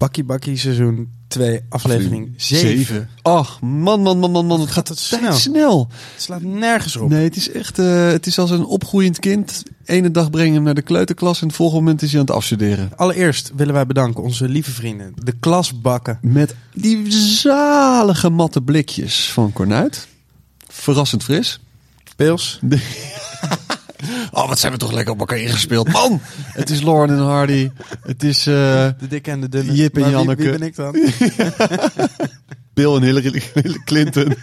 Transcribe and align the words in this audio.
Bakkie 0.00 0.24
Bakkie 0.24 0.56
seizoen 0.56 1.08
2, 1.28 1.60
aflevering 1.68 2.32
7. 2.36 3.08
Ach, 3.22 3.60
man, 3.60 4.02
man, 4.02 4.18
man, 4.18 4.30
man, 4.30 4.46
man. 4.46 4.60
Het 4.60 4.70
gaat 4.70 4.88
het 4.88 4.98
snel. 5.34 5.88
Het 6.12 6.22
slaat 6.22 6.42
nergens 6.42 6.96
op. 6.96 7.08
Nee, 7.08 7.24
het 7.24 7.36
is 7.36 7.50
echt, 7.50 7.78
eh, 7.78 8.06
het 8.06 8.26
is 8.26 8.38
als 8.38 8.50
een 8.50 8.64
opgroeiend 8.64 9.18
kind. 9.18 9.62
Ene 9.84 10.10
dag 10.10 10.30
breng 10.30 10.48
je 10.48 10.54
hem 10.54 10.62
naar 10.62 10.74
de 10.74 10.82
kleuterklas 10.82 11.40
en 11.40 11.46
het 11.46 11.56
volgende 11.56 11.82
moment 11.82 12.02
is 12.02 12.10
hij 12.10 12.20
aan 12.20 12.26
het 12.26 12.34
afstuderen. 12.34 12.90
Allereerst 12.96 13.52
willen 13.56 13.74
wij 13.74 13.86
bedanken 13.86 14.22
onze 14.22 14.48
lieve 14.48 14.70
vrienden, 14.70 15.12
de 15.14 15.34
klasbakken. 15.40 16.18
Met 16.22 16.54
die 16.74 17.12
zalige 17.12 18.30
matte 18.30 18.62
blikjes 18.62 19.32
van 19.32 19.52
Cornuit. 19.52 20.08
Verrassend 20.68 21.24
fris. 21.24 21.60
Pils. 22.16 22.60
Oh, 24.32 24.48
wat 24.48 24.58
zijn 24.58 24.72
we 24.72 24.78
toch 24.78 24.92
lekker 24.92 25.12
op 25.12 25.18
elkaar 25.20 25.38
ingespeeld. 25.38 25.92
Man, 25.92 26.20
het 26.46 26.70
is 26.70 26.82
Lauren 26.82 27.16
en 27.16 27.22
Hardy. 27.24 27.70
Het 28.02 28.22
is 28.22 28.38
eh, 28.38 28.54
De 28.98 29.06
dikke 29.08 29.30
en 29.30 29.40
de 29.40 29.48
dunne. 29.48 29.72
Jip 29.72 29.94
en 29.94 30.00
Maar 30.00 30.10
wie- 30.10 30.18
Janneke. 30.18 30.42
Wie, 30.42 30.50
ben 30.58 30.62
ik 30.62 30.76
dan? 30.76 30.92
Bill 32.74 32.94
en 32.94 33.02
Hillary, 33.02 33.42
Clinton. 33.84 34.34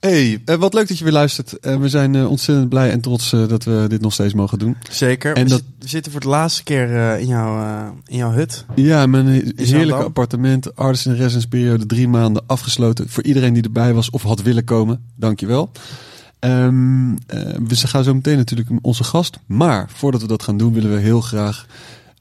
Hey, 0.00 0.42
eh, 0.44 0.54
wat 0.56 0.74
leuk 0.74 0.88
dat 0.88 0.98
je 0.98 1.04
weer 1.04 1.12
luistert. 1.12 1.58
Eh, 1.58 1.76
we 1.76 1.88
zijn 1.88 2.26
ontzettend 2.26 2.68
blij 2.68 2.90
en 2.90 3.00
trots 3.00 3.32
eh, 3.32 3.48
dat 3.48 3.64
we 3.64 3.84
dit 3.88 4.00
nog 4.00 4.12
steeds 4.12 4.34
mogen 4.34 4.58
doen. 4.58 4.76
Zeker. 4.90 5.36
En 5.36 5.42
we, 5.44 5.48
dat- 5.48 5.58
zit- 5.58 5.68
we 5.82 5.88
zitten 5.88 6.12
voor 6.12 6.20
de 6.20 6.28
laatste 6.28 6.62
keer 6.62 6.96
eh, 6.96 7.20
in, 7.20 7.26
jouw, 7.26 7.62
eh, 7.62 7.86
in 8.06 8.16
jouw 8.16 8.30
hut. 8.32 8.64
Ja, 8.74 9.06
mijn 9.06 9.26
he- 9.26 9.52
heerlijke 9.64 10.04
appartement, 10.04 10.76
artist 10.76 11.06
in 11.06 11.14
residence 11.14 11.48
periode, 11.48 11.86
drie 11.86 12.08
maanden 12.08 12.42
afgesloten. 12.46 13.08
Voor 13.08 13.22
iedereen 13.22 13.52
die 13.52 13.62
erbij 13.62 13.92
was 13.94 14.10
of 14.10 14.22
had 14.22 14.42
willen 14.42 14.64
komen, 14.64 15.04
dankjewel. 15.16 15.70
Ehm 16.40 17.12
eh, 17.12 17.38
we 17.68 17.76
gaan 17.76 18.04
zo 18.04 18.14
meteen 18.14 18.36
natuurlijk 18.36 18.70
onze 18.82 19.04
gast. 19.04 19.38
Maar 19.46 19.88
voordat 19.94 20.20
we 20.20 20.26
dat 20.26 20.42
gaan 20.42 20.56
doen, 20.56 20.72
willen 20.72 20.94
we 20.94 20.98
heel 21.00 21.20
graag 21.20 21.66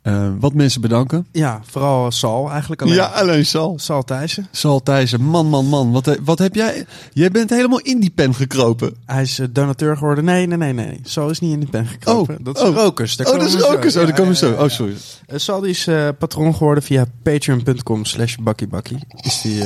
eh, 0.02 0.30
wat 0.40 0.54
mensen 0.54 0.82
bedanken. 0.82 1.28
Ja, 1.32 1.62
vooral 1.66 2.12
Sal 2.12 2.52
eigenlijk 2.52 2.82
alleen. 2.82 3.00
alleen 3.14 3.46
Sal. 3.46 3.76
Sal 3.80 4.04
Thijssen. 4.04 4.48
Sal 4.52 4.84
Thijssen, 4.84 5.22
man, 5.22 5.46
man, 5.48 5.66
man. 5.66 5.92
Wat, 5.92 6.06
he- 6.06 6.24
wat 6.24 6.40
heb 6.40 6.56
jij? 6.56 6.86
Jij 7.14 7.32
bent 7.32 7.50
helemaal 7.50 7.80
in 7.80 8.00
die 8.00 8.10
pen 8.10 8.36
gekropen. 8.36 8.94
Hij 9.06 9.22
is 9.22 9.40
eh, 9.40 9.48
donateur 9.52 9.98
geworden. 9.98 10.24
Nee, 10.26 10.46
nee, 10.48 10.58
nee, 10.58 10.74
nee. 10.74 11.00
Sal 11.04 11.30
is 11.30 11.40
niet 11.40 11.54
in 11.54 11.60
de 11.60 11.66
pen 11.66 11.88
gekropen. 11.88 12.38
Oh, 12.38 12.44
dat 12.46 12.58
is 12.58 12.64
oh. 12.64 12.76
Rokers. 12.76 13.16
Daar 13.16 13.28
oh, 13.28 13.34
dat 13.34 13.48
is 13.48 13.54
we 13.54 13.60
zo. 13.60 13.66
Ja, 14.00 14.06
dat 14.06 14.16
komen 14.16 14.16
we 14.16 14.28
ja, 14.28 14.34
zo. 14.34 14.50
ja, 14.52 14.64
Oh, 14.64 14.70
sorry. 14.70 14.96
Eh, 15.28 15.38
Sal 15.38 15.60
die 15.62 15.70
is 15.70 15.88
eh, 15.88 16.08
patroon 16.20 16.56
geworden 16.56 16.84
via 16.84 17.06
patreon.com 17.24 18.06
slash 18.06 18.36
bakkiebakkie. 18.36 18.98
Is 19.22 19.42
die... 19.42 19.64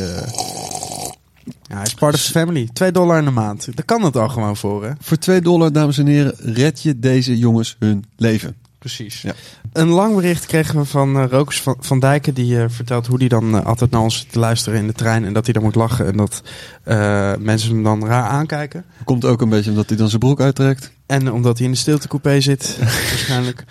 Ja, 1.43 1.75
hij 1.75 1.83
is 1.83 1.93
part 1.93 2.13
of 2.13 2.21
the 2.21 2.31
family. 2.31 2.69
2 2.73 2.91
dollar 2.91 3.17
in 3.17 3.25
de 3.25 3.31
maand. 3.31 3.75
Daar 3.75 3.85
kan 3.85 4.01
het 4.03 4.15
al 4.15 4.29
gewoon 4.29 4.57
voor, 4.57 4.85
hè? 4.85 4.91
Voor 4.99 5.17
2 5.17 5.41
dollar, 5.41 5.71
dames 5.71 5.97
en 5.97 6.07
heren, 6.07 6.35
red 6.37 6.81
je 6.81 6.99
deze 6.99 7.37
jongens 7.37 7.75
hun 7.79 8.05
leven. 8.15 8.55
Precies. 8.83 9.21
Ja. 9.21 9.33
Een 9.73 9.87
lang 9.87 10.15
bericht 10.15 10.45
kregen 10.45 10.79
we 10.79 10.85
van 10.85 11.21
Rokers 11.25 11.61
van, 11.61 11.75
van 11.79 11.99
Dijken. 11.99 12.33
Die 12.33 12.59
eh, 12.59 12.65
vertelt 12.67 13.07
hoe 13.07 13.17
hij 13.19 13.27
dan 13.27 13.57
eh, 13.57 13.65
altijd 13.65 13.91
naar 13.91 14.01
ons 14.01 14.17
zit 14.17 14.31
te 14.31 14.39
luisteren 14.39 14.79
in 14.79 14.87
de 14.87 14.93
trein. 14.93 15.25
En 15.25 15.33
dat 15.33 15.45
hij 15.45 15.53
dan 15.53 15.63
moet 15.63 15.75
lachen. 15.75 16.05
En 16.07 16.17
dat 16.17 16.41
eh, 16.83 17.31
mensen 17.39 17.69
hem 17.69 17.83
dan 17.83 18.05
raar 18.05 18.23
aankijken. 18.29 18.85
Komt 19.03 19.25
ook 19.25 19.41
een 19.41 19.49
beetje 19.49 19.69
omdat 19.69 19.87
hij 19.89 19.97
dan 19.97 20.07
zijn 20.07 20.19
broek 20.19 20.41
uittrekt. 20.41 20.91
En 21.05 21.31
omdat 21.31 21.57
hij 21.57 21.65
in 21.65 21.71
de 21.71 21.77
stiltecoupé 21.77 22.41
zit, 22.41 22.77
waarschijnlijk. 22.79 23.63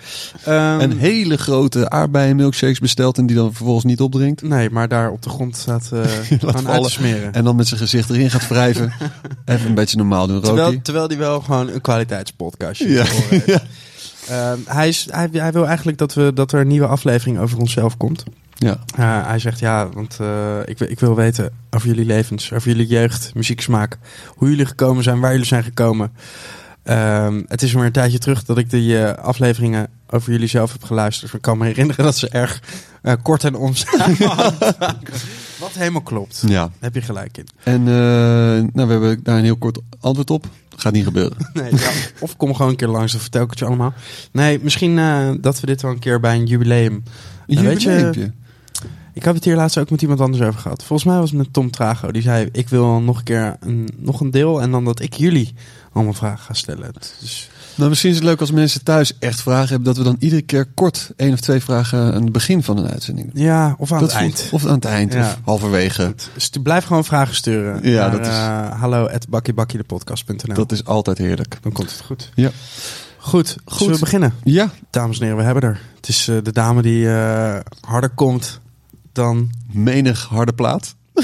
Ehm, 0.43 0.79
en 0.79 0.97
hele 0.97 1.37
grote 1.37 1.89
aardbeien 1.89 2.35
milkshakes 2.35 2.79
bestelt 2.79 3.17
en 3.17 3.25
die 3.25 3.35
dan 3.35 3.53
vervolgens 3.53 3.85
niet 3.85 4.01
opdrinkt. 4.01 4.41
Nee, 4.41 4.69
maar 4.69 4.87
daar 4.87 5.11
op 5.11 5.21
de 5.21 5.29
grond 5.29 5.57
staat 5.57 5.89
eh 5.93 6.01
gewoon 6.39 6.55
uit 6.55 6.65
vallen. 6.65 6.83
te 6.83 6.89
smeren. 6.89 7.33
En 7.33 7.43
dan 7.43 7.55
met 7.55 7.67
zijn 7.67 7.79
gezicht 7.79 8.09
erin 8.09 8.29
gaat 8.29 8.47
wrijven. 8.47 8.93
Even 9.45 9.67
een 9.67 9.73
beetje 9.75 9.97
normaal 9.97 10.27
doen, 10.27 10.41
Terwijl, 10.41 10.65
Rocky. 10.65 10.81
terwijl 10.81 11.07
die 11.07 11.17
wel 11.17 11.41
gewoon 11.41 11.69
een 11.69 11.81
kwaliteitspodcastje 11.81 12.89
Ja. 12.89 13.05
Ja. 13.45 13.61
Ehm, 14.33 14.57
hij, 14.65 14.87
is, 14.87 15.07
hij, 15.11 15.29
hij 15.31 15.51
wil 15.51 15.67
eigenlijk 15.67 15.97
dat, 15.97 16.13
we, 16.13 16.31
dat 16.33 16.51
er 16.51 16.59
een 16.59 16.67
nieuwe 16.67 16.87
aflevering 16.87 17.39
over 17.39 17.57
onszelf 17.57 17.97
komt. 17.97 18.23
Ja. 18.53 18.77
Uh, 18.99 19.27
hij 19.27 19.39
zegt 19.39 19.59
ja, 19.59 19.89
want 19.89 20.17
uh, 20.21 20.57
ik, 20.65 20.79
ik, 20.79 20.99
wil 20.99 21.15
weten 21.15 21.51
over 21.69 21.87
jullie 21.87 22.05
levens, 22.05 22.53
over 22.53 22.67
jullie 22.67 22.87
jeugd, 22.87 23.31
muzieksmaak, 23.33 23.97
hoe 24.35 24.49
jullie 24.49 24.65
gekomen 24.65 25.03
zijn, 25.03 25.19
waar 25.19 25.31
jullie 25.31 25.45
zijn 25.45 25.63
gekomen. 25.63 26.11
Um, 26.83 27.45
het 27.47 27.61
is 27.61 27.73
maar 27.73 27.85
een 27.85 27.91
tijdje 27.91 28.17
terug 28.17 28.43
dat 28.43 28.57
ik 28.57 28.69
die 28.69 28.93
uh, 28.93 29.13
afleveringen 29.13 29.87
over 30.09 30.31
jullie 30.31 30.47
zelf 30.47 30.71
heb 30.71 30.83
geluisterd. 30.83 31.33
Ik 31.33 31.41
kan 31.41 31.57
me 31.57 31.65
herinneren 31.65 32.05
dat 32.05 32.17
ze 32.17 32.29
erg 32.29 32.61
kort 33.21 33.43
en 33.43 33.55
omzagen. 33.55 34.27
Wat 35.59 35.73
helemaal 35.73 36.01
klopt. 36.01 36.43
Ja. 36.45 36.61
Daar 36.61 36.71
heb 36.79 36.95
je 36.95 37.01
gelijk 37.01 37.37
in. 37.37 37.47
En 37.63 37.83
nou, 37.83 38.87
we 38.87 38.91
hebben 38.91 39.19
daar 39.23 39.37
een 39.37 39.43
heel 39.43 39.57
kort 39.57 39.79
antwoord 39.99 40.29
op. 40.29 40.45
Gaat 40.75 40.93
niet 40.93 41.03
gebeuren. 41.03 41.37
Nee, 41.53 41.75
ja, 41.75 41.91
of 42.19 42.37
kom 42.37 42.55
gewoon 42.55 42.71
een 42.71 42.77
keer 42.77 42.87
langs, 42.87 43.11
dan 43.11 43.21
vertel 43.21 43.43
ik 43.43 43.49
het 43.49 43.59
je 43.59 43.65
allemaal. 43.65 43.93
Nee, 44.31 44.59
misschien 44.61 44.97
uh, 44.97 45.31
dat 45.39 45.59
we 45.59 45.65
dit 45.65 45.81
wel 45.81 45.91
een 45.91 45.99
keer 45.99 46.19
bij 46.19 46.35
een 46.35 46.45
jubileum... 46.45 47.03
Een 47.47 47.55
jubileumpje? 47.55 47.89
Weet 47.89 48.15
je, 48.15 48.31
ik 49.13 49.23
heb 49.23 49.35
het 49.35 49.43
hier 49.43 49.55
laatst 49.55 49.77
ook 49.77 49.89
met 49.89 50.01
iemand 50.01 50.21
anders 50.21 50.43
over 50.43 50.59
gehad. 50.59 50.83
Volgens 50.83 51.07
mij 51.09 51.19
was 51.19 51.29
het 51.29 51.39
met 51.39 51.53
Tom 51.53 51.71
Trago. 51.71 52.11
Die 52.11 52.21
zei, 52.21 52.49
ik 52.51 52.69
wil 52.69 53.01
nog 53.01 53.17
een 53.17 53.23
keer 53.23 53.57
een, 53.59 53.89
nog 53.97 54.19
een 54.19 54.31
deel. 54.31 54.61
En 54.61 54.71
dan 54.71 54.85
dat 54.85 55.01
ik 55.01 55.13
jullie 55.13 55.53
allemaal 55.91 56.13
vragen 56.13 56.45
ga 56.45 56.53
stellen. 56.53 56.93
Dus... 56.93 57.49
Nou, 57.75 57.89
misschien 57.89 58.09
is 58.09 58.15
het 58.15 58.25
leuk 58.25 58.39
als 58.39 58.51
mensen 58.51 58.83
thuis 58.83 59.13
echt 59.19 59.41
vragen 59.41 59.67
hebben. 59.67 59.83
Dat 59.85 59.97
we 59.97 60.03
dan 60.03 60.15
iedere 60.19 60.41
keer 60.41 60.65
kort 60.73 61.11
één 61.15 61.33
of 61.33 61.39
twee 61.39 61.59
vragen 61.59 62.13
aan 62.13 62.23
het 62.23 62.31
begin 62.31 62.63
van 62.63 62.77
een 62.77 62.87
uitzending 62.91 63.33
doen. 63.33 63.43
Ja, 63.43 63.75
of 63.77 63.91
aan 63.91 63.99
dat 63.99 64.11
het 64.11 64.19
eind. 64.19 64.49
Of 64.51 64.65
aan 64.65 64.73
het 64.75 64.85
eind, 64.85 65.13
Ja. 65.13 65.19
of 65.19 65.37
halverwege. 65.45 66.15
Dus 66.33 66.49
blijf 66.63 66.85
gewoon 66.85 67.05
vragen 67.05 67.35
sturen. 67.35 67.89
Ja, 67.89 68.07
naar, 68.07 68.11
dat 68.11 68.25
is- 68.27 68.79
hallo 68.79 69.07
bakkiebakkiedepodcast.nl. 69.29 70.53
Dat 70.55 70.71
is 70.71 70.85
altijd 70.85 71.17
heerlijk. 71.17 71.57
Dan 71.61 71.71
komt 71.71 71.91
het 71.91 72.01
goed. 72.05 72.29
Ja. 72.35 72.49
Goed, 73.17 73.55
Goed. 73.65 73.77
zullen 73.77 73.93
we 73.93 73.99
beginnen? 73.99 74.33
Ja, 74.43 74.69
Dames 74.89 75.17
en 75.17 75.23
heren, 75.23 75.37
we 75.37 75.43
hebben 75.43 75.63
er. 75.63 75.79
Het 75.95 76.07
is 76.07 76.27
eh, 76.27 76.37
de 76.43 76.51
dame 76.51 76.81
die 76.81 77.09
eh, 77.15 77.59
harder 77.81 78.09
komt 78.09 78.59
dan... 79.13 79.49
menig 79.71 80.25
harde 80.25 80.53
plaat. 80.53 80.95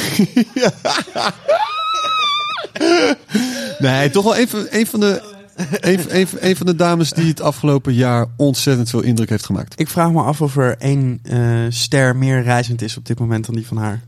nee, 3.79 4.09
toch 4.09 4.23
wel 4.23 4.37
een 4.37 4.47
van, 4.47 4.67
een 4.69 4.87
van 4.87 4.99
de... 4.99 5.37
Een, 5.79 6.19
een, 6.19 6.27
een 6.39 6.55
van 6.55 6.65
de 6.65 6.75
dames 6.75 7.11
die 7.11 7.27
het 7.27 7.41
afgelopen 7.41 7.93
jaar 7.93 8.25
ontzettend 8.35 8.89
veel 8.89 9.01
indruk 9.01 9.29
heeft 9.29 9.45
gemaakt. 9.45 9.79
Ik 9.79 9.89
vraag 9.89 10.11
me 10.11 10.21
af 10.21 10.41
of 10.41 10.57
er 10.57 10.77
één 10.77 11.19
eh, 11.23 11.39
ster 11.69 12.15
meer 12.15 12.43
reizend 12.43 12.81
is 12.81 12.97
op 12.97 13.05
dit 13.05 13.19
moment 13.19 13.45
dan 13.45 13.55
die 13.55 13.67
van 13.67 13.77
haar. 13.77 14.01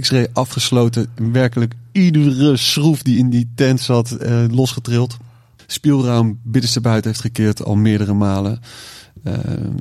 X-ray 0.00 0.28
afgesloten. 0.32 1.06
Werkelijk 1.32 1.74
iedere 1.92 2.56
schroef 2.56 3.02
die 3.02 3.18
in 3.18 3.30
die 3.30 3.50
tent 3.54 3.80
zat 3.80 4.10
eh, 4.10 4.44
losgetrild. 4.50 5.16
Spielraam 5.66 6.38
binnenste 6.42 6.80
buiten 6.80 7.10
heeft 7.10 7.22
gekeerd 7.22 7.64
al 7.64 7.74
meerdere 7.74 8.14
malen. 8.14 8.60
Eh, 9.22 9.32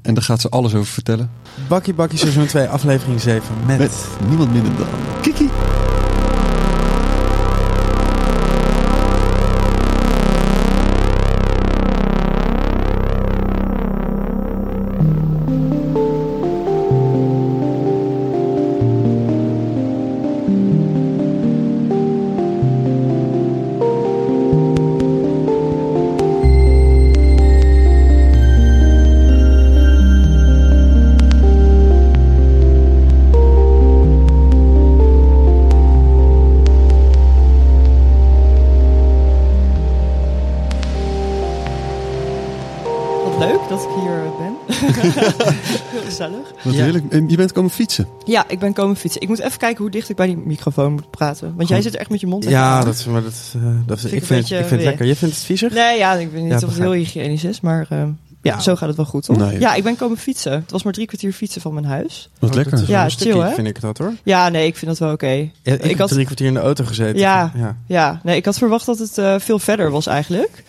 en 0.02 0.14
daar 0.14 0.24
gaat 0.24 0.42
ze 0.42 0.50
alles 0.50 0.74
over 0.74 0.94
vertellen. 0.94 1.30
Bakkie 1.68 1.94
Bakkie 1.94 2.20
seizoen 2.20 2.46
2 2.46 2.68
aflevering 2.68 3.22
7 3.22 3.56
met... 3.66 3.78
Met 3.78 4.08
niemand 4.28 4.54
minder 4.54 4.72
dan 4.78 4.88
Kiki. 5.22 5.50
Je 47.28 47.36
bent 47.38 47.52
komen 47.52 47.72
fietsen. 47.72 48.08
Ja, 48.26 48.46
ik 48.48 48.60
ben 48.60 48.74
komen 48.74 48.96
fietsen. 48.96 49.22
Ik 49.22 49.28
moet 49.28 49.40
even 49.40 49.58
kijken 49.58 49.82
hoe 49.82 49.92
dicht 49.92 50.10
ik 50.10 50.16
bij 50.16 50.26
die 50.28 50.38
microfoon 50.38 50.92
moet 50.94 51.10
praten. 51.12 51.54
Want 51.56 51.70
jij 51.70 51.82
zit 51.82 51.94
er 51.94 52.00
echt 52.00 52.10
met 52.10 52.20
je 52.20 52.28
mond 52.28 52.44
in. 52.46 52.50
Ja, 52.52 52.84
dat, 52.84 53.06
maar 53.10 53.24
dat, 53.24 53.54
eh, 53.56 53.62
dat 53.86 54.00
Vind 54.00 54.14
ik, 54.14 54.20
ik 54.20 54.26
vind, 54.26 54.50
het- 54.50 54.60
ik 54.60 54.66
vind 54.66 54.70
het 54.70 54.84
lekker. 54.90 55.06
Je 55.06 55.16
vindt 55.16 55.36
het 55.36 55.44
viezig? 55.44 55.74
Nee, 55.74 55.98
ja, 55.98 56.14
ik 56.14 56.32
weet 56.32 56.42
niet 56.42 56.50
Ja, 56.50 56.56
of 56.56 56.62
het 56.62 56.70
begrijp 56.70 56.92
heel 56.92 57.00
hygiënisch 57.02 57.44
is. 57.44 57.62
Maar 57.62 57.86
eh, 57.90 58.04
ja, 58.42 58.60
zo 58.60 58.76
gaat 58.76 58.88
het 58.88 58.98
wel 58.98 59.06
goed, 59.06 59.24
toch? 59.24 59.38
Nee. 59.38 59.60
Ja, 59.60 59.74
ik 59.76 59.84
ben 59.84 59.96
komen 59.96 60.18
fietsen. 60.18 60.52
Het 60.52 60.72
was 60.72 60.84
maar 60.84 60.94
drie 60.94 61.08
kwartier 61.08 61.34
fietsen 61.34 61.62
van 61.62 61.74
mijn 61.74 61.86
huis. 61.86 62.30
Wat 62.40 62.50
Oh, 62.50 62.56
lekker. 62.56 62.84
Ja, 62.88 63.04
een 63.04 63.10
chill, 63.12 63.38
hè? 63.40 63.54
vind 63.54 63.68
ik 63.68 63.82
dat 63.82 63.98
hoor. 63.98 64.14
Ja, 64.24 64.50
nee, 64.50 64.68
ik 64.68 64.76
vind 64.76 64.92
dat 64.92 65.00
wel 65.00 65.12
oké. 65.12 65.28
Ja, 65.28 65.40
ik, 65.62 65.84
Ik 65.84 65.90
heb 65.90 65.98
had- 65.98 66.10
drie 66.10 66.26
kwartier 66.26 66.48
in 66.48 66.54
de 66.54 66.60
auto 66.60 66.84
gezeten. 66.86 67.20
Ja. 67.20 67.52
ja. 67.56 67.78
Ja, 67.88 68.20
nee, 68.24 68.36
ik 68.36 68.46
had 68.46 68.58
verwacht 68.58 68.86
dat 68.86 69.00
het 69.00 69.18
eh, 69.18 69.36
veel 69.40 69.60
verder 69.60 69.92
was 69.92 70.08
eigenlijk. 70.08 70.64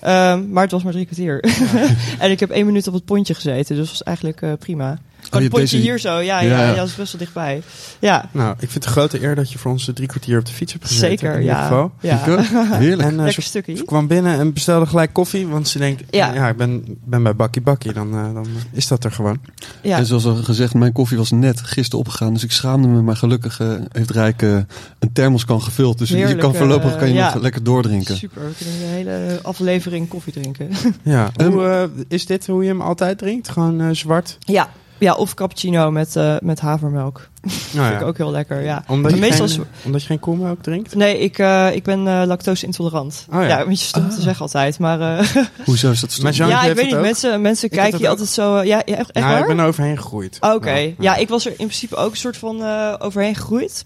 Ehm, 0.00 0.50
maar 0.50 0.62
het 0.62 0.72
was 0.72 0.82
maar 0.82 0.92
drie 0.92 1.04
kwartier. 1.04 1.44
en 2.18 2.30
ik 2.30 2.40
heb 2.40 2.50
één 2.50 2.66
minuut 2.66 2.86
op 2.88 2.94
het 2.94 3.04
pontje 3.04 3.34
gezeten, 3.34 3.76
dus 3.76 3.88
was 3.88 4.02
eigenlijk 4.02 4.42
eh, 4.42 4.52
prima. 4.58 4.98
Oh, 5.30 5.40
je 5.42 5.48
de 5.48 5.54
pontje 5.56 5.76
deze- 5.76 5.88
hier 5.88 5.98
zo. 5.98 6.18
Ja, 6.18 6.40
ja, 6.40 6.60
Ja, 6.68 6.74
dat 6.74 6.86
is 6.86 6.94
best 6.94 7.12
wel 7.12 7.20
dichtbij. 7.20 7.62
Ja, 7.98 8.28
Nou, 8.32 8.50
ik 8.52 8.58
vind 8.58 8.74
het 8.74 8.84
een 8.84 8.90
grote 8.90 9.22
eer 9.22 9.34
dat 9.34 9.52
je 9.52 9.58
voor 9.58 9.70
ons 9.70 9.90
drie 9.94 10.08
kwartier 10.08 10.38
op 10.38 10.46
de 10.46 10.52
fiets 10.52 10.72
hebt 10.72 10.86
gezeten. 10.86 11.08
zeker. 11.08 11.32
In 11.34 11.40
ieder 11.40 11.54
Ja, 11.54 11.62
geval. 11.62 11.92
ja. 12.00 12.26
Ik. 12.26 12.46
Heerlijk. 12.84 13.08
En 13.08 13.26
eh, 13.26 13.32
ze, 13.32 13.40
stukje. 13.40 13.76
ze 13.76 13.84
kwam 13.84 14.06
binnen 14.06 14.38
en 14.38 14.52
bestelde 14.52 14.86
gelijk 14.86 15.12
koffie. 15.12 15.46
Want 15.46 15.68
ze 15.68 15.78
denkt, 15.78 16.02
Ja. 16.10 16.34
ja, 16.34 16.48
ik 16.48 16.56
ben, 16.56 16.84
ben 17.04 17.22
bij 17.22 17.36
Bakkie 17.36 17.62
Bakkie. 17.62 17.92
Dan, 17.92 18.12
eh, 18.14 18.34
dan 18.34 18.46
is 18.72 18.88
dat 18.88 19.04
er 19.04 19.12
gewoon. 19.12 19.38
Ja. 19.82 19.96
En 19.98 20.06
zoals 20.06 20.24
al 20.24 20.34
gezegd, 20.34 20.74
mijn 20.74 20.92
koffie 20.92 21.16
was 21.16 21.30
net 21.30 21.60
gisteren 21.60 21.98
opgegaan. 21.98 22.32
Dus 22.32 22.44
ik 22.44 22.52
schaamde 22.52 22.88
me. 22.88 23.02
Maar 23.02 23.16
gelukkig 23.16 23.60
eh, 23.60 23.72
heeft 23.92 24.10
Rijk 24.10 24.42
eh, 24.42 24.56
een 24.98 25.12
thermoskan 25.12 25.62
gevuld. 25.62 25.98
Dus 25.98 26.08
je 26.08 26.36
kan 26.36 26.54
voorlopig 26.54 26.92
eh, 26.92 26.98
kan 26.98 27.08
je 27.12 27.20
nog 27.20 27.34
lekker 27.34 27.62
doordrinken. 27.62 28.16
Super, 28.16 28.42
we 28.46 28.52
kunnen 28.58 28.78
de 28.78 28.84
hele 28.84 29.38
aflevering 29.42 30.08
koffie 30.08 30.32
drinken. 30.32 30.70
Ja. 31.02 31.30
Hoe, 31.50 31.64
eh, 31.64 32.02
is 32.08 32.26
dit 32.26 32.46
hoe 32.46 32.62
je 32.62 32.68
hem 32.68 32.80
altijd 32.80 33.18
drinkt? 33.18 33.48
Gewoon 33.48 33.80
eh, 33.80 33.86
zwart? 33.92 34.36
ja. 34.40 34.70
Ja, 34.98 35.14
of 35.14 35.34
cappuccino 35.34 35.90
met, 35.90 36.16
eh, 36.16 36.36
met 36.40 36.60
havermelk. 36.60 37.28
Nou 37.72 37.88
Vind 37.88 38.00
ik 38.00 38.06
ook 38.06 38.16
heel 38.16 38.30
lekker, 38.30 38.62
ja. 38.62 38.84
Omdat, 38.88 39.12
je 39.12 39.18
meestal 39.18 39.48
geen, 39.48 39.64
omdat 39.84 40.00
je 40.00 40.06
geen 40.06 40.18
koelmelk 40.18 40.62
drinkt? 40.62 40.94
Nee, 40.94 41.18
ik, 41.18 41.38
eh, 41.38 41.74
ik 41.74 41.82
ben 41.82 42.06
eh, 42.08 42.22
lactose 42.26 42.66
intolerant. 42.66 43.26
Oh 43.30 43.40
ja. 43.42 43.48
ja. 43.48 43.60
een 43.60 43.68
beetje 43.68 43.86
stom 43.86 44.02
Ah. 44.04 44.10
te 44.10 44.20
zeggen 44.20 44.42
altijd. 44.42 44.78
Maar 44.78 45.18
eh, 45.18 45.26
Hoezo 45.64 45.90
is 45.90 46.00
dat 46.00 46.12
stom? 46.12 46.30
Ja, 46.32 46.62
ik 46.62 46.74
weet 46.74 46.84
niet. 46.84 46.94
ook. 46.94 47.00
Mensen, 47.00 47.40
mensen 47.40 47.68
Ik 47.70 47.76
kijken 47.76 47.98
je 47.98 48.04
ook. 48.04 48.10
altijd 48.10 48.28
zo... 48.28 48.56
ja, 48.56 48.62
ja, 48.62 48.82
echt, 48.96 49.10
echt 49.10 49.24
nou, 49.24 49.26
waar? 49.28 49.40
ik 49.40 49.46
ben 49.46 49.58
er 49.58 49.66
overheen 49.66 49.96
gegroeid. 49.96 50.36
Oké, 50.40 50.70
Nou, 50.70 50.94
ja, 50.98 51.16
ik 51.16 51.28
was 51.28 51.44
er 51.44 51.50
in 51.50 51.56
principe 51.66 51.96
ook 51.96 52.10
een 52.10 52.16
soort 52.16 52.36
van 52.36 52.62
eh, 52.62 52.94
overheen 52.98 53.34
gegroeid. 53.34 53.84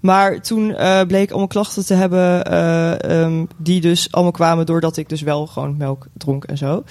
Maar 0.00 0.40
toen 0.40 0.74
eh, 0.74 1.00
bleek 1.06 1.22
ik 1.22 1.28
allemaal 1.30 1.46
klachten 1.46 1.86
te 1.86 1.94
hebben 1.94 2.44
eh, 2.44 3.22
ehm, 3.22 3.44
die 3.56 3.80
dus 3.80 4.08
allemaal 4.12 4.32
kwamen 4.32 4.66
doordat 4.66 4.96
ik 4.96 5.08
dus 5.08 5.20
wel 5.20 5.46
gewoon 5.46 5.76
melk 5.76 6.06
dronk 6.12 6.44
en 6.44 6.58
zo. 6.58 6.84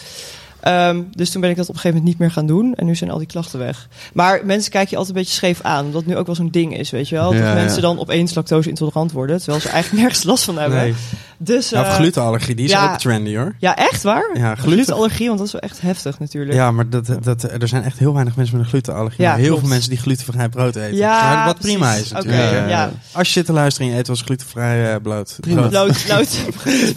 Ehm, 0.62 1.02
dus 1.12 1.30
toen 1.30 1.42
ben 1.42 1.50
ik 1.50 1.56
dat 1.56 1.70
op 1.70 1.74
een 1.76 1.80
gegeven 1.80 1.98
moment 1.98 2.20
niet 2.20 2.28
meer 2.28 2.36
gaan 2.36 2.46
doen. 2.46 2.76
En 2.76 2.86
nu 2.86 2.96
zijn 2.96 3.12
al 3.12 3.18
die 3.18 3.28
klachten 3.28 3.60
weg. 3.60 3.88
Maar 4.14 4.46
mensen 4.46 4.72
kijken 4.72 4.90
je 4.90 4.98
altijd 4.98 5.16
een 5.16 5.22
beetje 5.22 5.38
scheef 5.38 5.62
aan. 5.62 5.86
Omdat 5.86 6.06
nu 6.06 6.18
ook 6.18 6.26
wel 6.26 6.36
zo'n 6.36 6.50
ding 6.52 6.78
is, 6.78 6.90
weet 6.90 7.10
je 7.10 7.16
wel. 7.16 7.34
Ja, 7.34 7.46
dat 7.46 7.54
mensen 7.54 7.82
dan 7.82 8.00
opeens 8.00 8.34
lactose 8.34 8.70
intolerant 8.70 9.12
worden. 9.12 9.38
Terwijl 9.38 9.62
ze 9.62 9.70
eigenlijk 9.70 10.02
nergens 10.04 10.24
last 10.24 10.44
van 10.44 10.58
hebben. 10.58 10.80
Nee. 10.80 10.96
Dus, 11.44 11.72
eh, 11.72 11.94
glutenallergie, 11.94 12.56
die 12.56 12.66
is 12.66 12.78
ook 12.78 12.98
trendy 12.98 13.36
hoor. 13.36 13.56
Ja, 13.60 13.76
echt 13.76 14.04
waar? 14.04 14.30
Ja, 14.34 14.56
gluten. 14.56 14.72
Glutenallergie, 14.72 15.28
want 15.28 15.38
dat 15.38 15.48
is 15.48 15.54
wel 15.54 15.62
echt 15.62 15.82
heftig 15.82 16.20
natuurlijk. 16.20 16.54
Ja, 16.54 16.72
maar 16.72 16.90
dat, 16.90 17.18
dat, 17.24 17.44
er 17.44 17.68
zijn 17.68 17.84
echt 17.84 17.98
heel 17.98 18.14
weinig 18.14 18.36
mensen 18.36 18.56
met 18.56 18.66
een 18.66 18.72
glutenallergie. 18.72 19.24
Ja, 19.24 19.36
heel 19.36 19.46
klopt. 19.46 19.60
veel 19.60 19.70
mensen 19.70 19.90
die 19.90 20.00
glutenvrij 20.00 20.50
brood 20.50 20.76
eten. 20.76 20.98
Ja, 20.98 21.34
maar 21.34 21.46
wat 21.46 21.60
prima 21.60 21.94
is 21.94 22.12
natuurlijk. 22.12 22.52
ja, 22.52 22.68
ja. 22.68 22.92
Als 23.12 23.28
je 23.28 23.34
zit 23.34 23.46
te 23.46 23.54
luisteren 23.54 23.88
en 23.88 23.94
je 23.94 24.00
eet 24.00 24.08
wel 24.08 24.16
eens 24.16 24.26
glutenvrij 24.26 24.94
eh, 24.94 25.02
bloot. 25.02 25.38
Prima. 25.40 25.62
brood. 25.62 25.74
Lood, 25.74 26.08
lood. 26.08 26.40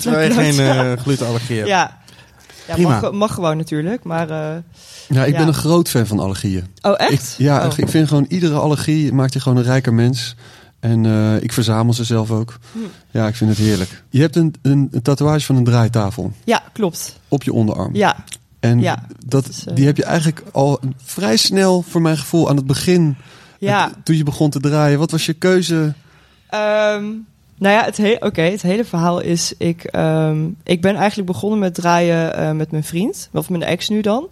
Terwijl 0.00 0.28
je 0.28 0.34
geen 0.34 0.58
eh, 0.58 0.92
glutenallergie 1.02 1.56
hebt. 1.56 1.68
Ja. 1.68 2.02
Ja, 2.68 2.74
Prima. 2.74 3.00
mag, 3.00 3.12
mag 3.12 3.34
gewoon 3.34 3.56
natuurlijk, 3.56 4.04
maar... 4.04 4.30
eh, 4.30 4.56
Ja, 5.08 5.24
ik 5.24 5.36
ben 5.36 5.46
een 5.46 5.54
groot 5.54 5.88
fan 5.88 6.06
van 6.06 6.18
allergieën. 6.18 6.64
Oh, 6.82 6.94
echt? 6.96 7.12
Ik, 7.12 7.44
ja, 7.44 7.66
Oh. 7.66 7.72
ik 7.78 7.88
vind 7.88 8.08
gewoon 8.08 8.26
iedere 8.28 8.54
allergie 8.54 9.12
maakt 9.12 9.32
je 9.32 9.40
gewoon 9.40 9.58
een 9.58 9.64
rijker 9.64 9.94
mens. 9.94 10.34
En 10.80 11.06
eh, 11.06 11.42
ik 11.42 11.52
verzamel 11.52 11.94
ze 11.94 12.04
zelf 12.04 12.30
ook. 12.30 12.58
Hm. 12.72 12.78
Ja, 13.10 13.26
ik 13.26 13.34
vind 13.34 13.50
het 13.50 13.58
heerlijk. 13.58 14.02
Je 14.10 14.20
hebt 14.20 14.36
een, 14.36 14.54
een, 14.62 14.88
een 14.90 15.02
tatoeage 15.02 15.44
van 15.46 15.56
een 15.56 15.64
draaitafel 15.64 16.32
Ja, 16.44 16.62
klopt. 16.72 17.18
op 17.28 17.42
je 17.42 17.52
onderarm. 17.52 17.94
Ja, 17.94 18.16
En 18.60 18.80
Ja, 18.80 19.04
dat, 19.08 19.30
dat 19.44 19.48
is, 19.48 19.64
eh, 19.66 19.74
die 19.74 19.86
heb 19.86 19.96
je 19.96 20.04
eigenlijk 20.04 20.42
al 20.52 20.80
vrij 21.04 21.36
snel, 21.36 21.82
voor 21.88 22.02
mijn 22.02 22.18
gevoel, 22.18 22.48
aan 22.48 22.56
het 22.56 22.66
begin. 22.66 23.16
ja. 23.58 23.84
het- 23.88 24.04
toen 24.04 24.16
je 24.16 24.22
begon 24.24 24.50
te 24.50 24.60
draaien. 24.60 24.98
Wat 24.98 25.10
was 25.10 25.26
je 25.26 25.32
keuze? 25.32 25.94
Ehm, 26.48 27.04
nou 27.64 27.76
ja, 27.76 27.84
het, 27.84 27.96
he- 27.96 28.16
oké, 28.20 28.42
het 28.42 28.62
hele 28.62 28.84
verhaal 28.84 29.20
is... 29.20 29.54
Ik, 29.58 29.84
ehm, 29.84 30.48
ik 30.62 30.80
ben 30.80 30.96
eigenlijk 30.96 31.28
begonnen 31.28 31.58
met 31.58 31.74
draaien 31.74 32.36
eh, 32.36 32.50
met 32.50 32.70
mijn 32.70 32.84
vriend. 32.84 33.28
Of 33.32 33.50
mijn 33.50 33.62
ex 33.62 33.88
nu 33.88 34.00
dan. 34.00 34.28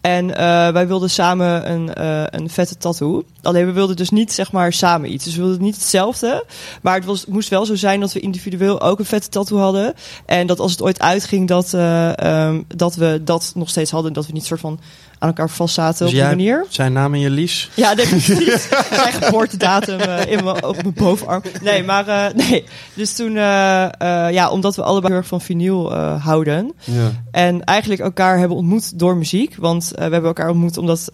En 0.00 0.36
eh, 0.36 0.68
wij 0.68 0.86
wilden 0.86 1.10
samen 1.10 1.70
een, 1.70 1.94
eh, 1.94 2.22
een 2.26 2.50
vette 2.50 2.76
tattoo. 2.76 3.22
Alleen 3.42 3.66
we 3.66 3.72
wilden 3.72 3.96
dus 3.96 4.10
niet 4.10 4.32
zeg 4.32 4.52
maar 4.52 4.72
samen 4.72 5.12
iets. 5.12 5.24
Dus 5.24 5.36
we 5.36 5.42
wilden 5.42 5.62
niet 5.62 5.74
hetzelfde. 5.74 6.44
Maar 6.82 7.00
het, 7.00 7.26
moest 7.26 7.48
wel 7.48 7.66
zo 7.66 7.74
zijn 7.74 8.00
dat 8.00 8.12
we 8.12 8.20
individueel 8.20 8.80
ook 8.80 8.98
een 8.98 9.04
vette 9.04 9.28
tattoo 9.28 9.58
hadden. 9.58 9.94
En 10.26 10.46
dat 10.46 10.60
als 10.60 10.70
het 10.70 10.82
ooit 10.82 11.00
uitging 11.00 11.48
dat, 11.48 11.74
eh, 11.74 12.18
ehm, 12.18 12.62
dat 12.68 12.94
we 12.94 13.20
dat 13.24 13.52
nog 13.54 13.68
steeds 13.68 13.90
hadden. 13.90 14.12
Dat 14.12 14.26
we 14.26 14.32
niet 14.32 14.46
soort 14.46 14.60
van 14.60 14.80
aan 15.26 15.34
elkaar 15.34 15.50
vastzaten 15.54 16.06
Dus 16.06 16.14
op 16.14 16.20
die 16.20 16.28
manier. 16.28 16.66
Zijn 16.68 16.92
naam 16.92 17.14
en 17.14 17.20
je 17.20 17.30
lies? 17.30 17.70
Ja, 17.74 17.92
nee, 17.94 18.08
precies. 18.16 18.68
Zijn 18.92 19.12
geboortedatum 19.12 19.98
eh, 20.00 20.32
in 20.32 20.44
mijn, 20.44 20.64
op 20.64 20.82
mijn 20.82 20.94
bovenarm. 20.94 21.42
Nee, 21.62 21.84
maar 21.84 22.08
eh, 22.08 22.34
nee. 22.48 22.64
Dus 22.94 23.12
toen, 23.12 23.36
eh, 23.36 23.88
ja, 24.30 24.50
omdat 24.50 24.76
we 24.76 24.82
allebei 24.82 25.12
heel 25.12 25.22
erg 25.22 25.28
van 25.28 25.40
vinyl 25.40 25.94
houden. 26.18 26.72
Ja. 26.84 27.10
En 27.30 27.64
eigenlijk 27.64 28.00
elkaar 28.00 28.38
hebben 28.38 28.56
ontmoet 28.56 28.98
door 28.98 29.16
muziek. 29.16 29.56
Want 29.58 29.90
we 29.94 30.00
hebben 30.00 30.24
elkaar 30.24 30.48
ontmoet 30.48 30.76
omdat 30.76 31.04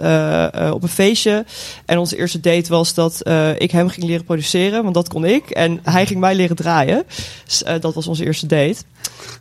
op 0.72 0.82
een 0.82 0.88
feestje. 0.88 1.44
En 1.86 1.98
onze 1.98 2.16
eerste 2.16 2.40
date 2.40 2.68
was 2.68 2.94
dat 2.94 3.20
ik 3.58 3.70
hem 3.70 3.88
ging 3.88 4.06
leren 4.06 4.24
produceren. 4.24 4.82
Want 4.82 4.94
dat 4.94 5.08
kon 5.08 5.24
ik. 5.24 5.50
En 5.50 5.80
hij 5.82 6.06
ging 6.06 6.20
mij 6.20 6.34
leren 6.34 6.56
draaien. 6.56 7.04
Dus, 7.44 7.62
dat 7.80 7.94
was 7.94 8.06
onze 8.06 8.24
eerste 8.24 8.46
date. 8.46 8.76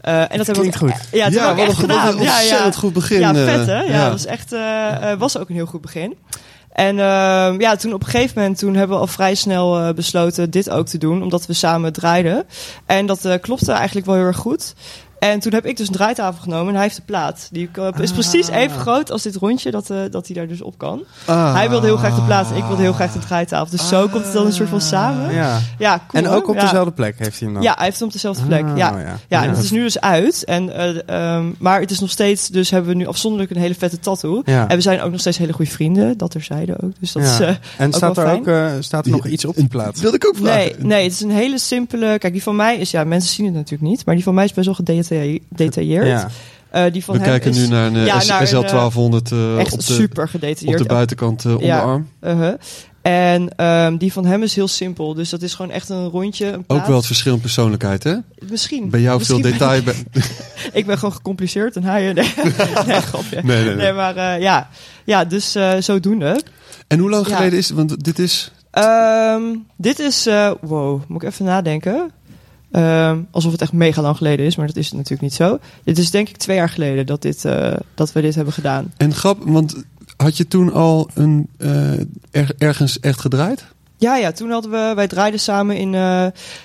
En 0.02 0.38
dat 0.38 0.46
hebben 0.46 0.64
we 0.64 0.70
ook, 0.70 0.76
goed. 0.76 0.94
Ja, 1.12 1.30
dat 1.30 1.40
hebben 1.40 1.56
we 1.56 1.62
ook 1.62 1.68
echt 1.68 1.82
wat 1.82 1.90
een, 1.90 2.18
wat 2.18 2.26
Ja, 2.26 2.40
ja. 2.40 2.72
goed 2.72 2.94
begin. 2.94 3.20
Ja, 3.20 3.34
vet 3.34 3.66
hè? 3.66 3.82
Ja, 3.82 4.04
dat 4.04 4.12
was 4.12 4.26
echt, 4.26 4.52
was 5.18 5.38
ook 5.38 5.50
een 5.50 5.56
heel 5.56 5.66
goed 5.66 5.82
begin. 5.82 6.18
En 6.72 7.00
ehm, 7.00 7.60
ja, 7.60 7.76
toen 7.76 7.94
op 7.94 8.04
een 8.04 8.10
gegeven 8.10 8.40
moment 8.40 8.58
toen 8.58 8.76
hebben 8.76 8.96
we 8.96 9.02
al 9.02 9.08
vrij 9.08 9.36
snel 9.36 9.80
eh, 9.80 9.94
besloten 9.94 10.50
dit 10.50 10.70
ook 10.70 10.88
te 10.88 10.98
doen, 10.98 11.24
omdat 11.24 11.46
we 11.46 11.54
samen 11.54 11.94
draaiden. 11.94 12.46
En 12.86 13.06
dat 13.06 13.26
eh, 13.26 13.40
klopte 13.42 13.72
eigenlijk 13.72 14.06
wel 14.06 14.16
heel 14.16 14.26
erg 14.26 14.38
goed. 14.38 14.74
En 15.22 15.40
toen 15.40 15.54
heb 15.54 15.66
ik 15.66 15.78
dus 15.78 15.88
een 15.88 15.94
draaitafel 15.94 16.42
genomen 16.42 16.68
en 16.68 16.74
hij 16.74 16.84
heeft 16.84 16.96
de 16.96 17.02
plaat. 17.06 17.48
Die 17.52 17.70
eh, 17.74 17.88
is 18.00 18.10
Ah. 18.10 18.14
precies 18.14 18.48
even 18.48 18.80
groot 18.80 19.12
als 19.12 19.22
dit 19.22 19.36
rondje, 19.36 19.72
dat, 19.72 19.90
eh, 19.90 19.98
dat 20.12 20.28
hij 20.28 20.36
daar 20.36 20.48
dus 20.48 20.62
op 20.62 20.78
kan. 20.78 21.04
Ah. 21.26 21.54
Hij 21.54 21.70
wilde 21.70 21.86
heel 21.88 21.98
graag 21.98 22.16
de 22.16 22.22
plaat 22.22 22.52
en 22.52 22.58
ik 22.58 22.64
wilde 22.64 22.82
heel 22.82 22.94
graag 22.94 23.12
de 23.14 23.20
draaitafel. 23.20 23.78
Dus 23.78 23.88
zo 23.88 24.08
komt 24.08 24.24
het 24.24 24.34
dan 24.34 24.46
een 24.46 24.54
soort 24.54 24.70
van 24.70 24.82
samen. 24.82 25.34
Ja. 25.34 25.60
Ja, 25.78 26.02
cool, 26.08 26.24
En 26.24 26.30
ook 26.30 26.40
hoor. 26.42 26.50
op 26.50 26.56
Ja. 26.56 26.62
dezelfde 26.62 26.92
plek 26.92 27.16
heeft 27.20 27.40
hij 27.40 27.48
hem 27.48 27.54
dan? 27.54 27.64
Ja, 27.64 27.74
hij 27.76 27.86
heeft 27.86 27.98
hem 28.00 28.08
op 28.08 28.14
dezelfde 28.14 28.46
plek. 28.46 28.64
Ah, 28.66 28.78
ja. 28.78 29.00
ja. 29.00 29.18
Ja, 29.28 29.44
en 29.44 29.50
het 29.50 29.64
is 29.64 29.72
nu 29.72 29.82
dus 29.82 30.00
uit. 30.00 30.44
En, 30.44 30.76
eh, 30.76 31.10
ehm, 31.36 31.46
maar 31.58 31.80
het 31.80 31.92
is 31.92 32.00
nog 32.00 32.10
steeds, 32.10 32.48
dus 32.48 32.70
hebben 32.70 32.90
we 32.92 32.96
nu 32.98 33.08
afzonderlijk 33.08 33.52
een 33.52 33.58
hele 33.62 33.76
vette 33.76 34.00
tattoo. 34.00 34.42
Ja. 34.46 34.68
En 34.68 34.76
we 34.76 34.82
zijn 34.82 35.02
ook 35.02 35.12
nog 35.12 35.20
steeds 35.20 35.38
hele 35.38 35.54
goede 35.54 35.72
vrienden, 35.72 36.18
dat 36.18 36.34
er 36.34 36.42
zeiden 36.44 36.84
ook. 36.84 36.92
Dus 37.00 37.12
dat 37.12 37.24
Ja. 37.24 37.30
is. 37.34 37.40
eh, 37.40 37.56
En 37.78 37.94
staat 37.94 38.18
er 38.18 38.32
ook 38.32 38.48
eh, 38.48 38.68
staat 38.80 39.06
er 39.06 39.12
nog 39.12 39.28
iets 39.28 39.46
op 39.46 39.56
die 39.56 39.68
plaat? 39.68 40.00
wilde 40.00 40.16
ik 40.18 40.28
ook 40.28 40.36
vragen. 40.36 40.56
nee, 40.58 40.76
nee, 40.80 41.04
het 41.04 41.12
is 41.12 41.22
een 41.22 41.32
hele 41.32 41.58
simpele. 41.60 42.18
Kijk, 42.18 42.34
die 42.34 42.44
van 42.44 42.56
mij 42.56 42.78
is, 42.78 42.92
ja, 42.92 43.04
mensen 43.04 43.34
zien 43.34 43.46
het 43.46 43.56
natuurlijk 43.56 43.90
niet, 43.92 44.06
maar 44.06 44.16
die 44.16 44.24
van 44.24 44.34
mij 44.34 44.44
is 44.46 44.54
best 44.54 44.66
wel 44.66 44.76
gedetailleerd. 44.76 45.10
Ja. 46.08 46.30
Eh, 46.70 46.92
die 46.92 47.04
van 47.04 47.16
We 47.18 47.22
hem 47.22 47.30
kijken 47.30 47.52
is 47.52 47.58
nu 47.58 47.68
naar 47.68 47.88
een 47.88 47.96
eh, 47.96 48.06
ja, 48.06 48.20
S- 48.20 48.28
naar 48.28 48.42
een, 48.42 48.48
SL 48.48 48.60
1200 48.60 49.32
eh, 49.32 49.60
echt 49.60 49.74
op, 49.74 49.80
de, 49.80 49.86
super 49.86 50.24
op 50.24 50.30
gedetailleerd. 50.30 50.78
de 50.78 50.86
buitenkant 50.86 51.44
Ja. 51.44 51.50
onderarm. 51.52 52.08
Uh-huh. 52.22 52.54
En 53.02 53.56
ehm, 53.56 53.98
die 53.98 54.14
van 54.14 54.26
hem 54.26 54.44
is 54.44 54.56
heel 54.56 54.68
simpel. 54.68 55.14
Dus 55.14 55.30
dat 55.30 55.42
is 55.42 55.54
gewoon 55.54 55.72
echt 55.72 55.90
een 55.90 56.08
rondje. 56.10 56.46
Een 56.52 56.64
Ook 56.68 56.86
wel 56.86 56.96
het 56.96 57.06
verschil 57.06 57.34
in 57.34 57.40
persoonlijkheid, 57.40 58.04
hè? 58.04 58.16
Misschien. 58.50 58.90
Bij 58.90 59.02
jou 59.02 59.24
veel 59.24 59.42
detail. 59.42 59.84
bij- 59.84 60.04
Ik 60.74 60.86
ben 60.86 60.98
gewoon 60.98 61.14
gecompliceerd 61.14 61.76
en 61.76 61.84
hij... 61.84 62.14
Nee, 62.14 62.14
nee 62.88 63.02
grapje. 63.02 63.36
Nee, 63.44 63.56
nee, 63.58 63.66
nee. 63.66 63.76
Nee, 63.76 63.94
maar 63.94 64.16
eh, 64.16 64.42
ja. 64.42 64.70
ja, 65.06 65.26
dus 65.26 65.56
eh, 65.56 65.72
zodoende. 65.80 66.42
En 66.88 67.00
hoe 67.00 67.10
lang 67.10 67.28
Ja. 67.28 67.36
geleden 67.36 67.58
is 67.58 67.68
het? 67.68 67.78
Want 67.78 68.04
dit 68.04 68.20
is... 68.20 68.52
Ehm, 68.72 69.42
dit 69.78 70.00
is, 70.00 70.26
eh, 70.28 70.52
wow, 70.62 71.02
moet 71.08 71.24
ik 71.24 71.30
even 71.30 71.46
nadenken. 71.46 72.12
Ehm, 72.72 73.20
alsof 73.32 73.52
het 73.52 73.62
echt 73.62 73.74
mega 73.74 74.02
lang 74.02 74.18
geleden 74.18 74.46
is, 74.46 74.56
maar 74.56 74.68
dat 74.68 74.76
is 74.76 74.86
het 74.86 74.94
natuurlijk 74.96 75.22
niet 75.22 75.34
zo. 75.34 75.60
Dit 75.84 75.98
is 75.98 76.12
denk 76.12 76.30
ik 76.30 76.38
twee 76.38 76.56
jaar 76.58 76.70
geleden 76.70 77.06
dat, 77.06 77.22
dit, 77.22 77.46
eh, 77.46 77.74
dat 77.96 78.12
we 78.14 78.22
dit 78.22 78.36
hebben 78.36 78.54
gedaan. 78.54 78.94
En 78.98 79.14
grap, 79.14 79.38
want 79.46 79.84
had 80.18 80.38
je 80.38 80.48
toen 80.48 80.74
al 80.74 81.10
een, 81.14 81.48
eh, 81.58 82.00
er- 82.32 82.54
ergens 82.58 83.00
echt 83.00 83.20
gedraaid? 83.20 83.66
Ja, 83.98 84.16
ja, 84.18 84.32
toen 84.32 84.52
hadden 84.52 84.72
we, 84.72 84.92
wij 84.96 85.08
draaiden 85.08 85.40
samen 85.40 85.78
in, 85.78 85.88
eh, 85.96 86.00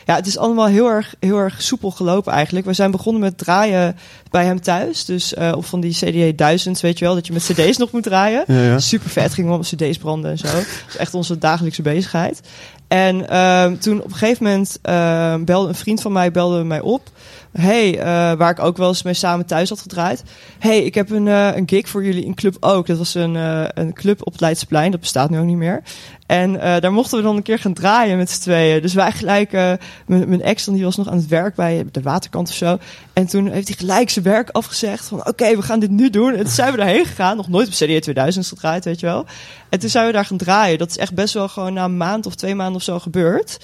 ja, 0.06 0.14
het 0.14 0.26
is 0.26 0.38
allemaal 0.38 0.66
heel 0.66 0.88
erg, 0.88 1.14
heel 1.20 1.38
erg 1.38 1.62
soepel 1.62 1.90
gelopen 1.90 2.32
eigenlijk. 2.32 2.66
We 2.66 2.72
zijn 2.72 2.90
begonnen 2.90 3.22
met 3.22 3.38
draaien 3.38 3.96
bij 4.30 4.44
hem 4.44 4.60
thuis, 4.60 5.04
dus 5.04 5.34
op 5.34 5.64
van 5.64 5.80
die 5.80 5.92
CDA 5.94 6.32
1000, 6.36 6.80
weet 6.80 6.98
je 6.98 7.04
wel, 7.04 7.14
dat 7.14 7.26
je 7.26 7.32
met 7.32 7.42
cd's 7.52 7.76
nog 7.76 7.92
moet 7.92 8.02
draaien. 8.02 8.44
Ja, 8.46 8.62
ja. 8.62 8.78
Super 8.78 9.10
vet, 9.10 9.34
gingen 9.34 9.50
we 9.50 9.56
op 9.56 9.62
cd's 9.62 9.98
branden 9.98 10.30
en 10.30 10.38
zo. 10.38 10.46
Dat 10.46 10.66
is 10.88 10.96
echt 10.96 11.14
onze 11.14 11.38
dagelijkse 11.38 11.82
bezigheid. 11.82 12.40
En 12.88 13.28
ehm, 13.28 13.76
toen 13.76 13.98
op 13.98 14.10
een 14.10 14.16
gegeven 14.16 14.44
moment 14.44 14.78
ehm, 14.82 15.44
belde 15.44 15.68
een 15.68 15.74
vriend 15.74 16.02
van 16.02 16.12
mij 16.12 16.30
belde 16.30 16.64
mij 16.64 16.80
op. 16.80 17.10
Hey, 17.52 17.98
eh, 17.98 18.04
waar 18.38 18.50
ik 18.50 18.58
ook 18.58 18.76
wel 18.76 18.88
eens 18.88 19.02
mee 19.02 19.14
samen 19.14 19.46
thuis 19.46 19.68
had 19.68 19.80
gedraaid. 19.80 20.24
Hey, 20.58 20.82
ik 20.82 20.94
heb 20.94 21.10
een, 21.10 21.28
eh, 21.28 21.56
een 21.56 21.68
gig 21.68 21.88
voor 21.88 22.04
jullie 22.04 22.24
in 22.24 22.34
Club 22.34 22.56
Ook. 22.60 22.86
Dat 22.86 22.98
was 22.98 23.14
een, 23.14 23.36
eh, 23.36 23.64
een 23.74 23.92
club 23.92 24.26
op 24.26 24.32
het 24.32 24.40
Leidseplein. 24.40 24.90
Dat 24.90 25.00
bestaat 25.00 25.30
nu 25.30 25.38
ook 25.38 25.44
niet 25.44 25.56
meer. 25.56 25.82
En 26.26 26.60
eh, 26.60 26.80
daar 26.80 26.92
mochten 26.92 27.18
we 27.18 27.24
dan 27.24 27.36
een 27.36 27.42
keer 27.42 27.58
gaan 27.58 27.72
draaien 27.72 28.16
met 28.16 28.30
z'n 28.30 28.40
tweeën. 28.40 28.82
Dus 28.82 28.94
wij 28.94 29.12
gelijk, 29.12 29.52
eh, 29.52 29.72
mijn, 30.06 30.42
ex 30.42 30.64
dan, 30.64 30.74
die 30.74 30.84
was 30.84 30.96
nog 30.96 31.08
aan 31.08 31.16
het 31.16 31.26
werk 31.26 31.54
bij 31.54 31.84
de 31.92 32.02
waterkant 32.02 32.48
of 32.48 32.54
zo. 32.54 32.78
En 33.12 33.26
toen 33.26 33.50
heeft 33.50 33.68
hij 33.68 33.76
gelijk 33.76 34.10
zijn 34.10 34.24
werk 34.24 34.50
afgezegd. 34.50 35.04
Van 35.04 35.26
oké, 35.26 35.56
we 35.56 35.62
gaan 35.62 35.80
dit 35.80 35.90
nu 35.90 36.10
doen. 36.10 36.34
En 36.34 36.42
toen 36.42 36.52
zijn 36.52 36.70
we 36.70 36.76
daarheen 36.76 37.06
gegaan. 37.06 37.36
Nog 37.36 37.48
nooit 37.48 37.66
op 37.66 37.72
CD 37.72 38.02
2000 38.02 38.46
gedraaid, 38.46 38.84
weet 38.84 39.00
je 39.00 39.06
wel. 39.06 39.24
En 39.68 39.78
toen 39.78 39.88
zijn 39.88 40.06
we 40.06 40.12
daar 40.12 40.24
gaan 40.24 40.36
draaien. 40.36 40.78
Dat 40.78 40.90
is 40.90 40.98
echt 40.98 41.14
best 41.14 41.34
wel 41.34 41.48
gewoon 41.48 41.72
na 41.72 41.84
een 41.84 41.96
maand 41.96 42.26
of 42.26 42.34
twee 42.34 42.54
maanden 42.54 42.76
of 42.76 42.82
zo 42.82 42.98
gebeurd. 42.98 43.58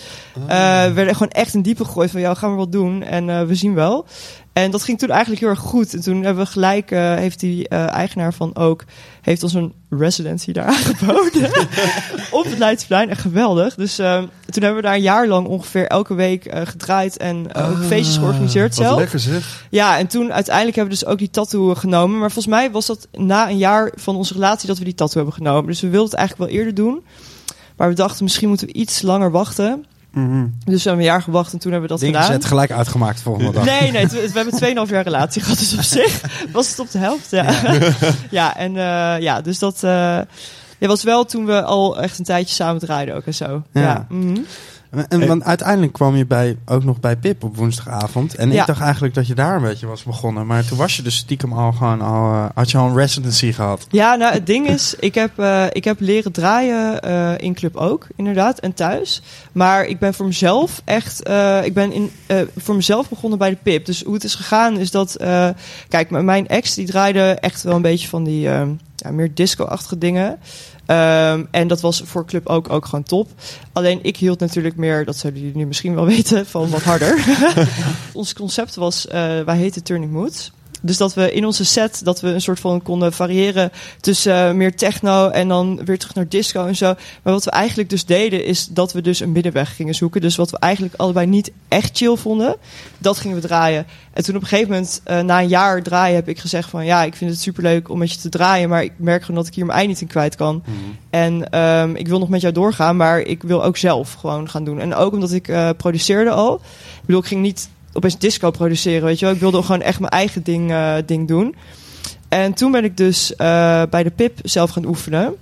Eh, 0.46 0.84
we 0.84 0.92
werden 0.92 1.14
gewoon 1.14 1.32
echt 1.32 1.54
in 1.54 1.62
diepe 1.62 1.84
gegooid 1.84 2.10
van, 2.10 2.20
ja, 2.20 2.34
gaan 2.34 2.50
we 2.50 2.56
wat 2.56 2.72
doen. 2.72 3.02
En 3.02 3.46
we 3.46 3.54
zien 3.54 3.74
wel. 3.74 4.06
En 4.52 4.70
dat 4.70 4.82
ging 4.82 4.98
toen 4.98 5.08
eigenlijk 5.10 5.40
heel 5.40 5.50
erg 5.50 5.58
goed. 5.58 5.94
En 5.94 6.00
toen 6.00 6.22
hebben 6.22 6.44
we 6.44 6.50
gelijk, 6.50 6.90
eh, 6.90 7.14
heeft 7.14 7.40
die 7.40 7.68
eh, 7.68 7.88
eigenaar 7.90 8.34
van 8.34 8.56
ook, 8.56 8.84
heeft 9.20 9.42
ons 9.42 9.54
een 9.54 9.72
residency 9.90 10.52
daar 10.52 10.64
aangeboden. 10.74 11.50
op 12.30 12.44
het 12.44 12.58
Leidseplein. 12.58 13.10
Echt 13.10 13.20
geweldig. 13.20 13.74
Dus 13.74 13.98
eh, 13.98 14.16
toen 14.50 14.62
hebben 14.62 14.74
we 14.74 14.82
daar 14.82 14.94
een 14.94 15.02
jaar 15.02 15.26
lang 15.26 15.46
ongeveer 15.46 15.86
elke 15.86 16.14
week 16.14 16.50
gedraaid 16.64 17.16
en 17.16 17.46
ook 17.54 17.54
Ah, 17.54 17.80
feestjes 17.80 18.16
georganiseerd 18.16 18.74
zelf. 18.74 18.98
lekker 18.98 19.18
zeg. 19.20 19.66
Ja, 19.70 19.98
en 19.98 20.06
toen 20.06 20.32
uiteindelijk 20.32 20.76
hebben 20.76 20.94
we 20.94 21.00
dus 21.00 21.10
ook 21.10 21.18
die 21.18 21.30
tattoo 21.30 21.74
genomen. 21.74 22.18
Maar 22.18 22.30
volgens 22.32 22.54
mij 22.54 22.70
was 22.70 22.86
dat 22.86 23.08
na 23.12 23.48
een 23.48 23.58
jaar 23.58 23.92
van 23.94 24.16
onze 24.16 24.32
relatie 24.34 24.68
dat 24.68 24.78
we 24.78 24.84
die 24.84 24.94
tattoo 24.94 25.16
hebben 25.22 25.34
genomen. 25.46 25.66
Dus 25.66 25.80
we 25.80 25.88
wilden 25.88 26.10
het 26.10 26.18
eigenlijk 26.18 26.50
wel 26.50 26.58
eerder 26.58 26.74
doen. 26.74 27.04
Maar 27.76 27.88
we 27.88 27.94
dachten, 27.94 28.24
misschien 28.24 28.48
moeten 28.48 28.66
we 28.66 28.72
iets 28.72 29.02
langer 29.02 29.30
wachten. 29.30 29.84
Mhm. 30.12 30.46
Dus 30.64 30.82
we 30.82 30.88
hebben 30.88 31.06
een 31.06 31.12
jaar 31.12 31.22
gewacht 31.22 31.52
en 31.52 31.58
toen 31.58 31.72
hebben 31.72 31.88
we 31.90 31.94
dat 31.96 32.04
Dingen 32.04 32.20
gedaan. 32.22 32.40
zet 32.40 32.44
gelijk 32.48 32.70
uitgemaakt 32.70 33.20
volgende 33.20 33.52
dag. 33.52 33.64
Nee, 33.64 33.90
nee, 33.90 34.02
het- 34.02 34.12
we 34.32 34.38
hebben 34.38 34.54
2,5 34.86 34.90
jaar 34.90 35.02
relatie 35.04 35.42
gehad. 35.42 35.58
Dus 35.58 35.74
op 35.74 35.82
zich 36.02 36.20
was 36.52 36.68
het 36.70 36.78
op 36.78 36.90
de 36.90 36.98
helft. 36.98 37.30
Ja, 37.30 37.46
ja. 38.30 38.56
en 38.56 38.76
eh, 38.76 39.22
ja, 39.22 39.40
dus 39.40 39.58
dat 39.58 39.74
eh, 39.82 39.90
ja, 40.78 40.86
was 40.88 41.02
wel 41.02 41.24
toen 41.24 41.46
we 41.46 41.62
al 41.62 42.00
echt 42.02 42.18
een 42.18 42.24
tijdje 42.24 42.54
samen 42.54 42.80
draaiden 42.80 43.14
ook 43.14 43.24
en 43.26 43.34
zo. 43.34 43.62
Ja. 43.72 43.80
Ja. 43.80 44.06
mhm. 44.08 44.36
En 45.08 45.26
want 45.26 45.44
uiteindelijk 45.44 45.92
kwam 45.92 46.16
je 46.16 46.26
bij, 46.26 46.56
ook 46.66 46.84
nog 46.84 47.00
bij 47.00 47.16
Pip 47.16 47.44
op 47.44 47.56
woensdagavond. 47.56 48.34
En 48.34 48.52
Ja. 48.52 48.60
ik 48.60 48.66
dacht 48.66 48.80
eigenlijk 48.80 49.14
dat 49.14 49.26
je 49.26 49.34
daar 49.34 49.56
een 49.56 49.62
beetje 49.62 49.86
was 49.86 50.02
begonnen. 50.02 50.46
Maar 50.46 50.64
toen 50.64 50.78
was 50.78 50.96
je 50.96 51.02
dus 51.02 51.16
stiekem 51.16 51.52
al 51.52 51.72
gewoon 51.72 52.00
al, 52.00 52.32
eh, 52.32 52.44
had 52.54 52.70
je 52.70 52.78
al 52.78 52.88
een 52.88 52.96
residency 52.96 53.52
gehad. 53.52 53.86
Ja, 53.90 54.14
nou 54.14 54.32
het 54.32 54.46
ding 54.46 54.68
is, 54.68 54.94
ik 54.98 55.14
heb, 55.14 55.38
eh, 55.38 55.64
ik 55.70 55.84
heb 55.84 56.00
leren 56.00 56.32
draaien 56.32 57.02
eh, 57.02 57.32
in 57.38 57.54
club 57.54 57.76
ook, 57.76 58.06
inderdaad, 58.16 58.58
en 58.58 58.74
thuis. 58.74 59.22
Maar 59.52 59.84
ik 59.84 59.98
ben 59.98 60.14
voor 60.14 60.26
mezelf 60.26 60.82
echt, 60.84 61.22
eh, 61.22 61.64
ik 61.64 61.74
ben 61.74 61.92
in, 61.92 62.10
eh, 62.26 62.36
voor 62.56 62.74
mezelf 62.74 63.08
begonnen 63.08 63.38
bij 63.38 63.50
de 63.50 63.58
PIP. 63.62 63.86
Dus 63.86 64.02
hoe 64.02 64.14
het 64.14 64.24
is 64.24 64.34
gegaan 64.34 64.78
is 64.78 64.90
dat, 64.90 65.14
eh, 65.14 65.48
kijk, 65.88 66.10
mijn 66.10 66.48
ex 66.48 66.74
die 66.74 66.86
draaide 66.86 67.20
echt 67.40 67.62
wel 67.62 67.74
een 67.76 67.82
beetje 67.82 68.08
van 68.08 68.24
die 68.24 68.40
ja, 68.40 69.10
meer 69.10 69.34
disco-achtige 69.34 69.98
dingen. 69.98 70.38
Ehm, 70.92 71.44
en 71.50 71.68
dat 71.68 71.80
was 71.80 72.02
voor 72.04 72.26
club 72.26 72.46
ook, 72.46 72.70
ook 72.70 72.84
gewoon 72.84 73.02
top. 73.02 73.28
Alleen 73.72 73.98
ik 74.02 74.16
hield 74.16 74.40
natuurlijk 74.40 74.76
meer, 74.76 75.04
dat 75.04 75.16
zullen 75.16 75.38
jullie 75.38 75.56
nu 75.56 75.66
misschien 75.66 75.94
wel 75.94 76.06
weten, 76.16 76.46
van 76.46 76.70
wat 76.70 76.82
harder. 76.82 77.24
Ons 78.12 78.32
concept 78.32 78.74
was, 78.74 79.06
eh, 79.06 79.40
wij 79.40 79.56
heten 79.56 79.82
Turning 79.82 80.12
Moods. 80.12 80.52
Dus 80.82 80.96
dat 80.96 81.14
we 81.14 81.32
in 81.32 81.46
onze 81.46 81.64
set, 81.64 82.04
dat 82.04 82.20
we 82.20 82.28
een 82.28 82.40
soort 82.40 82.60
van 82.60 82.82
konden 82.82 83.12
variëren 83.12 83.72
tussen 84.00 84.48
eh, 84.48 84.54
meer 84.54 84.76
techno 84.76 85.28
en 85.28 85.48
dan 85.48 85.84
weer 85.84 85.98
terug 85.98 86.14
naar 86.14 86.28
disco 86.28 86.66
en 86.66 86.76
zo. 86.76 86.94
Maar 87.22 87.32
wat 87.32 87.44
we 87.44 87.50
eigenlijk 87.50 87.90
dus 87.90 88.04
deden, 88.04 88.44
is 88.44 88.66
dat 88.66 88.92
we 88.92 89.00
dus 89.00 89.20
een 89.20 89.32
middenweg 89.32 89.76
gingen 89.76 89.94
zoeken. 89.94 90.20
Dus 90.20 90.36
wat 90.36 90.50
we 90.50 90.58
eigenlijk 90.58 90.94
allebei 90.96 91.26
niet 91.26 91.52
echt 91.68 91.96
chill 91.96 92.16
vonden, 92.16 92.56
dat 92.98 93.18
gingen 93.18 93.36
we 93.36 93.46
draaien. 93.46 93.86
En 94.12 94.24
toen 94.24 94.36
op 94.36 94.42
een 94.42 94.48
gegeven 94.48 94.70
moment, 94.70 95.00
eh, 95.04 95.20
na 95.20 95.40
een 95.40 95.48
jaar 95.48 95.82
draaien, 95.82 96.14
heb 96.14 96.28
ik 96.28 96.38
gezegd 96.38 96.70
van 96.70 96.84
ja, 96.84 97.02
ik 97.02 97.14
vind 97.14 97.30
het 97.30 97.40
superleuk 97.40 97.88
om 97.88 97.98
met 97.98 98.12
je 98.12 98.18
te 98.18 98.28
draaien, 98.28 98.68
maar 98.68 98.82
ik 98.82 98.92
merk 98.96 99.20
gewoon 99.20 99.36
dat 99.36 99.46
ik 99.46 99.54
hier 99.54 99.66
mijn 99.66 99.78
ei 99.78 99.86
niet 99.86 100.00
in 100.00 100.06
kwijt 100.06 100.36
kan. 100.36 100.62
En 101.10 101.50
ehm, 101.50 101.94
ik 101.94 102.08
wil 102.08 102.18
nog 102.18 102.28
met 102.28 102.40
jou 102.40 102.52
doorgaan, 102.52 102.96
maar 102.96 103.20
ik 103.20 103.42
wil 103.42 103.64
ook 103.64 103.76
zelf 103.76 104.12
gewoon 104.12 104.50
gaan 104.50 104.64
doen. 104.64 104.80
En 104.80 104.94
ook 104.94 105.12
omdat 105.12 105.32
ik 105.32 105.48
eh, 105.48 105.70
produceerde 105.76 106.30
al. 106.30 106.54
Ik 106.54 107.06
bedoel, 107.06 107.20
ik 107.20 107.26
ging 107.26 107.42
niet 107.42 107.68
opeens 107.92 108.18
disco 108.18 108.50
produceren, 108.50 109.04
weet 109.04 109.18
je 109.18 109.24
wel. 109.24 109.34
Ik 109.34 109.40
wilde 109.40 109.62
gewoon 109.62 109.82
echt 109.82 110.00
mijn 110.00 110.12
eigen 110.12 110.42
ding, 110.42 110.70
eh, 110.70 110.94
ding 111.06 111.28
doen. 111.28 111.54
En 112.28 112.52
toen 112.54 112.72
ben 112.72 112.84
ik 112.84 112.96
dus 112.96 113.36
eh, 113.36 113.82
bij 113.90 114.02
de 114.02 114.10
PIP 114.10 114.38
zelf 114.42 114.70
gaan 114.70 114.84
oefenen. 114.84 115.34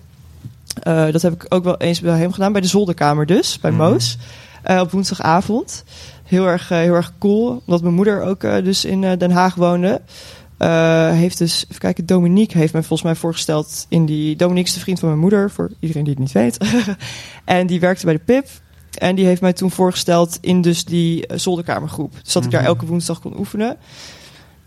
Eh, 0.83 1.11
dat 1.13 1.23
heb 1.23 1.33
ik 1.33 1.47
ook 1.49 1.65
wel 1.65 1.77
eens 1.77 2.01
bij 2.01 2.19
hem 2.19 2.33
gedaan, 2.33 2.53
bij 2.53 2.61
de 2.61 2.67
zolderkamer 2.67 3.27
dus, 3.27 3.59
bij 3.61 3.71
Mhm. 3.71 3.81
Moos. 3.81 4.19
Op 4.81 4.91
woensdagavond. 4.91 5.85
Heel 6.25 6.47
erg, 6.47 6.69
heel 6.69 6.95
erg 6.95 7.13
cool, 7.19 7.63
omdat 7.67 7.83
mijn 7.83 7.95
moeder 7.95 8.23
ook 8.23 8.41
dus 8.41 8.85
in 8.85 9.01
Den 9.01 9.31
Haag 9.31 9.55
woonde. 9.55 10.01
Heeft 11.15 11.39
dus, 11.39 11.65
even 11.69 11.81
kijken, 11.81 12.07
Dominique 12.07 12.59
heeft 12.59 12.73
mij 12.73 12.83
volgens 12.83 13.09
mij 13.09 13.15
voorgesteld 13.15 13.87
in 13.89 14.07
die... 14.07 14.37
Dominique 14.37 14.69
is 14.69 14.75
de 14.75 14.81
vriend 14.81 14.99
van 14.99 15.09
mijn 15.09 15.21
moeder, 15.21 15.51
voor 15.51 15.71
iedereen 15.81 16.05
die 16.05 16.13
het 16.13 16.23
niet 16.23 16.33
weet. 16.33 16.59
en 17.45 17.67
die 17.67 17.81
werkte 17.81 18.05
bij 18.05 18.15
de 18.15 18.21
PIP. 18.25 18.47
En 18.99 19.15
die 19.15 19.27
heeft 19.27 19.41
mij 19.41 19.53
toen 19.53 19.71
voorgesteld 19.71 20.39
in 20.41 20.61
dus 20.63 20.85
die 20.85 21.27
eh, 21.27 21.39
zolderkamergroep. 21.39 22.13
Dus 22.23 22.33
dat 22.33 22.45
ik 22.45 22.51
daar 22.51 22.61
Mhm. 22.61 22.69
elke 22.71 22.87
woensdag 22.87 23.21
kon 23.21 23.39
oefenen. 23.39 23.77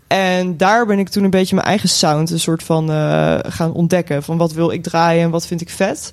En 0.06 0.56
daar 0.56 0.86
ben 0.86 0.98
ik 0.98 1.08
toen 1.08 1.24
een 1.24 1.30
beetje 1.30 1.54
mijn 1.54 1.66
eigen 1.66 1.88
sound 1.88 2.30
een 2.30 2.40
soort 2.40 2.62
van 2.62 2.90
eh, 2.90 3.38
gaan 3.42 3.72
ontdekken. 3.72 4.22
Van 4.22 4.36
wat 4.36 4.52
wil 4.52 4.70
ik 4.70 4.82
draaien 4.82 5.22
en 5.22 5.30
wat 5.30 5.46
vind 5.46 5.60
ik 5.60 5.70
vet. 5.70 6.12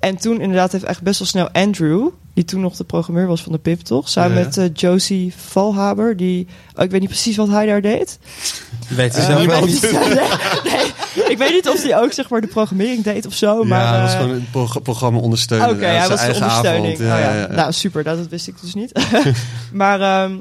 En 0.00 0.16
toen 0.16 0.40
inderdaad 0.40 0.72
heeft 0.72 0.84
echt 0.84 1.02
best 1.02 1.18
wel 1.18 1.28
snel 1.28 1.50
Andrew, 1.50 2.08
die 2.40 2.48
toen 2.48 2.60
nog 2.60 2.76
de 2.76 2.84
programmeur 2.84 3.26
was 3.26 3.42
van 3.42 3.52
de 3.52 3.58
PIP, 3.58 3.80
toch? 3.80 4.08
Samen 4.08 4.38
Ja. 4.38 4.44
met 4.44 4.56
eh, 4.56 4.64
Josie 4.74 5.34
Valhaber, 5.36 6.16
die... 6.16 6.46
Oh, 6.74 6.84
ik 6.84 6.90
weet 6.90 7.00
niet 7.00 7.08
precies 7.08 7.36
wat 7.36 7.48
hij 7.48 7.66
daar 7.66 7.80
deed. 7.80 8.18
Weet 8.88 9.14
je 9.14 9.20
Eh, 9.20 9.26
zelf 9.26 9.42
ik, 9.42 9.48
wel 9.48 9.60
weet 9.60 9.70
niet. 9.70 9.82
nee, 9.92 10.74
nee, 11.14 11.30
ik 11.30 11.38
weet 11.38 11.50
niet 11.52 11.68
of 11.68 11.82
hij 11.82 11.98
ook 11.98 12.12
zeg 12.12 12.28
maar 12.30 12.40
de 12.40 12.46
programmering 12.46 13.02
deed 13.04 13.26
of 13.26 13.34
zo. 13.34 13.64
Maar, 13.64 13.94
ja, 13.94 14.02
was 14.02 14.12
eh, 14.12 14.20
gewoon 14.20 14.34
een 14.34 14.46
prog- 14.50 14.82
programma 14.82 15.18
ondersteunen. 15.18 15.68
Oké, 15.70 15.84
Hij 15.84 15.96
hij 15.98 16.08
was 16.08 16.20
de 16.26 16.34
ondersteuning. 16.34 16.98
Ja, 16.98 17.14
oh, 17.14 17.20
ja. 17.20 17.46
Nou, 17.54 17.72
super. 17.72 18.04
Dat, 18.04 18.16
dat 18.16 18.28
wist 18.28 18.48
ik 18.48 18.60
dus 18.60 18.74
niet. 18.74 18.92
maar, 19.72 20.00
ehm, 20.00 20.36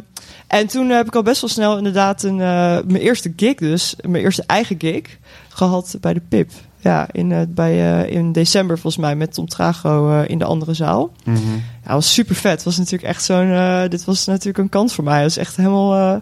en 0.48 0.68
toen 0.68 0.90
heb 0.90 1.08
ik 1.08 1.16
al 1.16 1.22
best 1.24 1.42
wel 1.42 1.50
snel 1.50 1.78
inderdaad 1.78 2.24
een, 2.24 2.36
mijn 2.36 2.96
eerste 2.96 3.34
gig 3.36 3.56
dus, 3.56 3.96
mijn 4.02 4.24
eerste 4.24 4.44
eigen 4.46 4.76
gig, 4.80 5.02
gehad 5.50 5.98
bij 6.02 6.14
de 6.14 6.22
PIP. 6.30 6.52
Ja, 6.82 7.08
in, 7.12 7.32
eh, 7.32 7.42
bij, 7.50 8.04
eh, 8.04 8.16
in 8.16 8.32
december 8.32 8.80
volgens 8.80 9.04
mij 9.04 9.16
met 9.16 9.34
Tom 9.34 9.48
Trago 9.48 10.12
eh, 10.12 10.30
in 10.30 10.38
de 10.40 10.46
andere 10.46 10.74
zaal. 10.74 11.12
Mhm. 11.24 11.38
Ja, 11.86 11.94
was 11.94 12.14
super 12.14 12.36
vet. 12.36 12.52
Het 12.52 12.64
was 12.64 12.78
natuurlijk 12.78 13.04
echt 13.04 13.24
zo'n, 13.24 13.88
dit 13.90 14.06
was 14.06 14.26
natuurlijk 14.26 14.58
een 14.58 14.70
kans 14.70 14.94
voor 14.96 15.04
mij. 15.04 15.16
Het 15.16 15.24
was 15.24 15.38
echt 15.38 15.56
helemaal, 15.56 16.22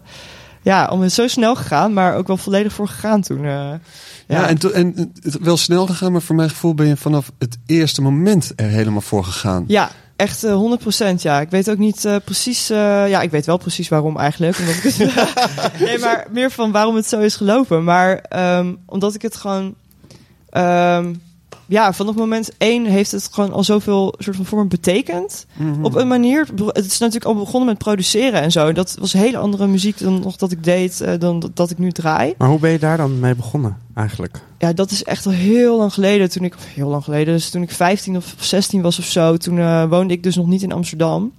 ja, 0.62 0.88
om 0.88 1.08
zo 1.08 1.26
snel 1.26 1.56
gegaan, 1.56 1.92
maar 1.92 2.14
ook 2.16 2.26
wel 2.26 2.36
volledig 2.36 2.72
voor 2.72 2.88
gegaan 2.88 3.22
toen. 3.22 3.44
eh. 3.44 3.70
Ja, 4.26 4.48
en, 4.48 4.58
en 4.74 5.12
het 5.22 5.38
wel 5.40 5.56
snel 5.56 5.86
gegaan, 5.86 6.12
maar 6.12 6.22
voor 6.22 6.36
mijn 6.36 6.50
gevoel 6.50 6.74
ben 6.74 6.86
je 6.86 6.96
vanaf 6.96 7.30
het 7.38 7.58
eerste 7.66 8.02
moment 8.02 8.52
er 8.56 8.66
helemaal 8.68 9.00
voor 9.00 9.24
gegaan. 9.24 9.64
Ja, 9.66 9.90
echt 10.16 10.44
eh 10.44 10.76
100% 11.14 11.14
ja. 11.22 11.40
Ik 11.40 11.50
weet 11.50 11.70
ook 11.70 11.78
niet 11.78 12.08
precies... 12.24 12.66
ja, 12.68 13.20
ik 13.20 13.30
weet 13.30 13.46
wel 13.46 13.56
precies 13.56 13.88
waarom 13.88 14.16
eigenlijk. 14.16 14.58
Omdat 14.58 14.74
ik 14.74 14.82
het, 14.82 14.98
nee, 15.86 15.98
maar 15.98 16.26
meer 16.32 16.50
van 16.50 16.72
waarom 16.72 16.94
het 16.96 17.06
zo 17.06 17.20
is 17.20 17.36
gelopen. 17.36 17.84
Maar 17.84 18.16
ehm, 18.18 18.74
omdat 18.86 19.14
ik 19.14 19.22
het 19.22 19.36
gewoon... 19.36 19.74
ehm, 20.50 21.14
ja, 21.66 21.92
vanaf 21.92 22.14
moment 22.14 22.50
één 22.58 22.84
heeft 22.86 23.12
het 23.12 23.28
gewoon 23.32 23.52
al 23.52 23.64
zoveel 23.64 24.14
soort 24.18 24.36
van 24.36 24.44
voor 24.44 24.58
me 24.62 24.64
betekend. 24.68 25.46
Mhm. 25.56 25.84
Op 25.84 25.94
een 25.94 26.08
manier. 26.08 26.46
Het 26.66 26.84
is 26.86 26.98
natuurlijk 26.98 27.24
al 27.24 27.34
begonnen 27.34 27.68
met 27.68 27.78
produceren 27.78 28.40
en 28.40 28.52
zo. 28.52 28.72
Dat 28.72 28.96
was 29.00 29.12
hele 29.12 29.38
andere 29.38 29.66
muziek 29.66 29.98
dan 29.98 30.20
nog 30.20 30.36
dat 30.36 30.52
ik 30.52 30.64
deed, 30.64 31.00
eh, 31.00 31.12
dan 31.18 31.38
dat- 31.38 31.56
dat 31.56 31.70
ik 31.70 31.78
nu 31.78 31.90
draai. 31.92 32.34
Maar 32.38 32.48
hoe 32.48 32.58
ben 32.58 32.70
je 32.70 32.78
daar 32.78 32.96
dan 32.96 33.20
mee 33.20 33.34
begonnen 33.34 33.76
eigenlijk? 33.94 34.40
Ja, 34.58 34.72
dat 34.72 34.90
is 34.90 35.04
echt 35.04 35.26
al 35.26 35.32
heel 35.32 35.76
lang 35.78 35.92
geleden. 35.94 36.30
Toen 36.30 36.44
ik, 36.44 36.54
heel 36.74 36.88
lang 36.88 37.04
geleden, 37.04 37.34
dus 37.34 37.50
toen 37.50 37.62
ik 37.62 37.70
15 37.70 38.16
of 38.16 38.34
16 38.38 38.82
was 38.82 38.98
of 38.98 39.04
zo, 39.04 39.36
toen 39.36 39.58
eh, 39.58 39.84
woonde 39.88 40.14
ik 40.14 40.22
dus 40.22 40.36
nog 40.36 40.46
niet 40.46 40.62
in 40.62 40.72
Amsterdam. 40.72 41.32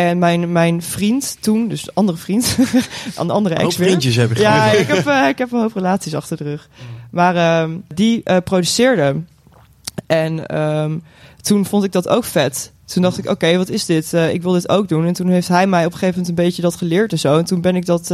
En 0.00 0.18
mijn, 0.18 0.52
mijn 0.52 0.82
vriend 0.82 1.36
toen, 1.40 1.68
dus 1.68 1.82
de 1.82 1.90
andere 1.94 2.18
vriend, 2.18 2.56
een 3.16 3.30
andere 3.30 3.54
ex 3.54 3.74
vriendjes 3.74 4.16
heb 4.16 4.34
je 4.34 4.40
Ja, 4.40 4.72
ik 4.72 4.86
heb, 4.86 5.06
eh, 5.06 5.28
ik 5.28 5.38
heb 5.38 5.52
een 5.52 5.60
hoop 5.60 5.74
relaties 5.74 6.14
achter 6.14 6.36
de 6.36 6.44
rug. 6.44 6.68
Maar 7.10 7.36
ehm, 7.36 7.78
die 7.94 8.22
eh, 8.24 8.36
produceerde. 8.44 9.16
En 10.06 10.46
ehm, 10.46 10.98
toen 11.40 11.66
vond 11.66 11.84
ik 11.84 11.92
dat 11.92 12.08
ook 12.08 12.24
vet. 12.24 12.72
Toen 12.84 13.02
dacht 13.02 13.18
ik, 13.18 13.30
oké, 13.30 13.56
wat 13.56 13.68
is 13.68 13.86
dit? 13.86 14.12
Eh, 14.12 14.32
ik 14.32 14.42
wil 14.42 14.52
dit 14.52 14.68
ook 14.68 14.88
doen. 14.88 15.06
En 15.06 15.12
toen 15.12 15.28
heeft 15.28 15.48
hij 15.48 15.66
mij 15.66 15.84
op 15.84 15.92
een 15.92 15.98
gegeven 15.98 16.20
moment 16.20 16.38
een 16.38 16.44
beetje 16.44 16.62
dat 16.62 16.74
geleerd 16.74 17.12
en 17.12 17.18
zo. 17.18 17.38
En 17.38 17.44
toen 17.44 17.60
ben 17.60 17.76
ik 17.76 17.86
dat 17.86 18.10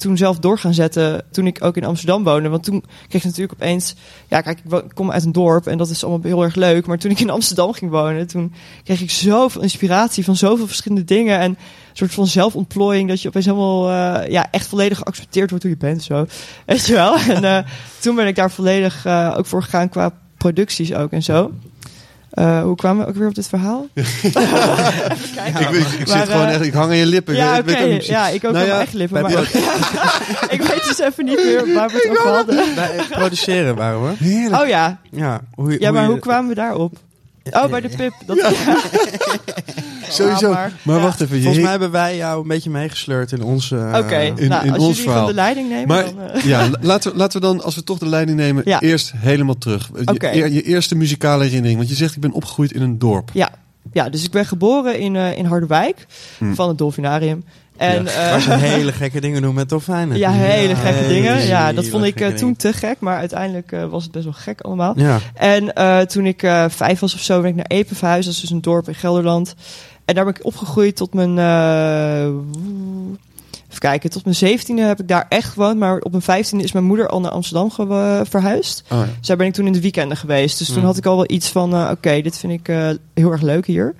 toen 0.00 0.16
zelf 0.16 0.38
door 0.38 0.58
gaan 0.58 0.74
zetten 0.74 1.24
toen 1.30 1.46
ik 1.46 1.64
ook 1.64 1.76
in 1.76 1.84
Amsterdam 1.84 2.24
woonde. 2.24 2.48
Want 2.48 2.64
toen 2.64 2.84
kreeg 3.08 3.20
ik 3.20 3.28
natuurlijk 3.28 3.52
opeens... 3.52 3.94
Ja, 4.28 4.40
kijk, 4.40 4.58
ik 4.58 4.94
kom 4.94 5.10
uit 5.10 5.24
een 5.24 5.32
dorp 5.32 5.66
en 5.66 5.78
dat 5.78 5.90
is 5.90 6.04
allemaal 6.04 6.30
heel 6.30 6.42
erg 6.42 6.54
leuk. 6.54 6.86
Maar 6.86 6.98
toen 6.98 7.10
ik 7.10 7.20
in 7.20 7.30
Amsterdam 7.30 7.72
ging 7.72 7.90
wonen, 7.90 8.26
toen 8.26 8.52
kreeg 8.84 9.00
ik 9.00 9.10
zoveel 9.10 9.62
inspiratie 9.62 10.24
van 10.24 10.36
zoveel 10.36 10.66
verschillende 10.66 11.04
dingen. 11.04 11.38
En 11.38 11.50
een 11.50 11.56
soort 11.92 12.14
van 12.14 12.26
zelfontplooiing 12.26 13.08
dat 13.08 13.22
je 13.22 13.28
opeens 13.28 13.44
helemaal 13.44 13.90
eh, 13.90 14.30
ja, 14.30 14.50
echt 14.50 14.66
volledig 14.66 14.98
geaccepteerd 14.98 15.50
wordt 15.50 15.64
hoe 15.64 15.72
je 15.72 15.78
bent. 15.78 16.02
Zo. 16.02 16.26
Weet 16.66 16.86
je 16.86 16.92
wel? 16.92 17.16
En 17.36 17.44
eh, 17.44 17.64
toen 18.00 18.14
ben 18.14 18.26
ik 18.26 18.34
daar 18.34 18.50
volledig 18.50 19.04
eh, 19.04 19.34
ook 19.36 19.46
voor 19.46 19.62
gegaan 19.62 19.88
qua 19.88 20.12
producties 20.36 20.94
ook 20.94 21.12
en 21.12 21.22
zo. 21.22 21.52
Eh, 22.30 22.62
hoe 22.62 22.76
kwamen 22.76 23.04
we 23.04 23.10
ook 23.10 23.16
weer 23.16 23.28
op 23.28 23.34
dit 23.34 23.48
verhaal? 23.48 23.86
Even 23.94 24.32
kijken. 25.34 25.60
Ik, 25.60 25.86
ik 25.86 26.06
Maar, 26.08 26.18
zit 26.18 26.28
gewoon 26.28 26.46
eh, 26.46 26.54
echt, 26.54 26.64
ik 26.64 26.72
hang 26.72 26.90
aan 26.90 26.96
je 26.96 27.06
lippen. 27.06 27.34
Ja, 27.34 27.56
ik 27.56 27.68
ook. 27.68 28.00
Ja, 28.02 28.28
ik 28.28 28.44
ook 28.44 28.52
Nou 28.52 28.54
ja, 28.54 28.60
mijn 28.64 28.70
eigen 28.76 28.98
lippen. 28.98 29.22
Maar 29.22 29.36
ook- 29.38 29.46
ik 30.56 30.62
weet 30.62 30.84
dus 30.84 30.98
even 30.98 31.24
niet 31.24 31.44
meer 31.44 31.74
waar 31.74 31.88
we 31.88 31.94
het 31.94 32.18
over 32.18 32.30
hadden. 32.34 32.74
Bij 32.74 32.90
produceren 33.10 33.74
waren 33.76 34.02
we. 34.02 34.12
Heerlijk. 34.24 34.62
Oh 34.62 34.68
ja. 34.68 34.98
Ja, 35.10 35.40
hoe, 35.54 35.80
Ja, 35.80 35.90
maar 35.92 36.02
je- 36.02 36.08
hoe 36.08 36.18
kwamen 36.18 36.48
we 36.48 36.54
daarop? 36.54 36.92
Oh, 37.52 37.66
bij 37.70 37.80
de 37.80 37.88
pip. 37.88 38.12
Dat, 38.26 38.38
Sowieso. 40.08 40.48
Ja, 40.48 40.52
maar 40.54 40.72
maar- 40.82 40.96
ja. 40.96 41.02
wacht 41.02 41.20
even. 41.20 41.36
Je 41.36 41.42
Volgens 41.42 41.62
mij 41.62 41.70
hebben 41.70 41.90
wij 41.90 42.16
jou 42.16 42.42
een 42.42 42.48
beetje 42.48 42.70
meegesleurd 42.70 43.32
in 43.32 43.42
onze... 43.42 43.76
eh, 43.76 43.98
Oké, 43.98 44.16
in- 44.18 44.48
nou, 44.48 44.66
in 44.66 44.72
als 44.72 44.82
ons 44.82 44.96
jullie 44.96 45.10
verhaal. 45.10 45.26
de 45.26 45.34
leiding 45.34 45.68
nemen, 45.68 45.88
Maar 45.88 46.04
dan... 46.04 46.20
eh, 46.30 46.42
ja, 46.44 46.68
la- 46.68 46.78
laten 46.80 47.10
we, 47.12 47.16
laten 47.18 47.40
we 47.40 47.46
dan, 47.46 47.62
als 47.62 47.74
we 47.74 47.84
toch 47.84 47.98
de 47.98 48.06
leiding 48.08 48.36
nemen, 48.38 48.62
Ja. 48.66 48.80
eerst 48.80 49.12
helemaal 49.16 49.58
terug. 49.58 49.90
Je 50.32 50.62
eerste 50.62 50.94
muzikale 50.94 51.44
herinnering. 51.44 51.76
Want 51.78 51.88
je 51.90 51.94
zegt, 51.96 52.14
ik 52.14 52.20
ben 52.20 52.32
opgegroeid 52.32 52.72
in 52.72 52.82
een 52.82 52.98
dorp. 52.98 53.30
Ja. 53.32 53.50
ja, 53.92 54.08
dus 54.08 54.24
ik 54.24 54.30
ben 54.30 54.46
geboren 54.46 54.98
in, 54.98 55.16
eh, 55.16 55.36
in 55.38 55.44
Harderwijk, 55.44 56.06
Hm. 56.38 56.54
van 56.54 56.68
het 56.68 56.78
Dolfinarium. 56.78 57.44
En, 57.80 58.04
Ja. 58.04 58.10
eh, 58.34 58.40
ze 58.40 58.52
hele 58.76 58.92
gekke 58.92 59.20
dingen 59.20 59.42
doen 59.42 59.54
met 59.54 59.68
dolfijnen. 59.68 60.18
ja, 60.18 60.30
hele 60.30 60.74
gekke 60.74 60.98
hele 60.98 61.08
dingen. 61.14 61.46
Ja, 61.46 61.72
dat 61.72 61.86
vond 61.86 62.04
ik 62.04 62.20
eh, 62.20 62.28
toen 62.28 62.56
te 62.56 62.72
gek, 62.72 62.96
maar 63.00 63.16
uiteindelijk 63.18 63.72
eh, 63.72 63.84
was 63.86 64.02
het 64.02 64.12
best 64.12 64.24
wel 64.24 64.32
gek 64.32 64.60
allemaal. 64.60 64.92
Ja. 64.96 65.18
En 65.34 65.74
eh, 65.74 65.98
toen 66.00 66.26
ik 66.26 66.42
eh, 66.42 66.64
vijf 66.68 67.00
was 67.00 67.14
of 67.14 67.20
zo, 67.20 67.40
ben 67.40 67.50
ik 67.50 67.56
naar 67.56 67.64
Epe 67.68 67.94
verhuisd. 67.94 68.24
Dat 68.24 68.34
is 68.34 68.40
dus 68.40 68.50
een 68.50 68.60
dorp 68.60 68.88
in 68.88 68.94
Gelderland. 68.94 69.54
En 70.04 70.14
daar 70.14 70.24
ben 70.24 70.34
ik 70.34 70.44
opgegroeid 70.46 70.96
tot 70.96 71.14
mijn... 71.14 71.38
eh, 71.38 72.24
even 73.68 73.78
kijken, 73.78 74.10
tot 74.10 74.24
mijn 74.24 74.36
zeventiende 74.36 74.82
heb 74.82 75.00
ik 75.00 75.08
daar 75.08 75.26
echt 75.28 75.48
gewoond. 75.52 75.78
Maar 75.78 75.98
op 75.98 76.10
mijn 76.10 76.22
vijftiende 76.22 76.64
is 76.64 76.72
mijn 76.72 76.84
moeder 76.84 77.08
al 77.08 77.20
naar 77.20 77.30
Amsterdam 77.30 77.70
ge- 77.70 78.22
verhuisd. 78.28 78.82
Oh, 78.92 78.98
ja. 78.98 79.04
Dus 79.18 79.26
daar 79.26 79.36
ben 79.36 79.46
ik 79.46 79.52
toen 79.52 79.66
in 79.66 79.72
de 79.72 79.80
weekenden 79.80 80.16
geweest. 80.16 80.58
Dus 80.58 80.66
toen 80.68 80.78
Mm. 80.78 80.84
had 80.84 80.96
ik 80.96 81.06
al 81.06 81.16
wel 81.16 81.30
iets 81.30 81.48
van, 81.48 81.74
eh, 81.74 81.88
oké, 81.90 82.20
dit 82.20 82.38
vind 82.38 82.52
ik 82.52 82.68
eh, 82.68 82.88
heel 83.14 83.30
erg 83.30 83.40
leuk 83.42 83.66
hier. 83.66 83.94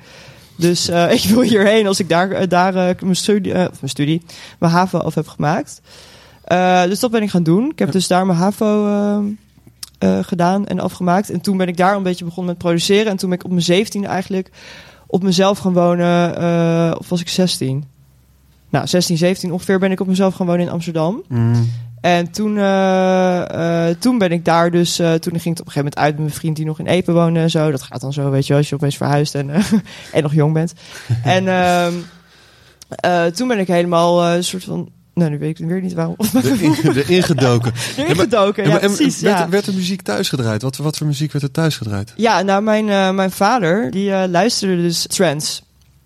Dus 0.61 0.89
eh, 0.89 1.13
ik 1.23 1.23
wil 1.23 1.41
hierheen 1.41 1.87
als 1.87 2.01
ik 2.01 2.09
daar, 2.09 2.31
eh, 2.31 2.49
daar 2.49 2.75
eh, 2.75 3.01
mijn, 3.01 3.17
studie, 3.17 3.53
of 3.53 3.81
mijn 3.81 3.89
studie, 3.91 4.23
mijn 4.59 4.73
HAVO 4.73 4.99
af 4.99 5.15
heb 5.15 5.29
gemaakt. 5.29 5.81
Dus 6.89 7.01
dat 7.01 7.11
ben 7.11 7.23
ik 7.23 7.31
gaan 7.31 7.43
doen. 7.43 7.71
Ik 7.71 7.79
heb 7.79 7.93
dus 7.93 8.07
daar 8.07 8.27
mijn 8.27 8.39
HAVO 8.39 9.35
gedaan 10.01 10.67
en 10.67 10.81
afgemaakt. 10.81 11.31
En 11.31 11.41
toen 11.41 11.57
ben 11.57 11.69
ik 11.69 11.77
daar 11.77 11.97
een 11.97 12.03
beetje 12.03 12.25
begonnen 12.25 12.53
met 12.53 12.63
produceren. 12.63 13.07
En 13.07 13.17
toen 13.17 13.29
ben 13.31 13.39
ik 13.39 13.45
op 13.45 13.51
mijn 13.51 13.87
17e 13.87 14.09
eigenlijk 14.09 14.51
op 15.07 15.23
mezelf 15.23 15.59
gaan 15.59 15.73
wonen. 15.73 16.99
of 16.99 17.09
was 17.09 17.21
ik 17.21 17.29
16? 17.29 17.85
Nou, 18.71 18.87
16, 18.87 19.17
17 19.17 19.53
ongeveer 19.53 19.79
ben 19.79 19.91
ik 19.91 20.01
op 20.01 20.07
mezelf 20.07 20.35
gaan 20.35 20.47
wonen 20.47 20.67
in 20.67 20.73
Amsterdam. 20.73 21.23
Mm. 21.29 21.71
En 22.01 22.31
toen, 22.31 22.59
eh, 22.59 23.89
eh, 23.89 23.97
toen 23.99 24.19
ben 24.19 24.33
ik 24.33 24.45
daar 24.45 24.71
dus... 24.71 24.99
eh, 24.99 25.13
toen 25.13 25.41
ging 25.41 25.45
het 25.45 25.61
op 25.61 25.67
een 25.67 25.73
gegeven 25.73 25.75
moment 25.75 25.99
uit 25.99 26.15
met 26.15 26.23
mijn 26.23 26.35
vriend 26.35 26.57
die 26.57 26.65
nog 26.65 26.79
in 26.79 26.87
Epe 26.87 27.13
woonde 27.13 27.41
en 27.41 27.51
zo. 27.51 27.71
Dat 27.71 27.83
gaat 27.83 28.01
dan 28.01 28.13
zo, 28.13 28.31
weet 28.31 28.47
je 28.47 28.55
als 28.55 28.69
je 28.69 28.75
opeens 28.75 28.97
verhuist 28.97 29.35
en, 29.35 29.51
en 30.13 30.23
nog 30.23 30.35
jong 30.35 30.53
bent. 30.53 30.73
en 31.25 31.49
ehm, 31.49 31.95
eh, 32.89 33.25
toen 33.25 33.49
ben 33.49 33.59
ik 33.59 33.67
helemaal 33.67 34.27
een 34.27 34.45
soort 34.45 34.65
van... 34.65 34.89
Nou, 35.15 35.31
nu 35.31 35.39
weet 35.39 35.59
ik 35.59 35.67
weer 35.67 35.81
niet 35.81 35.93
waarom. 35.93 36.17
Erin, 36.35 36.75
erin 36.97 37.23
gedoken. 37.23 37.73
Erin 37.97 38.17
gedoken, 38.17 38.69
ja, 38.69 38.79
precies. 38.79 39.21
werd, 39.21 39.39
ja. 39.39 39.49
werd 39.49 39.67
er 39.67 39.75
muziek 39.75 40.03
thuis 40.03 40.29
gedraaid? 40.29 40.63
Wat, 40.63 40.77
wat 40.77 40.97
voor 40.97 41.07
muziek 41.07 41.33
werd 41.33 41.45
er 41.45 41.51
thuis 41.51 41.77
gedraaid? 41.77 42.13
Ja, 42.17 42.43
nou, 42.43 42.63
mijn, 42.63 43.15
mijn 43.15 43.31
vader, 43.31 43.91
die 43.91 44.29
luisterde 44.29 44.83
dus 44.83 45.07
trance. 45.07 45.63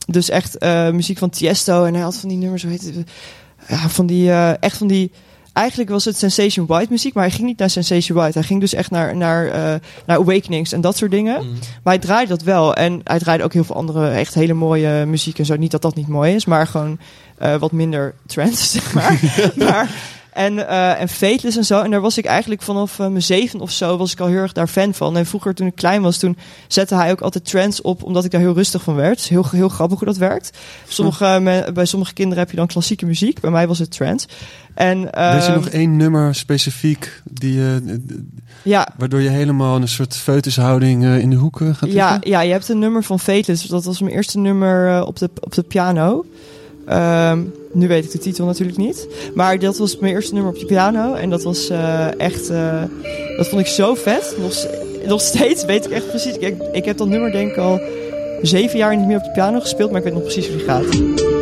Dus 0.07 0.29
echt 0.29 0.61
muziek 0.93 1.19
van 1.19 1.31
Tiesto. 1.31 1.85
En 1.85 1.95
hij 1.95 2.03
had 2.03 2.17
van 2.17 2.29
die 2.29 2.39
nummers, 2.39 2.63
hoe 2.63 2.71
heet 2.71 2.83
het? 2.83 3.11
Ja, 3.69 3.89
van 3.89 4.07
die, 4.07 4.31
echt 4.59 4.77
van 4.77 4.87
die... 4.87 5.13
Eigenlijk 5.55 5.91
was 5.91 6.05
het 6.05 6.17
Sensation 6.17 6.67
White 6.67 6.91
muziek, 6.91 7.15
maar 7.15 7.25
hij 7.25 7.33
ging 7.33 7.47
niet 7.47 7.59
naar 7.59 7.71
Sensation 7.71 8.19
White. 8.19 8.39
Hij 8.39 8.47
ging 8.47 8.61
dus 8.61 8.75
echt 8.75 8.91
naar, 8.91 9.17
naar, 9.17 9.47
eh, 9.47 9.81
naar 10.07 10.19
Awakenings 10.19 10.73
en 10.73 10.81
dat 10.81 10.97
soort 10.97 11.11
dingen. 11.11 11.45
Mm. 11.45 11.53
Maar 11.83 11.95
hij 11.95 11.99
draaide 11.99 12.29
dat 12.29 12.43
wel. 12.43 12.75
En 12.75 13.01
hij 13.05 13.19
draaide 13.19 13.45
ook 13.45 13.53
heel 13.53 13.65
veel 13.65 13.77
andere, 13.77 14.09
echt 14.09 14.35
hele 14.35 14.55
mooie 14.55 15.05
muziek 15.07 15.39
en 15.39 15.47
zo. 15.47 15.57
Niet 15.57 15.71
dat 15.71 15.83
dat 15.83 15.95
niet 15.95 16.09
mooi 16.09 16.35
is, 16.35 16.45
maar 16.45 16.67
gewoon 16.67 16.99
eh, 17.39 17.57
wat 17.57 17.73
minder 17.73 18.15
trance, 18.27 18.67
zeg 18.79 18.95
maar. 18.95 19.21
maar 19.57 19.91
en, 20.35 20.69
eh 20.69 21.01
en 21.01 21.09
Fateless 21.09 21.57
en 21.57 21.65
zo. 21.65 21.81
En 21.81 21.91
daar 21.91 22.01
was 22.01 22.19
ik 22.19 22.25
eigenlijk 22.25 22.63
vanaf 22.63 22.99
eh, 22.99 23.07
mijn 23.09 23.23
zeven 23.23 23.61
of 23.61 23.71
zo, 23.71 23.97
was 23.97 24.13
ik 24.13 24.21
al 24.21 24.27
heel 24.27 24.37
erg 24.39 24.53
daar 24.53 24.67
fan 24.69 24.95
van. 24.95 25.17
En 25.17 25.27
vroeger 25.27 25.55
toen 25.55 25.67
ik 25.67 25.75
klein 25.75 26.03
was, 26.03 26.19
toen 26.19 26.37
zette 26.69 26.95
hij 26.95 27.11
ook 27.11 27.21
altijd 27.21 27.45
trance 27.45 27.83
op, 27.83 28.03
omdat 28.03 28.25
ik 28.25 28.31
daar 28.31 28.41
heel 28.41 28.55
rustig 28.55 28.83
van 28.83 28.95
werd. 28.95 29.21
Heel, 29.29 29.47
heel 29.51 29.69
grappig 29.69 29.99
hoe 29.99 30.09
dat 30.09 30.17
werkt. 30.17 30.51
Sommige, 30.89 31.25
eh, 31.25 31.39
me- 31.41 31.71
bij 31.75 31.85
sommige 31.85 32.13
kinderen 32.13 32.39
heb 32.39 32.51
je 32.51 32.57
dan 32.57 32.67
klassieke 32.67 33.07
muziek. 33.07 33.41
Bij 33.41 33.51
mij 33.51 33.67
was 33.67 33.79
het 33.79 33.91
trance. 33.91 34.27
En, 34.75 35.01
Weet 35.01 35.45
je 35.47 35.53
nog 35.55 35.69
één 35.69 35.97
nummer 35.97 36.35
specifiek 36.35 37.23
die, 37.31 37.61
eh, 37.61 37.75
ja, 38.63 38.89
waardoor 38.99 39.21
je 39.21 39.29
helemaal 39.29 39.77
een 39.77 39.89
soort 39.89 40.17
feutushouding 40.17 41.05
eh, 41.05 41.19
in 41.19 41.31
de 41.31 41.37
hoeken 41.37 41.75
gaat 41.75 41.93
Ja, 41.93 42.11
liggen? 42.13 42.31
ja, 42.31 42.41
je 42.41 42.53
hebt 42.53 42.69
een 42.69 42.79
nummer 42.79 43.03
van 43.03 43.21
Fateless. 43.21 43.67
Dat 43.67 43.85
was 43.85 44.01
mijn 44.01 44.15
eerste 44.15 44.39
nummer 44.39 44.89
eh, 44.89 45.07
op, 45.07 45.19
de, 45.19 45.31
op 45.41 45.55
de 45.55 45.63
piano. 45.63 46.25
Ehm, 46.87 47.39
nu 47.73 47.89
weet 47.89 48.05
ik 48.05 48.11
de 48.11 48.19
titel 48.19 48.47
natuurlijk 48.47 48.79
niet. 48.79 49.09
Maar 49.35 49.59
dat 49.59 49.79
was 49.79 49.99
mijn 49.99 50.15
eerste 50.15 50.35
nummer 50.35 50.53
op 50.53 50.59
de 50.59 50.67
piano. 50.67 51.15
En 51.15 51.31
dat 51.31 51.43
was 51.43 51.69
eh, 51.69 52.21
echt... 52.21 52.51
eh, 52.51 52.83
dat 53.37 53.49
vond 53.49 53.61
ik 53.61 53.67
zo 53.67 53.95
vet. 53.95 54.37
Nog, 54.41 54.67
nog 55.07 55.21
steeds 55.21 55.65
weet 55.65 55.85
ik 55.85 55.91
echt 55.91 56.09
precies... 56.09 56.37
Ik, 56.37 56.57
ik 56.73 56.85
heb 56.85 56.97
dat 56.97 57.09
nummer 57.09 57.33
denk 57.33 57.51
ik 57.51 57.57
al 57.57 57.81
zeven 58.43 58.79
jaar 58.79 58.97
niet 58.97 59.07
meer 59.07 59.17
op 59.17 59.25
de 59.25 59.31
piano 59.31 59.61
gespeeld. 59.61 59.91
Maar 59.91 59.99
ik 59.99 60.05
weet 60.05 60.15
nog 60.15 60.23
precies 60.23 60.47
hoe 60.49 60.57
die 60.57 60.65
gaat. 60.67 61.34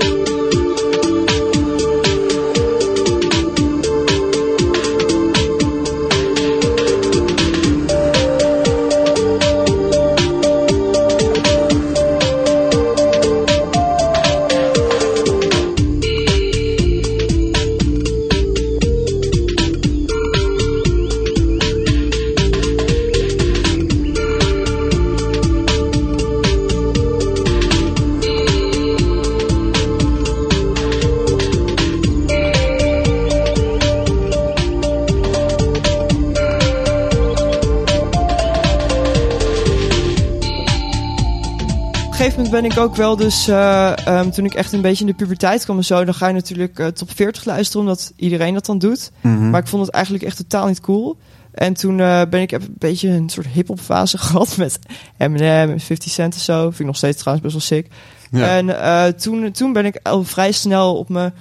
Ben 42.63 42.71
ik 42.71 42.79
ook 42.79 42.97
wel 42.97 43.17
dus... 43.17 43.49
eh, 43.49 44.07
ehm, 44.07 44.31
toen 44.31 44.45
ik 44.45 44.55
echt 44.55 44.73
een 44.73 44.81
beetje 44.81 45.05
in 45.05 45.11
de 45.11 45.17
puberteit 45.17 45.65
kwam 45.65 45.77
en 45.77 45.85
zo... 45.85 46.05
dan 46.05 46.15
ga 46.15 46.27
je 46.27 46.35
natuurlijk 46.35 46.79
eh, 46.79 46.87
top 46.87 47.11
40 47.15 47.45
luisteren... 47.45 47.81
omdat 47.81 48.13
iedereen 48.17 48.55
dat 48.55 48.67
dan 48.67 48.79
doet. 48.79 49.11
Mhm. 49.21 49.51
Maar 49.51 49.61
ik 49.61 49.67
vond 49.67 49.87
het 49.87 49.95
eigenlijk 49.95 50.25
echt 50.25 50.37
totaal 50.37 50.67
niet 50.67 50.81
cool. 50.81 51.17
En 51.53 51.75
toen 51.75 52.01
eh, 52.01 52.23
ben 52.31 52.41
ik 52.41 52.53
een 52.53 52.75
beetje 52.79 53.09
een 53.09 53.29
soort 53.29 53.47
hip-hop 53.47 53.81
fase 53.81 54.19
gehad 54.25 54.57
met 54.57 54.79
Eminem 55.19 55.71
en 55.71 55.81
50 55.81 56.13
Cent 56.13 56.35
en 56.35 56.41
zo. 56.41 56.63
Vind 56.63 56.81
ik 56.81 56.87
nog 56.87 56.97
steeds 56.97 57.19
trouwens 57.19 57.47
best 57.47 57.69
wel 57.69 57.79
sick. 57.79 57.93
ja. 58.31 58.57
En 58.57 59.17
toen, 59.17 59.51
toen 59.51 59.73
ben 59.73 59.87
ik 59.87 59.99
al 60.03 60.25
vrij 60.25 60.53
snel 60.53 60.97
op 60.97 61.09
mijn 61.09 61.35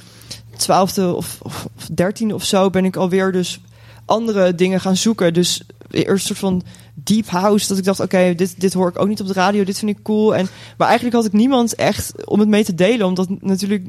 twaalfde 0.57 1.15
of, 1.15 1.37
of, 1.41 1.67
of 1.77 1.87
dertiende 1.91 2.33
of 2.33 2.43
zo 2.43 2.69
ben 2.69 2.85
ik 2.85 2.95
alweer 2.95 3.31
dus 3.31 3.59
andere 4.05 4.55
dingen 4.55 4.79
gaan 4.79 4.97
zoeken. 4.97 5.33
Dus 5.33 5.63
eerst 5.91 6.09
een 6.09 6.19
soort 6.19 6.39
van 6.39 6.63
deep 6.93 7.29
house. 7.29 7.67
Dat 7.67 7.77
ik 7.77 7.83
dacht, 7.83 7.99
oké, 7.99 8.35
dit, 8.35 8.61
dit 8.61 8.73
hoor 8.73 8.89
ik 8.89 8.99
ook 8.99 9.07
niet 9.07 9.21
op 9.21 9.27
de 9.27 9.33
radio. 9.33 9.63
Dit 9.63 9.79
vind 9.79 9.97
ik 9.97 10.03
cool. 10.03 10.35
En, 10.35 10.47
maar 10.77 10.87
eigenlijk 10.87 11.15
had 11.15 11.25
ik 11.25 11.33
niemand 11.33 11.75
echt 11.75 12.25
om 12.25 12.39
het 12.39 12.49
mee 12.49 12.63
te 12.63 12.75
delen. 12.75 13.07
Omdat 13.07 13.29
natuurlijk 13.41 13.87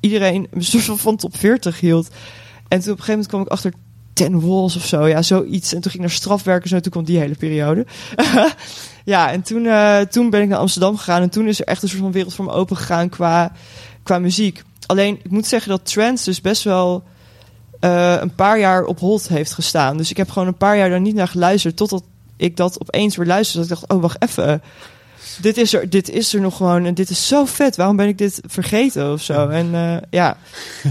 iedereen 0.00 0.46
een 0.50 0.64
soort 0.82 1.00
van 1.00 1.16
top 1.16 1.36
40 1.36 1.80
hield. 1.80 2.08
En 2.68 2.80
toen 2.80 2.92
op 2.92 2.98
een 2.98 3.04
gegeven 3.04 3.10
moment 3.10 3.26
kwam 3.26 3.40
ik 3.40 3.48
achter 3.48 3.72
Ten 4.12 4.40
Walls 4.40 4.76
of 4.76 4.86
zo. 4.86 5.06
Ja, 5.06 5.22
zoiets. 5.22 5.74
En 5.74 5.80
toen 5.80 5.90
ging 5.90 6.02
ik 6.02 6.08
naar 6.08 6.18
strafwerken. 6.18 6.68
Zo, 6.68 6.80
toen 6.80 6.92
kwam 6.92 7.04
die 7.04 7.18
hele 7.18 7.34
periode. 7.34 7.86
ja, 9.04 9.30
en 9.30 9.42
toen, 9.42 9.66
eh, 9.66 10.00
toen 10.00 10.30
ben 10.30 10.42
ik 10.42 10.48
naar 10.48 10.58
Amsterdam 10.58 10.96
gegaan. 10.96 11.22
En 11.22 11.30
toen 11.30 11.48
is 11.48 11.60
er 11.60 11.66
echt 11.66 11.82
een 11.82 11.88
soort 11.88 12.02
van 12.02 12.12
wereld 12.12 12.34
voor 12.34 12.44
me 12.44 12.50
open 12.50 12.76
gegaan 12.76 13.08
qua, 13.08 13.52
qua 14.02 14.18
muziek. 14.18 14.62
Alleen, 14.86 15.18
ik 15.22 15.30
moet 15.30 15.46
zeggen 15.46 15.70
dat 15.70 15.90
trance 15.90 16.24
dus 16.24 16.40
best 16.40 16.62
wel 16.62 17.02
eh, 17.80 18.16
een 18.20 18.34
paar 18.34 18.58
jaar 18.58 18.84
op 18.84 18.98
hold 18.98 19.28
heeft 19.28 19.52
gestaan. 19.52 19.96
Dus 19.96 20.10
ik 20.10 20.16
heb 20.16 20.30
gewoon 20.30 20.48
een 20.48 20.56
paar 20.56 20.76
jaar 20.76 20.90
daar 20.90 21.00
niet 21.00 21.14
naar 21.14 21.28
geluisterd. 21.28 21.76
Totdat 21.76 22.02
ik 22.38 22.56
dat 22.56 22.80
opeens 22.80 23.16
weer 23.16 23.26
luisterde. 23.26 23.68
Dat 23.68 23.78
ik 23.78 23.86
dacht, 23.88 23.92
oh, 23.98 24.02
wacht 24.02 24.22
even. 24.22 24.62
Dit 25.40 25.56
is, 25.56 25.74
er, 25.74 25.90
dit 25.90 26.10
is 26.10 26.34
er 26.34 26.40
nog 26.40 26.56
gewoon 26.56 26.84
en 26.84 26.94
dit 26.94 27.10
is 27.10 27.26
zo 27.28 27.44
vet. 27.44 27.76
Waarom 27.76 27.96
ben 27.96 28.08
ik 28.08 28.18
dit 28.18 28.40
vergeten 28.46 29.12
of 29.12 29.22
zo? 29.22 29.48
En 29.48 29.74
eh, 29.74 29.96
ja. 30.10 30.36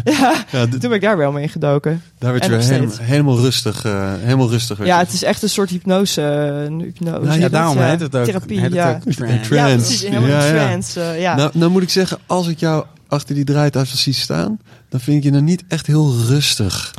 ja, 0.51 0.67
toen 0.67 0.79
ben 0.79 0.91
ik 0.91 1.01
daar 1.01 1.17
wel 1.17 1.31
mee 1.31 1.43
ingedoken. 1.43 2.03
daar 2.19 2.31
werd 2.31 2.45
je 2.45 2.51
en 2.51 2.59
helemaal, 2.61 2.95
helemaal 3.01 3.39
rustig. 3.39 3.85
eh, 3.85 4.13
helemaal 4.17 4.49
rustig 4.49 4.77
Ja, 4.77 4.99
je. 4.99 5.05
het 5.05 5.13
is 5.13 5.23
echt 5.23 5.43
een 5.43 5.49
soort 5.49 5.69
hypnose. 5.69 6.21
een 6.21 6.79
hypnose. 6.81 7.25
Ja, 7.25 7.33
Ja, 7.33 7.49
daarom 7.49 7.77
heet 7.77 7.99
het 7.99 8.15
ook. 8.15 8.25
Therapie, 8.25 8.55
heet 8.59 8.65
het 8.65 8.73
ja. 8.75 8.89
ook 9.07 9.13
trance. 9.13 9.53
Ja, 9.55 9.65
precies. 9.75 10.01
Helemaal 10.01 10.29
Ja, 10.29 10.49
trance. 10.51 11.01
eh, 11.01 11.21
ja. 11.21 11.35
Nou, 11.35 11.51
nou 11.53 11.71
moet 11.71 11.81
ik 11.83 11.89
zeggen, 11.89 12.17
als 12.25 12.47
ik 12.47 12.59
jou 12.59 12.85
achter 13.07 13.35
die 13.35 13.43
draaitafel 13.45 13.97
zie 13.97 14.13
staan, 14.13 14.59
dan 14.89 14.99
vind 14.99 15.17
ik 15.17 15.23
je 15.23 15.31
nou 15.31 15.43
niet 15.43 15.63
echt 15.67 15.87
heel 15.87 16.15
rustig. 16.27 16.93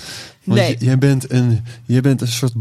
Want 0.49 0.61
Nee. 0.61 0.77
jij, 0.79 0.99
bent 0.99 1.33
een, 1.33 1.65
jij 1.85 2.01
bent 2.01 2.21
een 2.21 2.29
soort 2.29 2.53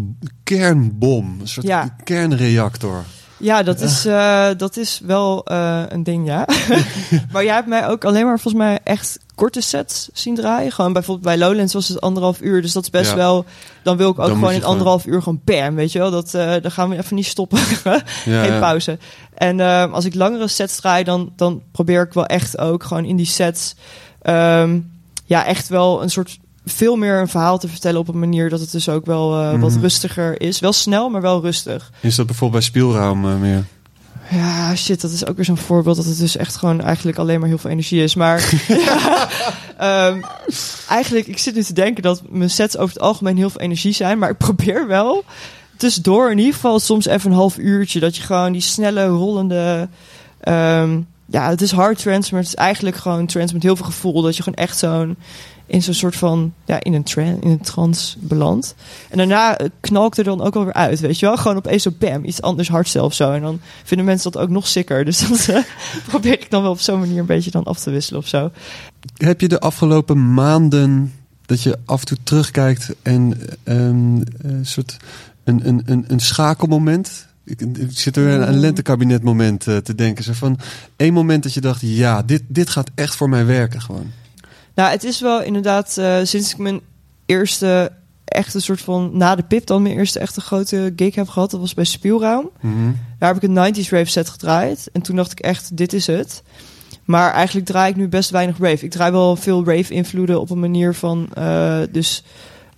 kernbom, 0.43 1.37
een 1.39 1.47
soort 1.47 1.65
Ja. 1.65 1.95
kernreactor. 2.03 3.03
Ja, 3.39 3.63
dat 3.63 3.81
is, 3.81 4.05
eh, 4.15 4.47
dat 4.57 4.77
is 4.77 5.01
wel 5.05 5.45
eh, 5.45 5.83
een 5.89 6.03
ding, 6.03 6.27
ja. 6.27 6.47
maar 7.31 7.43
jij 7.43 7.53
hebt 7.53 7.67
mij 7.67 7.87
ook 7.87 8.05
alleen 8.05 8.25
maar 8.25 8.39
volgens 8.39 8.63
mij 8.63 8.79
echt 8.83 9.19
korte 9.35 9.61
sets 9.61 10.09
zien 10.13 10.35
draaien. 10.35 10.71
Gewoon 10.71 10.93
bijvoorbeeld 10.93 11.25
bij 11.25 11.37
Lowlands 11.47 11.73
was 11.73 11.87
het 11.87 12.01
anderhalf 12.01 12.41
uur. 12.41 12.61
Dus 12.61 12.71
dat 12.71 12.83
is 12.83 12.89
best 12.89 13.09
Ja. 13.09 13.15
wel... 13.15 13.45
Dan 13.83 13.97
wil 13.97 14.09
ik 14.09 14.19
ook 14.19 14.27
Dan 14.27 14.35
gewoon 14.35 14.53
in 14.53 14.63
anderhalf 14.63 15.05
uur 15.05 15.21
gewoon 15.21 15.41
bam, 15.43 15.75
weet 15.75 15.91
je 15.91 15.99
wel. 15.99 16.11
Dat, 16.11 16.33
eh 16.33 16.53
dan 16.61 16.71
gaan 16.71 16.89
we 16.89 16.97
even 16.97 17.15
niet 17.15 17.25
stoppen. 17.25 17.59
Ja, 18.25 18.43
Geen 18.43 18.59
pauze. 18.59 18.97
En 19.33 19.59
eh, 19.59 19.93
als 19.93 20.05
ik 20.05 20.15
langere 20.15 20.47
sets 20.47 20.75
draai, 20.75 21.03
dan, 21.03 21.31
dan 21.35 21.61
probeer 21.71 22.01
ik 22.01 22.13
wel 22.13 22.25
echt 22.25 22.57
ook 22.57 22.83
gewoon 22.83 23.05
in 23.05 23.15
die 23.15 23.25
sets... 23.25 23.75
ehm, 24.21 24.79
ja, 25.25 25.45
echt 25.45 25.67
wel 25.67 26.01
een 26.01 26.09
soort... 26.09 26.39
Veel 26.69 26.95
meer 26.95 27.19
een 27.19 27.27
verhaal 27.27 27.57
te 27.59 27.67
vertellen 27.67 27.99
op 27.99 28.07
een 28.07 28.19
manier 28.19 28.49
dat 28.49 28.59
het 28.59 28.71
dus 28.71 28.89
ook 28.89 29.05
wel 29.05 29.41
eh, 29.41 29.59
wat 29.59 29.71
Mhm. 29.71 29.79
rustiger 29.81 30.41
is. 30.41 30.59
Wel 30.59 30.73
snel, 30.73 31.09
maar 31.09 31.21
wel 31.21 31.41
rustig. 31.41 31.91
Is 31.99 32.15
dat 32.15 32.25
bijvoorbeeld 32.25 32.59
bij 32.61 32.69
Spielraum 32.69 33.25
eh, 33.25 33.35
meer? 33.35 33.63
Ja, 34.31 34.75
shit, 34.75 35.01
dat 35.01 35.11
is 35.11 35.25
ook 35.25 35.35
weer 35.35 35.45
zo'n 35.45 35.57
voorbeeld 35.57 35.95
dat 35.95 36.05
het 36.05 36.17
dus 36.17 36.37
echt 36.37 36.55
gewoon 36.55 36.81
eigenlijk 36.81 37.17
alleen 37.17 37.39
maar 37.39 37.47
heel 37.49 37.57
veel 37.57 37.69
energie 37.69 38.03
is. 38.03 38.15
Maar 38.15 38.53
ja, 38.67 39.27
Ehm, 39.77 40.21
eigenlijk, 40.89 41.27
ik 41.27 41.37
zit 41.37 41.55
nu 41.55 41.63
te 41.63 41.73
denken 41.73 42.03
dat 42.03 42.21
mijn 42.29 42.49
sets 42.49 42.77
over 42.77 42.93
het 42.93 43.03
algemeen 43.03 43.37
heel 43.37 43.49
veel 43.49 43.61
energie 43.61 43.93
zijn. 43.93 44.17
Maar 44.17 44.29
ik 44.29 44.37
probeer 44.37 44.87
wel 44.87 45.23
tussendoor 45.77 46.31
in 46.31 46.37
ieder 46.37 46.53
geval 46.53 46.79
soms 46.79 47.05
even 47.05 47.29
een 47.31 47.37
half 47.37 47.57
uurtje. 47.57 47.99
Dat 47.99 48.15
je 48.17 48.23
gewoon 48.23 48.51
die 48.51 48.61
snelle, 48.61 49.05
rollende... 49.05 49.87
ehm, 50.39 50.99
ja, 51.25 51.49
het 51.49 51.61
is 51.61 51.71
hard 51.71 52.01
trance, 52.01 52.29
maar 52.33 52.39
het 52.39 52.49
is 52.49 52.55
eigenlijk 52.55 52.95
gewoon 52.95 53.25
trance 53.25 53.53
met 53.53 53.63
heel 53.63 53.75
veel 53.75 53.85
gevoel. 53.85 54.21
Dat 54.21 54.35
je 54.37 54.43
gewoon 54.43 54.57
echt 54.59 54.77
zo'n... 54.77 55.17
In 55.67 55.83
zo'n 55.83 55.93
soort 55.93 56.15
van, 56.15 56.53
ja, 56.65 56.83
in 56.83 56.93
een, 56.93 57.03
tran 57.03 57.41
in 57.41 57.49
een 57.49 57.61
trance 57.61 58.17
belandt. 58.19 58.75
En 59.09 59.17
daarna 59.17 59.57
eh, 59.57 59.69
knal 59.79 60.05
ik 60.05 60.17
er 60.17 60.23
dan 60.23 60.41
ook 60.41 60.55
alweer 60.55 60.73
uit, 60.73 60.99
weet 60.99 61.19
je 61.19 61.25
wel? 61.25 61.37
Gewoon 61.37 61.57
opeens 61.57 61.83
zo 61.83 61.91
bam, 61.99 62.23
iets 62.23 62.41
anders 62.41 62.69
hardstyle 62.69 63.03
of 63.03 63.13
zo. 63.13 63.31
En 63.31 63.41
dan 63.41 63.59
vinden 63.83 64.05
mensen 64.05 64.31
dat 64.31 64.41
ook 64.41 64.49
nog 64.49 64.67
sicker. 64.67 65.05
Dus 65.05 65.27
dat 65.27 65.47
eh, 65.47 65.63
probeer 66.07 66.33
ik 66.33 66.49
dan 66.49 66.61
wel 66.61 66.71
op 66.71 66.79
zo'n 66.79 66.99
manier 66.99 67.19
een 67.19 67.25
beetje 67.25 67.51
dan 67.51 67.63
af 67.63 67.79
te 67.79 67.89
wisselen 67.89 68.19
of 68.19 68.27
zo. 68.27 68.51
Heb 69.17 69.41
je 69.41 69.47
de 69.47 69.59
afgelopen 69.59 70.33
maanden 70.33 71.13
dat 71.45 71.63
je 71.63 71.77
af 71.85 71.99
en 71.99 72.05
toe 72.05 72.17
terugkijkt 72.23 72.95
en 73.01 73.39
ehm, 73.63 74.21
een 74.37 74.65
soort 74.65 74.97
een, 75.43 75.67
een, 75.67 75.81
een, 75.85 76.05
een 76.07 76.19
schakelmoment? 76.19 77.27
Ik, 77.45 77.61
ik 77.61 77.97
zit 77.97 78.15
er 78.15 78.33
aan 78.33 78.47
een 78.47 78.59
lentekabinetmoment 78.59 79.67
eh, 79.67 79.77
te 79.77 79.95
denken. 79.95 80.23
Zo 80.23 80.33
van 80.33 80.59
één 80.95 81.13
moment 81.13 81.43
dat 81.43 81.53
je 81.53 81.61
dacht, 81.61 81.81
ja, 81.81 82.21
dit, 82.21 82.43
dit 82.47 82.69
gaat 82.69 82.89
echt 82.95 83.15
voor 83.15 83.29
mij 83.29 83.45
werken 83.45 83.81
gewoon. 83.81 84.11
Nou, 84.77 84.91
het 84.91 85.03
is 85.03 85.21
wel 85.21 85.41
inderdaad, 85.41 85.97
eh, 85.97 86.17
sinds 86.23 86.51
ik 86.51 86.57
mijn 86.57 86.81
eerste 87.25 87.91
echte 88.25 88.59
soort 88.59 88.81
van, 88.81 89.09
na 89.13 89.35
de 89.35 89.43
pip 89.43 89.65
dan 89.65 89.81
mijn 89.81 89.97
eerste 89.97 90.19
echte 90.19 90.41
grote 90.41 90.93
gig 90.95 91.15
heb 91.15 91.27
gehad. 91.27 91.51
Dat 91.51 91.59
was 91.59 91.73
bij 91.73 91.83
Spielraum. 91.83 92.49
Daar 93.19 93.33
heb 93.33 93.43
ik 93.43 93.49
een 93.49 93.53
90s 93.75 93.89
rave 93.89 94.05
set 94.09 94.29
gedraaid. 94.29 94.89
En 94.93 95.01
toen 95.01 95.15
dacht 95.15 95.31
ik 95.31 95.39
echt, 95.39 95.77
dit 95.77 95.93
is 95.93 96.07
het. 96.07 96.43
Maar 97.05 97.31
eigenlijk 97.33 97.65
draai 97.65 97.89
ik 97.89 97.95
nu 97.95 98.07
best 98.07 98.29
weinig 98.29 98.57
rave. 98.59 98.85
Ik 98.85 98.91
draai 98.91 99.11
wel 99.11 99.35
veel 99.35 99.65
rave 99.65 99.93
invloeden 99.93 100.39
op 100.39 100.49
een 100.49 100.59
manier 100.59 100.93
van, 100.93 101.27
eh, 101.33 101.79
dus... 101.91 102.23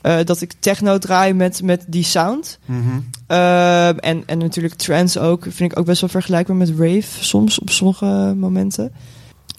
eh, 0.01 0.17
dat 0.23 0.41
ik 0.41 0.53
techno 0.59 0.97
draai 0.97 1.33
met, 1.33 1.61
met 1.63 1.85
die 1.87 2.03
sound. 2.03 2.59
Ehm, 3.27 3.97
en, 3.97 4.23
en 4.25 4.37
natuurlijk 4.37 4.73
trance 4.73 5.19
ook. 5.19 5.43
Vind 5.49 5.71
ik 5.71 5.79
ook 5.79 5.85
best 5.85 6.01
wel 6.01 6.09
vergelijkbaar 6.09 6.55
met 6.55 6.69
rave 6.77 7.23
soms 7.23 7.59
op 7.59 7.69
sommige 7.69 8.33
momenten. 8.37 8.91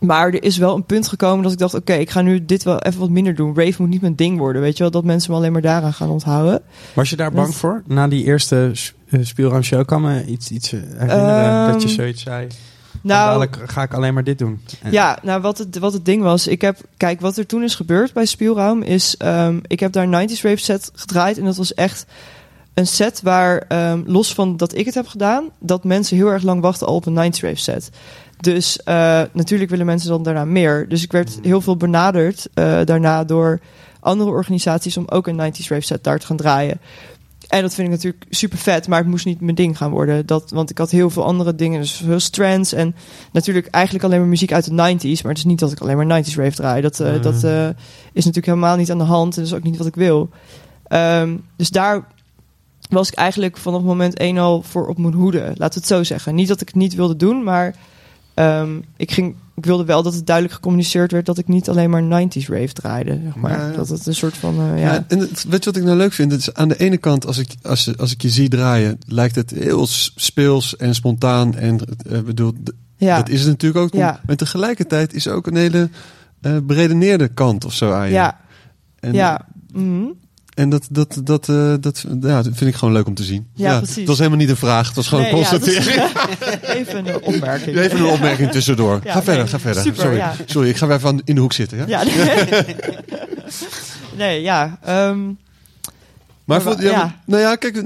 Maar 0.01 0.27
er 0.27 0.43
is 0.43 0.57
wel 0.57 0.75
een 0.75 0.85
punt 0.85 1.09
gekomen 1.09 1.43
dat 1.43 1.53
ik 1.53 1.59
dacht... 1.59 1.75
oké, 1.75 1.93
ik 1.93 2.11
ga 2.11 2.21
nu 2.23 2.45
dit 2.45 2.63
wel 2.63 2.79
even 2.79 3.01
wat 3.01 3.11
minder 3.11 3.35
doen. 3.35 3.55
Rave 3.57 3.75
moet 3.83 3.91
niet 3.91 4.01
mijn 4.01 4.15
ding 4.17 4.39
worden, 4.39 4.63
weet 4.63 4.77
je 4.77 4.83
wel? 4.83 4.93
Dat 4.93 5.05
mensen 5.05 5.31
me 5.31 5.37
alleen 5.37 5.53
maar 5.53 5.61
daaraan 5.63 5.93
gaan 5.93 6.09
onthouden. 6.11 6.63
Was 6.95 7.11
je 7.11 7.17
daar 7.17 7.33
bang 7.33 7.47
Dat- 7.47 7.57
voor? 7.57 7.83
Na 7.87 8.09
die 8.09 8.25
eerste 8.25 8.73
eh, 9.11 9.21
Spielruim 9.23 9.63
show 9.63 9.85
kan 9.87 10.03
me 10.03 10.25
iets, 10.25 10.51
iets 10.51 10.73
eh, 10.73 10.81
herinneren 10.97 11.45
Ehm, 11.65 11.73
dat 11.73 11.83
je 11.83 11.89
zoiets 11.89 12.23
zei. 12.23 12.47
Nou, 13.03 13.47
ga 13.67 13.83
ik 13.83 13.95
alleen 13.95 14.15
maar 14.15 14.25
dit 14.25 14.39
doen. 14.39 14.61
En- 14.83 14.93
Ja, 14.93 15.19
nou 15.23 15.41
wat 15.41 15.59
het, 15.59 15.79
wat 15.79 15.93
het 15.93 16.05
ding 16.05 16.23
was, 16.23 16.47
ik 16.47 16.61
heb, 16.61 16.79
kijk, 16.97 17.21
wat 17.21 17.37
er 17.37 17.47
toen 17.47 17.63
is 17.63 17.75
gebeurd 17.75 18.13
bij 18.13 18.25
Spielraum 18.27 18.83
is, 18.83 19.17
ehm, 19.17 19.59
ik 19.67 19.81
heb 19.81 19.93
daar 19.93 20.03
een 20.05 20.11
90s 20.11 20.43
rave 20.43 20.57
set 20.57 20.91
gedraaid 20.95 21.39
en 21.39 21.45
dat 21.45 21.57
was 21.57 21.75
echt 21.75 22.07
een 22.75 22.87
set 22.87 23.21
waar, 23.23 23.59
ehm, 23.69 24.03
los 24.07 24.35
van 24.35 24.57
dat 24.57 24.77
ik 24.77 24.85
het 24.87 24.95
heb 24.95 25.07
gedaan, 25.07 25.45
dat 25.59 25.85
mensen 25.85 26.17
heel 26.17 26.29
erg 26.33 26.43
lang 26.43 26.61
wachten 26.63 26.87
al 26.87 26.95
op 26.95 27.07
een 27.07 27.13
90s 27.13 27.41
rave 27.43 27.57
set. 27.57 27.91
Dus 28.41 28.83
eh, 28.83 29.23
natuurlijk 29.33 29.71
willen 29.71 29.87
mensen 29.87 30.11
dan 30.11 30.23
daarna 30.23 30.45
meer. 30.45 30.89
Dus 30.89 31.03
ik 31.03 31.13
werd 31.13 31.39
heel 31.43 31.61
veel 31.61 31.77
benaderd 31.77 32.49
eh, 32.55 32.81
daarna 32.85 33.25
door 33.25 33.61
andere 34.01 34.31
organisaties 34.31 34.97
om 34.97 35.05
ook 35.09 35.27
een 35.27 35.37
90s 35.37 35.69
rave 35.69 35.81
set 35.81 36.05
daar 36.05 36.19
te 36.19 36.27
gaan 36.27 36.37
draaien. 36.37 36.81
En 37.49 37.63
dat 37.63 37.75
vind 37.75 37.87
ik 37.87 37.93
natuurlijk 37.93 38.25
super 38.31 38.59
vet, 38.59 38.89
maar 38.89 38.99
het 38.99 39.09
moest 39.09 39.25
niet 39.25 39.41
mijn 39.41 39.55
ding 39.55 39.77
gaan 39.77 39.91
worden. 39.91 40.27
Dat, 40.27 40.51
want 40.51 40.71
ik 40.71 40.79
had 40.79 40.91
heel 40.91 41.11
veel 41.11 41.25
andere 41.25 41.55
dingen, 41.55 41.81
dus 41.81 42.03
veel 42.07 42.21
strands 42.21 42.73
en 42.73 42.95
natuurlijk 43.33 43.67
eigenlijk 43.67 44.05
alleen 44.05 44.19
maar 44.21 44.29
muziek 44.29 44.53
uit 44.53 44.65
de 44.65 44.71
90s. 44.71 45.23
Maar 45.23 45.33
het 45.33 45.39
is 45.39 45.45
niet 45.45 45.59
dat 45.59 45.73
ik 45.73 45.81
alleen 45.81 45.97
maar 45.97 46.23
90s 46.23 46.35
rave 46.37 46.55
draai. 46.57 46.81
Dat, 46.81 47.01
eh, 47.01 47.13
Mm. 47.15 47.23
dat 47.23 47.35
is 48.13 48.25
natuurlijk 48.25 48.47
helemaal 48.47 48.77
niet 48.77 48.91
aan 48.91 48.99
de 48.99 49.05
hand. 49.05 49.37
En 49.37 49.43
dat 49.43 49.51
is 49.53 49.59
ook 49.59 49.65
niet 49.65 49.77
wat 49.77 49.87
ik 49.87 49.95
wil. 49.95 50.29
Ehm, 50.87 51.37
dus 51.57 51.71
daar 51.71 52.07
was 52.91 53.09
ik 53.09 53.15
eigenlijk 53.15 53.57
vanaf 53.57 53.83
moment 53.83 54.19
één 54.19 54.39
al 54.39 54.63
voor 54.63 54.87
op 54.87 54.99
mijn 54.99 55.15
hoede. 55.15 55.39
Laten 55.39 55.57
we 55.57 55.87
het 55.87 55.87
zo 55.87 56.05
zeggen. 56.05 56.35
Niet 56.35 56.49
dat 56.49 56.61
ik 56.61 56.67
het 56.67 56.77
niet 56.77 56.95
wilde 56.95 57.17
doen, 57.17 57.43
maar 57.45 57.75
ehm, 58.35 58.79
ik, 58.97 59.11
ging, 59.11 59.35
ik 59.57 59.65
wilde 59.65 59.85
wel 59.85 60.03
dat 60.03 60.15
het 60.15 60.27
duidelijk 60.27 60.55
gecommuniceerd 60.57 61.13
werd 61.13 61.27
dat 61.27 61.39
ik 61.39 61.49
niet 61.49 61.69
alleen 61.69 61.91
maar 61.91 62.03
90s 62.25 62.47
rave 62.47 62.73
draaide. 62.73 63.21
Zeg 63.25 63.35
maar. 63.37 63.51
Ja. 63.71 63.77
Dat 63.77 63.89
het 63.89 64.07
een 64.07 64.15
soort 64.15 64.37
van. 64.37 64.61
eh, 64.61 64.81
Ja. 64.83 64.93
ja. 64.93 65.05
en 65.09 65.19
het- 65.19 65.45
weet 65.49 65.65
je 65.65 65.71
wat 65.71 65.77
ik 65.81 65.85
nou 65.87 65.97
leuk 65.97 66.13
vind? 66.13 66.33
Het 66.33 66.41
is 66.41 66.55
aan 66.55 66.69
de 66.69 66.77
ene 66.79 66.97
kant, 66.97 67.27
als 67.27 67.39
ik, 67.39 67.55
als, 67.63 67.99
als 67.99 68.13
ik 68.13 68.23
je 68.23 68.29
zie 68.29 68.49
draaien, 68.49 68.99
lijkt 69.07 69.35
het 69.35 69.51
heel 69.51 69.87
speels 70.15 70.77
en 70.77 70.95
spontaan. 70.95 71.55
En 71.57 71.79
eh, 72.11 72.21
bedoel, 72.21 72.55
Ja. 72.97 73.17
dat 73.17 73.29
is 73.29 73.41
het 73.41 73.49
natuurlijk 73.49 73.85
ook. 73.85 73.93
Ja. 73.95 74.21
Maar 74.27 74.37
tegelijkertijd 74.37 75.15
is 75.15 75.27
er 75.27 75.35
ook 75.35 75.47
een 75.47 75.57
hele 75.57 75.89
eh 76.41 76.57
beredeneerde 76.63 77.29
kant 77.29 77.65
of 77.65 77.75
zo 77.75 77.93
aan 77.93 78.07
je. 78.07 78.13
ja. 78.13 78.41
En, 79.01 79.13
ja. 79.13 79.47
Mhm. 79.73 80.05
En 80.61 80.69
dat, 80.69 80.87
dat, 80.91 81.21
dat, 81.25 81.49
eh, 81.49 81.75
dat, 81.81 82.05
ja, 82.21 82.43
dat 82.43 82.53
vind 82.55 82.61
ik 82.71 82.75
gewoon 82.75 82.95
leuk 82.95 83.07
om 83.07 83.15
te 83.15 83.23
zien. 83.23 83.47
Ja, 83.55 83.77
precies. 83.79 83.97
Het 83.97 84.07
was 84.07 84.19
helemaal 84.19 84.39
niet 84.39 84.49
een 84.49 84.57
vraag, 84.57 84.87
het 84.87 84.97
was 84.97 85.09
gewoon 85.09 85.25
Nee, 85.25 85.33
een 85.33 85.39
ja, 85.39 85.51
dat 85.51 85.67
is- 85.67 85.75
constatering. 85.75 86.11
Even 86.79 87.07
een 87.07 87.23
opmerking. 87.23 87.77
Even 87.79 87.99
een 87.99 88.05
opmerking 88.07 88.51
tussendoor. 88.51 89.01
Ja, 89.05 89.13
ga 89.13 89.23
verder, 89.23 89.43
nee, 89.43 89.53
ga 89.53 89.59
verder. 89.59 89.83
super, 89.83 90.01
Sorry. 90.03 90.17
ja. 90.17 90.35
Sorry, 90.47 90.69
ik 90.69 90.77
ga 90.77 90.87
weer 90.87 90.97
even 90.97 91.21
in 91.25 91.35
de 91.35 91.41
hoek 91.41 91.53
zitten. 91.53 91.79
Ja? 91.79 91.85
Ja, 91.87 92.03
nee. 92.03 92.77
nee, 94.17 94.43
ja. 94.43 94.79
ehm, 94.83 95.19
Maar 96.51 96.65
Maar 96.65 96.75
voor, 96.75 96.83
wa- 96.85 96.91
ja, 96.91 96.97
maar- 96.97 97.17
nou 97.25 97.43
ja, 97.43 97.57
kijk, 97.57 97.83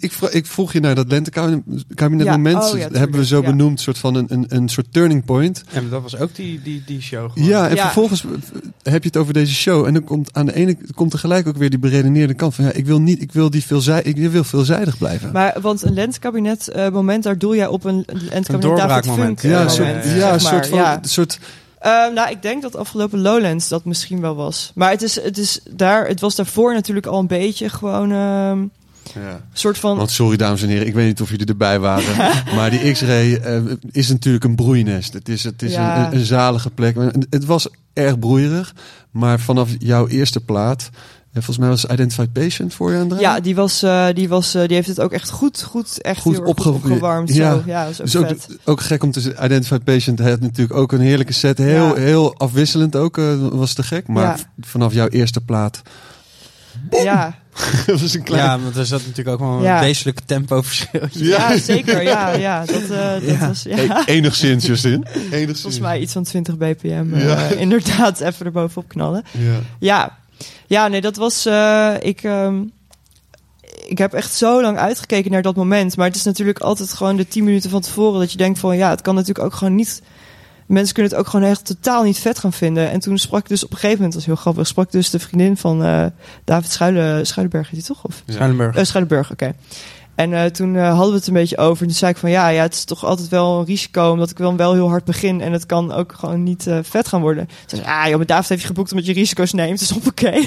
ik, 0.00 0.12
ik 0.30 0.46
vroeg 0.46 0.72
je 0.72 0.80
naar 0.80 0.94
dat 0.94 1.08
lentekabinet 1.10 2.26
Ja, 2.26 2.32
moment. 2.36 2.56
oh 2.56 2.70
tuurlijk, 2.70 2.96
hebben 2.96 3.18
we 3.20 3.26
zo 3.26 3.40
ja. 3.40 3.46
benoemd, 3.46 3.80
soort 3.80 3.98
van 3.98 4.14
een, 4.14 4.26
een, 4.28 4.44
een 4.48 4.68
soort 4.68 4.86
turning 4.90 5.24
point. 5.24 5.64
En 5.72 5.88
dat 5.90 6.02
was 6.02 6.16
ook 6.18 6.34
die, 6.34 6.60
die, 6.62 6.82
die 6.86 7.00
show. 7.00 7.32
gewoon. 7.32 7.48
Ja, 7.48 7.68
en 7.68 7.74
Ja. 7.74 7.82
vervolgens 7.82 8.24
heb 8.82 9.02
je 9.02 9.08
het 9.08 9.16
over 9.16 9.32
deze 9.32 9.54
show. 9.54 9.86
En 9.86 9.92
dan 9.92 10.04
komt 10.04 10.28
aan 10.32 10.46
de 10.46 10.54
ene 10.54 10.76
komt 10.94 11.12
er 11.12 11.18
gelijk 11.18 11.48
ook 11.48 11.56
weer 11.56 11.70
die 11.70 11.78
beredeneerde 11.78 12.34
kant 12.34 12.54
van 12.54 12.64
ja, 12.64 12.72
ik 12.72 12.86
wil 12.86 13.00
niet, 13.00 13.22
ik 13.22 13.32
wil 13.32 13.50
die 13.50 13.64
veelzij, 13.64 14.02
ik 14.02 14.16
wil 14.16 14.44
veelzijdig 14.44 14.98
blijven. 14.98 15.32
Maar, 15.32 15.56
want 15.60 15.82
een 15.82 15.94
lentekabinet 15.94 16.68
eh, 16.68 16.88
moment, 16.90 17.22
daar 17.22 17.38
doel 17.38 17.54
jij 17.54 17.66
op 17.66 17.84
een 17.84 18.04
lentekabinet 18.06 18.46
David 18.46 18.62
doorbraakmoment. 18.62 19.40
Funk 19.40 19.52
ja, 19.52 19.58
eh, 19.58 19.64
een 19.64 19.70
soort, 19.70 20.04
ja, 20.04 20.38
zeg 20.38 20.52
maar. 20.52 20.64
soort 20.64 20.66
van, 20.66 20.98
soort, 21.04 21.38
Eh, 21.84 22.12
nou, 22.14 22.30
ik 22.30 22.42
denk 22.42 22.62
dat 22.62 22.76
afgelopen 22.76 23.20
Lowlands 23.20 23.68
dat 23.68 23.84
misschien 23.84 24.20
wel 24.20 24.34
was. 24.34 24.72
Maar 24.74 24.90
het 24.90 25.02
is, 25.02 25.22
het 25.22 25.38
is 25.38 25.60
daar, 25.70 26.06
het 26.06 26.20
was 26.20 26.34
daarvoor 26.34 26.74
natuurlijk 26.74 27.06
al 27.06 27.18
een 27.18 27.26
beetje 27.26 27.68
gewoon 27.68 28.12
ehm, 28.12 28.60
ja. 29.20 29.40
soort 29.52 29.78
van. 29.78 29.96
Want 29.96 30.10
sorry 30.10 30.36
dames 30.36 30.62
en 30.62 30.68
heren, 30.68 30.86
ik 30.86 30.94
weet 30.94 31.06
niet 31.06 31.20
of 31.20 31.30
jullie 31.30 31.46
erbij 31.46 31.78
waren. 31.78 32.16
maar 32.56 32.70
die 32.70 32.92
X-ray 32.92 33.34
eh, 33.34 33.62
is 33.90 34.08
natuurlijk 34.08 34.44
een 34.44 34.54
broeinest. 34.54 35.12
Het 35.12 35.28
is, 35.28 35.44
het 35.44 35.62
is 35.62 35.72
Ja. 35.72 36.06
een, 36.06 36.18
een, 36.18 36.24
zalige 36.24 36.70
plek. 36.70 36.96
Het 37.30 37.44
was 37.44 37.68
erg 37.92 38.18
broeierig. 38.18 38.74
Maar 39.10 39.40
vanaf 39.40 39.70
jouw 39.78 40.08
eerste 40.08 40.40
plaat, 40.40 40.90
eh, 41.34 41.42
volgens 41.42 41.58
mij 41.58 41.68
was 41.68 41.84
Identified 41.84 42.32
Patient 42.32 42.74
voor 42.74 42.92
je 42.92 42.98
aan 42.98 43.18
ja, 43.18 43.40
die, 43.40 43.54
was, 43.54 43.82
eh, 43.82 44.06
die, 44.14 44.28
was, 44.28 44.54
eh, 44.54 44.62
die 44.66 44.74
heeft 44.76 44.88
het 44.88 45.00
ook 45.00 45.12
echt 45.12 45.30
goed, 45.30 45.62
goed, 45.62 46.00
echt 46.02 46.20
Goed 46.20 46.36
heel 46.36 46.44
opgewarmd. 46.44 47.34
ja. 47.34 47.52
Zo. 47.52 47.62
Ja, 47.66 47.84
dat 47.84 47.90
is 47.92 48.00
ook 48.00 48.06
Dus 48.06 48.16
ook, 48.16 48.26
vet. 48.28 48.58
ook 48.64 48.80
gek 48.80 49.02
om 49.02 49.10
te 49.10 49.20
zeggen, 49.20 49.44
Identified 49.44 49.84
Patient 49.84 50.18
had 50.18 50.40
natuurlijk 50.40 50.78
ook 50.78 50.92
een 50.92 51.00
heerlijke 51.00 51.32
set. 51.32 51.58
Heel, 51.58 51.86
Ja. 51.86 51.94
heel 51.94 52.34
afwisselend 52.38 52.96
ook, 52.96 53.18
eh, 53.18 53.24
was 53.52 53.72
te 53.72 53.82
gek. 53.82 54.06
Maar 54.08 54.22
Ja. 54.22 54.36
vanaf 54.60 54.92
jouw 54.92 55.08
eerste 55.08 55.40
plaat, 55.40 55.82
Ja. 56.90 57.34
dat 57.86 58.00
was 58.00 58.14
een 58.14 58.22
klein... 58.22 58.44
Ja, 58.44 58.58
want 58.60 58.76
er 58.76 58.86
zat 58.86 59.00
natuurlijk 59.06 59.28
ook 59.28 59.38
wel 59.48 59.56
een 59.56 59.62
Ja. 59.62 59.80
wezenlijk 59.80 60.20
tempoverschil. 60.26 61.00
Ja, 61.12 61.58
zeker. 61.58 62.02
Ja, 62.02 62.34
ja, 62.34 62.64
dat, 62.64 62.82
eh, 62.82 63.12
dat 63.12 63.22
Ja. 63.22 63.46
was 63.48 63.62
ja. 63.62 63.78
E- 63.78 64.02
enigszins, 64.12 64.66
Justin. 64.66 65.06
Enigszins. 65.30 65.60
volgens 65.60 65.82
mij 65.82 66.00
iets 66.00 66.12
van 66.12 66.22
20 66.22 66.56
bpm. 66.56 67.12
eh, 67.14 67.24
Ja. 67.24 67.36
inderdaad, 67.48 68.20
even 68.20 68.46
erbovenop 68.46 68.88
knallen. 68.88 69.22
Ja. 69.30 69.52
Ja, 69.78 70.16
ja 70.66 70.88
nee, 70.88 71.00
dat 71.00 71.16
was. 71.16 71.46
eh, 71.46 71.94
ik, 72.00 72.22
ehm, 72.22 72.62
ik 73.86 73.98
heb 73.98 74.12
echt 74.12 74.32
zo 74.32 74.62
lang 74.62 74.78
uitgekeken 74.78 75.30
naar 75.30 75.42
dat 75.42 75.56
moment. 75.56 75.96
Maar 75.96 76.06
het 76.06 76.16
is 76.16 76.22
natuurlijk 76.24 76.58
altijd 76.58 76.92
gewoon 76.92 77.16
de 77.16 77.28
10 77.28 77.44
minuten 77.44 77.70
van 77.70 77.80
tevoren 77.80 78.20
dat 78.20 78.32
je 78.32 78.38
denkt 78.38 78.58
van 78.58 78.76
ja, 78.76 78.90
het 78.90 79.00
kan 79.00 79.14
natuurlijk 79.14 79.46
ook 79.46 79.54
gewoon 79.54 79.74
niet. 79.74 80.02
Mensen 80.66 80.94
kunnen 80.94 81.12
het 81.12 81.20
ook 81.20 81.28
gewoon 81.28 81.50
echt 81.50 81.66
totaal 81.66 82.02
niet 82.02 82.18
vet 82.18 82.38
gaan 82.38 82.52
vinden. 82.52 82.90
En 82.90 83.00
toen 83.00 83.18
sprak 83.18 83.40
ik 83.40 83.48
dus 83.48 83.64
op 83.64 83.70
een 83.70 83.76
gegeven 83.76 83.96
moment, 83.96 84.12
dat 84.14 84.24
was 84.24 84.34
heel 84.34 84.42
grappig, 84.42 84.66
sprak 84.66 84.90
dus 84.92 85.10
de 85.10 85.18
vriendin 85.18 85.56
van 85.56 85.84
eh, 85.84 86.06
David 86.44 86.70
Schuilen, 86.70 87.26
Schuilenberg, 87.26 87.72
is 87.72 87.78
die 87.78 87.86
toch? 87.86 88.04
Of? 88.04 88.22
Eh, 88.76 88.84
Schuilenburg, 88.84 89.30
oké. 89.32 89.54
En 90.14 90.32
eh, 90.32 90.44
toen 90.44 90.76
eh, 90.76 90.88
hadden 90.88 91.10
we 91.10 91.16
het 91.16 91.26
een 91.26 91.32
beetje 91.32 91.58
over. 91.58 91.82
En 91.82 91.88
toen 91.88 91.96
zei 91.96 92.10
ik 92.10 92.16
van 92.16 92.30
ja, 92.30 92.48
ja, 92.48 92.62
het 92.62 92.74
is 92.74 92.84
toch 92.84 93.04
altijd 93.04 93.28
wel 93.28 93.58
een 93.58 93.64
risico. 93.64 94.10
Omdat 94.10 94.30
ik 94.30 94.36
dan 94.36 94.56
wel 94.56 94.72
heel 94.72 94.88
hard 94.88 95.04
begin. 95.04 95.40
En 95.40 95.52
het 95.52 95.66
kan 95.66 95.92
ook 95.92 96.12
gewoon 96.18 96.42
niet 96.42 96.66
eh, 96.66 96.78
vet 96.82 97.08
gaan 97.08 97.20
worden. 97.20 97.48
Ze 97.66 97.76
zei, 97.76 97.88
ah 97.88 98.06
joh, 98.08 98.16
maar 98.16 98.26
David 98.26 98.48
heeft 98.48 98.60
je 98.60 98.66
geboekt 98.66 98.90
omdat 98.90 99.06
je 99.06 99.12
risico's 99.12 99.52
neemt. 99.52 99.78
Dus 99.78 99.92
oké. 99.92 100.32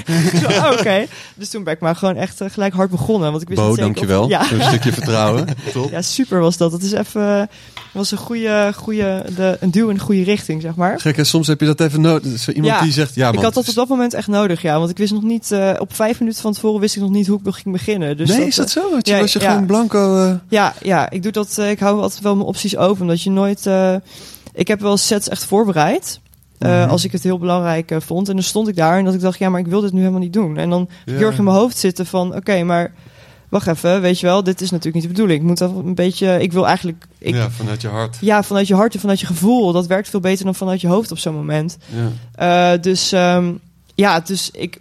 "Oh, 0.48 0.70
oké. 0.78 1.06
Dus 1.36 1.48
toen 1.48 1.64
ben 1.64 1.74
ik 1.74 1.80
maar 1.80 1.96
gewoon 1.96 2.16
echt 2.16 2.40
gelijk 2.48 2.74
hard 2.74 2.90
begonnen. 2.90 3.30
Want 3.30 3.42
ik 3.42 3.48
wist 3.48 3.60
Bo, 3.60 3.76
dankjewel. 3.76 4.22
Of, 4.22 4.28
ja. 4.28 4.52
Een 4.52 4.62
stukje 4.62 4.92
vertrouwen. 4.92 5.46
Top. 5.72 5.90
ja, 5.90 6.02
super 6.02 6.40
was 6.40 6.56
dat. 6.56 6.70
Dat 6.70 6.82
is 6.82 6.92
even, 6.92 7.48
was 7.92 8.10
een 8.10 8.18
goede, 8.18 8.72
goede 8.76 9.24
de, 9.36 9.56
een 9.60 9.70
duw 9.70 9.88
in 9.88 9.94
de 9.94 10.00
goede 10.00 10.22
richting, 10.22 10.62
zeg 10.62 10.74
maar. 10.74 11.00
Gek, 11.00 11.16
hè? 11.16 11.24
soms 11.24 11.46
heb 11.46 11.60
je 11.60 11.66
dat 11.66 11.80
even 11.80 12.00
nodig. 12.00 12.38
Zo 12.38 12.50
iemand 12.50 12.72
Ja, 12.74 12.82
die 12.82 12.92
zegt, 12.92 13.14
ja 13.14 13.26
man. 13.26 13.34
ik 13.34 13.42
had 13.42 13.54
dat 13.54 13.68
op 13.68 13.74
dat 13.74 13.88
moment 13.88 14.14
echt 14.14 14.28
nodig, 14.28 14.62
ja. 14.62 14.78
Want 14.78 14.90
ik 14.90 14.98
wist 14.98 15.12
nog 15.12 15.22
niet, 15.22 15.54
op 15.78 15.94
vijf 15.94 16.18
minuten 16.20 16.42
van 16.42 16.52
tevoren 16.52 16.80
wist 16.80 16.96
ik 16.96 17.02
nog 17.02 17.10
niet 17.10 17.26
hoe 17.26 17.40
ik 17.44 17.54
ging 17.54 17.72
beginnen. 17.72 18.16
Dus 18.16 18.28
nee, 18.28 18.38
dat, 18.38 18.48
is 18.48 18.54
dat 18.54 18.70
zo? 18.70 18.80
Je, 18.98 19.10
ja, 19.10 19.20
was 19.20 19.32
je 19.32 19.40
ja. 19.40 19.57
Blanco... 19.66 20.24
eh, 20.24 20.34
Ja, 20.48 20.74
ja, 20.82 21.10
ik 21.10 21.22
doe 21.22 21.32
dat. 21.32 21.58
eh, 21.58 21.70
ik 21.70 21.78
hou 21.78 22.00
altijd 22.00 22.22
wel 22.22 22.34
mijn 22.36 22.46
opties 22.48 22.76
open, 22.76 23.00
omdat 23.02 23.22
je 23.22 23.30
nooit. 23.30 23.66
eh, 23.66 23.94
ik 24.54 24.68
heb 24.68 24.80
wel 24.80 24.96
sets 24.96 25.28
echt 25.28 25.44
voorbereid. 25.44 26.20
Mhm. 26.58 26.88
als 26.88 27.04
ik 27.04 27.12
het 27.12 27.22
heel 27.22 27.38
belangrijk 27.38 27.92
vond. 27.98 28.28
En 28.28 28.34
dan 28.34 28.42
stond 28.44 28.68
ik 28.68 28.76
daar 28.76 28.98
en 28.98 29.04
dat 29.04 29.14
ik 29.14 29.20
dacht, 29.20 29.38
ja, 29.38 29.48
maar 29.48 29.60
ik 29.60 29.66
wil 29.66 29.80
dit 29.80 29.92
nu 29.92 29.98
helemaal 29.98 30.20
niet 30.20 30.32
doen. 30.32 30.56
En 30.56 30.70
dan 30.70 30.88
Ja. 31.04 31.12
heel 31.14 31.26
erg 31.26 31.38
in 31.38 31.44
mijn 31.44 31.56
hoofd 31.56 31.78
zitten 31.78 32.06
van, 32.06 32.34
oké, 32.34 32.62
maar 32.62 32.92
wacht 33.48 33.66
even, 33.66 34.00
weet 34.00 34.20
je 34.20 34.26
wel, 34.26 34.42
dit 34.42 34.60
is 34.60 34.70
natuurlijk 34.70 34.94
niet 34.94 35.04
de 35.04 35.10
bedoeling. 35.20 35.40
Ik 35.40 35.46
moet 35.46 35.58
dat 35.58 35.70
een 35.70 35.94
beetje, 35.94 36.40
ik 36.42 36.52
wil 36.52 36.66
eigenlijk, 36.66 37.06
ik, 37.18 37.34
ja. 37.34 37.40
ja, 37.40 37.50
vanuit 37.50 37.82
je 37.82 37.88
hart. 37.88 38.18
vanuit 38.46 38.66
je 38.68 38.74
hart 38.74 38.94
en 38.94 39.00
vanuit 39.00 39.20
je 39.20 39.26
gevoel. 39.26 39.72
Dat 39.72 39.86
werkt 39.86 40.08
veel 40.08 40.20
beter 40.20 40.44
dan 40.44 40.54
vanuit 40.54 40.80
je 40.80 40.88
hoofd 40.88 41.10
op 41.10 41.18
zo'n 41.18 41.34
moment. 41.34 41.78
Ja. 42.36 42.76
Dus 42.76 43.12
ehm, 43.12 43.52
ja, 43.94 44.20
dus 44.20 44.50
ik, 44.50 44.80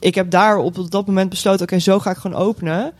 ik 0.00 0.14
heb 0.14 0.30
daar 0.30 0.56
op 0.58 0.90
dat 0.90 1.06
moment 1.06 1.30
besloten, 1.30 1.62
oké, 1.62 1.78
zo 1.78 1.98
ga 1.98 2.10
ik 2.10 2.16
gewoon 2.16 2.40
openen. 2.40 2.92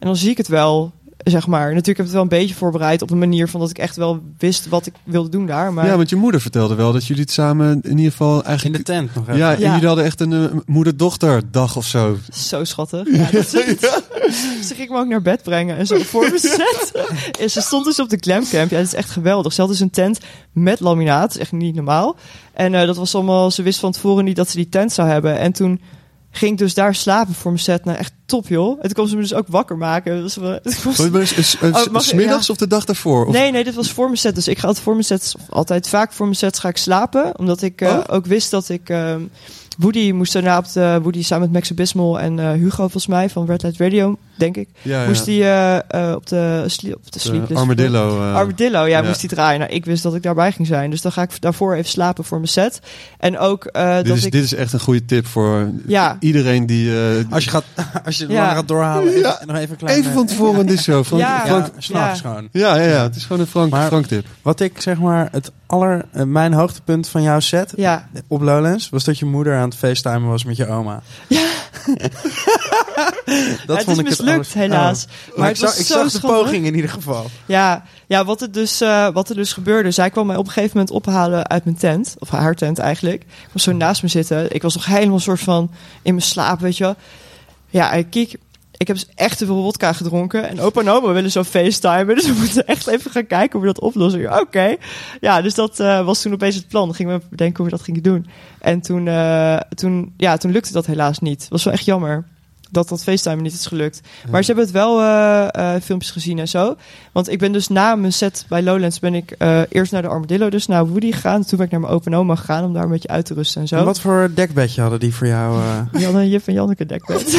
En 0.00 0.06
dan 0.06 0.16
zie 0.16 0.30
ik 0.30 0.36
het 0.36 0.48
wel, 0.48 0.92
zeg 1.24 1.46
maar. 1.46 1.60
Natuurlijk 1.74 1.86
heb 1.86 1.96
ik 1.96 2.02
het 2.04 2.12
wel 2.12 2.22
een 2.22 2.28
beetje 2.28 2.54
voorbereid 2.54 3.02
op 3.02 3.10
een 3.10 3.18
manier 3.18 3.48
van 3.48 3.60
dat 3.60 3.70
ik 3.70 3.78
echt 3.78 3.96
wel 3.96 4.20
wist 4.38 4.68
wat 4.68 4.86
ik 4.86 4.92
wilde 5.04 5.28
doen 5.28 5.46
daar. 5.46 5.72
Maar 5.72 5.86
ja, 5.86 5.96
want 5.96 6.08
je 6.10 6.16
moeder 6.16 6.40
vertelde 6.40 6.74
wel 6.74 6.92
dat 6.92 7.06
jullie 7.06 7.22
het 7.22 7.32
samen 7.32 7.80
in 7.82 7.96
ieder 7.96 8.10
geval 8.10 8.34
In 8.36 8.40
de 8.42 8.46
eigenlijk... 8.48 8.84
tent 8.84 9.14
nog 9.14 9.24
even. 9.28 9.36
Ja, 9.38 9.54
en 9.54 9.60
Ja. 9.60 9.70
jullie 9.72 9.86
hadden 9.86 10.04
echt 10.04 10.20
een 10.20 10.32
eh, 10.32 10.56
moeder-dochter 10.66 11.42
dag 11.50 11.76
of 11.76 11.86
zo. 11.86 12.16
zo 12.32 12.64
schattig. 12.64 13.08
Ja, 13.16 13.30
dat 13.30 13.44
is 13.44 13.52
het. 13.64 14.02
Ze 14.68 14.74
ging 14.74 14.90
me 14.90 14.98
ook 14.98 15.06
naar 15.06 15.22
bed 15.22 15.42
brengen 15.42 15.76
en 15.76 15.86
zo 15.86 15.98
voor 15.98 16.30
me 16.30 16.38
zetten. 16.38 17.16
En 17.40 17.50
ze 17.50 17.60
stond 17.60 17.84
dus 17.84 18.00
op 18.00 18.08
de 18.08 18.16
glamcamp. 18.20 18.70
Ja, 18.70 18.76
dat 18.76 18.86
is 18.86 18.94
echt 18.94 19.10
geweldig. 19.10 19.52
Ze 19.52 19.60
had 19.60 19.70
dus 19.70 19.80
een 19.80 19.90
tent 19.90 20.18
met 20.52 20.80
laminaat. 20.80 21.20
Dat 21.22 21.30
is 21.34 21.38
echt 21.40 21.52
niet 21.52 21.74
normaal. 21.74 22.16
En 22.52 22.74
eh, 22.74 22.86
dat 22.86 22.96
was 22.96 23.14
allemaal... 23.14 23.50
Ze 23.50 23.62
wist 23.62 23.80
van 23.80 23.92
tevoren 23.92 24.24
niet 24.24 24.36
dat 24.36 24.48
ze 24.48 24.56
die 24.56 24.68
tent 24.68 24.92
zou 24.92 25.08
hebben. 25.08 25.38
En 25.38 25.52
toen 25.52 25.80
ging 26.30 26.52
ik 26.52 26.58
dus 26.58 26.74
daar 26.74 26.94
slapen 26.94 27.34
voor 27.34 27.50
mijn 27.50 27.62
set. 27.64 27.84
Nou, 27.84 27.98
echt 27.98 28.12
top, 28.26 28.48
joh. 28.48 28.70
En 28.76 28.82
toen 28.82 28.92
kwam 28.92 29.06
ze 29.06 29.14
me 29.14 29.20
dus 29.20 29.34
ook 29.34 29.46
wakker 29.48 29.76
maken. 29.76 30.22
Dus, 30.22 30.34
het 30.40 30.82
was- 30.82 31.08
maar 31.08 31.20
is- 31.20 31.32
is- 31.32 31.54
is- 31.54 31.88
Oh, 31.88 32.48
of 32.48 32.56
de 32.56 32.66
dag 32.66 32.84
daarvoor? 32.84 33.26
Of- 33.26 33.32
Nee, 33.32 33.50
nee, 33.52 33.64
dit 33.64 33.74
was 33.74 33.90
voor 33.90 34.04
mijn 34.06 34.18
set. 34.18 34.34
Dus 34.34 34.48
ik 34.48 34.58
ga 34.58 34.66
altijd 34.66 34.84
voor 34.84 34.92
mijn 34.92 35.04
sets, 35.04 35.34
altijd 35.48 35.88
vaak 35.88 36.12
voor 36.12 36.26
mijn 36.26 36.38
sets 36.38 36.58
ga 36.58 36.68
ik 36.68 36.76
slapen. 36.76 37.38
Omdat 37.38 37.62
ik 37.62 37.80
eh, 37.80 37.88
Oh. 37.88 38.00
ook 38.06 38.26
wist 38.26 38.50
dat 38.50 38.68
ik... 38.68 38.88
ehm 38.88 39.20
Woody 39.78 40.10
moest 40.12 40.32
daarna 40.32 40.58
op 40.58 40.72
de... 40.72 40.98
Woody 41.02 41.22
samen 41.22 41.42
met 41.44 41.52
Max 41.52 41.70
Abismal 41.70 42.20
en 42.20 42.38
eh, 42.38 42.52
Hugo 42.52 42.76
volgens 42.76 43.06
mij 43.06 43.30
van 43.30 43.46
Red 43.46 43.62
Light 43.62 43.78
Radio, 43.80 44.18
denk 44.40 44.56
ik. 44.56 44.68
ja. 44.82 45.06
Moest 45.06 45.24
die 45.24 45.42
eh, 45.42 45.76
eh, 45.76 46.14
op 46.14 46.26
de, 46.26 46.64
sli- 46.66 46.92
op 46.92 47.12
de 47.12 47.18
sleepless... 47.18 47.60
Armadillo. 47.60 48.20
eh, 48.22 48.34
Armadillo, 48.34 48.80
ja, 48.86 48.98
ja. 48.98 49.02
moest 49.06 49.20
die 49.20 49.28
draaien. 49.28 49.60
Nou, 49.60 49.72
ik 49.72 49.84
wist 49.84 50.02
dat 50.02 50.14
ik 50.14 50.22
daarbij 50.22 50.52
ging 50.52 50.66
zijn. 50.68 50.90
Dus 50.90 51.00
dan 51.02 51.12
ga 51.12 51.22
ik 51.22 51.40
daarvoor 51.40 51.74
even 51.74 51.90
slapen 51.90 52.24
voor 52.24 52.36
mijn 52.38 52.48
set. 52.48 52.80
En 53.18 53.38
ook 53.38 53.64
eh, 53.64 53.96
dit, 53.96 54.06
dat 54.06 54.16
is, 54.16 54.24
ik... 54.24 54.32
dit 54.32 54.44
is 54.44 54.54
echt 54.54 54.72
een 54.72 54.80
goede 54.80 55.04
tip 55.04 55.26
voor 55.26 55.70
Ja. 55.86 56.16
iedereen 56.20 56.66
die... 56.66 56.90
eh, 56.90 57.24
Als 57.30 57.44
je, 57.44 57.50
gaat, 57.50 57.64
als 58.04 58.16
je 58.16 58.22
het 58.24 58.32
langer 58.32 58.54
gaat 58.54 58.68
doorhalen, 58.68 59.12
Ja. 59.12 59.18
even, 59.34 59.46
nog 59.46 59.56
even 59.56 59.76
klein... 59.76 59.98
even 59.98 60.12
van 60.12 60.26
tevoren 60.26 60.66
dit 60.66 60.80
show. 60.80 61.04
Frank, 61.04 61.22
Ja. 61.22 61.42
Frank- 61.46 61.66
Ja, 61.66 61.72
s'nachts 61.80 62.20
Ja. 62.20 62.28
gewoon. 62.28 62.48
ja, 62.52 62.76
ja, 62.76 62.82
ja, 62.88 63.02
het 63.02 63.16
is 63.16 63.22
gewoon 63.22 63.40
een 63.42 63.46
Frank, 63.48 63.70
Maar- 63.70 63.86
Frank 63.86 64.06
tip. 64.06 64.26
Wat 64.42 64.60
ik 64.60 64.80
zeg 64.80 64.98
maar, 64.98 65.28
het 65.32 65.50
aller, 65.66 66.04
mijn 66.26 66.52
hoogtepunt 66.52 67.08
van 67.08 67.22
jouw 67.22 67.40
set 67.40 67.72
Ja, 67.76 68.08
op 68.28 68.40
Lowlands 68.40 68.88
was 68.88 69.04
dat 69.04 69.18
je 69.18 69.24
moeder 69.26 69.56
aan 69.56 69.68
het 69.68 69.74
facetimen 69.78 70.28
was 70.28 70.44
met 70.44 70.56
je 70.56 70.66
oma. 70.68 71.02
Ja. 71.28 71.40
dat 73.66 73.78
het 73.78 73.88
is 73.88 74.02
mislukt, 74.02 74.34
alles- 74.34 74.54
helaas. 74.54 75.04
Oh. 75.04 75.10
Maar 75.28 75.38
Maar 75.38 75.48
het 75.48 75.56
ik 75.56 75.68
zag, 75.68 75.78
ik 75.78 75.86
zo 75.86 76.08
zag 76.08 76.20
de 76.20 76.26
poging 76.26 76.66
in 76.66 76.74
ieder 76.74 76.90
geval. 76.90 77.26
Ja, 77.46 77.84
ja 78.06 78.24
wat, 78.24 78.40
het 78.40 78.54
dus, 78.54 78.80
eh, 78.80 79.08
wat 79.08 79.28
er 79.28 79.34
dus 79.34 79.52
gebeurde. 79.52 79.90
Zij 79.90 80.10
kwam 80.10 80.26
mij 80.26 80.36
op 80.36 80.46
een 80.46 80.52
gegeven 80.52 80.76
moment 80.78 80.94
ophalen 80.94 81.48
uit 81.48 81.64
mijn 81.64 81.76
tent. 81.76 82.14
Of 82.18 82.28
haar 82.30 82.54
tent 82.54 82.78
eigenlijk. 82.78 83.22
Ik 83.22 83.48
was 83.52 83.62
zo 83.62 83.72
naast 83.72 84.02
me 84.02 84.08
zitten. 84.08 84.54
Ik 84.54 84.62
was 84.62 84.74
nog 84.74 84.86
helemaal 84.86 85.14
een 85.14 85.20
soort 85.20 85.40
van 85.40 85.70
in 86.02 86.14
mijn 86.14 86.26
slaap, 86.26 86.60
weet 86.60 86.76
je 86.76 86.84
wel. 86.84 86.94
Ja, 87.68 87.92
ik 87.92 88.06
kijk... 88.10 88.36
Ik 88.76 88.86
heb 88.86 88.96
dus 88.96 89.08
echt 89.14 89.38
te 89.38 89.46
veel 89.46 89.62
wodka 89.62 89.92
gedronken. 89.92 90.48
En 90.48 90.60
opa 90.60 90.80
en 90.80 90.88
oma 90.88 91.12
willen 91.12 91.30
zo 91.30 91.42
facetimen. 91.44 92.14
Dus 92.16 92.26
we 92.26 92.32
moeten 92.32 92.66
echt 92.66 92.86
even 92.86 93.10
gaan 93.10 93.26
kijken 93.26 93.58
hoe 93.58 93.68
we 93.68 93.74
dat 93.74 93.82
oplossen. 93.82 94.40
Oké. 94.40 94.76
Ja, 95.20 95.42
dus 95.42 95.54
dat 95.54 95.80
eh, 95.80 96.04
was 96.04 96.22
toen 96.22 96.32
opeens 96.32 96.54
het 96.54 96.68
plan. 96.68 96.86
Dan 96.86 96.94
gingen 96.94 97.18
we 97.18 97.24
bedenken 97.30 97.56
hoe 97.56 97.64
we 97.64 97.76
dat 97.76 97.82
gingen 97.84 98.02
doen. 98.02 98.26
En 98.58 98.80
toen, 98.80 99.08
eh, 99.08 99.56
toen, 99.74 100.14
ja, 100.16 100.36
toen 100.36 100.50
lukte 100.50 100.72
dat 100.72 100.86
helaas 100.86 101.18
niet. 101.18 101.46
was 101.48 101.64
wel 101.64 101.72
echt 101.72 101.84
jammer 101.84 102.24
dat 102.70 102.88
dat 102.88 103.02
FaceTime 103.02 103.42
niet 103.42 103.52
is 103.52 103.66
gelukt. 103.66 104.00
Maar 104.30 104.40
ze 104.40 104.46
hebben 104.46 104.64
het 104.64 104.74
wel 104.74 105.00
eh, 105.00 105.74
eh, 105.74 105.82
filmpjes 105.82 106.10
gezien 106.10 106.38
en 106.38 106.48
zo. 106.48 106.76
Want 107.12 107.28
ik 107.30 107.38
ben 107.38 107.52
dus 107.52 107.68
na 107.68 107.94
mijn 107.94 108.12
set 108.12 108.44
bij 108.48 108.62
Lowlands 108.62 108.98
ben 108.98 109.14
ik 109.14 109.30
eh, 109.30 109.60
eerst 109.68 109.92
naar 109.92 110.02
de 110.02 110.08
Armadillo, 110.08 110.50
dus 110.50 110.66
naar 110.66 110.86
Woody 110.86 111.12
gegaan. 111.12 111.44
Toen 111.44 111.56
ben 111.58 111.66
ik 111.66 111.72
naar 111.72 111.80
mijn 111.80 111.92
open 111.92 112.14
oma 112.14 112.34
gegaan 112.34 112.64
om 112.64 112.72
daar 112.72 112.82
een 112.82 112.90
beetje 112.90 113.08
uit 113.08 113.24
te 113.24 113.34
rusten 113.34 113.60
en 113.60 113.68
zo. 113.68 113.76
En 113.76 113.84
wat 113.84 114.00
voor 114.00 114.30
dekbedje 114.34 114.80
hadden 114.80 115.00
die 115.00 115.14
voor 115.14 115.26
jou? 115.26 115.60
eh? 115.62 116.00
Janne, 116.00 116.28
Jip 116.28 116.46
en 116.46 116.54
Janneke 116.54 116.86
dekbed. 116.86 117.38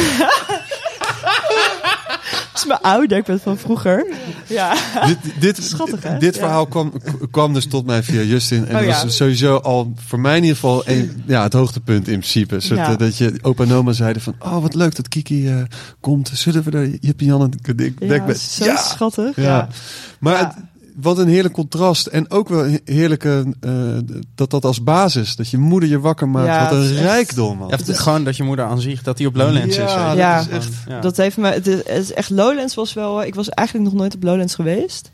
Is 2.62 2.68
mijn 2.68 2.80
oude 2.80 3.06
dekbed 3.08 3.42
van 3.42 3.58
vroeger. 3.58 4.06
Ja. 4.48 4.74
dit, 5.06 5.16
dit, 5.40 5.58
Schattig, 5.64 6.02
hè? 6.02 6.18
dit 6.18 6.34
Ja. 6.34 6.40
verhaal 6.40 6.66
kwam, 6.66 6.92
kwam 7.30 7.52
dus 7.54 7.66
tot 7.66 7.86
mij 7.86 8.02
via 8.02 8.20
Justin. 8.22 8.66
En 8.66 8.76
Oh, 8.80 8.86
dat 8.86 9.02
was 9.02 9.16
sowieso 9.16 9.56
al 9.56 9.92
voor 10.06 10.20
mij 10.20 10.36
in 10.36 10.42
ieder 10.42 10.56
geval 10.56 10.82
een, 10.88 11.22
ja, 11.26 11.42
het 11.42 11.52
hoogtepunt 11.52 12.08
in 12.08 12.18
principe. 12.18 12.60
Soort, 12.60 12.98
Dat 12.98 13.16
je 13.16 13.32
opa 13.42 13.64
en 13.64 13.72
oma 13.72 13.92
zeiden 13.92 14.22
van, 14.22 14.34
oh 14.38 14.58
wat 14.62 14.74
leuk 14.74 14.94
dat 14.96 15.08
Kiki 15.08 15.48
eh, 15.48 15.56
komt. 16.00 16.30
Zullen 16.34 16.62
we 16.62 16.70
de 16.70 16.98
Jip 17.00 17.20
en 17.20 17.26
Jan 17.26 17.40
een 17.40 17.76
dik- 17.76 18.00
Ja, 18.00 18.34
zo 18.34 18.64
schattig. 18.76 19.36
Ja. 19.36 19.68
Maar 20.18 20.38
het- 20.38 20.54
wat 20.96 21.18
een 21.18 21.28
heerlijk 21.28 21.54
contrast. 21.54 22.06
En 22.06 22.30
ook 22.30 22.48
wel 22.48 22.64
he- 22.64 22.78
heerlijke, 22.84 23.44
eh, 23.60 23.72
dat 24.34 24.50
dat 24.50 24.64
als 24.64 24.82
basis, 24.82 25.36
dat 25.36 25.50
je 25.50 25.58
moeder 25.58 25.88
je 25.88 26.00
wakker 26.00 26.28
maakt. 26.28 26.46
Ja, 26.46 26.62
wat 26.62 26.72
een 26.72 26.90
echt- 26.90 26.98
rijkdom, 27.00 27.58
man. 27.58 27.68
Ja, 27.68 27.76
het 27.76 27.88
is 27.88 27.98
gewoon 27.98 28.24
dat 28.24 28.36
je 28.36 28.42
moeder 28.42 28.64
aan 28.64 28.80
zich, 28.80 29.02
dat 29.02 29.18
hij 29.18 29.26
op 29.26 29.36
Lowlands 29.36 29.76
Ja, 29.76 29.84
is. 29.84 29.92
je. 29.92 29.98
dat 30.06 30.16
Ja. 30.16 30.40
is 30.40 30.48
echt... 30.48 30.68
Ja. 30.88 31.00
Dat 31.00 31.16
heeft 31.16 31.36
me. 31.36 31.48
Het 31.48 31.66
is, 31.66 31.76
het 31.76 31.88
is 32.02 32.12
echt 32.12 32.30
Lowlands 32.30 32.74
was 32.74 32.92
wel. 32.92 33.22
Ik 33.24 33.34
was 33.34 33.48
eigenlijk 33.48 33.88
nog 33.90 33.98
nooit 33.98 34.14
op 34.14 34.22
Lowlands 34.22 34.54
geweest. 34.54 35.10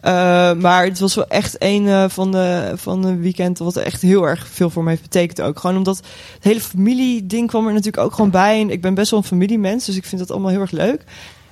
Eh, 0.00 0.12
maar 0.54 0.84
het 0.84 0.98
was 0.98 1.14
wel 1.14 1.26
echt 1.28 1.56
een 1.58 1.86
eh, 1.88 2.04
van 2.08 2.32
de 2.32 2.72
van 2.76 3.02
de 3.02 3.16
weekend 3.16 3.58
wat 3.58 3.76
echt 3.76 4.02
heel 4.02 4.22
erg 4.28 4.46
veel 4.50 4.70
voor 4.70 4.82
me 4.82 4.88
heeft 4.90 5.02
betekend 5.02 5.40
ook. 5.40 5.58
Gewoon 5.58 5.76
omdat 5.76 5.96
het 5.96 6.06
hele 6.44 6.60
familie-ding 6.60 7.48
kwam 7.48 7.66
er 7.66 7.72
natuurlijk 7.72 8.02
ook 8.04 8.14
gewoon 8.14 8.30
bij. 8.30 8.60
En 8.60 8.70
ik 8.70 8.80
ben 8.80 8.94
best 8.94 9.10
wel 9.10 9.20
een 9.20 9.26
familiemens, 9.26 9.84
dus 9.84 9.96
ik 9.96 10.04
vind 10.04 10.20
dat 10.20 10.30
allemaal 10.30 10.50
heel 10.50 10.60
erg 10.60 10.70
leuk. 10.70 11.04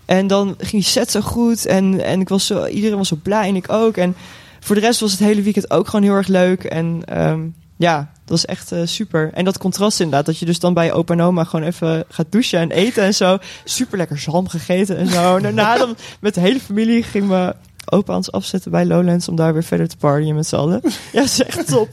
En 0.07 0.27
dan 0.27 0.55
ging 0.59 0.71
die 0.71 0.83
set 0.83 1.11
zo 1.11 1.21
goed 1.21 1.67
en, 1.67 2.05
en 2.05 2.21
ik 2.21 2.29
was 2.29 2.47
zo, 2.47 2.67
iedereen 2.67 2.97
was 2.97 3.09
zo 3.09 3.19
blij 3.23 3.49
en 3.49 3.57
ik 3.57 3.73
ook. 3.73 3.97
En 3.97 4.17
voor 4.61 4.75
de 4.75 4.81
rest 4.81 5.01
was 5.01 5.11
het 5.11 5.21
hele 5.21 5.43
weekend 5.43 5.71
ook 5.71 5.89
gewoon 5.89 6.05
heel 6.05 6.15
erg 6.15 6.27
leuk. 6.27 6.65
En 6.65 7.01
ehm, 7.05 7.41
ja, 7.77 7.97
dat 7.97 8.09
was 8.31 8.45
echt 8.45 8.73
eh, 8.73 8.79
super. 8.85 9.31
En 9.35 9.45
dat 9.45 9.59
contrast 9.59 10.01
inderdaad, 10.01 10.27
dat 10.27 10.39
je 10.39 10.45
dus 10.47 10.59
dan 10.59 10.75
bij 10.75 10.93
opa 10.93 11.13
en 11.15 11.21
oma 11.21 11.45
gewoon 11.45 11.67
even 11.67 12.05
gaat 12.09 12.27
douchen 12.31 12.59
en 12.61 12.71
eten 12.71 13.03
en 13.05 13.15
zo. 13.15 13.39
Super 13.65 13.99
lekker 13.99 14.19
zalm 14.19 14.49
gegeten 14.49 14.97
en 14.97 15.07
zo. 15.09 15.37
En 15.37 15.43
daarna 15.43 15.77
dan 15.79 15.97
met 16.21 16.35
de 16.35 16.41
hele 16.41 16.61
familie 16.61 17.03
ging 17.03 17.29
me 17.29 17.55
opa 17.91 18.17
ons 18.17 18.33
afzetten 18.33 18.71
bij 18.71 18.87
Lowlands 18.87 19.29
om 19.29 19.37
daar 19.37 19.53
weer 19.53 19.65
verder 19.65 19.89
te 19.89 19.97
partyen 19.97 20.35
met 20.35 20.47
z'n 20.47 20.57
allen. 20.57 20.81
Ja, 21.13 21.21
dat 21.21 21.25
is 21.25 21.43
echt 21.43 21.67
top. 21.69 21.89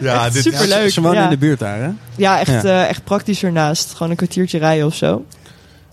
Ja, 0.00 0.24
Echt 0.24 0.32
dit, 0.32 0.42
super. 0.42 0.58
Ja, 0.60 0.64
ze- 0.64 0.66
Superleuk, 0.66 0.90
Ze 0.90 1.00
wonen 1.00 1.18
ja. 1.18 1.24
in 1.24 1.30
de 1.30 1.36
buurt 1.38 1.58
daar, 1.58 1.78
hè? 1.82 1.90
Ja, 2.16 2.40
echt, 2.40 2.50
Ja. 2.50 2.62
eh, 2.62 2.88
echt 2.88 3.04
praktisch 3.04 3.42
ernaast. 3.42 3.92
Gewoon 3.92 4.10
een 4.10 4.16
kwartiertje 4.16 4.58
rijden 4.58 4.86
of 4.86 4.94
zo. 4.94 5.24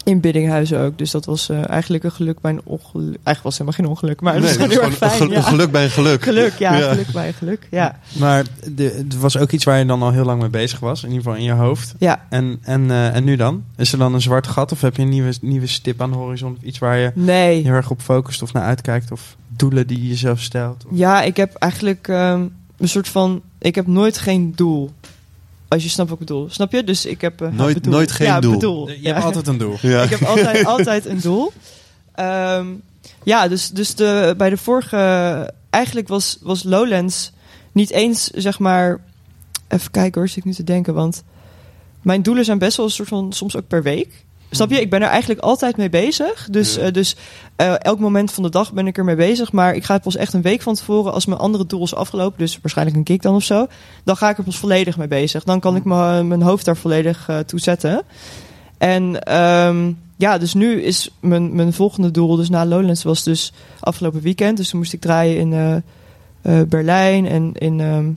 In 0.03 0.19
Biddinghuizen 0.19 0.79
ook. 0.79 0.97
Dus 0.97 1.11
dat 1.11 1.25
was 1.25 1.49
eh, 1.49 1.69
eigenlijk 1.69 2.03
een 2.03 2.11
geluk 2.11 2.39
bij 2.41 2.51
een 2.51 2.61
ongeluk. 2.63 3.03
Eigenlijk 3.23 3.43
was 3.43 3.57
het 3.57 3.67
helemaal 3.67 3.73
geen 3.73 3.85
ongeluk, 3.87 4.21
maar 4.21 4.33
het 4.33 4.43
nee, 4.43 4.51
was 4.51 4.59
dat 4.67 4.71
gewoon 4.73 4.91
is 4.91 4.99
heel 4.99 5.07
erg 5.09 5.17
fijn. 5.17 5.29
een, 5.29 5.35
ja. 5.35 5.41
geluk 5.41 5.71
bij 5.71 5.83
een 5.83 5.89
geluk. 5.89 6.23
Geluk, 6.23 6.53
ja, 6.59 6.77
Ja. 6.77 6.89
geluk 6.89 7.11
bij 7.11 7.27
een 7.27 7.33
geluk. 7.33 7.67
Ja, 7.71 7.99
Maar 8.19 8.45
de, 8.71 8.83
het 8.83 9.17
was 9.19 9.37
ook 9.37 9.51
iets 9.51 9.63
waar 9.63 9.77
je 9.79 9.85
dan 9.85 10.01
al 10.01 10.11
heel 10.11 10.23
lang 10.25 10.39
mee 10.41 10.49
bezig 10.49 10.79
was. 10.79 11.03
In 11.03 11.07
ieder 11.09 11.23
geval 11.23 11.37
in 11.39 11.45
je 11.45 11.51
hoofd. 11.51 11.93
ja. 11.97 12.25
En, 12.29 12.59
en, 12.61 12.91
eh, 12.91 13.15
en 13.15 13.23
nu 13.23 13.35
dan? 13.35 13.63
Is 13.77 13.91
er 13.91 13.97
dan 13.97 14.13
een 14.13 14.21
zwart 14.21 14.47
gat? 14.47 14.71
Of 14.71 14.81
heb 14.81 14.95
je 14.95 15.01
een 15.01 15.09
nieuwe, 15.09 15.33
nieuwe 15.41 15.67
stip 15.67 16.01
aan 16.01 16.11
de 16.11 16.17
horizon? 16.17 16.55
Of 16.57 16.63
iets 16.63 16.79
waar 16.79 16.97
je 16.97 17.11
Nee. 17.15 17.61
heel 17.63 17.73
erg 17.73 17.89
op 17.89 18.01
focust 18.01 18.41
of 18.41 18.53
naar 18.53 18.63
uitkijkt? 18.63 19.11
Of 19.11 19.35
doelen 19.47 19.87
die 19.87 20.01
je 20.01 20.07
jezelf 20.07 20.39
stelt? 20.39 20.85
Of- 20.85 20.97
Ja, 20.97 21.21
ik 21.21 21.37
heb 21.37 21.53
eigenlijk 21.55 22.07
ehm, 22.07 22.45
een 22.77 22.89
soort 22.89 23.07
van. 23.07 23.41
Ik 23.59 23.75
heb 23.75 23.87
nooit 23.87 24.17
geen 24.17 24.53
doel. 24.55 24.89
Als 25.71 25.83
je 25.83 25.89
snapt 25.89 26.09
wat 26.09 26.19
ik 26.21 26.25
bedoel. 26.25 26.47
Snap 26.49 26.71
je? 26.71 26.83
Dus 26.83 27.05
ik 27.05 27.21
heb. 27.21 27.41
eh, 27.41 27.47
Nooit- 27.51 27.73
bedoel. 27.73 27.93
nooit 27.93 28.11
geen 28.11 28.27
ja, 28.27 28.39
doel. 28.39 28.51
Bedoel. 28.53 28.89
Je 28.89 29.01
Ja. 29.01 29.13
hebt 29.13 29.25
altijd 29.25 29.47
een 29.47 29.57
doel. 29.57 29.77
Ja. 29.81 30.01
Ik 30.03 30.09
heb 30.09 30.23
altijd, 30.23 30.65
altijd 30.75 31.05
een 31.05 31.19
doel. 31.21 31.51
Ehm, 32.15 32.67
ja, 33.23 33.47
dus, 33.47 33.69
dus 33.69 33.95
de, 33.95 34.33
bij 34.37 34.49
de 34.49 34.57
vorige... 34.57 34.97
Eigenlijk 35.69 36.07
was, 36.07 36.37
was 36.41 36.63
Lowlands 36.63 37.31
niet 37.71 37.89
eens, 37.91 38.27
zeg 38.27 38.59
maar... 38.59 38.99
Even 39.67 39.91
kijken 39.91 40.19
hoor, 40.19 40.29
zit 40.29 40.37
ik 40.37 40.43
nu 40.45 40.53
te 40.53 40.63
denken. 40.63 40.93
Want 40.93 41.23
mijn 42.01 42.21
doelen 42.21 42.45
zijn 42.45 42.57
best 42.57 42.77
wel 42.77 42.85
een 42.85 42.91
soort 42.91 43.07
van... 43.07 43.33
Soms 43.33 43.55
ook 43.57 43.67
per 43.67 43.83
week. 43.83 44.25
Snap 44.53 44.69
je? 44.69 44.81
Ik 44.81 44.89
ben 44.89 45.01
er 45.01 45.07
eigenlijk 45.07 45.41
altijd 45.41 45.77
mee 45.77 45.89
bezig. 45.89 46.47
Dus, 46.51 46.75
Ja. 46.75 46.81
eh, 46.81 46.91
dus 46.93 47.15
eh, 47.55 47.73
elk 47.77 47.99
moment 47.99 48.31
van 48.31 48.43
de 48.43 48.49
dag 48.49 48.73
ben 48.73 48.87
ik 48.87 48.97
er 48.97 49.03
mee 49.03 49.15
bezig. 49.15 49.51
Maar 49.51 49.75
ik 49.75 49.83
ga 49.83 49.97
pas 49.99 50.15
echt 50.15 50.33
een 50.33 50.41
week 50.41 50.61
van 50.61 50.75
tevoren... 50.75 51.13
als 51.13 51.25
mijn 51.25 51.39
andere 51.39 51.65
doel 51.65 51.83
is 51.83 51.95
afgelopen... 51.95 52.39
dus 52.39 52.59
waarschijnlijk 52.61 52.97
een 52.97 53.03
kick 53.03 53.21
dan 53.21 53.35
of 53.35 53.43
zo... 53.43 53.67
dan 54.03 54.17
ga 54.17 54.29
ik 54.29 54.37
er 54.37 54.43
pas 54.43 54.57
volledig 54.57 54.97
mee 54.97 55.07
bezig. 55.07 55.43
Dan 55.43 55.59
kan 55.59 55.75
ik 55.75 55.83
me- 55.83 56.23
mijn 56.23 56.41
hoofd 56.41 56.65
daar 56.65 56.77
volledig 56.77 57.29
eh, 57.29 57.39
toe 57.39 57.59
zetten. 57.59 58.01
En 58.77 59.23
ehm, 59.23 59.91
ja, 60.17 60.37
dus 60.37 60.53
nu 60.53 60.81
is 60.81 61.09
mijn, 61.19 61.55
mijn 61.55 61.73
volgende 61.73 62.11
doel, 62.11 62.35
dus 62.35 62.49
na 62.49 62.65
Lowlands, 62.65 63.03
was 63.03 63.23
dus 63.23 63.53
afgelopen 63.79 64.21
weekend. 64.21 64.57
Dus 64.57 64.69
toen 64.69 64.79
moest 64.79 64.93
ik 64.93 65.01
draaien 65.01 65.37
in 65.37 65.53
eh, 65.53 65.75
eh, 66.59 66.67
Berlijn 66.67 67.27
en 67.27 67.51
in, 67.53 67.79
ehm, 67.79 68.09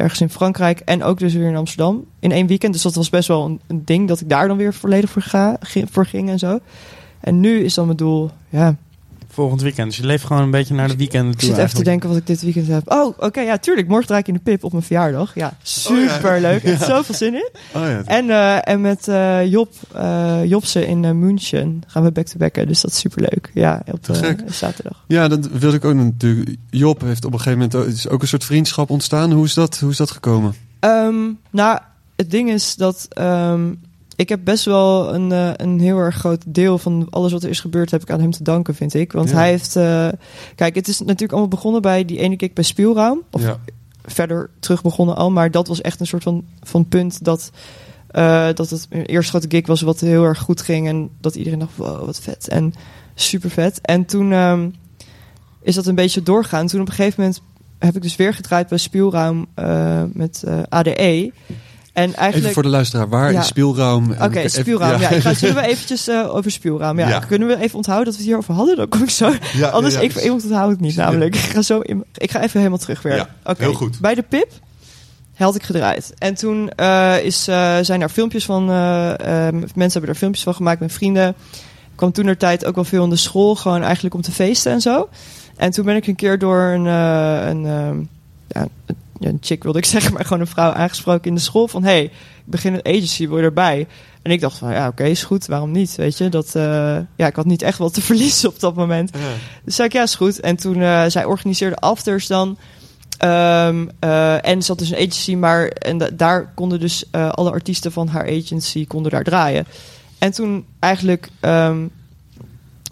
ergens 0.00 0.20
in 0.20 0.30
Frankrijk. 0.30 0.80
En 0.80 1.02
ook 1.02 1.18
dus 1.18 1.34
weer 1.34 1.48
in 1.48 1.56
Amsterdam 1.56 2.04
in 2.18 2.32
één 2.32 2.46
weekend. 2.46 2.72
Dus 2.72 2.82
dat 2.82 2.94
was 2.94 3.10
best 3.10 3.28
wel 3.28 3.58
een, 3.66 3.84
ding 3.84 4.08
dat 4.08 4.20
ik 4.20 4.28
daar 4.28 4.48
dan 4.48 4.56
weer 4.56 4.74
volledig 4.74 5.10
voor, 5.10 5.22
ga, 5.22 5.56
voor 5.90 6.06
ging 6.06 6.28
en 6.28 6.38
zo. 6.38 6.58
En 7.20 7.40
nu 7.40 7.64
is 7.64 7.74
dan 7.74 7.84
mijn 7.84 7.96
doel, 7.96 8.30
ja, 8.48 8.76
volgend 9.40 9.62
weekend. 9.62 9.88
Dus 9.88 9.96
je 9.96 10.06
leeft 10.06 10.24
gewoon 10.24 10.42
een 10.42 10.50
beetje 10.50 10.74
naar 10.74 10.88
de 10.88 10.96
weekenden 10.96 11.32
Ik 11.32 11.38
toe 11.38 11.48
zit 11.48 11.58
even 11.58 11.74
te 11.74 11.82
denken 11.82 12.08
wat 12.08 12.18
ik 12.18 12.26
dit 12.26 12.42
weekend 12.42 12.66
heb. 12.66 12.92
Oh, 12.92 13.18
oké, 13.18 13.40
ja, 13.40 13.58
tuurlijk. 13.58 13.88
Morgen 13.88 14.06
draai 14.06 14.20
ik 14.20 14.28
in 14.28 14.34
de 14.34 14.40
pip 14.40 14.64
op 14.64 14.72
mijn 14.72 14.84
verjaardag. 14.84 15.34
Ja, 15.34 15.56
super 15.62 16.40
leuk. 16.40 16.62
Echt 16.62 16.84
zoveel 16.84 17.14
zin 17.14 17.34
in. 17.34 17.50
Oh 17.74 17.82
ja. 17.82 18.02
En, 18.04 18.30
eh, 18.30 18.68
en 18.68 18.80
met 18.80 19.08
eh, 19.08 19.46
Job, 19.46 19.72
eh 19.92 20.44
Jobse 20.44 20.86
in 20.86 21.18
München 21.18 21.82
gaan 21.86 22.02
we 22.02 22.12
back-to-backen. 22.12 22.66
Dus 22.66 22.80
dat 22.80 22.90
is 22.90 22.98
super 22.98 23.20
leuk. 23.20 23.50
Ja, 23.54 23.82
op 23.92 24.06
zaterdag. 24.46 25.04
Ja, 25.06 25.28
dat 25.28 25.48
wilde 25.48 25.76
ik 25.76 25.84
ook 25.84 25.94
natuurlijk. 25.94 26.56
Job 26.70 27.00
heeft 27.00 27.24
op 27.24 27.32
een 27.32 27.38
gegeven 27.38 27.58
moment 27.58 27.76
ook, 27.76 27.86
is 27.86 28.08
ook 28.08 28.22
een 28.22 28.28
soort 28.28 28.44
vriendschap 28.44 28.90
ontstaan. 28.90 29.32
Hoe 29.32 29.44
is 29.44 29.54
dat, 29.54 29.78
hoe 29.78 29.90
is 29.90 29.96
dat 29.96 30.10
gekomen? 30.10 30.54
Ehm, 30.80 31.14
nou, 31.50 31.78
het 32.16 32.30
ding 32.30 32.50
is 32.50 32.76
dat 32.76 33.06
ehm, 33.10 33.68
ik 34.20 34.28
heb 34.28 34.40
best 34.44 34.64
wel 34.64 35.14
een, 35.14 35.32
eh, 35.32 35.50
een 35.56 35.80
heel 35.80 35.98
erg 35.98 36.14
groot 36.16 36.42
deel 36.46 36.78
van 36.78 37.06
alles 37.10 37.32
wat 37.32 37.42
er 37.42 37.48
is 37.50 37.60
gebeurd, 37.60 37.90
heb 37.90 38.02
ik 38.02 38.10
aan 38.10 38.20
hem 38.20 38.30
te 38.30 38.42
danken, 38.42 38.74
vind 38.74 38.94
ik. 38.94 39.12
Want 39.12 39.30
Ja. 39.30 39.36
hij 39.36 39.48
heeft, 39.48 39.76
eh, 39.76 40.08
kijk, 40.54 40.74
het 40.74 40.88
is 40.88 40.98
natuurlijk 40.98 41.30
allemaal 41.30 41.48
begonnen 41.48 41.82
bij 41.82 42.04
die 42.04 42.18
ene 42.18 42.36
kick 42.36 42.54
bij 42.54 42.64
Spielraam. 42.64 43.22
Of 43.30 43.42
ja. 43.42 43.58
verder 44.04 44.50
terug 44.58 44.82
begonnen 44.82 45.16
al, 45.16 45.30
maar 45.30 45.50
dat 45.50 45.68
was 45.68 45.80
echt 45.80 46.00
een 46.00 46.06
soort 46.06 46.22
van, 46.22 46.44
van 46.62 46.88
punt 46.88 47.24
dat, 47.24 47.50
eh, 48.06 48.48
dat 48.54 48.70
het 48.70 48.86
mijn 48.90 49.04
eerste 49.04 49.30
grote 49.30 49.56
gig 49.56 49.66
was 49.66 49.80
wat 49.80 50.00
heel 50.00 50.24
erg 50.24 50.38
goed 50.38 50.60
ging 50.62 50.88
en 50.88 51.10
dat 51.20 51.34
iedereen 51.34 51.58
dacht, 51.58 51.76
wow, 51.76 52.04
wat 52.04 52.20
vet 52.20 52.48
en 52.48 52.74
super 53.14 53.50
vet. 53.50 53.80
En 53.80 54.04
toen 54.04 54.32
ehm, 54.32 54.68
is 55.62 55.74
dat 55.74 55.86
een 55.86 55.94
beetje 55.94 56.22
doorgaan. 56.22 56.66
Toen 56.66 56.80
op 56.80 56.88
een 56.88 56.94
gegeven 56.94 57.20
moment 57.20 57.42
heb 57.78 57.96
ik 57.96 58.02
dus 58.02 58.16
weer 58.16 58.34
gedraaid 58.34 58.68
bij 58.68 58.78
Spielraam 58.78 59.46
met 60.12 60.44
ADE. 60.68 61.32
En 62.00 62.08
Even 62.08 62.18
eigenlijk... 62.20 62.54
voor 62.54 62.62
de 62.62 62.68
luisteraar, 62.68 63.08
waar 63.08 63.32
Ja. 63.32 63.40
is 63.40 63.46
speelruim? 63.46 64.10
Oké, 64.12 64.38
even- 64.38 64.50
Spielraam. 64.50 65.00
Ja. 65.00 65.08
ik 65.08 65.20
ga, 65.22 65.34
zullen 65.42 65.54
we 65.54 65.62
eventjes 65.66 66.08
eh, 66.08 66.34
over 66.34 66.50
Spielraam? 66.50 66.98
Ja. 66.98 67.18
Kunnen 67.18 67.48
we 67.48 67.60
even 67.60 67.76
onthouden 67.76 68.04
dat 68.06 68.14
we 68.14 68.20
het 68.20 68.28
hierover 68.28 68.54
hadden? 68.54 68.76
Dan 68.76 68.88
kom 68.88 69.02
ik 69.02 69.10
zo... 69.10 69.32
Anders, 69.72 69.94
ik 69.94 70.30
onthoud 70.32 70.70
het 70.70 70.80
niet 70.80 70.96
namelijk. 70.96 71.34
Ik 71.34 71.40
ga, 71.40 71.62
zo 71.62 71.80
in, 71.80 72.04
ik 72.14 72.30
ga 72.30 72.42
even 72.42 72.58
helemaal 72.58 72.78
terug 72.78 73.02
weer. 73.02 73.16
Ja, 73.16 73.28
Oké. 73.44 73.62
heel 73.62 73.74
goed. 73.74 74.00
Bij 74.00 74.14
de 74.14 74.22
Pip 74.22 74.48
had 75.36 75.54
ik 75.54 75.62
gedraaid. 75.62 76.12
En 76.18 76.34
toen 76.34 76.70
eh, 76.70 77.24
is, 77.24 77.48
eh, 77.48 77.76
zijn 77.80 78.00
er 78.00 78.08
filmpjes 78.08 78.44
van... 78.44 78.70
eh, 78.70 79.46
eh, 79.48 79.54
mensen 79.54 79.92
hebben 79.92 80.10
er 80.10 80.16
filmpjes 80.16 80.44
van 80.44 80.54
gemaakt 80.54 80.80
met 80.80 80.92
vrienden. 80.92 81.28
Ik 81.28 81.96
kwam 82.06 82.12
toen 82.12 82.26
er 82.26 82.36
tijd 82.36 82.64
ook 82.64 82.74
wel 82.74 82.84
veel 82.84 83.04
in 83.04 83.10
de 83.10 83.16
school. 83.16 83.54
Gewoon 83.56 83.82
eigenlijk 83.82 84.14
om 84.14 84.22
te 84.22 84.32
feesten 84.32 84.72
en 84.72 84.80
zo. 84.80 85.08
En 85.56 85.70
toen 85.70 85.84
ben 85.84 85.96
ik 85.96 86.06
een 86.06 86.14
keer 86.16 86.38
door 86.38 86.60
een... 86.60 86.84
een 86.84 87.66
ehm, 87.66 87.98
ja, 88.48 88.66
een, 89.20 89.38
chick 89.40 89.62
wilde 89.62 89.78
ik 89.78 89.84
zeggen, 89.94 90.12
maar 90.12 90.24
gewoon 90.24 90.40
een 90.40 90.46
vrouw 90.46 90.72
aangesproken 90.72 91.28
in 91.28 91.34
de 91.34 91.40
school. 91.40 91.68
Van, 91.68 91.84
hey, 91.84 92.02
ik 92.04 92.10
begin 92.44 92.74
een 92.74 92.86
agency, 92.96 93.28
wil 93.28 93.36
je 93.38 93.42
erbij? 93.44 93.86
En 94.22 94.30
ik 94.30 94.40
dacht 94.40 94.58
van, 94.58 94.72
ja, 94.72 94.88
oké, 94.88 95.04
is 95.04 95.22
goed. 95.22 95.46
Waarom 95.46 95.70
niet? 95.70 95.94
Weet 95.96 96.18
je, 96.18 96.28
dat... 96.28 96.54
eh, 96.54 96.96
ja, 97.16 97.26
ik 97.26 97.36
had 97.36 97.44
niet 97.46 97.62
echt 97.62 97.78
wat 97.78 97.94
te 97.94 98.00
verliezen 98.10 98.48
op 98.48 98.60
dat 98.60 98.74
moment. 98.74 99.12
Dus 99.64 99.74
zei 99.74 99.88
ik, 99.88 99.94
ja, 99.94 100.02
is 100.02 100.14
goed. 100.14 100.40
En 100.40 100.56
toen, 100.56 100.82
eh, 100.82 101.04
zij 101.08 101.24
organiseerde 101.24 101.76
afters 101.76 102.26
dan. 102.26 102.58
Ehm, 103.18 103.86
eh, 103.98 104.46
en 104.46 104.62
had 104.66 104.78
dus 104.78 104.90
een 104.90 104.96
agency, 104.96 105.34
maar 105.34 105.66
en 105.66 105.98
da- 105.98 106.10
daar 106.12 106.52
konden 106.54 106.80
dus 106.80 107.04
alle 107.12 107.50
artiesten 107.50 107.92
van 107.92 108.08
haar 108.08 108.26
agency 108.26 108.86
konden 108.86 109.10
daar 109.12 109.24
draaien. 109.24 109.66
En 110.18 110.32
toen 110.32 110.64
eigenlijk 110.78 111.28
ehm, 111.40 111.86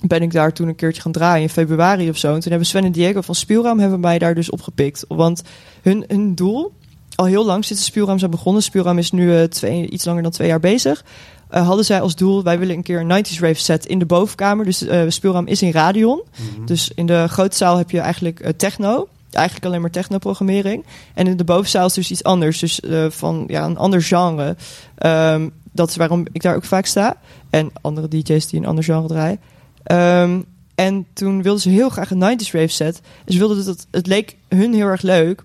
ben 0.07 0.23
ik 0.23 0.33
daar 0.33 0.53
toen 0.53 0.69
een 0.69 0.75
keertje 0.75 1.03
gaan 1.03 1.13
draaien 1.13 1.43
in 1.43 1.49
februari 1.49 2.09
of 2.11 2.17
zo. 2.17 2.35
En 2.35 2.41
toen 2.41 2.51
hebben 2.51 2.69
Sven 2.69 2.85
en 2.85 2.93
Diego 2.93 3.21
van 3.21 3.35
Spielraam 3.35 3.79
hebben 3.79 4.01
mij 4.01 4.19
daar 4.19 4.35
dus 4.35 4.51
opgepikt. 4.51 5.05
Want 5.09 5.43
hun, 5.83 6.05
hun 6.09 6.35
doel, 6.35 6.73
al 7.15 7.25
heel 7.25 7.45
lang 7.45 7.65
sinds 7.65 7.83
de 7.83 7.89
Spielraam 7.89 8.19
zijn 8.19 8.31
begonnen. 8.31 8.63
Spielraam 8.63 8.99
is 8.99 9.11
nu 9.11 9.37
eh, 9.37 9.43
twee, 9.45 9.89
iets 9.91 10.05
langer 10.05 10.23
dan 10.23 10.33
twee 10.33 10.49
jaar 10.49 10.61
bezig. 10.61 11.05
eh, 11.49 11.67
hadden 11.67 11.85
zij 11.85 12.01
als 12.01 12.17
doel, 12.17 12.43
wij 12.43 12.59
willen 12.59 12.77
een 12.77 12.83
keer 12.83 13.01
een 13.01 13.25
90s 13.25 13.39
rave 13.41 13.55
set 13.55 13.87
in 13.87 13.99
de 13.99 14.07
bovenkamer. 14.07 14.65
Dus 14.65 14.83
eh 14.87 15.03
Spielraam 15.09 15.47
is 15.47 15.63
in 15.63 15.71
Radion. 15.73 16.23
Dus 16.65 16.91
in 16.95 17.07
de 17.07 17.27
grote 17.29 17.57
zaal 17.57 17.77
heb 17.77 17.91
je 17.91 18.01
eigenlijk 18.01 18.53
techno. 18.57 19.09
Eigenlijk 19.31 19.67
alleen 19.67 19.81
maar 19.81 19.91
techno-programmering. 19.91 20.85
En 21.15 21.27
in 21.27 21.37
de 21.37 21.45
bovenzaal 21.45 21.87
is 21.87 21.93
dus 21.93 22.11
iets 22.11 22.23
anders. 22.25 22.59
Dus 22.59 22.81
van 23.09 23.45
ja, 23.47 23.65
een 23.65 23.77
ander 23.79 24.03
genre. 24.03 24.57
Ehm, 24.95 25.49
dat 25.73 25.89
is 25.89 25.97
waarom 25.97 26.27
ik 26.33 26.43
daar 26.43 26.57
ook 26.57 26.65
vaak 26.65 26.87
sta. 26.87 27.17
En 27.51 27.71
andere 27.81 28.09
DJ's 28.09 28.47
die 28.47 28.61
een 28.61 28.67
ander 28.67 28.85
genre 28.85 29.09
draaien. 29.09 29.41
Ehm, 29.89 30.41
en 30.75 31.07
toen 31.13 31.43
wilden 31.43 31.63
ze 31.63 31.69
heel 31.69 31.89
graag 31.89 32.11
een 32.11 32.19
90s 32.19 32.51
rave 32.53 32.69
set. 32.69 33.01
Ze 33.27 33.39
wilden 33.39 33.65
dat 33.65 33.87
het, 33.91 34.07
leek 34.07 34.37
hun 34.49 34.75
heel 34.75 34.87
erg 34.87 35.03
leuk 35.03 35.43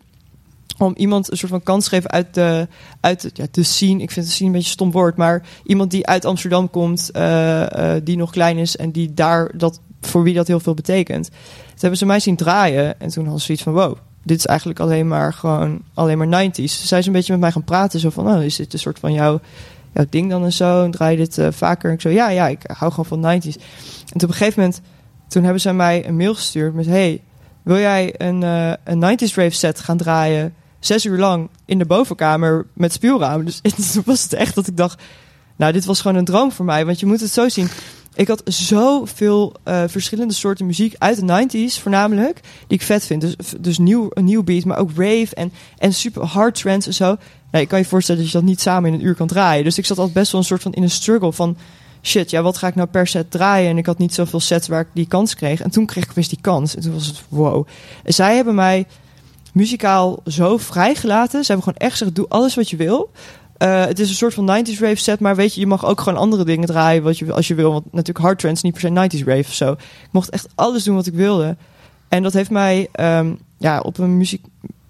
om 0.78 0.94
iemand 0.96 1.32
een 1.32 1.38
soort 1.38 1.52
van 1.52 1.64
kans 1.64 1.84
te 1.84 1.90
geven 1.90 2.10
uit 2.10 2.34
de, 2.34 2.68
uit 3.00 3.30
ja, 3.34 3.46
de 3.52 3.64
scene. 3.64 4.02
Ik 4.02 4.12
vind 4.12 4.26
de 4.26 4.32
scene 4.32 4.48
een 4.48 4.56
beetje 4.56 4.68
een 4.68 4.74
stom 4.74 4.92
woord, 4.92 5.18
maar 5.18 5.46
iemand 5.66 5.92
die 5.92 6.08
uit 6.08 6.26
Amsterdam 6.26 6.70
komt, 6.70 7.12
eh, 7.12 7.96
eh, 7.96 8.02
die 8.04 8.18
nog 8.18 8.32
klein 8.32 8.58
is 8.58 8.76
en 8.76 8.92
die 8.92 9.14
daar 9.14 9.52
dat 9.58 9.80
voor 10.02 10.24
wie 10.24 10.34
dat 10.34 10.48
heel 10.48 10.60
veel 10.60 10.74
betekent. 10.74 11.26
Toen 11.26 11.80
hebben 11.80 11.98
ze 11.98 12.06
mij 12.06 12.20
zien 12.20 12.36
draaien 12.36 13.00
en 13.00 13.10
toen 13.10 13.24
hadden 13.24 13.40
ze 13.40 13.46
zoiets 13.46 13.64
van 13.64 13.74
wow. 13.74 13.98
Dit 14.24 14.38
is 14.38 14.46
eigenlijk 14.46 14.80
alleen 14.80 15.08
maar 15.08 15.34
gewoon 15.34 15.82
alleen 15.94 16.18
maar 16.18 16.46
90s. 16.48 16.54
Ze 16.54 16.88
zijn 16.88 17.02
ze 17.02 17.08
een 17.08 17.16
beetje 17.16 17.32
met 17.32 17.42
mij 17.42 17.52
gaan 17.52 17.64
praten. 17.64 18.00
Zo 18.00 18.10
van, 18.10 18.28
oh, 18.28 18.44
is 18.44 18.56
dit 18.56 18.74
een 18.74 18.80
soort 18.80 19.00
van 19.00 19.14
jouw, 19.14 19.40
jouw 19.94 20.06
ding 20.10 20.30
dan 20.30 20.44
en 20.44 20.54
zo? 20.54 20.84
En 20.84 20.92
draai 20.92 21.12
je 21.12 21.18
dit 21.18 21.38
eh, 21.38 21.48
vaker? 21.52 21.90
En 21.90 21.96
ik 21.96 22.02
zo, 22.02 22.10
ja, 22.10 22.30
ja, 22.30 22.48
ik 22.48 22.62
hou 22.74 22.92
gewoon 22.92 23.22
van 23.22 23.42
90s. 23.42 23.56
En 24.10 24.16
op 24.16 24.22
een 24.22 24.34
gegeven 24.34 24.62
moment, 24.62 24.82
toen 25.28 25.44
hebben 25.44 25.62
ze 25.62 25.74
mij 25.74 26.08
een 26.08 26.18
mail 26.18 26.36
gestuurd 26.36 26.74
met, 26.74 26.86
hey, 26.86 27.22
wil 27.64 27.78
jij 27.78 28.14
een, 28.18 28.44
eh, 28.44 28.74
een 28.84 29.00
90s 29.00 29.36
rave 29.36 29.50
set 29.50 29.80
gaan 29.80 29.98
draaien? 29.98 30.54
Zes 30.80 31.06
uur 31.06 31.18
lang 31.18 31.50
in 31.66 31.78
de 31.78 31.86
bovenkamer 31.86 32.66
met 32.74 32.94
speelruim. 32.94 33.46
Dus 33.46 33.62
toen 33.94 34.04
was 34.06 34.24
het 34.24 34.34
echt 34.34 34.56
dat 34.56 34.68
ik 34.68 34.78
dacht, 34.78 35.02
nou, 35.56 35.74
dit 35.74 35.86
was 35.86 36.02
gewoon 36.02 36.18
een 36.18 36.26
droom 36.26 36.52
voor 36.52 36.66
mij. 36.66 36.86
Want 36.86 37.00
je 37.00 37.06
moet 37.06 37.20
het 37.20 37.32
zo 37.32 37.50
zien. 37.50 37.68
Ik 38.16 38.28
had 38.28 38.42
zoveel 38.46 39.56
eh 39.64 39.84
verschillende 39.88 40.34
soorten 40.34 40.66
muziek 40.66 40.96
uit 40.98 41.28
de 41.28 41.48
90s, 41.48 41.82
voornamelijk, 41.82 42.40
die 42.68 42.78
ik 42.78 42.86
vet 42.86 43.06
vind. 43.06 43.22
Dus, 43.22 43.36
dus 43.60 43.78
nieuw, 43.78 44.08
een 44.10 44.26
nieuw 44.26 44.44
beat, 44.44 44.66
maar 44.66 44.78
ook 44.78 44.90
rave 44.96 45.36
en, 45.36 45.54
en 45.78 45.94
super 45.94 46.26
hard 46.26 46.56
trance 46.56 46.88
en 46.88 46.94
zo. 46.94 47.18
Ik 47.62 47.68
kan 47.68 47.80
je 47.80 47.86
voorstellen 47.86 48.22
dat 48.22 48.32
je 48.32 48.38
dat 48.38 48.48
niet 48.48 48.62
samen 48.62 48.94
in 48.94 49.00
een 49.00 49.06
uur 49.06 49.16
kan 49.16 49.28
draaien. 49.28 49.64
Dus 49.64 49.78
ik 49.78 49.86
zat 49.86 49.98
altijd 49.98 50.16
best 50.16 50.32
wel 50.32 50.42
een 50.42 50.48
soort 50.48 50.62
van 50.62 50.74
in 50.74 50.84
een 50.84 50.90
struggle 50.90 51.34
van 51.34 51.58
shit, 52.02 52.30
ja, 52.30 52.42
wat 52.42 52.58
ga 52.58 52.68
ik 52.68 52.76
nou 52.76 52.88
per 52.88 53.08
set 53.08 53.32
draaien? 53.32 53.70
En 53.70 53.78
ik 53.78 53.86
had 53.86 53.98
niet 53.98 54.14
zoveel 54.14 54.40
sets 54.40 54.68
waar 54.68 54.82
ik 54.82 54.88
die 54.94 55.08
kans 55.08 55.36
kreeg. 55.36 55.62
En 55.62 55.72
toen 55.72 55.86
kreeg 55.86 56.04
ik 56.04 56.10
opeens 56.10 56.30
die 56.30 56.42
kans. 56.42 56.76
En 56.76 56.82
toen 56.82 56.94
was 56.94 57.06
het 57.06 57.22
wow. 57.30 57.68
En 58.04 58.14
zij 58.14 58.36
hebben 58.36 58.56
mij 58.56 58.86
muzikaal 59.54 60.20
zo 60.26 60.58
vrijgelaten. 60.58 61.46
Ze 61.46 61.52
hebben 61.52 61.64
gewoon 61.64 61.90
echt 61.90 61.98
gezegd, 61.98 62.16
doe 62.16 62.28
alles 62.28 62.56
wat 62.56 62.70
je 62.70 62.76
wil. 62.76 63.12
Eh, 63.58 63.86
het 63.86 64.00
is 64.00 64.10
een 64.10 64.16
soort 64.16 64.34
van 64.34 64.46
90s 64.46 64.80
rave 64.80 64.96
set, 64.96 65.20
maar 65.20 65.36
weet 65.36 65.54
je, 65.54 65.60
je 65.60 65.68
mag 65.68 65.86
ook 65.86 66.02
gewoon 66.02 66.20
andere 66.20 66.46
dingen 66.46 66.68
draaien 66.68 67.04
wat 67.04 67.18
je, 67.18 67.34
als 67.34 67.48
je 67.48 67.56
wil. 67.56 67.72
Want 67.72 67.86
natuurlijk 67.86 68.26
hard 68.26 68.40
trance, 68.40 68.66
niet 68.66 68.74
per 68.74 68.82
se 68.82 69.18
90s 69.18 69.26
rave 69.26 69.40
of 69.40 69.54
zo. 69.54 69.72
Ik 69.72 70.10
mocht 70.12 70.30
echt 70.30 70.48
alles 70.56 70.84
doen 70.84 70.96
wat 70.96 71.06
ik 71.06 71.14
wilde. 71.14 71.58
En 72.08 72.24
dat 72.24 72.34
heeft 72.34 72.50
mij 72.50 72.90
ehm, 72.92 73.34
ja, 73.58 73.80
op 73.80 73.98
een 73.98 74.18
muziek, 74.18 74.46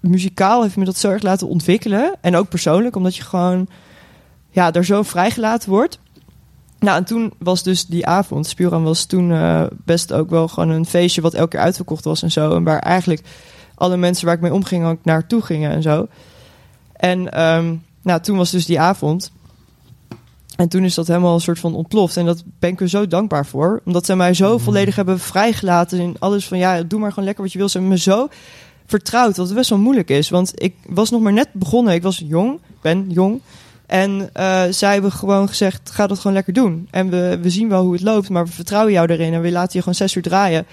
muzikaal 0.08 0.62
heeft 0.62 0.76
me 0.76 0.84
dat 0.84 0.96
zo 0.96 1.10
erg 1.10 1.22
laten 1.22 1.48
ontwikkelen. 1.48 2.14
En 2.20 2.36
ook 2.36 2.48
persoonlijk, 2.48 2.96
omdat 2.96 3.16
je 3.16 3.22
gewoon 3.22 3.68
ja, 4.50 4.72
er 4.72 4.84
zo 4.84 5.02
vrijgelaten 5.02 5.70
wordt. 5.70 5.98
Nou, 6.78 6.96
en 6.96 7.04
toen 7.04 7.32
was 7.38 7.62
dus 7.62 7.86
die 7.86 8.06
avond, 8.06 8.46
Spielram 8.46 8.84
was 8.84 9.04
toen 9.04 9.32
eh, 9.32 9.64
best 9.84 10.12
ook 10.12 10.30
wel 10.30 10.48
gewoon 10.48 10.68
een 10.68 10.86
feestje 10.86 11.20
wat 11.20 11.34
elke 11.34 11.48
keer 11.48 11.60
uitverkocht 11.60 12.04
was 12.04 12.22
en 12.22 12.30
zo. 12.30 12.54
En 12.54 12.64
waar 12.64 12.78
eigenlijk 12.78 13.22
alle 13.74 13.96
mensen 13.96 14.26
waar 14.26 14.34
ik 14.34 14.40
mee 14.40 14.52
omging 14.52 14.86
ook 14.86 15.04
naartoe 15.04 15.42
gingen 15.42 15.70
en 15.70 15.82
zo. 15.82 16.06
En 16.92 17.32
ehm, 17.32 17.74
nou, 18.02 18.20
toen 18.20 18.36
was 18.36 18.50
dus 18.50 18.66
die 18.66 18.80
avond. 18.80 19.32
En 20.56 20.68
toen 20.68 20.84
is 20.84 20.94
dat 20.94 21.06
helemaal 21.06 21.34
een 21.34 21.40
soort 21.40 21.58
van 21.58 21.74
ontploft. 21.74 22.16
En 22.16 22.24
dat 22.24 22.44
ben 22.58 22.70
ik 22.70 22.80
er 22.80 22.88
zo 22.88 23.06
dankbaar 23.06 23.46
voor. 23.46 23.80
Omdat 23.84 24.06
zij 24.06 24.16
mij 24.16 24.34
zo 24.34 24.58
volledig 24.58 24.96
hebben 24.96 25.20
vrijgelaten 25.20 25.98
in 25.98 26.16
alles 26.18 26.48
van... 26.48 26.58
ja, 26.58 26.82
doe 26.82 27.00
maar 27.00 27.10
gewoon 27.10 27.24
lekker 27.24 27.42
wat 27.42 27.52
je 27.52 27.58
wil. 27.58 27.68
Ze 27.68 27.78
hebben 27.78 27.96
me 27.96 28.02
zo 28.02 28.28
vertrouwd, 28.86 29.36
wat 29.36 29.54
best 29.54 29.70
wel 29.70 29.78
moeilijk 29.78 30.10
is. 30.10 30.28
Want 30.28 30.62
ik 30.62 30.74
was 30.86 31.10
nog 31.10 31.20
maar 31.20 31.32
net 31.32 31.48
begonnen. 31.52 31.94
Ik 31.94 32.02
was 32.02 32.22
jong, 32.26 32.58
ben 32.80 33.10
jong. 33.10 33.40
En 33.86 34.30
eh, 34.32 34.62
zij 34.70 34.92
hebben 34.92 35.12
gewoon 35.12 35.48
gezegd, 35.48 35.90
ga 35.90 36.06
dat 36.06 36.18
gewoon 36.18 36.32
lekker 36.32 36.52
doen. 36.52 36.88
En 36.90 37.10
we, 37.10 37.38
we 37.42 37.50
zien 37.50 37.68
wel 37.68 37.82
hoe 37.82 37.92
het 37.92 38.02
loopt, 38.02 38.28
maar 38.28 38.44
we 38.44 38.52
vertrouwen 38.52 38.92
jou 38.92 39.08
erin. 39.08 39.32
En 39.32 39.40
we 39.40 39.50
laten 39.50 39.72
je 39.72 39.78
gewoon 39.78 39.94
zes 39.94 40.14
uur 40.14 40.22
draaien. 40.22 40.66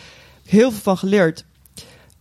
Heel 0.45 0.71
veel 0.71 0.81
van 0.81 0.97
geleerd. 0.97 1.45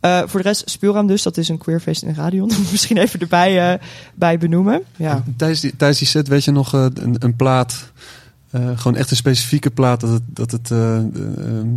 Eh, 0.01 0.23
voor 0.27 0.43
de 0.43 0.49
rest, 0.49 0.71
Speelraam 0.71 1.07
dus, 1.07 1.23
dat 1.23 1.37
is 1.37 1.49
een 1.49 1.59
queerfeest 1.59 2.03
in 2.03 2.15
Radion. 2.15 2.51
Misschien 2.71 2.97
even 2.97 3.21
erbij 3.21 3.73
eh, 3.73 3.87
bij 4.15 4.39
benoemen. 4.39 4.83
Ja. 4.97 5.25
Tijdens, 5.37 5.61
die, 5.61 5.77
tijdens 5.77 5.99
die 5.99 6.09
set 6.09 6.29
weet 6.29 6.45
je 6.45 6.51
nog 6.51 6.73
een, 6.73 7.17
een 7.19 7.37
plaat, 7.37 7.93
gewoon 8.53 8.97
echt 8.97 9.11
een 9.11 9.17
specifieke 9.17 9.71
plaat, 9.71 10.01
dat 10.01 10.11
het, 10.11 10.23
dat 10.27 10.51
het, 10.51 10.71
eh, 10.71 10.97
eh, 10.97 11.05
ehm, 11.39 11.69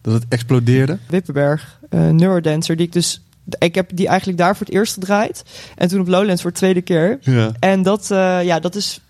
dat 0.00 0.12
het 0.12 0.24
explodeerde. 0.28 0.98
Wippenberg, 1.08 1.78
eh 1.88 2.08
Neurodancer, 2.08 2.76
die 2.76 2.86
ik 2.86 2.92
dus... 2.92 3.20
Ik 3.58 3.74
heb 3.74 3.90
die 3.94 4.08
eigenlijk 4.08 4.38
daar 4.38 4.56
voor 4.56 4.66
het 4.66 4.74
eerst 4.74 4.92
gedraaid. 4.94 5.42
En 5.76 5.88
toen 5.88 6.00
op 6.00 6.08
Lowlands 6.08 6.42
voor 6.42 6.50
de 6.50 6.56
tweede 6.56 6.82
keer. 6.82 7.18
Ja. 7.20 7.50
En 7.60 7.82
dat, 7.82 8.10
eh, 8.10 8.44
ja, 8.44 8.60
dat 8.60 8.74
is 8.74 9.00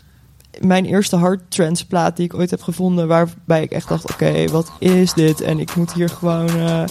mijn 0.60 0.84
eerste 0.84 1.16
hard 1.16 1.40
trance 1.48 1.86
plaat 1.86 2.16
die 2.16 2.24
ik 2.24 2.34
ooit 2.34 2.50
heb 2.50 2.62
gevonden. 2.62 3.08
Waarbij 3.08 3.62
ik 3.62 3.70
echt 3.70 3.88
dacht, 3.88 4.12
oké, 4.12 4.46
wat 4.48 4.70
is 4.78 5.12
dit? 5.12 5.40
En 5.40 5.58
ik 5.58 5.74
moet 5.76 5.92
hier 5.92 6.08
gewoon... 6.08 6.48
eh, 6.48 6.82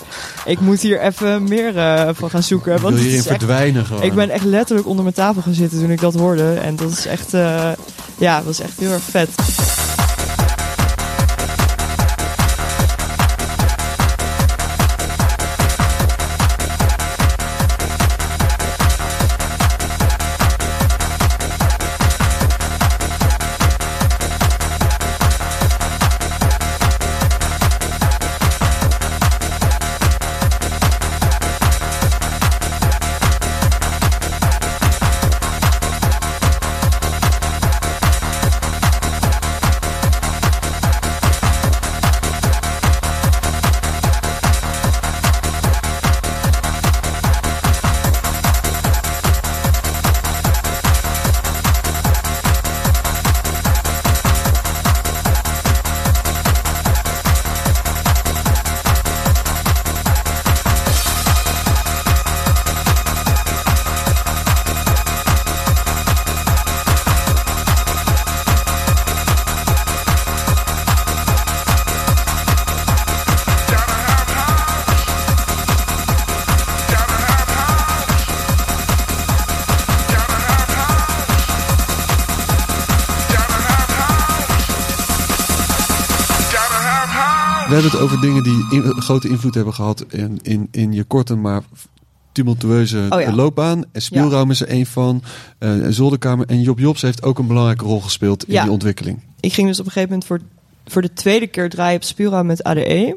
ik 0.45 0.59
moet 0.59 0.81
hier 0.81 1.01
even 1.01 1.43
meer 1.43 1.77
eh, 1.77 2.09
van 2.13 2.29
gaan 2.29 2.43
zoeken. 2.43 2.75
Ik 2.75 2.79
Want 2.81 2.93
wil 2.93 3.03
het 3.03 3.11
hierin 3.11 3.19
is 3.25 3.27
echt- 3.31 3.43
verdwijnen 3.43 3.85
gewoon. 3.85 4.03
ik 4.03 4.13
ben 4.13 4.29
echt 4.29 4.45
letterlijk 4.45 4.87
onder 4.87 5.03
mijn 5.03 5.15
tafel 5.15 5.41
gaan 5.41 5.53
zitten 5.53 5.79
toen 5.79 5.91
ik 5.91 5.99
dat 5.99 6.13
hoorde. 6.13 6.53
En 6.53 6.75
dat 6.75 6.91
is 6.91 7.05
echt, 7.05 7.31
ja, 8.17 8.41
dat 8.41 8.47
is 8.49 8.59
echt 8.59 8.79
heel 8.79 8.91
erg 8.91 9.03
vet. 9.03 9.29
Hebben 87.75 87.91
het 87.91 87.99
over 88.01 88.21
dingen 88.21 88.43
die 88.43 88.65
in- 88.71 89.01
grote 89.01 89.29
invloed 89.29 89.55
hebben 89.55 89.73
gehad 89.73 90.05
in, 90.09 90.39
in, 90.41 90.67
in 90.71 90.91
je 90.93 91.03
korte 91.03 91.35
maar 91.35 91.61
tumultueuze 92.31 93.05
Oh 93.09 93.21
ja. 93.21 93.33
loopbaan. 93.35 93.83
En 93.91 94.01
Spielruim 94.01 94.51
is 94.51 94.61
er 94.61 94.71
een 94.71 94.85
van. 94.85 95.21
eh, 95.57 95.71
Zolderkamer. 95.89 96.45
En 96.47 96.61
Job 96.61 96.79
Jobs 96.79 97.01
heeft 97.01 97.23
ook 97.23 97.39
een 97.39 97.47
belangrijke 97.47 97.85
rol 97.85 98.01
gespeeld 98.01 98.47
in 98.47 98.53
Ja. 98.53 98.63
die 98.63 98.71
ontwikkeling. 98.71 99.19
ik 99.39 99.53
ging 99.53 99.67
dus 99.67 99.79
op 99.79 99.85
een 99.85 99.91
gegeven 99.91 100.09
moment 100.13 100.27
voor, 100.27 100.39
voor 100.85 101.01
de 101.01 101.13
tweede 101.13 101.47
keer 101.47 101.69
draaien 101.69 101.95
op 101.95 102.03
Spura 102.03 102.43
met 102.43 102.63
ADE. 102.63 103.15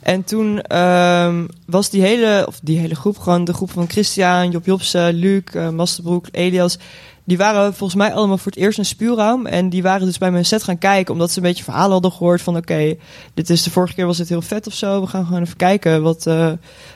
En 0.00 0.24
toen 0.24 0.60
ehm, 0.60 1.46
was 1.66 1.90
die 1.90 2.02
hele, 2.02 2.44
of 2.46 2.60
die 2.62 2.78
hele 2.78 2.94
groep, 2.94 3.18
gewoon 3.18 3.44
de 3.44 3.52
groep 3.52 3.70
van 3.70 3.88
Christian, 3.90 4.50
Job 4.50 4.66
Jobsen, 4.66 5.14
Luc, 5.14 5.42
eh 5.52 5.68
Masterbroek, 5.70 6.26
Elias. 6.30 6.78
Die 7.24 7.36
waren 7.36 7.74
volgens 7.74 7.98
mij 7.98 8.12
allemaal 8.12 8.38
voor 8.38 8.52
het 8.52 8.60
eerst 8.60 8.78
in 8.78 8.84
Spuurraam. 8.84 9.46
En 9.46 9.68
die 9.68 9.82
waren 9.82 10.06
dus 10.06 10.18
bij 10.18 10.30
mijn 10.30 10.44
set 10.44 10.62
gaan 10.62 10.78
kijken, 10.78 11.12
omdat 11.12 11.30
ze 11.30 11.36
een 11.36 11.44
beetje 11.44 11.64
verhalen 11.64 11.92
hadden 11.92 12.12
gehoord 12.12 12.42
van... 12.42 12.56
oké, 12.56 12.94
dit 13.34 13.50
is 13.50 13.62
de 13.62 13.70
vorige 13.70 13.94
keer 13.94 14.06
was 14.06 14.16
dit 14.16 14.28
heel 14.28 14.42
vet 14.42 14.66
of 14.66 14.74
zo. 14.74 15.00
We 15.00 15.06
gaan 15.06 15.26
gewoon 15.26 15.42
even 15.42 15.56
kijken 15.56 16.02
wat, 16.02 16.26
eh, 16.26 16.52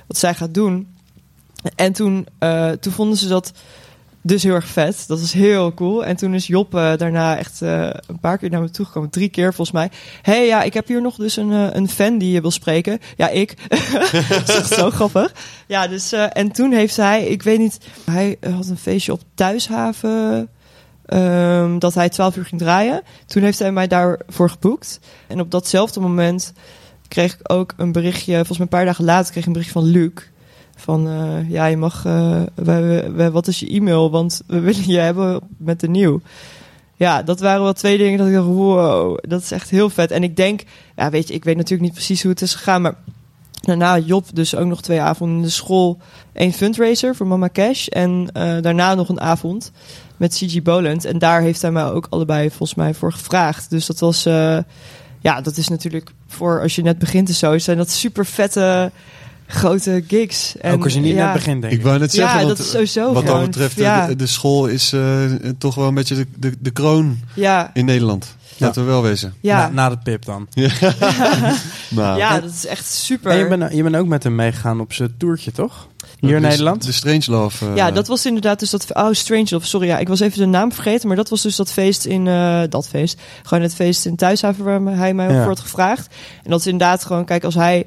wat 0.06 0.18
zij 0.18 0.34
gaat 0.34 0.54
doen. 0.54 0.88
En 1.74 1.92
toen, 1.92 2.26
eh, 2.38 2.70
toen 2.70 2.92
vonden 2.92 3.18
ze 3.18 3.28
dat 3.28 3.52
dus 4.28 4.42
heel 4.42 4.54
erg 4.54 4.66
vet. 4.66 5.04
Dat 5.06 5.20
was 5.20 5.32
heel 5.32 5.74
cool. 5.74 6.04
En 6.04 6.16
toen 6.16 6.34
is 6.34 6.46
Job 6.46 6.74
eh, 6.74 6.96
daarna 6.96 7.36
echt 7.36 7.62
eh, 7.62 7.90
een 8.06 8.20
paar 8.20 8.38
keer 8.38 8.50
naar 8.50 8.60
me 8.60 8.70
toe 8.70 8.86
gekomen. 8.86 9.10
Drie 9.10 9.28
keer 9.28 9.54
volgens 9.54 9.70
mij. 9.70 9.90
hey, 10.22 10.46
ja, 10.46 10.62
ik 10.62 10.74
heb 10.74 10.86
hier 10.86 11.02
nog 11.02 11.16
dus 11.16 11.36
een, 11.36 11.52
eh, 11.52 11.66
een 11.72 11.88
fan 11.88 12.18
die 12.18 12.32
je 12.32 12.40
wil 12.40 12.50
spreken. 12.50 12.98
Ja, 13.16 13.28
ik. 13.28 13.56
dat 14.28 14.48
is 14.48 14.56
echt 14.56 14.72
zo 14.74 14.90
grappig. 14.98 15.34
Ja, 15.66 15.86
dus... 15.86 16.12
en 16.12 16.52
toen 16.52 16.72
heeft 16.72 16.96
hij... 16.96 17.24
Ik 17.24 17.42
weet 17.42 17.58
niet... 17.58 17.78
Hij 18.04 18.36
had 18.54 18.68
een 18.68 18.78
feestje 18.78 19.12
op 19.12 19.20
Thuishaven... 19.34 20.48
ehm, 21.06 21.78
dat 21.78 21.94
hij 21.94 22.08
12 22.08 22.36
uur 22.36 22.44
ging 22.44 22.60
draaien. 22.60 23.02
Toen 23.26 23.42
heeft 23.42 23.58
hij 23.58 23.72
mij 23.72 23.86
daarvoor 23.86 24.50
geboekt. 24.50 25.00
En 25.26 25.40
op 25.40 25.50
datzelfde 25.50 26.00
moment 26.00 26.52
kreeg 27.08 27.34
ik 27.34 27.52
ook 27.52 27.74
een 27.76 27.92
berichtje... 27.92 28.34
Volgens 28.34 28.58
mij 28.58 28.66
een 28.66 28.76
paar 28.76 28.84
dagen 28.84 29.04
later 29.04 29.30
kreeg 29.30 29.42
ik 29.42 29.46
een 29.46 29.52
berichtje 29.52 29.80
van 29.80 29.90
Luc... 29.90 30.12
Van 30.80 31.08
eh, 31.08 31.50
ja, 31.50 31.66
je 31.66 31.76
mag. 31.76 32.04
eh, 32.04 32.42
we, 32.54 33.10
we, 33.14 33.30
wat 33.30 33.46
is 33.46 33.60
je 33.60 33.68
e-mail? 33.68 34.10
Want 34.10 34.42
we 34.46 34.60
willen 34.68 34.88
je 34.88 34.98
hebben 34.98 35.40
met 35.56 35.80
de 35.80 35.88
nieuw. 35.88 36.20
Ja, 36.96 37.22
dat 37.22 37.40
waren 37.40 37.62
wel 37.62 37.72
twee 37.72 37.98
dingen 37.98 38.18
dat 38.18 38.26
ik 38.26 38.32
dacht: 38.32 38.46
wow, 38.46 39.18
dat 39.20 39.42
is 39.42 39.50
echt 39.50 39.70
heel 39.70 39.90
vet. 39.90 40.10
En 40.10 40.22
ik 40.22 40.36
denk, 40.36 40.62
ja, 40.96 41.10
weet 41.10 41.28
je, 41.28 41.34
ik 41.34 41.44
weet 41.44 41.56
natuurlijk 41.56 41.82
niet 41.82 41.92
precies 41.92 42.22
hoe 42.22 42.30
het 42.30 42.42
is 42.42 42.54
gegaan, 42.54 42.82
maar 42.82 42.94
daarna 43.60 43.98
Job 43.98 44.24
dus 44.32 44.54
ook 44.54 44.66
nog 44.66 44.82
twee 44.82 45.00
avonden 45.00 45.36
in 45.36 45.42
de 45.42 45.48
school, 45.48 45.98
één 46.32 46.52
fundraiser 46.52 47.16
voor 47.16 47.26
Mama 47.26 47.48
Cash 47.52 47.86
en 47.86 48.30
eh, 48.32 48.56
daarna 48.60 48.94
nog 48.94 49.08
een 49.08 49.20
avond 49.20 49.72
met 50.16 50.34
CG 50.34 50.62
Boland. 50.62 51.04
En 51.04 51.18
daar 51.18 51.40
heeft 51.40 51.62
hij 51.62 51.70
mij 51.70 51.84
ook 51.84 52.06
allebei 52.10 52.48
volgens 52.48 52.74
mij 52.74 52.94
voor 52.94 53.12
gevraagd. 53.12 53.70
Dus 53.70 53.86
dat 53.86 53.98
was, 53.98 54.26
eh, 54.26 54.58
ja, 55.20 55.40
dat 55.40 55.56
is 55.56 55.68
natuurlijk 55.68 56.10
voor 56.26 56.60
als 56.60 56.74
je 56.74 56.82
net 56.82 56.98
begint 56.98 57.28
en 57.28 57.34
zo, 57.34 57.58
zijn 57.58 57.76
dat 57.76 57.90
super 57.90 58.26
vette 58.26 58.92
grote 59.50 60.04
gigs. 60.08 60.54
En, 60.60 60.72
Ook 60.74 60.84
als 60.84 60.92
je 60.94 61.00
niet 61.00 61.14
ja, 61.14 61.24
net 61.24 61.32
begint, 61.32 61.60
denk 61.60 61.72
Ik 61.72 61.78
ik. 61.78 61.84
wou 61.84 61.98
net 61.98 62.12
zeggen, 62.12 62.38
ja, 62.40 62.44
want, 62.44 62.56
dat 62.56 62.66
is 62.66 62.72
sowieso 62.72 63.12
wat 63.12 63.26
dat 63.26 63.40
betreft, 63.44 63.76
ja, 63.76 64.06
de, 64.06 64.16
de 64.16 64.26
school 64.26 64.66
is 64.66 64.92
eh, 64.92 65.20
toch 65.58 65.74
wel 65.74 65.88
een 65.88 65.94
beetje 65.94 66.14
de, 66.14 66.26
de, 66.36 66.52
de 66.60 66.70
kroon 66.70 67.18
ja, 67.34 67.70
in 67.74 67.84
Nederland. 67.84 68.36
Laten 68.60 68.82
we 68.84 68.88
wel 68.90 69.02
wezen. 69.02 69.34
ja, 69.40 69.58
Na, 69.58 69.68
na 69.72 69.88
de 69.88 69.98
pip 70.02 70.24
dan. 70.24 70.48
Nou, 71.90 72.18
ja, 72.18 72.40
dat 72.40 72.50
is 72.50 72.66
echt 72.66 72.86
super. 72.92 73.30
En 73.30 73.38
je 73.38 73.48
bent, 73.48 73.72
je 73.74 73.82
bent 73.82 73.96
ook 73.96 74.06
met 74.06 74.22
hem 74.22 74.34
meegegaan 74.34 74.80
op 74.80 74.92
zijn 74.92 75.14
toertje, 75.18 75.52
toch? 75.52 75.88
Hier 76.20 76.34
in 76.36 76.42
de- 76.42 76.48
Nederland? 76.48 76.84
De 76.86 76.92
Strangelove. 76.92 77.66
eh, 77.66 77.76
ja, 77.76 77.90
dat 77.90 78.06
was 78.06 78.26
inderdaad 78.26 78.58
dus 78.58 78.70
dat... 78.70 78.94
Oh, 78.94 79.08
Strange 79.12 79.46
Love. 79.50 79.66
Sorry, 79.66 79.86
ja, 79.86 79.98
ik 79.98 80.08
was 80.08 80.20
even 80.20 80.38
de 80.38 80.46
naam 80.46 80.72
vergeten. 80.72 81.08
Maar 81.08 81.16
dat 81.16 81.28
was 81.28 81.42
dus 81.42 81.56
dat 81.56 81.72
feest 81.72 82.04
in... 82.04 82.26
eh, 82.26 82.62
dat 82.68 82.88
feest. 82.88 83.20
Gewoon 83.42 83.62
het 83.62 83.74
feest 83.74 84.06
in 84.06 84.16
Thuishaven 84.16 84.64
waar 84.64 84.96
hij 84.96 85.14
mij 85.14 85.26
Ja. 85.32 85.38
voor 85.38 85.46
had 85.48 85.60
gevraagd. 85.60 86.14
En 86.44 86.50
dat 86.50 86.60
is 86.60 86.66
inderdaad 86.66 87.04
gewoon... 87.04 87.24
Kijk, 87.24 87.44
als 87.44 87.54
hij 87.54 87.86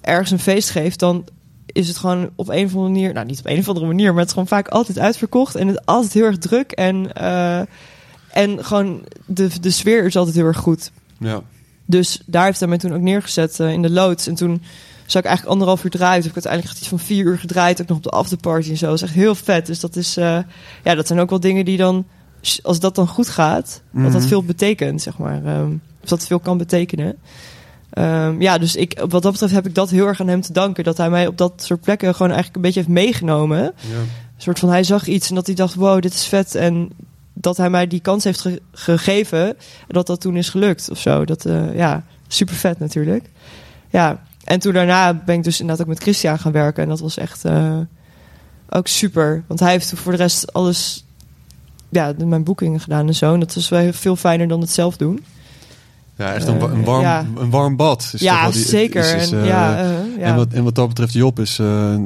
ergens 0.00 0.30
een 0.30 0.38
feest 0.38 0.70
geeft... 0.70 0.98
dan 0.98 1.24
is 1.66 1.88
het 1.88 1.96
gewoon 1.96 2.30
op 2.34 2.48
een 2.48 2.64
of 2.64 2.74
andere 2.74 2.92
manier... 2.92 3.12
Nou, 3.12 3.26
niet 3.26 3.38
op 3.38 3.46
een 3.46 3.58
of 3.58 3.68
andere 3.68 3.86
manier... 3.86 4.08
maar 4.10 4.18
het 4.18 4.26
is 4.26 4.32
gewoon 4.32 4.48
vaak 4.48 4.68
altijd 4.68 4.98
uitverkocht. 4.98 5.54
En 5.54 5.66
het 5.66 5.76
is 5.76 5.84
altijd 5.84 6.12
heel 6.12 6.24
erg 6.24 6.38
druk. 6.38 6.72
En, 6.72 7.12
eh, 7.12 7.60
en 8.32 8.64
gewoon 8.64 9.02
de, 9.26 9.48
de 9.60 9.70
sfeer 9.70 10.04
is 10.04 10.16
altijd 10.16 10.36
heel 10.36 10.44
erg 10.44 10.56
goed. 10.58 10.90
ja. 11.18 11.42
Dus 11.90 12.22
daar 12.26 12.44
heeft 12.44 12.58
hij 12.60 12.68
mij 12.68 12.78
toen 12.78 12.94
ook 12.94 13.00
neergezet 13.00 13.60
eh, 13.60 13.72
in 13.72 13.82
de 13.82 13.90
loods. 13.90 14.26
En 14.26 14.34
toen 14.34 14.62
zou 15.06 15.18
ik 15.24 15.24
eigenlijk 15.24 15.46
anderhalf 15.46 15.84
uur 15.84 15.90
draaien. 15.90 16.22
Toen 16.22 16.28
heb 16.30 16.36
ik 16.38 16.44
uiteindelijk 16.46 16.78
iets 16.78 16.88
van 16.88 16.98
vier 16.98 17.24
uur 17.24 17.38
gedraaid. 17.38 17.80
Ook 17.80 17.88
nog 17.88 17.96
op 17.96 18.02
de 18.02 18.10
afterparty 18.10 18.70
en 18.70 18.76
zo. 18.76 18.86
Dat 18.86 18.94
is 18.94 19.02
echt 19.02 19.12
heel 19.14 19.34
vet. 19.34 19.66
Dus 19.66 19.80
dat 19.80 19.96
is, 19.96 20.16
eh, 20.16 20.38
ja, 20.84 20.94
dat 20.94 21.06
zijn 21.06 21.18
ook 21.18 21.30
wel 21.30 21.40
dingen 21.40 21.64
die 21.64 21.76
dan, 21.76 22.06
als 22.62 22.80
dat 22.80 22.94
dan 22.94 23.08
goed 23.08 23.28
gaat, 23.28 23.82
dat 23.92 24.12
dat 24.12 24.20
Mhm. 24.20 24.28
veel 24.28 24.42
betekent, 24.44 25.02
zeg 25.02 25.18
maar. 25.18 25.44
Ehm, 25.44 25.70
of 26.02 26.08
dat 26.08 26.26
veel 26.26 26.38
kan 26.38 26.58
betekenen. 26.58 27.16
Ehm, 27.90 28.40
ja, 28.40 28.58
dus 28.58 28.76
ik, 28.76 29.00
wat 29.08 29.22
dat 29.22 29.32
betreft 29.32 29.52
heb 29.54 29.66
ik 29.66 29.74
dat 29.74 29.90
heel 29.90 30.06
erg 30.06 30.20
aan 30.20 30.28
hem 30.28 30.40
te 30.40 30.52
danken. 30.52 30.84
Dat 30.84 30.96
hij 30.96 31.10
mij 31.10 31.26
op 31.26 31.36
dat 31.38 31.52
soort 31.56 31.80
plekken 31.80 32.12
gewoon 32.14 32.26
eigenlijk 32.32 32.56
een 32.56 32.62
beetje 32.62 32.80
heeft 32.80 32.92
meegenomen. 32.92 33.58
ja. 33.62 33.96
Een 34.36 34.44
soort 34.44 34.58
van, 34.58 34.68
hij 34.68 34.82
zag 34.84 35.06
iets 35.06 35.28
en 35.28 35.34
dat 35.34 35.46
hij 35.46 35.54
dacht, 35.54 35.74
wow, 35.74 36.02
dit 36.02 36.14
is 36.14 36.24
vet. 36.24 36.54
En 36.54 36.90
dat 37.32 37.56
hij 37.56 37.70
mij 37.70 37.86
die 37.86 38.00
kans 38.00 38.24
heeft 38.24 38.40
ge- 38.40 38.62
gegeven. 38.72 39.46
En 39.48 39.54
dat 39.86 40.06
dat 40.06 40.20
toen 40.20 40.36
is 40.36 40.48
gelukt 40.48 40.90
of 40.90 40.98
zo. 40.98 41.24
Dat, 41.24 41.44
eh, 41.44 41.74
ja, 41.76 42.04
super 42.28 42.54
vet 42.54 42.78
natuurlijk. 42.78 43.30
Ja, 43.90 44.22
en 44.44 44.58
toen 44.60 44.72
daarna 44.72 45.14
ben 45.14 45.34
ik 45.34 45.44
dus 45.44 45.60
inderdaad 45.60 45.82
ook 45.86 45.92
met 45.92 46.02
Christian 46.02 46.38
gaan 46.38 46.52
werken. 46.52 46.82
En 46.82 46.88
dat 46.88 47.00
was 47.00 47.16
echt 47.16 47.44
eh, 47.44 47.76
ook 48.70 48.86
super. 48.86 49.42
Want 49.46 49.60
hij 49.60 49.70
heeft 49.70 49.92
voor 49.96 50.12
de 50.12 50.18
rest 50.18 50.52
alles, 50.52 51.04
ja, 51.88 52.12
mijn 52.24 52.44
boekingen 52.44 52.80
gedaan 52.80 53.06
en 53.06 53.14
zo. 53.14 53.34
En 53.34 53.40
dat 53.40 53.54
was 53.54 53.68
wel 53.68 53.92
veel 53.92 54.16
fijner 54.16 54.48
dan 54.48 54.60
het 54.60 54.70
zelf 54.70 54.96
doen. 54.96 55.24
Ja, 56.18 56.32
echt 56.32 56.46
een, 56.46 56.60
een, 56.60 56.84
warm, 56.84 57.02
ja. 57.02 57.24
een 57.36 57.50
warm 57.50 57.76
bad. 57.76 58.02
Is 58.02 58.10
toch 58.10 58.20
ja, 58.20 58.42
wel 58.42 58.50
die- 58.52 58.64
zeker. 58.64 59.14
is- 59.16 59.22
is, 59.22 59.32
en, 59.32 59.40
eh, 59.40 59.46
ja, 59.46 59.78
eh, 59.78 59.90
ja. 60.18 60.22
En, 60.24 60.36
wat, 60.36 60.48
en 60.52 60.64
wat 60.64 60.74
dat 60.74 60.88
betreft, 60.88 61.12
Job 61.12 61.38
is, 61.38 61.58
eh, 61.58 61.94
eh, 61.94 62.00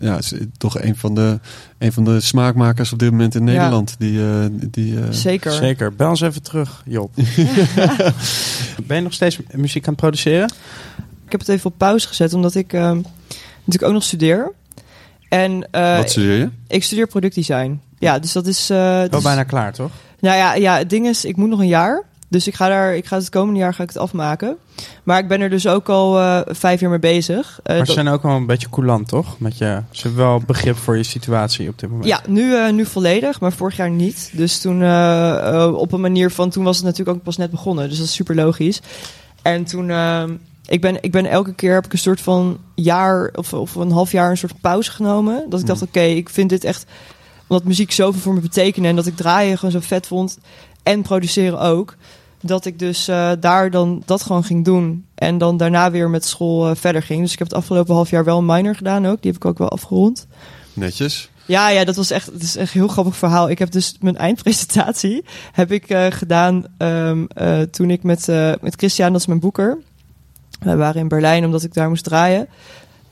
ja, 0.00 0.18
is 0.18 0.32
toch 0.56 0.80
een 0.80 0.96
van, 0.96 1.14
de, 1.14 1.40
een 1.78 1.92
van 1.92 2.04
de 2.04 2.20
smaakmakers 2.20 2.92
op 2.92 2.98
dit 2.98 3.10
moment 3.10 3.34
in 3.34 3.46
Ja. 3.46 3.52
Nederland. 3.52 3.94
Die, 3.98 4.20
eh, 4.20 4.44
die, 4.50 5.00
eh, 5.00 5.06
zeker. 5.10 5.52
Zeker. 5.52 5.94
Bel 5.94 6.08
ons 6.08 6.20
even 6.20 6.42
terug, 6.42 6.82
Job. 6.86 7.14
ben 8.86 8.96
je 8.96 9.02
nog 9.02 9.12
steeds 9.12 9.38
muziek 9.52 9.82
aan 9.86 9.92
het 9.92 10.00
produceren? 10.00 10.48
Ik 11.24 11.32
heb 11.32 11.40
het 11.40 11.48
even 11.48 11.70
op 11.70 11.78
pauze 11.78 12.08
gezet, 12.08 12.34
omdat 12.34 12.54
ik 12.54 12.72
natuurlijk 12.72 13.82
ook 13.82 13.92
nog 13.92 14.02
studeer. 14.02 14.52
En 15.28 15.68
eh, 15.70 15.96
wat 15.96 16.10
studeer 16.10 16.38
je? 16.38 16.48
ik 16.68 16.84
studeer 16.84 17.06
productdesign. 17.06 17.80
Ja, 17.98 18.18
dus 18.18 18.32
dat 18.32 18.46
is... 18.46 18.70
eh, 18.70 18.76
Wel 18.78 19.08
dus- 19.08 19.22
bijna 19.22 19.42
klaar, 19.42 19.72
toch? 19.72 19.90
Nou 20.20 20.36
ja, 20.36 20.54
ja, 20.54 20.78
het 20.78 20.90
ding 20.90 21.06
is, 21.06 21.24
ik 21.24 21.36
moet 21.36 21.48
nog 21.48 21.58
een 21.60 21.66
jaar. 21.66 22.02
Dus 22.36 22.46
ik 22.46 22.54
ga 22.54 22.68
daar, 22.68 22.96
ik 22.96 23.06
ga 23.06 23.16
het 23.16 23.28
komende 23.28 23.60
jaar 23.60 23.74
ga 23.74 23.82
ik 23.82 23.88
het 23.88 23.98
afmaken. 23.98 24.56
Maar 25.02 25.18
ik 25.18 25.28
ben 25.28 25.40
er 25.40 25.50
dus 25.50 25.66
ook 25.66 25.88
al 25.88 26.18
eh, 26.18 26.40
vijf 26.46 26.80
jaar 26.80 26.90
mee 26.90 26.98
bezig. 26.98 27.60
Eh, 27.62 27.76
Maar 27.76 27.86
ze 27.86 27.92
zijn 27.92 28.08
ook 28.08 28.22
wel 28.22 28.32
een 28.36 28.46
beetje 28.46 28.70
coulant, 28.70 29.08
toch? 29.08 29.38
Met 29.38 29.58
je, 29.58 29.82
ze 29.90 30.02
hebben 30.02 30.24
wel 30.24 30.42
begrip 30.46 30.76
voor 30.76 30.96
je 30.96 31.02
situatie 31.02 31.68
op 31.68 31.78
dit 31.78 31.90
moment. 31.90 32.08
ja, 32.08 32.20
nu, 32.28 32.56
eh, 32.56 32.72
nu 32.72 32.86
volledig, 32.86 33.40
maar 33.40 33.52
vorig 33.52 33.76
jaar 33.76 33.90
niet. 33.90 34.30
Dus 34.32 34.60
toen 34.60 34.76
op 35.74 35.92
een 35.92 36.00
manier 36.00 36.30
van, 36.30 36.50
toen 36.50 36.64
was 36.64 36.76
het 36.76 36.84
natuurlijk 36.84 37.16
ook 37.16 37.22
pas 37.22 37.36
net 37.36 37.50
begonnen. 37.50 37.88
Dus 37.88 37.98
dat 37.98 38.06
is 38.06 38.14
super 38.14 38.34
logisch. 38.34 38.80
En 39.42 39.64
toen, 39.64 39.90
eh, 39.90 40.24
ik, 40.66 40.80
ben, 40.80 40.98
ik 41.00 41.10
ben 41.12 41.26
elke 41.26 41.54
keer 41.54 41.74
heb 41.74 41.84
ik 41.84 41.92
een 41.92 41.98
soort 41.98 42.20
van 42.20 42.58
jaar 42.74 43.30
of, 43.34 43.52
of 43.52 43.74
een 43.74 43.90
half 43.90 44.12
jaar 44.12 44.30
een 44.30 44.36
soort 44.36 44.60
pauze 44.60 44.90
genomen. 44.90 45.46
Dat 45.48 45.60
ik 45.60 45.66
dacht, 45.66 45.82
oké, 45.82 46.00
ik 46.00 46.28
vind 46.28 46.50
dit 46.50 46.64
echt, 46.64 46.84
omdat 47.46 47.66
muziek 47.66 47.92
zoveel 47.92 48.20
voor 48.20 48.34
me 48.34 48.40
betekende 48.40 48.88
en 48.88 48.96
dat 48.96 49.06
ik 49.06 49.16
draaien 49.16 49.58
gewoon 49.58 49.70
zo 49.70 49.80
vet 49.80 50.06
vond 50.06 50.38
en 50.82 51.02
produceren 51.02 51.60
ook. 51.60 51.96
Dat 52.46 52.64
ik 52.64 52.78
dus 52.78 53.08
eh, 53.08 53.30
daar 53.40 53.70
dan 53.70 54.02
dat 54.04 54.22
gewoon 54.22 54.44
ging 54.44 54.64
doen. 54.64 55.06
En 55.14 55.38
dan 55.38 55.56
daarna 55.56 55.90
weer 55.90 56.10
met 56.10 56.24
school 56.24 56.68
eh, 56.68 56.76
verder 56.76 57.02
ging. 57.02 57.22
Dus 57.22 57.32
ik 57.32 57.38
heb 57.38 57.48
het 57.48 57.56
afgelopen 57.56 57.94
half 57.94 58.10
jaar 58.10 58.24
wel 58.24 58.38
een 58.38 58.46
minor 58.46 58.74
gedaan 58.74 59.06
ook. 59.06 59.22
Die 59.22 59.30
heb 59.32 59.40
ik 59.40 59.48
ook 59.48 59.58
wel 59.58 59.68
afgerond. 59.68 60.26
Netjes. 60.72 61.30
Ja, 61.46 61.68
ja, 61.68 61.84
dat 61.84 61.96
was 61.96 62.10
echt, 62.10 62.26
het 62.26 62.42
is 62.42 62.56
echt 62.56 62.74
een 62.74 62.80
heel 62.80 62.88
grappig 62.88 63.16
verhaal. 63.16 63.50
Ik 63.50 63.58
heb 63.58 63.70
dus 63.70 63.96
mijn 64.00 64.16
eindpresentatie 64.26 65.24
heb 65.52 65.72
ik 65.72 65.88
eh, 65.88 66.06
gedaan 66.10 66.64
ehm, 66.78 67.24
eh, 67.28 67.60
toen 67.60 67.90
ik 67.90 68.02
met, 68.02 68.26
met 68.60 68.74
Christian, 68.76 69.12
dat 69.12 69.20
is 69.20 69.26
mijn 69.26 69.40
boeker. 69.40 69.78
We 70.60 70.76
waren 70.76 71.00
in 71.00 71.08
Berlijn 71.08 71.44
omdat 71.44 71.62
ik 71.62 71.74
daar 71.74 71.88
moest 71.88 72.04
draaien. 72.04 72.48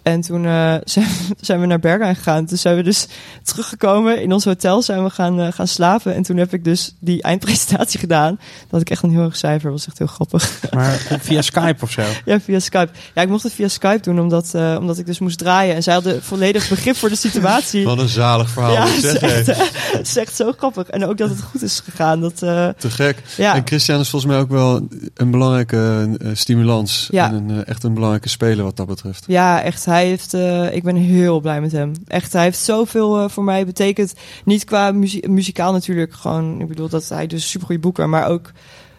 En 0.05 0.21
toen 0.21 0.47
eh, 0.47 0.75
zijn, 0.95 1.07
zijn 1.41 1.61
we 1.61 1.67
naar 1.67 1.79
Berghain 1.81 2.17
gegaan. 2.17 2.47
Toen 2.47 2.59
zijn 2.59 2.77
we 2.77 2.83
dus 2.83 3.07
teruggekomen 3.43 4.23
in 4.23 4.33
ons 4.33 4.45
hotel, 4.45 4.83
zijn 4.83 5.05
we 5.05 5.11
gaan, 5.11 5.41
eh, 5.41 5.53
gaan 5.53 5.69
slapen. 5.69 6.15
En 6.15 6.23
toen 6.23 6.37
heb 6.37 6.53
ik 6.53 6.65
dus 6.65 6.95
die 6.99 7.23
eindpresentatie 7.23 7.99
gedaan. 8.01 8.35
Dat 8.35 8.71
had 8.71 8.81
ik 8.81 8.91
echt 8.91 9.03
een 9.03 9.11
heel 9.11 9.23
erg 9.25 9.37
cijfer, 9.37 9.71
was 9.71 9.87
echt 9.87 9.99
heel 9.99 10.07
grappig. 10.07 10.61
Maar 10.75 11.19
via 11.21 11.43
Skype 11.43 11.77
of 11.81 11.91
zo. 11.91 12.03
Ja, 12.25 12.41
via 12.41 12.59
Skype. 12.59 12.89
Ja, 13.15 13.23
ik 13.23 13.29
mocht 13.29 13.43
het 13.43 13.53
via 13.53 13.69
Skype 13.69 14.01
doen 14.01 14.21
omdat, 14.21 14.55
eh, 14.55 14.77
omdat 14.79 14.99
ik 14.99 15.07
dus 15.07 15.19
moest 15.19 15.39
draaien. 15.39 15.75
En 15.75 15.83
zij 15.83 15.95
hadden 15.95 16.23
volledig 16.23 16.69
begrip 16.69 16.97
voor 16.97 17.09
de 17.09 17.17
situatie. 17.17 17.85
Wat 17.85 17.99
een 17.99 18.09
zalig 18.09 18.51
verhaal. 18.51 18.73
Ja, 18.73 18.87
zeg, 19.01 19.21
het 19.21 19.49
is 19.49 19.49
echt, 19.49 19.93
het 19.93 20.07
is 20.07 20.17
echt 20.17 20.37
zo 20.37 20.53
grappig. 20.57 20.89
En 20.89 21.07
ook 21.07 21.19
dat 21.19 21.29
het 21.29 21.41
goed 21.41 21.63
is 21.63 21.81
gegaan. 21.85 22.21
Dat, 22.21 22.43
eh, 22.43 22.69
Te 22.79 22.91
gek. 22.91 23.23
ja, 23.37 23.55
En 23.55 23.63
Christian 23.65 24.01
is 24.01 24.09
volgens 24.09 24.33
mij 24.33 24.41
ook 24.41 24.51
wel 24.51 24.89
een 25.15 25.31
belangrijke 25.31 26.09
stimulans. 26.33 27.09
Ja. 27.11 27.29
En 27.29 27.35
een, 27.35 27.65
echt 27.65 27.83
een 27.85 27.95
belangrijke 27.95 28.29
speler 28.29 28.65
wat 28.65 28.77
dat 28.77 28.87
betreft. 28.87 29.25
ja, 29.27 29.63
echt. 29.63 29.85
Hij 29.95 30.07
heeft, 30.07 30.35
eh, 30.35 30.75
ik 30.75 30.83
ben 30.83 30.97
heel 30.97 31.41
blij 31.41 31.61
met 31.61 31.73
hem. 31.73 31.93
Echt, 32.07 32.33
hij 32.33 32.43
heeft 32.43 32.59
zoveel 32.59 33.19
eh, 33.19 33.29
voor 33.29 33.45
mij 33.45 33.67
betekend. 33.67 34.15
Niet 34.45 34.65
qua 34.65 34.93
muzie- 34.93 35.29
muzikaal 35.29 35.73
natuurlijk. 35.73 36.13
Gewoon, 36.15 36.61
ik 36.61 36.69
bedoel 36.69 36.89
dat 36.89 37.09
hij 37.09 37.27
dus 37.27 37.43
een 37.43 37.49
supergoeie 37.49 37.81
boeker. 37.81 38.09
Maar 38.09 38.29
ook 38.29 38.53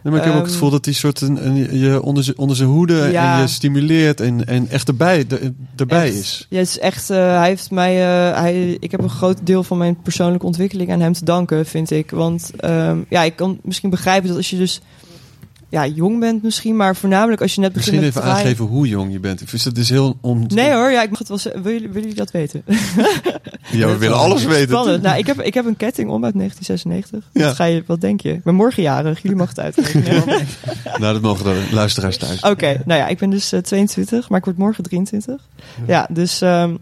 Nee, 0.04 0.14
maar 0.14 0.24
ik 0.24 0.30
heb 0.30 0.36
ook 0.40 0.40
Ehm, 0.40 0.50
het 0.52 0.60
gevoel 0.60 0.76
dat 0.76 0.84
die 0.84 0.94
soort 0.94 1.22
een, 1.22 1.46
een- 1.48 1.80
je 1.80 2.02
onder 2.02 2.24
zijn 2.24 2.38
onder 2.38 2.56
zijn 2.56 2.70
hoede 2.70 3.10
Ja. 3.12 3.36
en 3.36 3.42
je 3.42 3.48
stimuleert 3.48 4.22
en, 4.22 4.46
en 4.48 4.70
echt 4.70 4.88
erbij, 4.88 5.28
de- 5.28 5.54
erbij 5.76 6.06
Echt. 6.08 6.16
is. 6.16 6.46
Ja, 6.50 6.58
het 6.58 6.68
is 6.68 6.80
echt, 6.80 7.10
eh, 7.10 7.18
hij 7.18 7.48
heeft 7.48 7.72
mij, 7.72 7.96
hij, 7.96 8.78
ik 8.80 8.92
heb 8.92 9.02
een 9.04 9.10
groot 9.10 9.38
deel 9.44 9.64
van 9.64 9.78
mijn 9.78 10.02
persoonlijke 10.02 10.46
ontwikkeling 10.46 10.92
aan 10.92 11.00
hem 11.02 11.14
te 11.14 11.26
danken, 11.26 11.66
vind 11.66 11.92
ik. 11.92 12.12
Want 12.12 12.52
ehm, 12.58 12.98
ja, 13.10 13.24
ik 13.24 13.36
kan 13.36 13.60
misschien 13.64 13.90
begrijpen 13.90 14.28
dat 14.28 14.38
als 14.38 14.50
je 14.50 14.58
dus 14.58 14.82
ja, 15.76 15.88
jong 15.88 16.20
bent 16.20 16.44
misschien, 16.44 16.76
maar 16.76 16.96
voornamelijk 16.96 17.42
als 17.42 17.56
je 17.56 17.62
net 17.62 17.74
begint 17.74 18.02
Misschien 18.02 18.22
even 18.22 18.32
aangeven 18.32 18.66
hoe 18.66 18.88
jong 18.88 19.12
je 19.12 19.20
bent. 19.20 19.42
Ik 19.42 19.50
vind 19.50 19.64
het 19.64 19.78
is 19.78 19.90
heel 19.90 20.18
om. 20.22 20.46
Nee 20.48 20.72
hoor, 20.72 20.92
ja, 20.92 21.02
ik 21.02 21.10
mag 21.10 21.20
het 21.20 21.28
wel 21.28 21.38
zeggen. 21.38 21.62
Willen 21.62 21.92
jullie, 21.92 22.14
dat 22.14 22.32
weten? 22.32 22.64
Ja, 23.72 23.88
we 23.88 23.98
willen 23.98 24.18
alles 24.26 24.44
weten. 24.44 24.68
Spannend. 24.68 25.04
Nou, 25.04 25.18
ik 25.18 25.26
heb, 25.26 25.42
ik 25.42 25.54
heb 25.54 25.66
een 25.66 25.78
ketting 25.78 26.10
om 26.10 26.24
uit 26.24 26.34
1996. 26.34 27.30
Ja. 27.34 27.46
Wat, 27.46 27.56
ga 27.56 27.64
je, 27.64 27.84
wat 27.86 28.02
denk 28.02 28.22
je? 28.22 28.34
Ik 28.34 28.44
ben 28.44 28.56
morgen 28.56 28.84
jarig. 28.84 29.22
Jullie 29.22 29.38
mogen 29.38 29.56
het 29.56 29.64
uitrekenen. 29.64 30.24
Nou, 31.00 31.14
dat 31.14 31.22
mogen 31.22 31.46
de 31.46 31.68
luisteraars 31.72 32.18
thuis. 32.18 32.42
Oké, 32.42 32.82
nou 32.86 33.00
ja, 33.00 33.08
ik 33.08 33.18
ben 33.18 33.30
dus 33.30 33.52
eh, 33.52 33.60
22, 33.60 34.30
maar 34.30 34.40
ik 34.40 34.46
word 34.46 34.58
morgen 34.58 34.84
23. 34.84 35.42
Ja, 35.88 36.08
dus 36.12 36.42
ehm, 36.42 36.76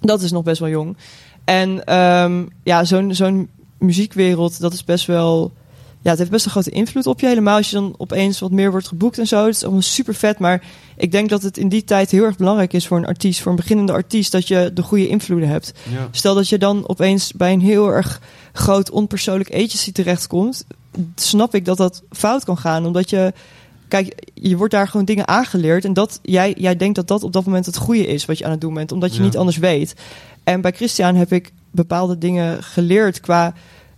dat 0.00 0.22
is 0.22 0.30
nog 0.30 0.42
best 0.42 0.60
wel 0.60 0.68
jong. 0.68 0.96
En 1.44 1.84
ehm, 1.84 2.44
ja, 2.62 2.84
zo'n 2.84 3.14
zo'n 3.14 3.48
muziekwereld, 3.78 4.60
dat 4.60 4.72
is 4.72 4.84
best 4.84 5.06
wel... 5.06 5.52
Ja, 6.02 6.10
het 6.10 6.18
heeft 6.18 6.30
best 6.30 6.44
een 6.44 6.50
grote 6.50 6.70
invloed 6.70 7.06
op 7.06 7.20
je. 7.20 7.26
Helemaal 7.26 7.56
als 7.56 7.70
je 7.70 7.76
dan 7.76 7.94
opeens 7.96 8.38
wat 8.38 8.50
meer 8.50 8.70
wordt 8.70 8.88
geboekt 8.88 9.18
en 9.18 9.26
zo. 9.26 9.44
Het 9.46 9.54
is 9.54 9.62
allemaal 9.62 9.82
super 9.82 10.14
vet. 10.14 10.38
Maar 10.38 10.62
ik 10.96 11.12
denk 11.12 11.28
dat 11.28 11.42
het 11.42 11.58
in 11.58 11.68
die 11.68 11.84
tijd 11.84 12.10
heel 12.10 12.24
erg 12.24 12.36
belangrijk 12.36 12.72
is 12.72 12.86
voor 12.86 12.96
een 12.96 13.06
artiest, 13.06 13.40
voor 13.40 13.50
een 13.50 13.56
beginnende 13.56 13.92
artiest, 13.92 14.32
dat 14.32 14.48
je 14.48 14.70
de 14.74 14.82
goede 14.82 15.08
invloeden 15.08 15.48
hebt. 15.48 15.72
Ja. 15.90 16.08
Stel 16.10 16.34
dat 16.34 16.48
je 16.48 16.58
dan 16.58 16.88
opeens 16.88 17.32
bij 17.32 17.52
een 17.52 17.60
heel 17.60 17.92
erg 17.92 18.20
groot 18.52 18.90
onpersoonlijk 18.90 19.54
agency 19.54 19.92
terechtkomt, 19.92 20.64
snap 21.14 21.54
ik 21.54 21.64
dat 21.64 21.76
dat 21.76 22.02
fout 22.10 22.44
kan 22.44 22.58
gaan. 22.58 22.86
Omdat 22.86 23.10
je, 23.10 23.32
kijk, 23.88 24.30
je 24.34 24.56
wordt 24.56 24.72
daar 24.72 24.88
gewoon 24.88 25.06
dingen 25.06 25.28
aangeleerd. 25.28 25.84
En 25.84 25.92
dat 25.92 26.18
jij, 26.22 26.54
jij 26.58 26.76
denkt 26.76 26.94
dat 26.94 27.08
dat 27.08 27.22
op 27.22 27.32
dat 27.32 27.44
moment 27.44 27.66
het 27.66 27.76
goede 27.76 28.06
is 28.06 28.24
wat 28.24 28.38
je 28.38 28.44
aan 28.44 28.50
het 28.50 28.60
doen 28.60 28.74
bent, 28.74 28.92
omdat 28.92 29.10
je 29.12 29.18
Ja. 29.18 29.24
niet 29.24 29.36
anders 29.36 29.56
weet. 29.56 29.94
En 30.44 30.60
bij 30.60 30.72
Christian 30.72 31.14
heb 31.14 31.32
ik 31.32 31.52
bepaalde 31.70 32.18
dingen 32.18 32.62
geleerd 32.62 33.20
qua, 33.20 33.54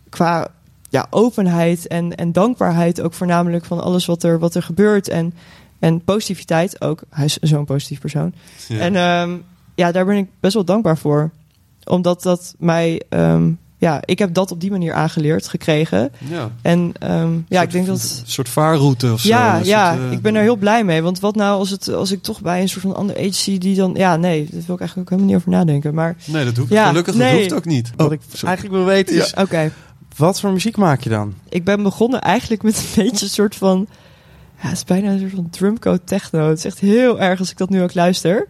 qua 0.08 0.50
ja, 0.90 1.06
openheid 1.10 1.86
en, 1.86 2.14
en 2.14 2.32
dankbaarheid. 2.32 3.00
Ook 3.00 3.12
voornamelijk 3.14 3.64
van 3.64 3.80
alles 3.82 4.06
wat 4.06 4.22
er, 4.22 4.38
wat 4.38 4.54
er 4.54 4.62
gebeurt. 4.62 5.08
En, 5.08 5.34
en 5.78 6.04
positiviteit 6.04 6.80
ook. 6.80 7.02
Hij 7.10 7.24
is 7.24 7.36
zo'n 7.36 7.64
positief 7.64 8.00
persoon. 8.00 8.32
Ja. 8.68 8.78
En 8.78 8.96
ehm, 8.96 9.36
ja, 9.74 9.92
daar 9.92 10.04
ben 10.06 10.16
ik 10.16 10.28
best 10.40 10.54
wel 10.54 10.64
dankbaar 10.64 10.98
voor. 10.98 11.30
Omdat 11.84 12.22
dat 12.22 12.54
mij... 12.58 13.02
ehm, 13.08 13.50
ja, 13.76 14.00
ik 14.04 14.18
heb 14.18 14.34
dat 14.34 14.50
op 14.50 14.60
die 14.60 14.70
manier 14.70 14.92
aangeleerd, 14.92 15.48
gekregen. 15.48 16.12
ja. 16.18 16.50
En 16.62 16.92
ehm, 16.98 17.32
ja, 17.32 17.40
Soort- 17.48 17.62
ik 17.64 17.70
denk 17.72 17.86
dat... 17.86 17.96
Een 18.22 18.30
soort 18.30 18.48
vaarroute 18.48 19.12
of 19.12 19.20
zo. 19.20 19.28
Ja, 19.28 19.58
Een 19.58 19.64
ja 19.64 19.92
soort, 19.94 20.04
eh, 20.06 20.12
ik 20.12 20.22
ben 20.22 20.34
er 20.34 20.42
heel 20.42 20.56
blij 20.56 20.84
mee. 20.84 21.02
Want 21.02 21.20
wat 21.20 21.34
nou 21.34 21.58
als, 21.58 21.70
het, 21.70 21.88
als 21.92 22.10
ik 22.10 22.22
toch 22.22 22.40
bij 22.40 22.60
een 22.60 22.68
soort 22.68 22.82
van 22.82 22.94
andere 22.96 23.18
agency 23.18 23.58
die 23.58 23.76
dan... 23.76 23.94
Ja, 23.94 24.16
nee, 24.16 24.48
daar 24.50 24.62
wil 24.66 24.74
ik 24.74 24.80
eigenlijk 24.80 24.98
ook 24.98 25.08
helemaal 25.18 25.26
niet 25.26 25.36
over 25.36 25.50
nadenken. 25.50 25.94
Maar 25.94 26.16
Nee, 26.24 26.44
dat 26.44 26.56
hoeft 26.56 26.70
Ja, 26.72 26.88
gelukkig 26.88 27.14
nee. 27.14 27.30
dat 27.32 27.40
hoeft 27.40 27.52
ook 27.52 27.64
niet. 27.64 27.90
Wat 27.96 28.06
Oh, 28.06 28.12
ik 28.12 28.20
sorry. 28.28 28.46
eigenlijk 28.46 28.76
wil 28.76 28.84
weten 28.86 29.16
is, 29.16 29.34
oké, 29.34 29.72
wat 30.16 30.40
voor 30.40 30.52
muziek 30.52 30.76
maak 30.76 31.00
je 31.00 31.10
dan? 31.10 31.34
ik 31.48 31.64
ben 31.64 31.82
begonnen 31.82 32.20
eigenlijk 32.20 32.62
met 32.62 32.76
een 32.76 33.04
beetje 33.04 33.24
een 33.24 33.30
soort 33.30 33.54
van... 33.56 33.86
Ja, 34.62 34.68
het 34.68 34.76
is 34.76 34.84
bijna 34.84 35.10
een 35.10 35.18
soort 35.18 35.32
van 35.34 35.50
drumcode 35.50 36.04
techno. 36.04 36.48
Het 36.48 36.58
is 36.58 36.64
echt 36.64 36.78
heel 36.78 37.20
erg 37.20 37.38
als 37.38 37.50
ik 37.50 37.56
dat 37.56 37.70
nu 37.70 37.82
ook 37.82 37.94
luister. 37.94 38.46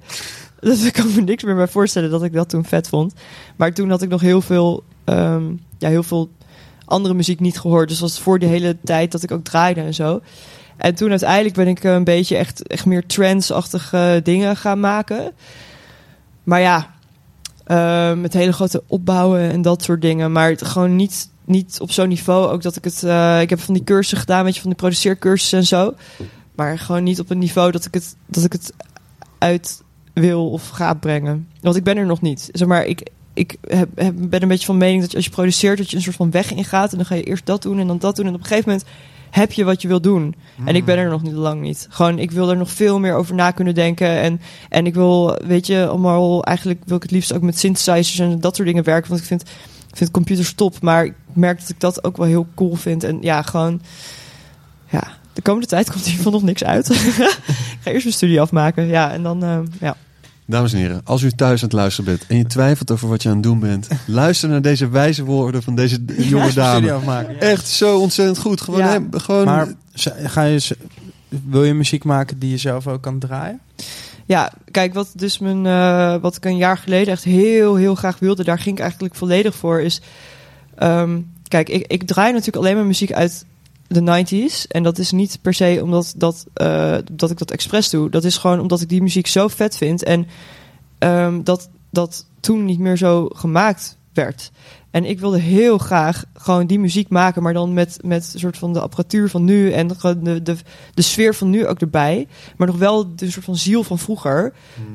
Dus 0.60 0.84
ik 0.84 0.92
kan 0.92 1.14
me 1.14 1.20
niks 1.20 1.44
meer 1.44 1.54
bij 1.54 1.68
voorstellen 1.68 2.10
dat 2.10 2.22
ik 2.22 2.32
dat 2.32 2.48
toen 2.48 2.64
vet 2.64 2.88
vond. 2.88 3.14
Maar 3.56 3.72
toen 3.72 3.90
had 3.90 4.02
ik 4.02 4.08
nog 4.08 4.20
heel 4.20 4.40
veel, 4.40 4.82
ehm, 5.04 5.44
ja, 5.78 5.88
heel 5.88 6.02
veel 6.02 6.30
andere 6.84 7.14
muziek 7.14 7.40
niet 7.40 7.60
gehoord. 7.60 7.88
Dus 7.88 8.00
was 8.00 8.20
voor 8.20 8.38
die 8.38 8.48
hele 8.48 8.76
tijd 8.84 9.12
dat 9.12 9.22
ik 9.22 9.30
ook 9.30 9.44
draaide 9.44 9.80
en 9.80 9.94
zo. 9.94 10.20
En 10.76 10.94
toen 10.94 11.10
uiteindelijk 11.10 11.54
ben 11.54 11.68
ik 11.68 11.84
eh, 11.84 11.92
een 11.92 12.04
beetje 12.04 12.36
echt, 12.36 12.66
echt 12.66 12.86
meer 12.86 13.06
trance-achtige 13.06 14.20
dingen 14.22 14.56
gaan 14.56 14.80
maken. 14.80 15.32
Maar 16.42 16.60
ja, 16.60 16.94
met 18.14 18.32
hele 18.32 18.52
grote 18.52 18.82
opbouwen 18.86 19.50
en 19.50 19.62
dat 19.62 19.82
soort 19.82 20.02
dingen. 20.02 20.32
Maar 20.32 20.50
het 20.50 20.64
gewoon 20.64 20.96
niet, 20.96 21.28
niet 21.50 21.78
op 21.80 21.90
zo'n 21.90 22.08
niveau. 22.08 22.48
Ook 22.52 22.62
dat 22.62 22.76
ik 22.76 22.84
het. 22.84 23.02
eh, 23.02 23.40
ik 23.40 23.50
heb 23.50 23.60
van 23.60 23.74
die 23.74 23.84
cursussen 23.84 24.18
gedaan, 24.18 24.44
weet 24.44 24.54
je, 24.54 24.60
van 24.60 24.70
die 24.70 24.78
produceercursussen 24.78 25.58
en 25.58 25.66
zo. 25.66 25.94
Maar 26.54 26.78
gewoon 26.78 27.02
niet 27.02 27.20
op 27.20 27.30
een 27.30 27.38
niveau 27.38 27.70
dat 27.70 27.84
ik 27.84 27.94
het, 27.94 28.16
dat 28.26 28.44
ik 28.44 28.52
het 28.52 28.72
uit 29.38 29.82
wil 30.12 30.50
of 30.50 30.68
ga 30.68 30.94
brengen. 30.94 31.48
Want 31.60 31.76
ik 31.76 31.84
ben 31.84 31.96
er 31.96 32.06
nog 32.06 32.20
niet. 32.20 32.48
Zeg 32.52 32.68
maar, 32.68 32.84
ik, 32.84 33.10
ik 33.34 33.56
heb, 33.66 33.88
ben 34.14 34.42
een 34.42 34.48
beetje 34.48 34.66
van 34.66 34.76
mening 34.76 35.02
dat 35.02 35.14
als 35.14 35.24
je 35.24 35.30
produceert, 35.30 35.78
dat 35.78 35.90
je 35.90 35.96
een 35.96 36.02
soort 36.02 36.16
van 36.16 36.30
weg 36.30 36.52
ingaat. 36.54 36.90
En 36.90 36.96
dan 36.96 37.06
ga 37.06 37.14
je 37.14 37.22
eerst 37.22 37.46
dat 37.46 37.62
doen 37.62 37.78
en 37.78 37.86
dan 37.86 37.98
dat 37.98 38.16
doen. 38.16 38.26
En 38.26 38.34
op 38.34 38.40
een 38.40 38.46
gegeven 38.46 38.70
moment 38.70 38.88
heb 39.30 39.52
je 39.52 39.64
wat 39.64 39.82
je 39.82 39.88
wil 39.88 40.00
doen. 40.00 40.34
En 40.64 40.74
ik 40.76 40.84
ben 40.84 40.98
er 40.98 41.08
nog 41.08 41.22
niet 41.22 41.32
lang 41.32 41.60
niet. 41.60 41.86
Gewoon, 41.90 42.18
ik 42.18 42.30
wil 42.30 42.50
er 42.50 42.56
nog 42.56 42.70
veel 42.70 42.98
meer 42.98 43.14
over 43.14 43.34
na 43.34 43.50
kunnen 43.50 43.74
denken. 43.74 44.20
En, 44.20 44.40
en 44.68 44.86
ik 44.86 44.94
wil, 44.94 45.38
weet 45.46 45.66
je, 45.66 45.86
allemaal 45.86 46.44
eigenlijk 46.44 46.82
wil 46.86 46.96
ik 46.96 47.02
het 47.02 47.10
liefst 47.10 47.32
ook 47.32 47.42
met 47.42 47.58
synthesizers 47.58 48.18
en 48.18 48.40
dat 48.40 48.56
soort 48.56 48.68
dingen 48.68 48.84
werken. 48.84 49.08
Want 49.08 49.20
ik 49.20 49.26
vind, 49.26 49.42
vind 50.00 50.10
computers 50.10 50.52
top. 50.54 50.80
Maar 50.80 51.04
ik 51.04 51.14
merk 51.32 51.60
dat 51.60 51.68
ik 51.68 51.80
dat 51.80 52.04
ook 52.04 52.16
wel 52.16 52.26
heel 52.26 52.46
cool 52.54 52.74
vind. 52.74 53.04
En 53.04 53.18
ja, 53.20 53.42
gewoon, 53.42 53.80
ja, 54.90 55.02
de 55.32 55.42
komende 55.42 55.66
tijd 55.66 55.90
komt 55.90 56.04
hier 56.06 56.20
van 56.22 56.32
nog 56.32 56.42
niks 56.42 56.64
uit. 56.64 56.90
ik 56.90 57.78
ga 57.80 57.90
eerst 57.90 58.04
mijn 58.04 58.16
studie 58.16 58.40
afmaken. 58.40 58.86
Ja, 58.86 59.12
en 59.12 59.22
dan, 59.22 59.44
eh, 59.44 59.58
ja. 59.80 59.96
Dames 60.46 60.72
en 60.72 60.78
heren, 60.78 61.00
als 61.04 61.22
u 61.22 61.30
thuis 61.30 61.62
aan 61.62 61.68
het 61.68 61.76
luisteren 61.76 62.10
bent 62.10 62.26
en 62.28 62.36
je 62.36 62.46
twijfelt 62.46 62.90
over 62.90 63.08
wat 63.08 63.22
je 63.22 63.28
aan 63.28 63.34
het 63.34 63.44
doen 63.44 63.58
bent, 63.58 63.88
luister 64.06 64.48
naar 64.48 64.62
deze 64.62 64.88
wijze 64.88 65.24
woorden 65.24 65.62
van 65.62 65.74
deze 65.74 66.04
jonge 66.06 66.52
dame. 66.52 67.26
Echt 67.38 67.68
zo 67.68 67.98
ontzettend 67.98 68.38
goed. 68.38 68.60
Gewoon, 68.60 68.80
Ja. 68.80 69.00
gewoon 69.10 69.44
Maar 69.44 69.68
ga 70.24 70.42
je, 70.42 70.76
wil 71.28 71.64
je 71.64 71.74
muziek 71.74 72.04
maken 72.04 72.38
die 72.38 72.50
je 72.50 72.56
zelf 72.56 72.86
ook 72.86 73.02
kan 73.02 73.18
draaien? 73.18 73.60
Ja, 74.30 74.52
kijk, 74.70 74.94
wat 74.94 75.12
dus 75.14 75.38
mijn, 75.38 75.66
eh, 75.66 76.16
wat 76.20 76.36
ik 76.36 76.44
een 76.44 76.56
jaar 76.56 76.78
geleden 76.78 77.12
echt 77.12 77.24
heel, 77.24 77.74
heel 77.74 77.94
graag 77.94 78.18
wilde, 78.18 78.44
daar 78.44 78.58
ging 78.58 78.76
ik 78.76 78.82
eigenlijk 78.82 79.14
volledig 79.14 79.54
voor, 79.54 79.80
is, 79.80 80.00
ehm, 80.74 81.20
kijk, 81.48 81.68
ik, 81.68 81.86
ik 81.86 82.02
draai 82.02 82.32
natuurlijk 82.32 82.56
alleen 82.56 82.76
maar 82.76 82.86
muziek 82.86 83.12
uit 83.12 83.46
de 83.86 84.00
90s. 84.00 84.66
En 84.66 84.82
dat 84.82 84.98
is 84.98 85.10
niet 85.10 85.38
per 85.42 85.54
se 85.54 85.80
omdat 85.82 86.14
dat, 86.16 86.46
eh, 86.54 86.96
dat 87.12 87.30
ik 87.30 87.38
dat 87.38 87.50
expres 87.50 87.90
doe. 87.90 88.10
Dat 88.10 88.24
is 88.24 88.36
gewoon 88.36 88.60
omdat 88.60 88.80
ik 88.80 88.88
die 88.88 89.02
muziek 89.02 89.26
zo 89.26 89.48
vet 89.48 89.76
vind. 89.76 90.02
En 90.02 90.26
ehm, 90.98 91.42
dat 91.42 91.70
dat 91.90 92.26
toen 92.40 92.64
niet 92.64 92.78
meer 92.78 92.96
zo 92.96 93.28
gemaakt 93.34 93.96
werd. 94.12 94.50
En 94.90 95.04
ik 95.04 95.20
wilde 95.20 95.38
heel 95.38 95.78
graag 95.78 96.24
gewoon 96.34 96.66
die 96.66 96.78
muziek 96.78 97.08
maken, 97.08 97.42
maar 97.42 97.52
dan 97.52 97.72
met, 97.72 97.98
met 98.04 98.30
een 98.32 98.40
soort 98.40 98.58
van 98.58 98.72
de 98.72 98.80
apparatuur 98.80 99.28
van 99.28 99.44
nu 99.44 99.72
en 99.72 99.88
de, 99.88 100.42
de, 100.42 100.56
de 100.94 101.02
sfeer 101.02 101.34
van 101.34 101.50
nu 101.50 101.66
ook 101.66 101.80
erbij. 101.80 102.28
Maar 102.56 102.66
nog 102.66 102.76
wel 102.76 103.14
de 103.16 103.30
soort 103.30 103.44
van 103.44 103.56
ziel 103.56 103.84
van 103.84 103.98
vroeger. 103.98 104.52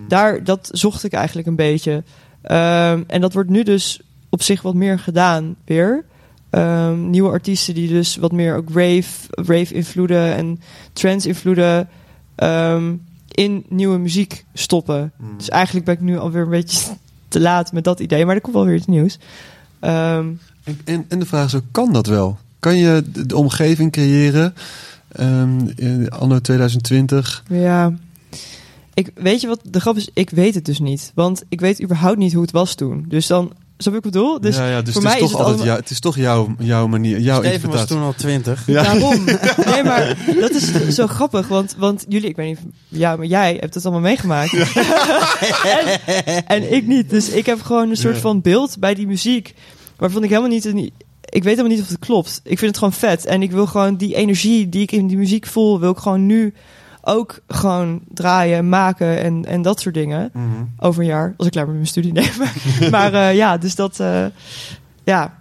Daar, 0.08 0.44
dat 0.44 0.70
zocht 0.72 1.04
ik 1.04 1.14
eigenlijk 1.14 1.48
een 1.48 1.56
beetje. 1.56 2.04
Ehm, 2.42 3.04
en 3.08 3.22
dat 3.22 3.34
wordt 3.34 3.50
nu 3.50 3.64
dus 3.64 4.02
op 4.30 4.42
zich 4.42 4.62
wat 4.62 4.74
meer 4.74 5.00
gedaan 5.00 5.56
weer. 5.66 6.06
Ehm, 6.50 7.10
nieuwe 7.10 7.30
artiesten 7.30 7.74
die 7.74 7.90
dus 7.90 8.16
wat 8.16 8.32
meer 8.32 8.56
ook 8.56 8.70
rave, 8.70 9.28
rave 9.30 9.74
invloeden 9.74 10.36
en 10.36 10.60
trance 10.94 11.28
invloeden 11.28 11.90
ehm, 12.36 12.96
in 13.32 13.66
nieuwe 13.70 13.98
muziek 13.98 14.46
stoppen. 14.54 15.12
Dus 15.38 15.50
eigenlijk 15.50 15.86
ben 15.86 15.96
ik 15.96 16.02
nu 16.02 16.18
alweer 16.18 16.42
een 16.42 16.50
beetje 16.50 16.94
te 17.28 17.40
laat 17.40 17.72
met 17.72 17.84
dat 17.84 18.00
idee, 18.00 18.26
maar 18.26 18.36
er 18.36 18.42
komt 18.42 18.56
wel 18.56 18.66
weer 18.66 18.76
iets 18.76 18.86
nieuws. 18.86 19.18
Ehm, 19.86 20.28
En, 20.64 20.80
en, 20.84 21.06
en 21.08 21.20
de 21.20 21.26
vraag 21.26 21.46
is 21.46 21.56
ook, 21.56 21.64
kan 21.72 21.94
dat 21.94 22.08
wel? 22.08 22.38
Kan 22.60 22.78
je 22.78 23.04
de, 23.26 23.36
omgeving 23.36 23.92
creëren, 23.92 24.54
ehm, 25.12 25.68
in 25.76 26.10
anno 26.10 26.40
2020? 26.40 27.44
ja. 27.50 27.94
Ik, 28.94 29.12
weet 29.16 29.42
je 29.42 29.48
wat 29.48 29.60
de 29.64 29.80
grap 29.80 29.96
is? 29.96 30.10
Ik 30.14 30.30
weet 30.30 30.56
het 30.56 30.66
dus 30.66 30.80
niet. 30.80 31.12
Want 31.16 31.44
ik 31.50 31.60
weet 31.60 31.82
überhaupt 31.84 32.18
niet 32.18 32.34
hoe 32.34 32.42
het 32.42 32.52
was 32.52 32.76
toen. 32.76 33.06
Dus 33.08 33.28
dan, 33.28 33.46
snap 33.46 33.54
je 33.78 33.90
wat 33.90 34.06
ik 34.06 34.12
bedoel? 34.12 34.42
Dus 34.42 34.56
ja, 34.58 34.68
ja, 34.70 34.82
dus 34.82 34.94
voor 34.94 35.04
het 35.04 35.12
is 35.14 35.20
mij 35.20 35.20
toch 35.20 35.24
is 35.24 35.30
het 35.32 35.40
altijd 35.40 35.48
allemaal- 35.48 35.66
jou, 35.66 35.80
het 35.80 35.90
is 35.90 36.00
toch 36.00 36.16
jouw, 36.16 36.56
jouw 36.60 36.88
manier, 36.88 37.20
jouw 37.20 37.44
Steven 37.44 37.70
was 37.70 37.80
interpretatie. 37.80 37.96
toen 37.96 38.06
al 38.06 38.14
twintig. 38.14 38.64
Ja. 38.68 38.84
Daarom. 38.84 39.24
Nee, 39.74 39.84
maar 39.84 40.18
dat 40.40 40.52
is 40.52 40.88
zo 40.96 41.08
grappig. 41.08 41.48
Want, 41.48 41.76
want 41.78 42.06
jullie, 42.10 42.30
ik 42.30 42.36
weet 42.36 42.48
niet, 42.48 42.60
ja, 42.88 43.16
maar 43.16 43.26
jij 43.26 43.58
hebt 43.60 43.74
het 43.74 43.84
allemaal 43.86 44.04
meegemaakt. 44.04 44.54
en, 45.64 46.48
en 46.48 46.74
ik 46.74 46.88
niet. 46.88 47.10
Dus 47.10 47.30
ik 47.30 47.46
heb 47.46 47.62
gewoon 47.62 47.90
een 47.90 47.98
soort 47.98 48.16
Ja. 48.16 48.22
van 48.22 48.42
beeld 48.42 48.80
bij 48.80 48.94
die 48.94 49.08
muziek. 49.08 49.54
Waarvan 49.98 50.24
ik 50.24 50.30
helemaal 50.30 50.50
niet. 50.50 50.66
Ik 50.66 51.44
weet 51.44 51.56
helemaal 51.56 51.72
niet 51.72 51.82
of 51.82 51.88
het 51.90 52.00
klopt. 52.00 52.42
Ik 52.44 52.60
vind 52.60 52.72
het 52.72 52.78
gewoon 52.78 52.94
vet. 52.94 53.26
En 53.26 53.42
ik 53.42 53.52
wil 53.52 53.68
gewoon 53.68 53.96
die 53.96 54.16
energie 54.16 54.70
die 54.70 54.82
ik 54.82 54.92
in 54.92 55.08
die 55.08 55.18
muziek 55.18 55.46
voel, 55.46 55.80
wil 55.80 55.92
ik 55.92 55.98
gewoon 55.98 56.26
nu 56.26 56.54
ook 57.02 57.40
gewoon 57.48 58.02
draaien, 58.14 58.70
maken 58.70 59.20
en, 59.20 59.46
en 59.46 59.62
dat 59.62 59.80
soort 59.80 59.96
dingen. 59.96 60.30
Mhm. 60.34 60.46
Over 60.80 61.02
een 61.02 61.08
jaar, 61.08 61.34
als 61.38 61.48
ik 61.48 61.52
klaar 61.54 61.66
ben 61.66 61.80
met 61.80 61.94
mijn 61.94 62.04
studie 62.04 62.14
neem. 62.14 62.52
maar 62.92 63.14
eh, 63.14 63.36
ja, 63.36 63.58
dus 63.58 63.76
dat, 63.76 64.00
eh, 64.00 64.26
ja. 65.04 65.38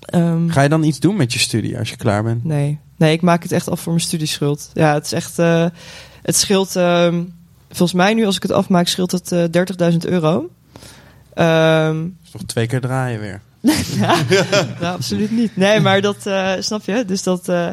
Ehm, 0.00 0.48
Ga 0.48 0.62
je 0.62 0.68
dan 0.68 0.82
iets 0.82 1.00
doen 1.00 1.16
met 1.16 1.32
je 1.32 1.38
studie 1.38 1.78
als 1.78 1.90
je 1.90 1.96
klaar 1.96 2.22
bent? 2.22 2.44
Nee. 2.44 2.78
Nee, 2.96 3.12
ik 3.12 3.22
maak 3.22 3.42
het 3.42 3.52
echt 3.52 3.68
af 3.68 3.80
voor 3.80 3.92
mijn 3.92 4.04
studieschuld. 4.04 4.70
Ja, 4.74 4.94
het 4.94 5.04
is 5.04 5.12
echt... 5.12 5.38
eh, 5.38 5.66
het 6.22 6.36
scheelt... 6.36 6.76
ehm, 6.76 7.22
volgens 7.68 7.92
mij 7.92 8.14
nu, 8.14 8.26
als 8.26 8.36
ik 8.36 8.42
het 8.42 8.52
afmaak, 8.52 8.86
scheelt 8.86 9.10
het 9.12 9.32
eh 9.32 9.44
30.000 9.92 9.96
euro. 9.98 10.50
Ehm 11.34 12.04
Is 12.24 12.32
Nog 12.32 12.42
twee 12.46 12.66
keer 12.66 12.80
draaien 12.80 13.20
weer. 13.20 13.40
ja, 14.00 14.16
nou, 14.80 14.94
absoluut 14.94 15.30
niet. 15.30 15.56
Nee, 15.56 15.80
maar 15.80 16.00
dat... 16.00 16.26
eh, 16.26 16.52
snap 16.58 16.84
je? 16.84 17.04
Dus 17.04 17.22
dat... 17.22 17.48
eh, 17.48 17.68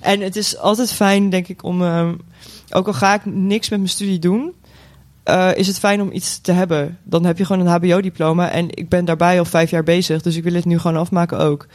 En 0.00 0.20
het 0.20 0.36
is 0.36 0.56
altijd 0.58 0.92
fijn, 0.92 1.30
denk 1.30 1.48
ik, 1.48 1.62
om... 1.64 1.82
ehm, 1.82 2.14
ook 2.70 2.86
al 2.86 2.92
ga 2.92 3.14
ik 3.14 3.24
niks 3.24 3.68
met 3.68 3.78
mijn 3.78 3.90
studie 3.90 4.18
doen... 4.18 4.52
eh, 5.22 5.50
is 5.54 5.66
het 5.66 5.78
fijn 5.78 6.00
om 6.00 6.12
iets 6.12 6.38
te 6.38 6.52
hebben. 6.52 6.98
Dan 7.04 7.24
heb 7.24 7.38
je 7.38 7.44
gewoon 7.44 7.66
een 7.66 7.72
hbo-diploma. 7.72 8.50
En 8.50 8.66
ik 8.70 8.88
ben 8.88 9.04
daarbij 9.04 9.38
al 9.38 9.44
vijf 9.44 9.70
jaar 9.70 9.82
bezig. 9.84 10.22
Dus 10.22 10.36
ik 10.36 10.42
wil 10.44 10.54
het 10.54 10.64
nu 10.64 10.78
gewoon 10.78 10.96
afmaken 10.96 11.38
ook. 11.38 11.66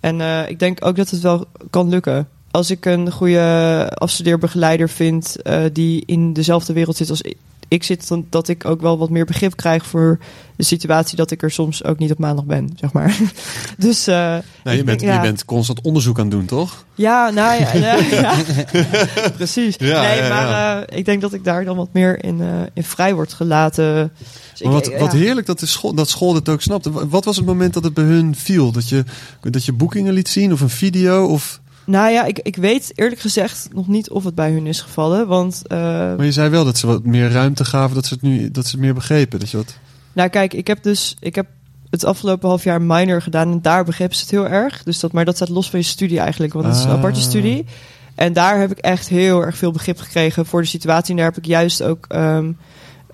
En 0.00 0.48
ik 0.48 0.58
denk 0.58 0.84
ook 0.86 0.96
dat 0.96 1.10
het 1.10 1.20
wel 1.20 1.46
kan 1.70 1.88
lukken. 1.88 2.28
Als 2.50 2.70
ik 2.70 2.84
een 2.84 3.10
goede 3.10 3.90
afstudeerbegeleider 3.94 4.88
vind... 4.88 5.36
die 5.72 6.02
in 6.06 6.32
dezelfde 6.32 6.72
wereld 6.72 6.96
zit 6.96 7.10
als 7.10 7.22
ik, 7.68 7.82
zit... 7.82 8.08
Dan, 8.08 8.26
dat 8.30 8.48
ik 8.48 8.64
ook 8.64 8.80
wel 8.80 8.98
wat 8.98 9.10
meer 9.10 9.24
begrip 9.24 9.56
krijg 9.56 9.86
voor 9.86 10.18
de 10.56 10.64
situatie... 10.64 11.16
dat 11.16 11.30
ik 11.30 11.42
er 11.42 11.50
soms 11.50 11.84
ook 11.84 11.98
niet 11.98 12.10
op 12.10 12.18
maandag 12.18 12.44
ben, 12.44 12.70
zeg 12.80 12.92
maar. 12.92 13.16
dus... 13.78 14.04
Nou, 14.06 14.42
je, 14.62 14.84
bent, 14.84 14.86
denk, 14.86 15.00
ja. 15.00 15.14
je 15.14 15.20
bent 15.20 15.44
constant 15.44 15.80
onderzoek 15.80 16.18
aan 16.18 16.24
het 16.24 16.30
doen, 16.34 16.44
toch? 16.44 16.84
Ja, 16.94 17.30
nou 17.30 17.60
ja, 17.60 17.74
ja, 17.74 17.96
ja. 18.10 18.34
precies. 19.36 19.76
Nee, 19.76 20.28
maar 20.28 20.82
eh, 20.82 20.98
ik 20.98 21.04
denk 21.04 21.20
dat 21.20 21.32
ik 21.32 21.44
daar 21.44 21.64
dan 21.64 21.76
wat 21.76 21.88
meer 21.92 22.24
in, 22.24 22.40
eh, 22.40 22.46
in 22.74 22.84
vrij 22.84 23.14
wordt 23.14 23.32
gelaten. 23.32 24.12
Dus 24.50 24.62
Maar 24.62 24.72
wat, 24.72 24.92
wat 24.98 25.12
heerlijk 25.12 25.46
dat, 25.46 25.58
de 25.58 25.66
school, 25.66 25.94
dat 25.94 26.08
school 26.08 26.34
het 26.34 26.48
ook 26.48 26.60
snapte. 26.60 26.92
Wa- 26.92 27.06
Wat 27.06 27.24
was 27.24 27.36
het 27.36 27.46
moment 27.46 27.74
dat 27.74 27.84
het 27.84 27.94
bij 27.94 28.04
hun 28.04 28.34
viel? 28.36 28.72
Dat 28.72 28.88
je, 28.88 29.04
dat 29.40 29.64
je 29.64 29.72
boekingen 29.72 30.12
liet 30.12 30.28
zien 30.28 30.52
of 30.52 30.60
een 30.60 30.70
video? 30.70 31.26
Of, 31.26 31.60
Nou 31.86 32.10
ja, 32.12 32.24
ik, 32.24 32.38
ik 32.38 32.56
weet 32.56 32.92
eerlijk 32.94 33.20
gezegd 33.20 33.68
nog 33.72 33.88
niet 33.88 34.10
of 34.10 34.24
het 34.24 34.34
bij 34.34 34.50
hun 34.50 34.66
is 34.66 34.80
gevallen. 34.80 35.26
Want, 35.26 35.62
eh, 35.66 35.78
maar 35.78 36.24
je 36.24 36.32
zei 36.32 36.48
wel 36.48 36.64
dat 36.64 36.78
ze 36.78 36.86
wat 36.86 37.04
meer 37.04 37.30
ruimte 37.30 37.64
gaven, 37.64 37.94
dat 37.94 38.06
ze 38.06 38.14
het, 38.14 38.22
nu, 38.22 38.50
dat 38.50 38.64
ze 38.66 38.70
het 38.70 38.80
meer 38.80 38.94
begrepen. 38.94 39.38
Dat 39.40 39.50
je 39.50 39.56
wat, 39.56 39.76
nou 40.12 40.28
kijk, 40.28 40.54
ik 40.54 40.66
heb 40.66 40.82
dus 40.82 41.16
ik 41.20 41.34
heb 41.34 41.46
het 41.90 42.04
afgelopen 42.04 42.48
half 42.48 42.64
jaar 42.64 42.82
minor 42.82 43.22
gedaan 43.22 43.50
en 43.52 43.62
daar 43.62 43.84
begrepen 43.84 44.16
ze 44.16 44.22
het 44.22 44.30
heel 44.30 44.48
erg. 44.48 44.82
Dus 44.82 45.00
dat, 45.00 45.12
maar 45.12 45.24
dat 45.24 45.36
staat 45.36 45.48
los 45.48 45.70
van 45.70 45.78
je 45.78 45.84
studie 45.84 46.18
eigenlijk, 46.18 46.52
want 46.52 46.66
het 46.66 46.74
is 46.76 46.82
een 46.84 46.90
Ah. 46.90 46.96
aparte 46.96 47.20
studie. 47.20 47.64
En 48.14 48.32
daar 48.32 48.58
heb 48.60 48.70
ik 48.70 48.78
echt 48.78 49.08
heel 49.08 49.40
erg 49.40 49.56
veel 49.56 49.70
begrip 49.72 49.98
gekregen 50.00 50.46
voor 50.46 50.60
de 50.60 50.66
situatie. 50.66 51.10
En 51.10 51.16
daar 51.16 51.26
heb 51.26 51.36
ik 51.36 51.46
juist 51.46 51.82
ook... 51.82 52.04
ehm, 52.08 52.52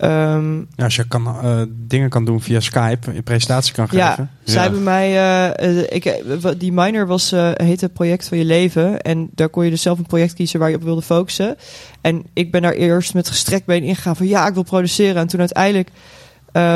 ehm, 0.01 0.59
Ja, 0.59 0.85
als 0.85 0.97
je 0.97 1.09
kan, 1.09 1.27
eh, 1.27 1.63
dingen 1.71 2.09
kan 2.09 2.25
doen 2.25 2.41
via 2.41 2.61
Skype, 2.61 3.15
een 3.15 3.23
presentatie 3.23 3.75
kan 3.75 3.89
Ja, 3.91 4.09
geven. 4.09 4.31
zij 4.45 4.55
Ja. 4.55 4.63
hebben 4.63 4.83
mij. 4.83 5.09
eh, 5.09 5.79
eh, 5.81 5.87
ik, 5.89 6.23
die 6.59 6.73
minor 6.73 7.07
was 7.07 7.31
heette 7.55 7.89
project 7.89 8.29
van 8.29 8.39
je 8.39 8.45
leven. 8.45 9.01
En 9.01 9.29
daar 9.35 9.49
kon 9.49 9.65
je 9.65 9.71
dus 9.71 9.83
zelf 9.83 9.99
een 9.99 10.07
project 10.07 10.35
kiezen 10.35 10.61
waar 10.61 10.71
je 10.71 10.77
op 10.77 10.83
wilde 10.83 11.03
focussen. 11.03 11.57
En 12.01 12.27
ik 12.33 12.51
ben 12.53 12.63
daar 12.63 12.73
eerst 12.73 13.15
met 13.15 13.29
gestrekt 13.29 13.67
been 13.67 13.83
ingegaan 13.83 14.17
van 14.17 14.27
ja, 14.27 14.47
ik 14.49 14.55
wil 14.55 14.63
produceren. 14.63 15.17
En 15.17 15.27
toen 15.27 15.41
uiteindelijk 15.41 15.89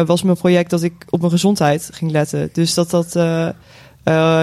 was 0.07 0.23
mijn 0.23 0.37
project 0.37 0.71
dat 0.71 0.83
ik 0.83 0.93
op 1.11 1.19
mijn 1.19 1.33
gezondheid 1.33 1.89
ging 1.93 2.11
letten. 2.11 2.49
Dus 2.53 2.75
dat 2.75 2.91
dat. 2.91 3.15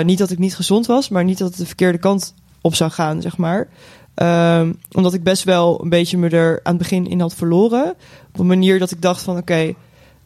niet 0.06 0.18
dat 0.18 0.32
ik 0.32 0.38
niet 0.40 0.56
gezond 0.56 0.86
was, 0.86 1.10
maar 1.10 1.24
niet 1.24 1.38
dat 1.38 1.48
het 1.50 1.58
de 1.58 1.66
verkeerde 1.66 1.98
kant 1.98 2.34
op 2.62 2.76
zou 2.76 2.92
gaan, 2.92 3.22
zeg 3.22 3.38
maar. 3.38 3.68
Ehm, 4.14 4.72
omdat 4.92 5.14
ik 5.14 5.24
best 5.24 5.44
wel 5.44 5.84
een 5.84 5.90
beetje 5.90 6.18
me 6.18 6.30
er 6.30 6.60
aan 6.64 6.74
het 6.74 6.82
begin 6.82 7.08
in 7.08 7.20
had 7.20 7.36
verloren. 7.36 7.94
Op 8.34 8.40
een 8.40 8.48
manier 8.48 8.80
dat 8.80 8.92
ik 8.92 9.02
dacht 9.02 9.22
van 9.22 9.38
oké, 9.38 9.74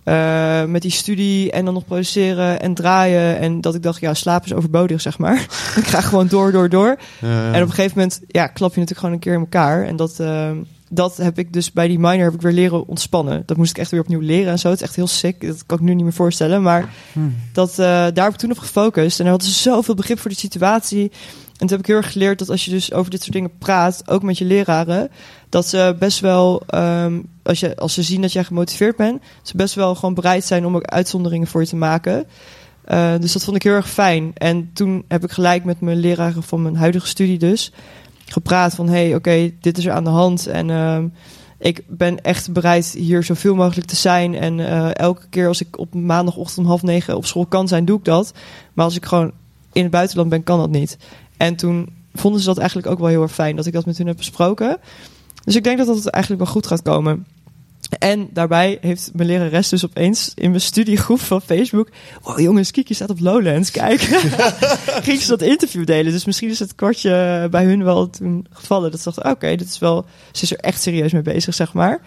eh, 0.06 0.64
met 0.64 0.82
die 0.82 0.92
studie 0.92 1.52
en 1.52 1.66
dan 1.66 1.74
nog 1.74 1.86
produceren 1.86 2.62
en 2.62 2.74
draaien. 2.74 3.40
En 3.40 3.62
dat 3.62 3.76
ik 3.76 3.84
dacht, 3.84 4.00
ja, 4.00 4.14
slaap 4.14 4.46
is 4.46 4.54
overbodig, 4.54 5.02
zeg 5.02 5.18
maar. 5.18 5.36
ik 5.82 5.88
ga 5.88 6.02
gewoon 6.02 6.28
door, 6.28 6.52
door, 6.52 6.70
door. 6.70 6.98
En 7.22 7.62
op 7.62 7.68
een 7.68 7.70
gegeven 7.70 7.98
moment, 7.98 8.22
ja, 8.28 8.48
klap 8.48 8.74
je 8.74 8.80
natuurlijk 8.80 9.00
gewoon 9.00 9.14
een 9.14 9.20
keer 9.20 9.34
in 9.34 9.40
elkaar. 9.40 9.86
En 9.86 9.96
dat, 9.96 10.20
ehm, 10.20 10.58
dat 10.90 11.18
heb 11.18 11.40
ik 11.40 11.54
dus 11.54 11.72
bij 11.72 11.88
die 11.88 12.00
minor 12.00 12.24
heb 12.24 12.34
ik 12.34 12.42
weer 12.42 12.52
leren 12.52 12.88
ontspannen. 12.88 13.44
Dat 13.46 13.58
moest 13.58 13.70
ik 13.70 13.78
echt 13.78 13.92
weer 13.92 14.00
opnieuw 14.00 14.20
leren 14.20 14.52
en 14.52 14.60
zo. 14.60 14.70
Het 14.70 14.80
is 14.80 14.86
echt 14.86 14.96
heel 14.96 15.08
sick. 15.08 15.48
Dat 15.48 15.66
kan 15.66 15.78
ik 15.78 15.84
nu 15.84 15.94
niet 15.94 16.04
meer 16.04 16.14
voorstellen. 16.14 16.62
Maar 16.62 16.90
dat, 17.54 17.72
eh, 17.72 17.78
daar 17.78 18.24
heb 18.24 18.34
ik 18.34 18.40
toen 18.40 18.52
op 18.52 18.58
gefocust. 18.58 19.20
En 19.20 19.26
daar 19.26 19.34
hadden 19.34 19.52
ze 19.52 19.60
zoveel 19.60 19.96
begrip 19.96 20.20
voor 20.20 20.32
de 20.32 20.38
situatie. 20.38 21.12
En 21.58 21.68
toen 21.68 21.78
heb 21.78 21.80
ik 21.80 21.86
heel 21.86 21.95
erg 21.95 22.12
geleerd 22.12 22.39
dat 22.39 22.49
als 22.49 22.66
je 22.66 22.72
dus 22.72 22.93
over 22.93 23.12
dit 23.12 23.22
soort 23.22 23.34
dingen 23.34 23.58
praat, 23.58 24.03
ook 24.06 24.24
met 24.24 24.38
je 24.38 24.45
leraren, 24.45 25.12
dat 25.49 25.68
ze 25.68 25.95
best 25.99 26.20
wel, 26.20 26.64
ehm, 26.68 27.20
als, 27.43 27.60
je, 27.60 27.76
als 27.76 27.93
ze 27.93 28.03
zien 28.03 28.22
dat 28.22 28.34
jij 28.34 28.43
gemotiveerd 28.43 28.95
bent, 28.95 29.22
ze 29.41 29.58
best 29.58 29.76
wel 29.76 29.95
gewoon 29.95 30.14
bereid 30.14 30.45
zijn 30.45 30.66
om 30.66 30.76
ook 30.76 30.86
uitzonderingen 30.86 31.47
voor 31.47 31.62
je 31.62 31.68
te 31.68 31.76
maken. 31.76 32.26
Eh, 32.86 33.14
dus 33.20 33.32
dat 33.32 33.43
vond 33.43 33.56
ik 33.56 33.64
heel 33.64 33.74
erg 33.74 33.89
fijn. 33.89 34.32
En 34.34 34.70
toen 34.74 35.06
heb 35.08 35.24
ik 35.24 35.32
gelijk 35.32 35.64
met 35.64 35.82
mijn 35.82 35.97
leraren 35.97 36.43
van 36.43 36.62
mijn 36.62 36.76
huidige 36.76 37.08
studie 37.08 37.38
dus 37.38 37.72
gepraat 38.26 38.76
van, 38.76 38.89
hey, 38.89 39.16
oké, 39.16 39.51
dit 39.62 39.78
is 39.78 39.86
er 39.86 39.91
aan 39.91 40.03
de 40.03 40.10
hand. 40.10 40.47
En 40.47 40.70
ehm, 40.70 41.08
ik 41.58 41.84
ben 41.88 42.22
echt 42.22 42.51
bereid 42.51 42.86
hier 42.97 43.24
zoveel 43.24 43.56
mogelijk 43.56 43.88
te 43.88 43.95
zijn. 43.95 44.36
En 44.36 44.60
eh, 44.60 44.95
elke 44.95 45.28
keer 45.30 45.47
als 45.47 45.62
ik 45.62 45.80
op 45.80 45.93
maandagochtend 45.93 46.58
om 46.58 46.66
half 46.66 46.82
negen 46.82 47.18
op 47.18 47.26
school 47.26 47.45
kan 47.45 47.68
zijn, 47.68 47.86
doe 47.86 47.97
ik 47.97 48.06
dat. 48.06 48.34
Maar 48.74 48.86
als 48.86 48.95
ik 48.95 49.06
gewoon 49.06 49.32
in 49.74 49.82
het 49.82 49.91
buitenland 49.91 50.30
ben, 50.30 50.43
kan 50.43 50.60
dat 50.60 50.70
niet. 50.70 50.97
En 51.38 51.56
toen 51.56 51.90
vonden 52.14 52.42
ze 52.42 52.48
dat 52.48 52.58
eigenlijk 52.58 52.88
ook 52.88 53.00
wel 53.00 53.08
heel 53.08 53.22
erg 53.22 53.34
fijn 53.34 53.56
dat 53.56 53.66
ik 53.66 53.74
dat 53.74 53.86
met 53.86 53.98
hun 53.98 54.08
heb 54.08 54.18
besproken. 54.18 54.78
Dus 55.44 55.56
ik 55.56 55.64
denk 55.64 55.78
dat 55.78 55.88
dat 55.88 56.08
eigenlijk 56.08 56.44
wel 56.44 56.54
goed 56.54 56.68
gaat 56.68 56.82
komen. 56.82 57.26
En 58.00 58.30
daarbij 58.34 58.78
heeft 58.82 59.12
mijn 59.14 59.28
lerares 59.28 59.70
dus 59.70 59.86
opeens 59.86 60.32
in 60.36 60.50
mijn 60.50 60.62
studiegroep 60.62 61.20
van 61.20 61.42
Facebook... 61.42 61.90
Wow 62.22 62.40
jongens, 62.40 62.72
Kiki 62.72 62.94
staat 62.94 63.10
op 63.10 63.20
Lowlands, 63.20 63.72
kijk. 63.72 64.02
Ging 65.08 65.22
ze 65.22 65.28
dat 65.28 65.42
interview 65.42 65.86
delen. 65.86 66.12
Dus 66.12 66.26
misschien 66.26 66.50
is 66.50 66.60
het 66.60 66.76
kwartje 66.76 67.48
bij 67.52 67.66
hun 67.66 67.84
wel 67.84 68.10
toen 68.10 68.48
gevallen. 68.50 68.92
Dat 68.92 69.02
ze 69.02 69.12
dachten, 69.12 69.32
oké, 69.32 69.48
is 69.48 69.80
wel... 69.80 70.06
Ze 70.32 70.44
is 70.44 70.52
er 70.52 70.60
echt 70.60 70.82
serieus 70.82 71.12
mee 71.12 71.22
bezig, 71.22 71.54
zeg 71.54 71.74
maar. 71.74 72.02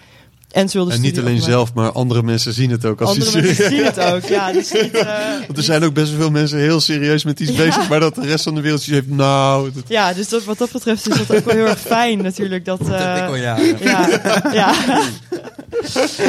En 0.48 0.68
ze 0.68 0.76
wilde 0.76 0.92
en 0.92 1.00
niet 1.00 1.18
alleen 1.18 1.40
zelf, 1.42 1.74
maar 1.74 1.92
andere 1.92 2.22
mensen 2.22 2.52
zien 2.52 2.70
het 2.70 2.84
ook. 2.84 3.00
Als 3.00 3.10
Andere 3.10 3.42
mensen 3.42 3.64
zien 3.70 3.84
het 3.84 3.98
ook, 4.12 4.22
ja. 4.24 4.52
Dus 4.52 4.72
niet, 4.72 4.94
eh, 4.94 5.06
Want 5.46 5.58
er 5.58 5.62
zijn 5.64 5.84
ook 5.84 5.92
best 5.94 6.10
wel 6.10 6.20
veel 6.20 6.30
mensen 6.30 6.58
heel 6.58 6.80
serieus 6.80 7.24
met 7.24 7.40
iets 7.40 7.54
bezig, 7.54 7.88
maar 7.88 8.00
dat 8.00 8.14
de 8.14 8.26
rest 8.26 8.44
van 8.44 8.54
de 8.54 8.60
wereld 8.60 8.82
heeft, 8.84 9.08
nou... 9.08 9.70
dat- 9.74 9.82
Ja, 9.88 10.12
dus 10.12 10.28
dat, 10.28 10.44
wat 10.44 10.58
dat 10.58 10.72
betreft 10.72 11.08
is 11.08 11.16
dat 11.26 11.36
ook 11.36 11.44
wel 11.44 11.54
heel 11.54 11.66
erg 11.66 11.80
fijn 11.80 12.22
natuurlijk. 12.22 12.64
Dat, 12.64 12.78
Dat 12.78 12.88
eh, 12.88 13.14
heb 13.14 13.16
ik 13.24 13.28
al 13.28 13.36
ja. 13.36 13.56
ja, 13.80 14.08
ja. 14.52 14.74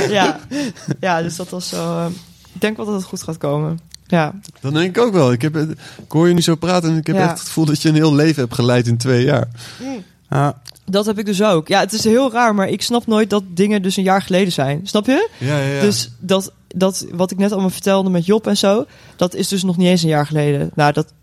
ja. 0.09 0.39
ja, 0.99 1.21
dus 1.21 1.35
dat 1.35 1.49
was 1.49 1.69
zo. 1.69 1.75
eh, 1.97 2.05
ik 2.53 2.61
denk 2.61 2.77
wel 2.77 2.85
dat 2.85 2.95
het 2.95 3.03
goed 3.03 3.23
gaat 3.23 3.37
komen. 3.37 3.79
Ja, 4.07 4.33
Dan 4.61 4.73
denk 4.73 4.97
ik 4.97 5.03
ook 5.03 5.13
wel. 5.13 5.31
Ik, 5.31 5.41
heb, 5.41 5.55
ik 5.57 5.75
hoor 6.07 6.27
je 6.27 6.33
nu 6.33 6.41
zo 6.41 6.55
praten 6.55 6.89
en 6.89 6.97
ik 6.97 7.07
heb 7.07 7.15
Ja. 7.15 7.21
echt 7.21 7.31
het 7.31 7.41
gevoel 7.47 7.65
dat 7.65 7.81
je 7.81 7.89
een 7.89 7.95
heel 7.95 8.15
leven 8.15 8.41
hebt 8.41 8.55
geleid 8.55 8.87
in 8.87 8.97
twee 8.97 9.23
jaar. 9.23 9.47
Dat 10.85 11.05
heb 11.05 11.19
ik 11.19 11.25
dus 11.25 11.43
ook. 11.43 11.67
Ja, 11.67 11.79
het 11.79 11.93
is 11.93 12.03
heel 12.03 12.31
raar, 12.31 12.55
maar 12.55 12.67
ik 12.67 12.81
snap 12.81 13.07
nooit 13.07 13.29
dat 13.29 13.43
dingen 13.47 13.81
dus 13.81 13.97
een 13.97 14.03
jaar 14.03 14.21
geleden 14.21 14.51
zijn. 14.53 14.81
Snap 14.87 15.05
je? 15.05 15.29
Ja, 15.37 15.57
ja, 15.57 15.73
ja. 15.73 15.81
Dus 15.81 16.11
dat, 16.19 16.53
dat 16.67 17.05
wat 17.11 17.31
ik 17.31 17.37
net 17.37 17.51
allemaal 17.51 17.69
vertelde 17.69 18.09
met 18.09 18.25
Job 18.25 18.47
en 18.47 18.57
zo, 18.57 18.85
dat 19.15 19.33
is 19.35 19.47
dus 19.47 19.63
nog 19.63 19.77
niet 19.77 19.87
eens 19.87 20.01
een 20.03 20.09
jaar 20.09 20.25
geleden. 20.25 20.71
Nou, 20.73 20.93
dat 20.93 21.13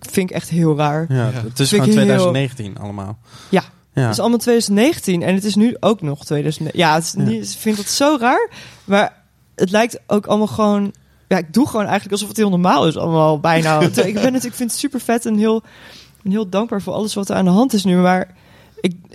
vind 0.00 0.30
ik 0.30 0.36
echt 0.36 0.48
heel 0.48 0.76
raar. 0.76 1.06
ja, 1.08 1.30
het 1.34 1.58
is 1.60 1.68
Vind 1.68 1.82
gewoon 1.82 1.86
ik 1.86 2.08
heel- 2.08 2.16
2019 2.16 2.78
allemaal. 2.78 3.18
Ja. 3.48 3.62
ja. 3.92 4.02
Het 4.02 4.10
is 4.12 4.20
allemaal 4.20 4.38
2019 4.38 5.22
en 5.22 5.34
het 5.34 5.44
is 5.44 5.54
nu 5.54 5.76
ook 5.80 6.00
nog 6.02 6.24
2019. 6.24 6.80
Ja, 6.80 6.94
het 6.94 7.04
is 7.04 7.12
Ja. 7.16 7.22
niet, 7.22 7.52
ik 7.52 7.58
vind 7.58 7.76
dat 7.76 7.86
zo 7.88 8.16
raar. 8.20 8.50
Maar 8.84 9.22
het 9.54 9.70
lijkt 9.70 10.00
ook 10.06 10.26
allemaal 10.26 10.46
gewoon... 10.46 10.92
Ja, 11.28 11.38
ik 11.38 11.52
doe 11.52 11.66
gewoon 11.66 11.82
eigenlijk 11.84 12.12
alsof 12.12 12.28
het 12.28 12.36
heel 12.36 12.50
normaal 12.50 12.86
is 12.86 12.96
allemaal 12.96 13.40
bijna. 13.40 13.80
ik, 14.04 14.14
ben 14.14 14.34
het, 14.34 14.44
ik 14.44 14.54
vind 14.54 14.70
het 14.70 14.80
super 14.80 15.00
vet 15.00 15.26
en 15.26 15.36
heel, 15.38 15.62
en 16.24 16.30
heel 16.30 16.48
dankbaar 16.48 16.82
voor 16.82 16.92
alles 16.92 17.14
wat 17.14 17.28
er 17.28 17.36
aan 17.36 17.44
de 17.44 17.50
hand 17.50 17.72
is 17.72 17.84
nu. 17.84 17.96
Maar 17.96 18.34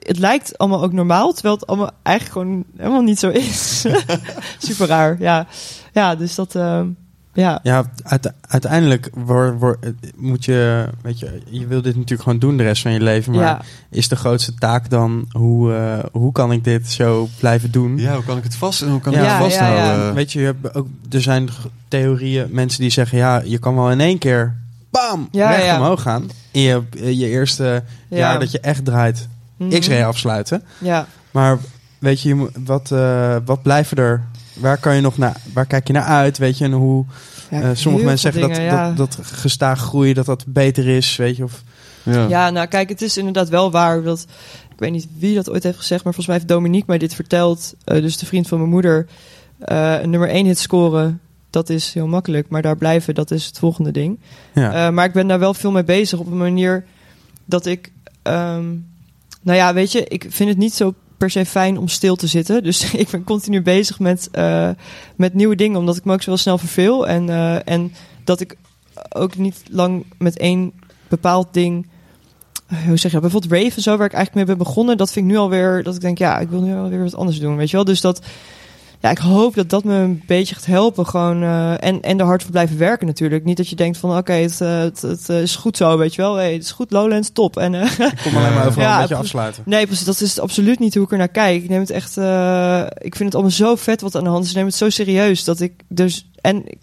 het 0.06 0.20
lijkt 0.20 0.58
allemaal 0.58 0.84
ook 0.84 0.94
normaal, 0.94 1.34
terwijl 1.34 1.56
het 1.56 1.68
allemaal 1.68 1.92
eigenlijk 2.04 2.38
gewoon 2.38 2.64
helemaal 2.78 3.02
niet 3.02 3.20
zo 3.20 3.30
is. 3.30 3.86
super 4.68 4.88
raar, 4.88 5.16
ja. 5.20 5.48
Ja, 5.94 6.16
dus 6.16 6.36
dat... 6.36 6.56
ehm, 6.56 6.88
ja, 7.34 7.60
Ja, 7.64 7.84
uite- 8.04 8.34
uiteindelijk 8.48 9.10
wor- 9.14 9.58
wor- 9.60 9.80
moet 10.16 10.46
je, 10.46 10.86
weet 11.02 11.20
je, 11.20 11.42
je 11.50 11.68
wil 11.68 11.82
dit 11.82 11.94
natuurlijk 11.96 12.22
gewoon 12.22 12.40
doen 12.40 12.58
de 12.58 12.64
rest 12.64 12.82
van 12.82 12.92
je 12.92 13.02
leven, 13.02 13.34
maar 13.34 13.44
ja, 13.44 13.62
is 13.90 14.08
de 14.08 14.16
grootste 14.16 14.54
taak 14.54 14.90
dan 14.90 15.26
hoe, 15.32 15.74
eh, 15.74 16.00
hoe 16.12 16.32
kan 16.32 16.52
ik 16.52 16.64
dit 16.64 16.92
zo 16.92 17.28
blijven 17.40 17.72
doen? 17.72 17.98
Ja, 17.98 18.14
hoe 18.16 18.24
kan 18.24 18.38
ik 18.38 18.44
het 18.44 18.56
vast 18.56 18.82
en 18.82 18.90
hoe 18.90 19.00
kan 19.02 19.14
ik 19.14 19.20
het 19.20 19.32
vasthouden? 19.32 19.84
ja. 19.84 20.14
Weet 20.14 20.32
je, 20.32 20.40
je 20.40 20.46
hebt 20.46 20.76
ook, 20.76 20.88
er 21.12 21.22
zijn 21.22 21.50
theorieën, 21.88 22.48
mensen 22.52 22.82
die 22.82 22.90
zeggen, 22.90 23.18
ja, 23.18 23.42
je 23.46 23.58
kan 23.60 23.76
wel 23.76 23.92
in 23.92 24.00
één 24.00 24.18
keer, 24.18 24.56
bam, 24.90 25.28
Ja, 25.32 25.50
recht 25.50 25.66
ja. 25.66 25.78
omhoog 25.78 26.02
gaan. 26.02 26.30
In 26.52 26.62
je, 26.62 26.84
je 27.18 27.28
eerste 27.28 27.84
ja. 28.10 28.18
jaar 28.18 28.40
dat 28.40 28.52
je 28.52 28.60
echt 28.60 28.86
draait, 28.86 29.28
Mhm. 29.58 29.80
X-ray 29.80 30.04
afsluiten. 30.04 30.64
Ja, 30.78 31.08
Maar 31.32 31.58
weet 32.00 32.22
je, 32.22 32.50
wat, 32.66 32.92
eh, 32.92 33.36
wat 33.46 33.62
blijven 33.62 33.98
er? 33.98 34.24
Waar 34.54 34.78
kan 34.78 34.96
je 34.96 35.02
nog 35.02 35.18
naar? 35.18 35.36
Waar 35.54 35.66
kijk 35.66 35.88
je 35.88 35.94
naar 35.94 36.04
uit? 36.04 36.38
Weet 36.38 36.58
je, 36.58 36.64
en 36.64 36.72
hoe 36.72 37.06
ja 37.50 37.62
eh, 37.62 37.70
sommige 37.74 38.06
mensen 38.06 38.34
zeggen 38.34 38.52
dingen, 38.52 38.64
ja. 38.66 38.88
dat, 38.92 38.98
dat, 38.98 39.26
gestaag 39.26 39.80
groeien, 39.80 40.16
dat 40.16 40.26
dat 40.26 40.46
beter 40.48 40.88
is, 40.88 41.16
weet 41.16 41.36
je? 41.38 41.44
Of 41.44 41.64
Ja. 42.04 42.28
Ja, 42.28 42.50
nou 42.50 42.68
kijk, 42.68 42.90
het 42.90 43.02
is 43.02 43.18
inderdaad 43.18 43.50
wel 43.50 43.72
waar 43.72 44.04
dat... 44.04 44.26
Ik 44.72 44.82
weet 44.82 44.92
niet 44.92 45.08
wie 45.18 45.36
dat 45.36 45.50
ooit 45.50 45.64
heeft 45.64 45.78
gezegd, 45.78 46.04
maar 46.04 46.14
volgens 46.14 46.28
mij 46.28 46.36
heeft 46.36 46.48
Dominique 46.50 46.86
mij 46.88 46.98
dit 46.98 47.14
verteld. 47.16 47.74
eh, 47.84 48.02
dus 48.02 48.18
de 48.18 48.26
vriend 48.26 48.48
van 48.48 48.58
mijn 48.58 48.70
moeder. 48.70 49.08
Eh, 49.60 50.02
een 50.02 50.10
nummer 50.10 50.30
1 50.30 50.46
hit 50.46 50.60
scoren, 50.60 51.20
dat 51.50 51.70
is 51.70 51.94
heel 51.94 52.08
makkelijk. 52.08 52.50
Maar 52.50 52.62
daar 52.62 52.78
blijven, 52.78 53.16
dat 53.16 53.32
is 53.32 53.46
het 53.46 53.60
volgende 53.60 53.92
ding. 53.92 54.20
ja. 54.54 54.88
Eh, 54.88 54.94
maar 54.94 55.06
ik 55.06 55.14
ben 55.14 55.28
daar 55.28 55.40
wel 55.40 55.54
veel 55.54 55.72
mee 55.72 55.84
bezig 55.84 56.20
op 56.20 56.26
een 56.28 56.38
manier 56.38 56.86
dat 57.46 57.66
ik... 57.66 57.92
ehm, 58.22 58.66
nou 59.46 59.58
ja, 59.58 59.74
weet 59.74 59.92
je, 59.92 60.04
ik 60.04 60.26
vind 60.30 60.50
het 60.50 60.58
niet 60.58 60.74
zo 60.74 60.94
per 61.18 61.30
se 61.30 61.46
fijn 61.46 61.78
om 61.78 61.88
stil 61.88 62.16
te 62.16 62.28
zitten. 62.28 62.64
Dus 62.64 62.92
ik 62.94 63.10
ben 63.10 63.24
continu 63.24 63.62
bezig 63.62 64.00
met, 64.00 64.30
eh, 64.32 64.70
met 65.16 65.34
nieuwe 65.34 65.56
dingen, 65.56 65.80
omdat 65.80 65.98
ik 65.98 66.06
me 66.06 66.14
ook 66.14 66.22
zo 66.22 66.30
wel 66.30 66.38
snel 66.38 66.58
verveel. 66.58 67.08
En, 67.08 67.30
eh, 67.30 67.68
en 67.68 67.94
dat 68.24 68.40
ik 68.40 68.58
ook 69.10 69.38
niet 69.38 69.64
lang 69.70 70.06
met 70.18 70.38
één 70.38 70.74
bepaald 71.08 71.48
ding 71.52 71.88
eh, 72.68 72.78
hoe 72.78 72.98
zeg 72.98 73.12
je, 73.12 73.20
dat? 73.20 73.32
bijvoorbeeld 73.32 73.64
Rave 73.64 73.76
en 73.76 73.82
zo, 73.82 73.98
waar 73.98 74.06
ik 74.06 74.14
eigenlijk 74.14 74.48
mee 74.48 74.56
ben 74.56 74.66
begonnen, 74.66 74.98
dat 74.98 75.12
vind 75.12 75.26
ik 75.26 75.32
nu 75.32 75.38
alweer, 75.38 75.84
dat 75.84 75.96
ik 75.96 76.02
denk, 76.02 76.18
ja, 76.18 76.40
ik 76.40 76.50
wil 76.50 76.62
nu 76.62 76.76
alweer 76.76 77.04
wat 77.04 77.16
anders 77.16 77.40
doen, 77.40 77.56
weet 77.56 77.70
je 77.70 77.76
wel. 77.76 77.86
Dus 77.86 78.02
dat, 78.02 78.22
ja, 79.06 79.12
ik 79.12 79.18
hoop 79.18 79.56
dat 79.56 79.70
dat 79.70 79.84
me 79.84 79.94
een 79.94 80.24
beetje 80.26 80.56
gaat 80.56 80.66
helpen, 80.66 81.06
gewoon, 81.08 81.44
eh, 81.44 81.84
en, 81.84 82.02
en 82.02 82.20
er 82.20 82.26
hard 82.26 82.42
voor 82.42 82.52
blijven 82.52 82.78
werken 82.78 83.08
natuurlijk. 83.08 83.44
Niet 83.44 83.58
dat 83.58 83.70
je 83.70 83.76
denkt 83.76 83.98
van, 83.98 84.18
oké, 84.18 84.34
het, 84.34 84.62
eh, 84.62 84.80
het, 84.80 85.02
het 85.02 85.30
is 85.30 85.56
goed 85.56 85.78
zo, 85.78 85.98
weet 85.98 86.16
je 86.16 86.22
wel. 86.22 86.36
Hey, 86.36 86.54
het 86.54 86.64
is 86.64 86.72
goed, 86.72 86.92
Lowlands, 86.92 87.30
top. 87.34 87.58
En, 87.58 87.76
eh, 87.76 87.92
Ik 88.00 88.20
kom 88.24 88.38
alleen 88.38 88.54
maar 88.54 88.66
overal 88.68 88.88
Ja, 88.88 88.94
een 88.96 89.02
beetje 89.02 89.16
afsluiten. 89.16 89.64
Nee, 89.66 89.86
precies. 89.86 90.06
Dat 90.06 90.22
is 90.22 90.40
absoluut 90.40 90.80
niet 90.80 90.94
hoe 90.96 91.04
ik 91.04 91.12
er 91.12 91.18
naar 91.18 91.28
kijk. 91.28 91.64
Ik 91.64 91.70
neem 91.70 91.80
het 91.80 91.90
echt. 91.90 92.18
eh, 92.18 92.82
ik 92.98 93.16
vind 93.16 93.24
het 93.24 93.34
allemaal 93.34 93.52
zo 93.52 93.76
vet 93.76 94.02
wat 94.02 94.16
aan 94.16 94.24
de 94.24 94.30
hand 94.30 94.44
is. 94.44 94.50
Ik 94.50 94.56
neem 94.56 94.66
het 94.66 94.76
zo 94.76 94.90
serieus 94.90 95.44
dat 95.44 95.60
ik 95.60 95.74
dus. 95.88 96.30
En 96.42 96.62
ik 96.66 96.78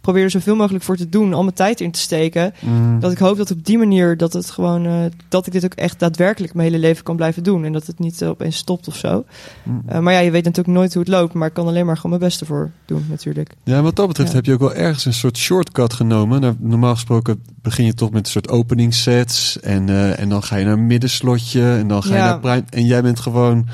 probeer 0.00 0.22
er 0.22 0.30
zoveel 0.30 0.56
mogelijk 0.56 0.84
voor 0.84 0.96
te 0.96 1.08
doen, 1.08 1.34
al 1.34 1.42
mijn 1.42 1.54
tijd 1.54 1.80
in 1.80 1.90
te 1.90 2.00
steken. 2.00 2.54
Mm. 2.60 3.00
Dat 3.00 3.12
ik 3.12 3.18
hoop 3.18 3.36
dat 3.36 3.50
op 3.50 3.64
die 3.64 3.78
manier 3.78 4.16
dat 4.16 4.32
het 4.32 4.50
gewoon. 4.50 4.86
eh, 4.86 4.94
dat 5.28 5.46
ik 5.46 5.52
dit 5.52 5.64
ook 5.64 5.74
echt 5.74 5.98
daadwerkelijk 5.98 6.54
mijn 6.54 6.68
hele 6.68 6.80
leven 6.80 7.04
kan 7.04 7.16
blijven 7.16 7.42
doen. 7.42 7.64
En 7.64 7.72
dat 7.72 7.86
het 7.86 7.98
niet 7.98 8.24
opeens 8.24 8.56
stopt 8.56 8.88
of 8.88 8.96
zo. 8.96 9.24
Mm. 9.62 9.82
Eh, 9.86 9.98
maar 9.98 10.12
ja, 10.12 10.18
je 10.18 10.30
weet 10.30 10.44
natuurlijk 10.44 10.76
nooit 10.76 10.92
hoe 10.94 11.02
het 11.02 11.10
loopt. 11.12 11.32
Maar 11.34 11.48
ik 11.48 11.54
kan 11.54 11.66
alleen 11.66 11.86
maar 11.86 11.96
gewoon 11.96 12.10
mijn 12.18 12.22
beste 12.22 12.44
voor 12.44 12.70
doen, 12.84 13.06
natuurlijk. 13.08 13.50
Ja, 13.64 13.76
en 13.76 13.82
wat 13.82 13.96
dat 13.96 14.06
betreft 14.08 14.30
Ja. 14.30 14.36
heb 14.36 14.44
je 14.44 14.52
ook 14.52 14.60
wel 14.60 14.74
ergens 14.74 15.04
een 15.04 15.12
soort 15.12 15.36
shortcut 15.38 15.92
genomen. 15.92 16.40
Nou, 16.40 16.54
normaal 16.58 16.94
gesproken 16.94 17.42
begin 17.62 17.84
je 17.84 17.94
toch 17.94 18.10
met 18.10 18.26
een 18.26 18.32
soort 18.32 18.48
opening 18.48 18.94
sets. 18.94 19.60
En, 19.60 19.88
eh, 19.88 20.18
en 20.20 20.28
dan 20.28 20.42
ga 20.42 20.56
je 20.56 20.64
naar 20.64 20.72
een 20.72 20.86
middenslotje. 20.86 21.62
En 21.76 21.88
dan 21.88 22.02
ga 22.02 22.08
je 22.08 22.14
Ja. 22.16 22.24
naar 22.24 22.40
prime. 22.40 22.64
En 22.70 22.84
jij 22.86 23.02
bent 23.02 23.20
gewoon... 23.20 23.66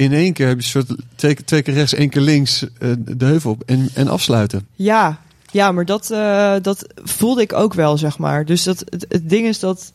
In 0.00 0.12
één 0.12 0.32
keer 0.32 0.46
heb 0.46 0.60
je 0.60 0.64
een 0.64 0.84
soort 0.86 1.00
twee, 1.14 1.34
twee 1.44 1.62
keer 1.62 1.74
rechts, 1.74 1.94
één 1.94 2.08
keer 2.08 2.22
links 2.22 2.62
eh, 2.78 2.88
de 2.98 3.24
heuvel 3.24 3.50
op. 3.50 3.62
En, 3.66 3.88
en 3.94 4.08
afsluiten. 4.08 4.66
Ja, 4.74 5.18
ja 5.50 5.72
maar 5.72 5.84
dat, 5.84 6.10
eh, 6.10 6.54
dat 6.62 6.86
voelde 7.02 7.42
ik 7.42 7.52
ook 7.52 7.74
wel, 7.74 7.98
zeg 7.98 8.18
maar. 8.18 8.44
Dus 8.44 8.62
dat, 8.62 8.84
het, 8.88 9.06
het 9.08 9.28
ding 9.30 9.46
is 9.46 9.58
dat. 9.58 9.92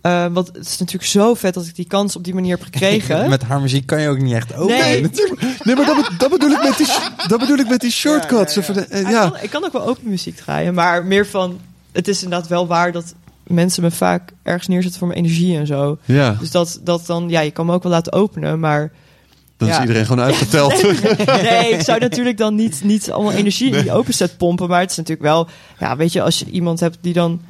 eh, 0.00 0.26
want 0.32 0.46
het 0.46 0.66
is 0.66 0.78
natuurlijk 0.78 1.10
zo 1.10 1.34
vet 1.34 1.54
dat 1.54 1.66
ik 1.66 1.74
die 1.74 1.86
kans 1.86 2.16
op 2.16 2.24
die 2.24 2.34
manier 2.34 2.50
heb 2.56 2.62
gekregen. 2.64 3.28
Met 3.30 3.42
haar 3.42 3.60
muziek 3.60 3.86
kan 3.86 4.00
je 4.00 4.08
ook 4.08 4.18
niet 4.20 4.32
echt 4.34 4.54
open. 4.54 4.76
Nee. 4.78 5.00
Nee, 5.64 5.76
maar 5.76 5.86
dat, 5.86 5.96
be- 5.96 6.14
dat, 6.18 6.30
bedoel 6.30 6.50
ik 6.50 6.62
met 6.62 6.76
die, 6.76 6.86
dat 7.28 7.38
bedoel 7.40 7.58
ik 7.58 7.68
met 7.68 7.80
die 7.80 7.90
shortcuts. 7.90 8.54
Ja, 8.54 8.62
ja, 8.66 8.68
ja. 8.68 8.84
Zo 8.84 8.88
van 8.90 8.98
de- 9.00 9.10
Ja, 9.10 9.10
ja. 9.10 9.24
Ik, 9.24 9.30
kan, 9.32 9.42
ik 9.42 9.50
kan 9.50 9.64
ook 9.64 9.72
wel 9.72 9.86
open 9.86 10.08
muziek 10.10 10.36
draaien, 10.36 10.74
maar 10.74 11.04
meer 11.04 11.26
van... 11.26 11.58
Het 11.92 12.08
is 12.08 12.22
inderdaad 12.22 12.48
wel 12.48 12.66
waar 12.66 12.92
dat 12.92 13.14
mensen 13.46 13.82
me 13.82 13.90
vaak 13.90 14.32
ergens 14.42 14.66
neerzetten 14.68 14.98
voor 14.98 15.08
mijn 15.08 15.20
energie 15.20 15.56
en 15.58 15.66
zo. 15.66 15.98
ja, 16.04 16.36
Dus 16.40 16.50
dat, 16.50 16.80
dat 16.84 17.06
dan... 17.06 17.28
Ja, 17.28 17.40
je 17.40 17.50
kan 17.50 17.66
me 17.66 17.72
ook 17.72 17.82
wel 17.82 17.92
laten 17.92 18.12
openen, 18.12 18.60
maar... 18.60 18.90
dan 19.58 19.68
Ja. 19.68 19.74
is 19.74 19.80
iedereen 19.80 20.06
gewoon 20.06 20.24
uitgeteld. 20.24 20.82
Nee, 21.42 21.70
ik 21.72 21.80
zou 21.80 22.00
natuurlijk 22.00 22.36
dan 22.36 22.54
niet, 22.54 22.80
niet 22.84 23.10
allemaal 23.10 23.32
energie 23.32 23.72
in 23.74 23.82
die 23.82 23.92
open 23.92 24.14
set 24.14 24.36
pompen. 24.36 24.68
Maar 24.68 24.80
het 24.80 24.90
is 24.90 24.96
natuurlijk 24.96 25.28
wel... 25.28 25.48
Ja, 25.78 25.96
weet 25.96 26.12
je, 26.12 26.22
als 26.22 26.38
je 26.38 26.44
iemand 26.50 26.80
hebt 26.80 26.98
die 27.00 27.12
dan 27.12 27.40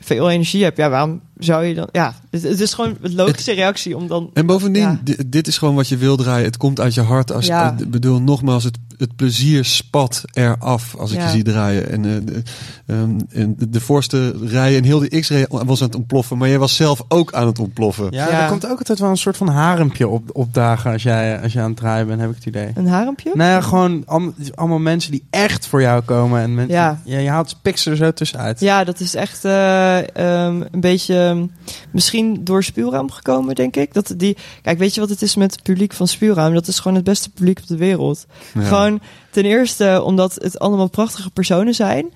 veel 0.00 0.30
energie 0.30 0.64
hebt... 0.64 0.76
Ja, 0.76 0.88
waarom 0.88 1.20
zou 1.38 1.64
je 1.64 1.74
dan... 1.74 1.88
Ja, 1.92 2.14
het, 2.30 2.42
het 2.42 2.60
is 2.60 2.74
gewoon 2.74 2.96
een 3.02 3.14
logische 3.14 3.52
reactie 3.52 3.96
om 3.96 4.06
dan... 4.06 4.30
En 4.32 4.46
bovendien, 4.46 4.82
Ja. 5.04 5.14
dit 5.26 5.46
is 5.46 5.58
gewoon 5.58 5.74
wat 5.74 5.88
je 5.88 5.96
wil 5.96 6.16
draaien. 6.16 6.44
Het 6.44 6.56
komt 6.56 6.80
uit 6.80 6.94
je 6.94 7.00
hart. 7.00 7.32
Als, 7.32 7.46
Ja. 7.46 7.74
Ik 7.78 7.90
bedoel, 7.90 8.20
nogmaals, 8.22 8.64
het, 8.64 8.78
het 8.96 9.16
plezier 9.16 9.64
spat 9.64 10.22
eraf 10.32 10.96
als 10.96 11.10
ik 11.12 11.18
Ja. 11.18 11.24
je 11.24 11.30
zie 11.30 11.42
draaien. 11.42 11.90
En, 11.90 12.04
eh, 12.04 12.12
de, 12.24 12.42
ehm, 12.86 13.10
en 13.30 13.54
de, 13.58 13.70
de 13.70 13.80
voorste 13.80 14.34
rij 14.46 14.76
en 14.76 14.84
heel 14.84 14.98
de 14.98 15.20
X-ray 15.20 15.46
was 15.48 15.80
aan 15.80 15.86
het 15.86 15.96
ontploffen. 15.96 16.38
Maar 16.38 16.48
jij 16.48 16.58
was 16.58 16.76
zelf 16.76 17.02
ook 17.08 17.32
aan 17.32 17.46
het 17.46 17.58
ontploffen. 17.58 18.06
Ja, 18.10 18.28
Ja. 18.28 18.42
er 18.42 18.48
komt 18.48 18.66
ook 18.66 18.78
altijd 18.78 18.98
wel 18.98 19.10
een 19.10 19.16
soort 19.16 19.36
van 19.36 19.48
harempje 19.48 20.08
op, 20.08 20.30
opdagen 20.32 20.92
als 20.92 21.02
jij, 21.02 21.40
als 21.42 21.52
jij 21.52 21.62
aan 21.62 21.68
het 21.68 21.78
draaien 21.78 22.06
bent, 22.06 22.20
heb 22.20 22.30
ik 22.30 22.36
het 22.36 22.46
idee. 22.46 22.70
Een 22.74 22.86
harempje? 22.88 23.30
Nou 23.34 23.50
ja, 23.50 23.60
gewoon 23.60 24.02
al- 24.06 24.32
allemaal 24.54 24.78
mensen 24.78 25.10
die 25.10 25.24
echt 25.30 25.66
voor 25.66 25.80
jou 25.80 26.02
komen. 26.02 26.40
En 26.42 26.54
mensen, 26.54 26.74
Ja. 26.74 27.00
ja. 27.04 27.18
je 27.18 27.28
haalt 27.28 27.56
piks 27.62 27.86
er 27.86 27.96
zo 27.96 28.12
tussenuit. 28.12 28.60
Ja, 28.60 28.84
dat 28.84 29.00
is 29.00 29.14
echt 29.14 29.44
eh, 29.44 29.98
ehm, 30.16 30.62
een 30.70 30.80
beetje 30.80 31.27
ehm, 31.28 31.46
misschien 31.92 32.44
door 32.44 32.64
Spuurraam 32.64 33.10
gekomen, 33.10 33.54
denk 33.54 33.76
ik. 33.76 33.94
Dat 33.94 34.14
die, 34.16 34.36
kijk, 34.62 34.78
weet 34.78 34.94
je 34.94 35.00
wat 35.00 35.08
het 35.08 35.22
is 35.22 35.36
met 35.36 35.52
het 35.52 35.62
publiek 35.62 35.92
van 35.92 36.08
Spuurraam? 36.08 36.54
Dat 36.54 36.66
is 36.66 36.78
gewoon 36.78 36.96
het 36.96 37.04
beste 37.04 37.30
publiek 37.30 37.58
op 37.58 37.66
de 37.66 37.76
wereld. 37.76 38.26
Ja. 38.54 38.60
Gewoon 38.60 39.00
ten 39.30 39.44
eerste 39.44 40.02
omdat 40.04 40.34
het 40.34 40.58
allemaal 40.58 40.88
prachtige 40.88 41.30
personen 41.30 41.74
zijn. 41.74 42.12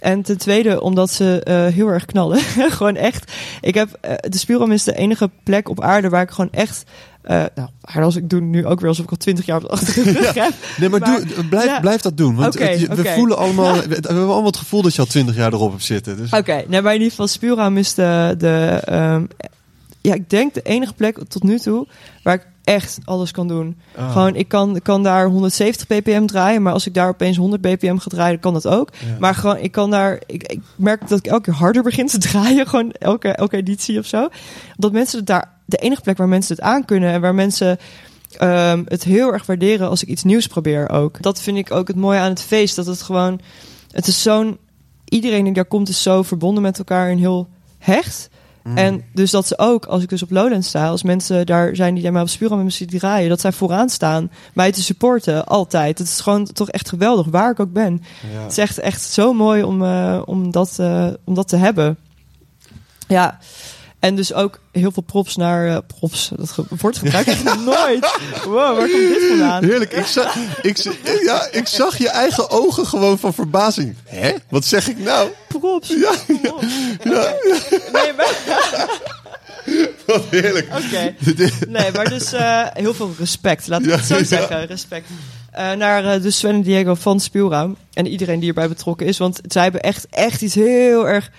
En 0.00 0.22
ten 0.22 0.38
tweede 0.38 0.80
omdat 0.80 1.10
ze 1.10 1.42
eh, 1.42 1.66
heel 1.66 1.88
erg 1.88 2.04
knallen. 2.04 2.40
gewoon 2.78 2.96
echt. 2.96 3.32
Ik 3.60 3.74
heb, 3.74 3.98
eh, 4.00 4.14
de 4.30 4.38
Spuurraam 4.38 4.72
is 4.72 4.84
de 4.84 4.96
enige 4.96 5.30
plek 5.42 5.68
op 5.68 5.82
aarde 5.82 6.08
waar 6.08 6.22
ik 6.22 6.30
gewoon 6.30 6.52
echt... 6.52 6.84
eh 7.26 7.44
nou, 7.54 7.68
als 8.04 8.16
ik 8.16 8.30
doe 8.30 8.40
nu 8.40 8.66
ook 8.66 8.80
weer 8.80 8.88
alsof 8.88 9.04
ik 9.04 9.10
al 9.10 9.16
twintig 9.16 9.46
jaar 9.46 9.62
op 9.62 9.78
de 9.80 10.30
heb. 10.34 10.54
Nee, 10.78 10.88
maar, 10.88 11.00
Maar- 11.00 11.20
doe, 11.26 11.44
blijf, 11.44 11.64
Ja. 11.64 11.80
blijf 11.80 12.00
dat 12.00 12.16
doen. 12.16 12.34
Want 12.34 12.58
het- 12.58 12.86
we 12.88 13.12
voelen 13.14 13.36
allemaal, 13.36 13.74
we, 13.74 13.80
we 13.88 13.94
hebben 13.94 14.20
allemaal 14.20 14.44
het 14.44 14.56
gevoel 14.56 14.82
dat 14.82 14.94
je 14.94 15.00
al 15.00 15.06
twintig 15.06 15.36
jaar 15.36 15.52
erop 15.52 15.70
hebt 15.70 15.84
zitten. 15.84 16.16
Dus, 16.16 16.30
Oké, 16.30 16.64
nee, 16.68 16.82
maar 16.82 16.90
in 16.92 16.98
ieder 16.98 17.10
geval 17.10 17.26
Spuurraam 17.26 17.76
is 17.76 17.94
de, 17.94 18.34
de 18.38 18.80
ehm, 18.84 19.24
ja, 20.00 20.14
ik 20.14 20.30
denk 20.30 20.54
de 20.54 20.62
enige 20.62 20.92
plek 20.94 21.18
tot 21.28 21.42
nu 21.42 21.58
toe 21.58 21.86
waar 22.22 22.34
ik 22.34 22.46
echt 22.66 22.98
alles 23.04 23.30
kan 23.30 23.48
doen. 23.48 23.76
Ah. 23.96 24.12
Gewoon, 24.12 24.34
ik 24.34 24.48
kan, 24.48 24.80
kan 24.82 25.02
daar 25.02 25.26
170 25.26 25.86
bpm 25.86 26.26
draaien, 26.26 26.62
maar 26.62 26.72
als 26.72 26.86
ik 26.86 26.94
daar 26.94 27.08
opeens 27.08 27.36
100 27.36 27.62
bpm 27.62 27.96
ga 27.96 28.10
draaien, 28.10 28.40
kan 28.40 28.52
dat 28.52 28.66
ook. 28.66 28.90
Ja. 28.92 29.16
Maar 29.18 29.34
gewoon, 29.34 29.58
ik 29.58 29.72
kan 29.72 29.90
daar, 29.90 30.22
ik, 30.26 30.42
ik 30.42 30.60
merk 30.76 31.08
dat 31.08 31.18
ik 31.18 31.26
elke 31.26 31.42
keer 31.42 31.54
harder 31.54 31.82
begin 31.82 32.06
te 32.06 32.18
draaien, 32.28 32.66
gewoon 32.66 32.90
elke, 32.92 33.28
elke 33.28 33.56
editie 33.56 33.98
of 33.98 34.06
zo. 34.06 34.28
Dat 34.76 34.92
mensen 34.92 35.18
het 35.18 35.26
daar, 35.26 35.52
de 35.64 35.76
enige 35.76 36.00
plek 36.00 36.16
waar 36.16 36.28
mensen 36.28 36.56
het 36.56 36.64
aan 36.64 36.84
kunnen 36.84 37.12
en 37.12 37.20
waar 37.20 37.34
mensen 37.34 37.78
ehm, 38.38 38.82
het 38.84 39.04
heel 39.04 39.32
erg 39.32 39.46
waarderen 39.46 39.88
als 39.88 40.02
ik 40.02 40.08
iets 40.08 40.24
nieuws 40.24 40.46
probeer 40.46 40.90
ook. 40.90 41.22
Dat 41.22 41.40
vind 41.40 41.58
ik 41.58 41.70
ook 41.70 41.88
het 41.88 41.96
mooie 41.96 42.18
aan 42.18 42.30
het 42.30 42.42
feest, 42.42 42.76
dat 42.76 42.86
het 42.86 43.02
gewoon, 43.02 43.40
het 43.90 44.06
is 44.06 44.22
zo'n, 44.22 44.58
iedereen 45.04 45.44
die 45.44 45.52
daar 45.52 45.64
komt 45.64 45.88
is 45.88 46.02
zo 46.02 46.22
verbonden 46.22 46.62
met 46.62 46.78
elkaar 46.78 47.10
en 47.10 47.18
heel 47.18 47.48
hecht. 47.78 48.28
Mm. 48.66 48.76
En 48.76 49.04
dus 49.12 49.30
dat 49.30 49.46
ze 49.46 49.58
ook, 49.58 49.84
als 49.84 50.02
ik 50.02 50.08
dus 50.08 50.22
op 50.22 50.30
Lowlands 50.30 50.68
sta, 50.68 50.88
als 50.88 51.02
mensen 51.02 51.46
daar 51.46 51.76
zijn 51.76 51.94
die 51.94 52.10
mij 52.10 52.22
op 52.22 52.28
Spuren 52.28 52.56
met 52.56 52.64
muziek 52.64 52.90
draaien, 52.90 53.28
dat 53.28 53.40
zij 53.40 53.52
vooraan 53.52 53.88
staan, 53.88 54.30
mij 54.54 54.72
te 54.72 54.82
supporten, 54.82 55.46
altijd. 55.46 55.98
Het 55.98 56.08
is 56.08 56.20
gewoon 56.20 56.44
toch 56.44 56.70
echt 56.70 56.88
geweldig, 56.88 57.26
waar 57.26 57.50
ik 57.50 57.60
ook 57.60 57.72
ben. 57.72 58.02
Ja. 58.32 58.42
Het 58.42 58.50
is 58.50 58.58
echt, 58.58 58.78
echt 58.78 59.02
zo 59.02 59.32
mooi 59.32 59.62
om, 59.62 59.82
eh, 59.82 60.22
om, 60.24 60.50
dat, 60.50 60.78
eh, 60.78 61.08
om 61.24 61.34
dat 61.34 61.48
te 61.48 61.56
hebben. 61.56 61.98
Ja, 63.08 63.38
en 64.06 64.14
dus 64.16 64.32
ook 64.32 64.58
heel 64.72 64.92
veel 64.92 65.02
props 65.02 65.36
naar 65.36 65.68
eh, 65.68 65.78
props. 65.98 66.30
Dat 66.36 66.50
ge- 66.50 66.64
woord 66.80 66.98
gebruik 66.98 67.26
ik 67.26 67.42
nooit. 67.64 68.18
Wow, 68.44 68.54
waar 68.78 68.88
komt 68.88 69.08
dit 69.08 69.26
vandaan? 69.28 69.64
Heerlijk. 69.64 69.92
Ik 69.92 70.06
zag, 70.06 70.36
ik, 70.62 70.76
ja, 71.22 71.48
ik 71.50 71.66
zag 71.66 71.98
je 71.98 72.08
eigen 72.08 72.50
ogen 72.50 72.86
gewoon 72.86 73.18
van 73.18 73.34
verbazing. 73.34 73.96
Hè? 74.04 74.32
Wat 74.48 74.64
zeg 74.64 74.88
ik 74.88 74.98
nou? 74.98 75.28
Props. 75.48 75.88
Ja. 75.88 76.12
Nee, 77.92 78.12
maar... 78.16 78.34
Wat 80.06 80.22
heerlijk. 80.30 80.68
Oké. 80.84 81.14
Nee, 81.68 81.92
maar 81.92 82.08
dus 82.08 82.32
eh, 82.32 82.66
heel 82.72 82.94
veel 82.94 83.14
respect. 83.18 83.68
Laat 83.68 83.80
ik 83.80 83.86
Ja, 83.86 83.96
het 83.96 84.04
zo 84.06 84.16
ja. 84.16 84.24
zeggen. 84.24 84.66
Respect. 84.66 85.08
Eh, 85.50 85.72
naar 85.72 86.20
dus 86.20 86.38
Sven 86.38 86.50
en 86.54 86.62
Diego 86.62 86.94
van 86.94 87.20
Spielraam. 87.20 87.76
En 87.92 88.06
iedereen 88.06 88.38
die 88.40 88.48
erbij 88.48 88.68
betrokken 88.68 89.06
is. 89.06 89.18
Want 89.18 89.40
zij 89.48 89.62
hebben 89.62 89.80
echt, 89.80 90.06
echt 90.10 90.42
iets 90.42 90.54
heel 90.54 91.08
erg 91.08 91.30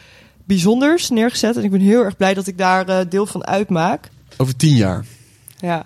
bijzonders 0.47 1.09
neergezet. 1.09 1.57
En 1.57 1.63
ik 1.63 1.71
ben 1.71 1.79
heel 1.79 2.03
erg 2.03 2.17
blij 2.17 2.33
dat 2.33 2.47
ik 2.47 2.57
daar 2.57 2.87
eh, 2.87 2.97
deel 3.09 3.25
van 3.25 3.45
uitmaak. 3.45 4.09
Over 4.37 4.55
tien 4.55 4.75
jaar. 4.75 5.05
Ja. 5.59 5.85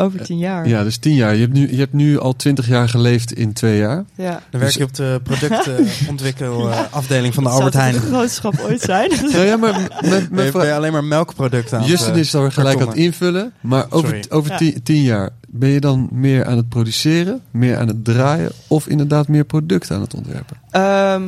Over 0.00 0.22
tien 0.24 0.38
jaar. 0.38 0.68
Ja, 0.68 0.82
dus 0.82 0.96
tien 0.96 1.14
jaar. 1.14 1.34
Je 1.34 1.40
hebt 1.40 1.52
nu, 1.52 1.70
je 1.70 1.76
hebt 1.78 1.92
nu 1.92 2.18
al 2.18 2.36
twintig 2.36 2.68
jaar 2.68 2.88
geleefd 2.88 3.32
in 3.32 3.52
twee 3.52 3.78
jaar. 3.78 4.04
ja. 4.14 4.42
Dan 4.50 4.60
werk 4.60 4.72
je 4.74 4.84
op 4.84 4.94
de 4.94 5.20
productontwikkelafdeling 5.22 7.34
van 7.34 7.44
de 7.44 7.50
Albert 7.50 7.74
Heijn. 7.74 7.94
een 7.94 8.00
groot 8.00 8.30
schap 8.30 8.58
ooit 8.60 8.80
zijn? 8.80 9.10
Nou 9.32 9.44
ja, 9.44 9.56
maar 9.56 9.72
mijn 10.00 10.28
Ben 10.30 10.44
je, 10.44 10.50
vraag- 10.50 10.52
ben 10.52 10.66
je 10.66 10.74
alleen 10.74 10.92
maar 10.92 11.04
melkproducten 11.04 11.76
aan 11.76 11.82
het, 11.82 11.90
Justin 11.92 12.12
eh, 12.12 12.18
is 12.18 12.30
daar 12.30 12.52
gelijk 12.52 12.80
aan 12.80 12.86
het 12.88 12.96
invullen. 12.96 13.52
Maar 13.60 13.86
over, 13.90 14.08
Sorry. 14.08 14.24
over 14.28 14.50
Ja. 14.50 14.56
tien, 14.56 14.82
tien 14.82 15.02
jaar, 15.02 15.30
ben 15.48 15.68
je 15.68 15.80
dan 15.80 16.08
meer 16.12 16.44
aan 16.46 16.56
het 16.56 16.68
produceren, 16.68 17.40
meer 17.50 17.78
aan 17.78 17.88
het 17.88 18.04
draaien 18.04 18.50
of 18.66 18.86
inderdaad 18.86 19.28
meer 19.28 19.44
producten 19.44 19.94
aan 19.96 20.02
het 20.02 20.14
ontwerpen? 20.14 20.56
Ehm, 20.70 21.22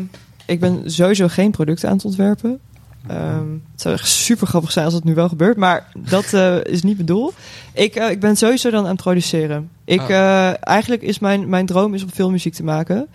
ik 0.50 0.60
ben 0.60 0.82
sowieso 0.90 1.28
geen 1.28 1.50
producten 1.50 1.88
aan 1.88 1.94
het 1.96 2.04
ontwerpen. 2.04 2.58
Ehm, 3.06 3.52
het 3.72 3.80
zou 3.80 3.94
echt 3.94 4.08
super 4.08 4.46
grappig 4.46 4.72
zijn 4.72 4.84
als 4.84 4.94
het 4.94 5.04
nu 5.04 5.14
wel 5.14 5.28
gebeurt, 5.28 5.56
maar 5.56 5.86
dat 5.98 6.32
eh, 6.32 6.64
is 6.64 6.82
niet 6.82 6.96
bedoeld. 6.96 7.34
Ik, 7.72 7.94
eh, 7.94 8.10
ik 8.10 8.20
ben 8.20 8.36
sowieso 8.36 8.70
dan 8.70 8.82
aan 8.84 8.90
het 8.90 9.00
produceren. 9.02 9.70
Ik, 9.84 10.00
Ah. 10.00 10.10
eh, 10.10 10.54
eigenlijk 10.60 11.02
is 11.02 11.18
mijn, 11.18 11.48
mijn 11.48 11.66
droom 11.66 11.94
is 11.94 12.02
om 12.02 12.10
filmmuziek 12.10 12.54
te 12.54 12.64
maken. 12.64 13.08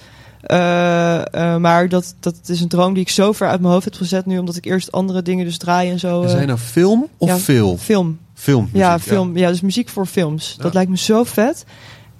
Maar 1.59 1.89
dat, 1.89 2.15
dat 2.19 2.35
is 2.45 2.61
een 2.61 2.67
droom 2.67 2.93
die 2.93 3.01
ik 3.01 3.09
zo 3.09 3.31
ver 3.31 3.47
uit 3.47 3.59
mijn 3.59 3.73
hoofd 3.73 3.85
heb 3.85 3.93
gezet 3.93 4.25
nu, 4.25 4.37
omdat 4.37 4.55
ik 4.55 4.65
eerst 4.65 4.91
andere 4.91 5.21
dingen 5.21 5.45
dus 5.45 5.57
draai 5.57 5.89
en 5.89 5.99
zo. 5.99 6.27
Zijn 6.27 6.47
nou 6.47 6.59
film 6.59 7.07
of 7.17 7.27
ja, 7.27 7.37
veel? 7.37 7.77
Film. 7.77 8.19
Film. 8.33 8.69
Ja, 8.73 8.99
film. 8.99 9.37
Ja. 9.37 9.49
dus 9.49 9.61
muziek 9.61 9.89
voor 9.89 10.05
films. 10.05 10.53
Ja. 10.57 10.63
Dat 10.63 10.73
lijkt 10.73 10.89
me 10.89 10.97
zo 10.97 11.23
vet. 11.23 11.65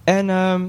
En 0.04 0.30
ehm, 0.30 0.62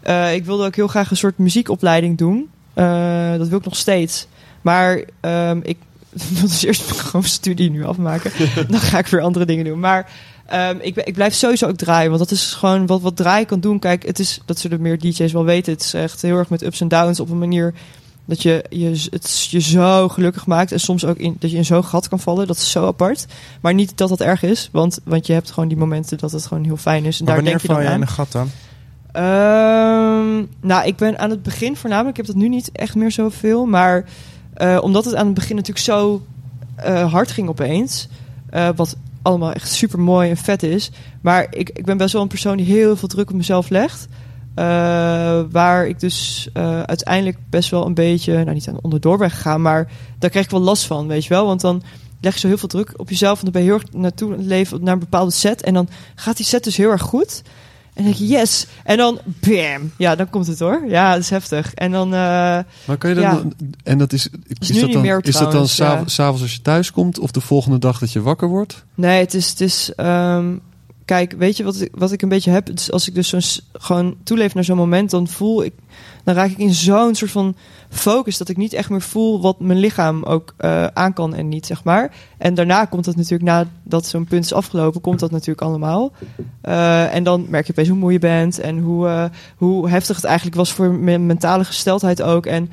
eh, 0.00 0.34
ik 0.34 0.44
wilde 0.44 0.66
ook 0.66 0.76
heel 0.76 0.86
graag 0.86 1.10
een 1.10 1.16
soort 1.16 1.38
muziekopleiding 1.38 2.18
doen. 2.18 2.48
Eh, 2.76 3.38
dat 3.38 3.48
wil 3.48 3.58
ik 3.58 3.64
nog 3.64 3.76
steeds. 3.76 4.26
Maar 4.62 5.02
ehm, 5.20 5.60
ik 5.62 5.76
wil 6.32 6.40
dus 6.48 6.62
eerst 6.62 6.82
gewoon 6.90 7.20
mijn 7.20 7.24
studie 7.32 7.70
nu 7.70 7.84
afmaken. 7.84 8.32
Dan 8.70 8.80
ga 8.80 8.98
ik 8.98 9.06
weer 9.06 9.20
andere 9.20 9.44
dingen 9.44 9.64
doen. 9.64 9.80
Maar 9.80 10.10
ehm, 10.46 10.76
ik, 10.80 10.96
ik 10.96 11.14
blijf 11.14 11.34
sowieso 11.34 11.66
ook 11.66 11.76
draaien. 11.76 12.08
Want 12.08 12.22
dat 12.22 12.30
is 12.30 12.52
gewoon 12.52 12.86
wat, 12.86 13.00
wat 13.00 13.16
draaien 13.16 13.46
kan 13.46 13.60
doen. 13.60 13.78
Kijk, 13.78 14.06
het 14.06 14.18
is, 14.18 14.40
dat 14.44 14.58
zullen 14.58 14.80
meer 14.80 14.98
DJ's 14.98 15.32
wel 15.32 15.44
weten. 15.44 15.72
Het 15.72 15.82
is 15.82 15.94
echt 15.94 16.22
heel 16.22 16.36
erg 16.36 16.48
met 16.48 16.62
ups 16.62 16.80
en 16.80 16.88
downs 16.88 17.20
op 17.20 17.30
een 17.30 17.38
manier 17.38 17.74
Dat 18.24 18.42
je, 18.42 18.64
je 18.68 19.06
het 19.10 19.46
je 19.50 19.60
zo 19.60 20.08
gelukkig 20.08 20.46
maakt. 20.46 20.72
En 20.72 20.80
soms 20.80 21.04
ook 21.04 21.16
in, 21.16 21.36
dat 21.38 21.50
je 21.50 21.56
in 21.56 21.64
zo'n 21.64 21.84
gat 21.84 22.08
kan 22.08 22.20
vallen. 22.20 22.46
Dat 22.46 22.56
is 22.56 22.70
zo 22.70 22.86
apart. 22.86 23.26
Maar 23.60 23.74
niet 23.74 23.96
dat 23.98 24.08
dat 24.08 24.20
erg 24.20 24.42
is. 24.42 24.68
Want, 24.72 24.98
want 25.04 25.26
je 25.26 25.32
hebt 25.32 25.50
gewoon 25.50 25.68
die 25.68 25.78
momenten 25.78 26.18
dat 26.18 26.32
het 26.32 26.46
gewoon 26.46 26.64
heel 26.64 26.76
fijn 26.76 27.04
is. 27.04 27.18
En 27.18 27.24
Maar 27.24 27.34
daar 27.34 27.44
wanneer 27.44 27.60
denk 27.60 27.60
je 27.60 27.66
val 27.66 27.76
dan 27.76 27.84
je 27.84 27.90
aan. 27.90 27.96
in 27.96 28.02
een 28.02 28.14
gat 28.14 28.32
dan? 28.32 28.50
Ehm, 29.16 30.44
nou, 30.60 30.86
ik 30.86 30.96
ben 30.96 31.18
aan 31.18 31.30
het 31.30 31.42
begin 31.42 31.76
voornamelijk. 31.76 32.18
Ik 32.18 32.26
heb 32.26 32.34
dat 32.34 32.42
nu 32.42 32.48
niet 32.48 32.70
echt 32.72 32.94
meer 32.94 33.12
zoveel. 33.12 33.66
Maar 33.66 34.04
eh, 34.54 34.78
omdat 34.82 35.04
het 35.04 35.14
aan 35.14 35.26
het 35.26 35.34
begin 35.34 35.56
natuurlijk 35.56 35.84
zo 35.84 36.22
eh, 36.76 37.12
hard 37.12 37.30
ging 37.30 37.48
opeens. 37.48 38.08
eh, 38.50 38.68
wat 38.76 38.96
allemaal 39.22 39.52
echt 39.52 39.70
super 39.72 40.00
mooi 40.00 40.30
en 40.30 40.36
vet 40.36 40.62
is. 40.62 40.90
Maar 41.20 41.46
ik, 41.50 41.70
ik 41.70 41.84
ben 41.84 41.96
best 41.96 42.12
wel 42.12 42.22
een 42.22 42.28
persoon 42.28 42.56
die 42.56 42.66
heel 42.66 42.96
veel 42.96 43.08
druk 43.08 43.30
op 43.30 43.36
mezelf 43.36 43.68
legt. 43.68 44.08
Waar 45.50 45.86
ik 45.86 46.00
dus 46.00 46.48
uiteindelijk 46.86 47.38
best 47.50 47.70
wel 47.70 47.86
een 47.86 47.94
beetje, 47.94 48.32
nou 48.32 48.54
niet 48.54 48.68
aan 48.68 48.78
onderdoor 48.82 49.18
ben 49.18 49.30
gegaan, 49.30 49.62
maar 49.62 49.90
daar 50.18 50.30
kreeg 50.30 50.44
ik 50.44 50.50
wel 50.50 50.60
last 50.60 50.84
van, 50.84 51.06
weet 51.06 51.22
je 51.22 51.28
wel. 51.28 51.46
Want 51.46 51.60
dan 51.60 51.82
leg 52.20 52.34
je 52.34 52.40
zo 52.40 52.46
heel 52.46 52.58
veel 52.58 52.68
druk 52.68 52.92
op 52.96 53.08
jezelf 53.08 53.38
en 53.38 53.44
dan 53.44 53.52
ben 53.52 53.62
je 53.62 53.68
heel 53.68 53.78
erg 53.78 53.92
naartoe 53.92 54.36
leven 54.36 54.84
naar 54.84 54.92
een 54.92 54.98
bepaalde 54.98 55.32
set. 55.32 55.62
En 55.62 55.74
dan 55.74 55.88
gaat 56.14 56.36
die 56.36 56.46
set 56.46 56.64
dus 56.64 56.76
heel 56.76 56.90
erg 56.90 57.02
goed. 57.02 57.42
En 57.96 58.04
dan 58.04 58.12
denk 58.12 58.16
je, 58.16 58.26
yes. 58.26 58.66
En 58.84 58.96
dan, 58.96 59.20
bam. 59.24 59.92
Ja, 59.98 60.14
dan 60.14 60.30
komt 60.30 60.46
het 60.46 60.58
hoor. 60.58 60.82
Ja, 60.88 61.12
dat 61.12 61.20
is 61.20 61.30
heftig. 61.30 61.74
En 61.74 61.90
dan, 61.92 62.06
eh, 62.14 62.18
Maar 62.84 62.96
kan 62.98 63.10
je 63.10 63.16
dan... 63.16 63.22
Ja. 63.22 63.42
En 63.82 63.98
dat 63.98 64.12
is... 64.12 64.28
Is, 64.58 64.68
nu 64.70 64.74
dat 64.74 64.84
niet 64.84 64.92
dan, 64.92 65.02
meer 65.02 65.18
is 65.22 65.32
dat 65.32 65.32
dan 65.32 65.48
trouwens, 65.48 65.74
s'av- 65.74 66.00
ja. 66.00 66.08
s'avonds 66.08 66.42
als 66.42 66.52
je 66.52 66.62
thuis 66.62 66.90
komt 66.90 67.18
of 67.18 67.30
de 67.30 67.40
volgende 67.40 67.78
dag 67.78 67.98
dat 67.98 68.12
je 68.12 68.22
wakker 68.22 68.48
wordt? 68.48 68.84
Nee, 68.94 69.20
het 69.20 69.34
is. 69.34 69.48
Het 69.48 69.60
is 69.60 69.94
ehm, 69.94 70.54
kijk, 71.06 71.32
weet 71.38 71.56
je 71.56 71.64
wat 71.64 71.80
ik, 71.80 71.88
wat 71.94 72.12
ik 72.12 72.22
een 72.22 72.28
beetje 72.28 72.50
heb? 72.50 72.70
Is 72.70 72.90
als 72.90 73.08
ik 73.08 73.14
dus 73.14 73.28
zo'n 73.28 73.64
gewoon 73.72 74.16
toeleef 74.22 74.54
naar 74.54 74.64
zo'n 74.64 74.76
moment, 74.76 75.10
dan 75.10 75.28
voel 75.28 75.64
ik. 75.64 75.72
Dan 76.24 76.34
raak 76.34 76.50
ik 76.50 76.58
in 76.58 76.74
zo'n 76.74 77.14
soort 77.14 77.30
van 77.30 77.56
focus 77.88 78.38
dat 78.38 78.48
ik 78.48 78.56
niet 78.56 78.72
echt 78.72 78.90
meer 78.90 79.02
voel 79.02 79.40
wat 79.40 79.60
mijn 79.60 79.78
lichaam 79.78 80.22
ook 80.22 80.54
eh, 80.56 80.86
aan 80.86 81.12
kan 81.12 81.34
en 81.34 81.48
niet, 81.48 81.66
zeg 81.66 81.84
maar. 81.84 82.14
En 82.38 82.54
daarna 82.54 82.84
komt 82.84 83.04
dat 83.04 83.16
natuurlijk, 83.16 83.50
nadat 83.50 84.06
zo'n 84.06 84.24
punt 84.24 84.44
is 84.44 84.52
afgelopen, 84.52 85.00
komt 85.00 85.20
dat 85.20 85.30
natuurlijk 85.30 85.62
allemaal. 85.62 86.12
Eh, 86.60 87.14
en 87.14 87.24
dan 87.24 87.46
merk 87.48 87.66
je 87.66 87.72
opeens 87.72 87.88
hoe 87.88 87.98
moe 87.98 88.12
je 88.12 88.18
bent 88.18 88.58
en 88.58 88.78
hoe, 88.78 89.08
eh, 89.08 89.24
hoe 89.56 89.88
heftig 89.88 90.16
het 90.16 90.24
eigenlijk 90.24 90.56
was 90.56 90.72
voor 90.72 90.92
mijn 90.92 91.26
mentale 91.26 91.64
gesteldheid 91.64 92.22
ook. 92.22 92.46
En 92.46 92.70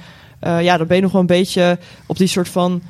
ja, 0.62 0.78
dan 0.78 0.88
ben 0.88 0.96
je 0.96 1.02
nog 1.02 1.12
wel 1.12 1.22
een 1.22 1.28
beetje 1.28 1.80
op 2.06 2.18
die 2.18 2.28
soort 2.28 2.50
van 2.50 2.82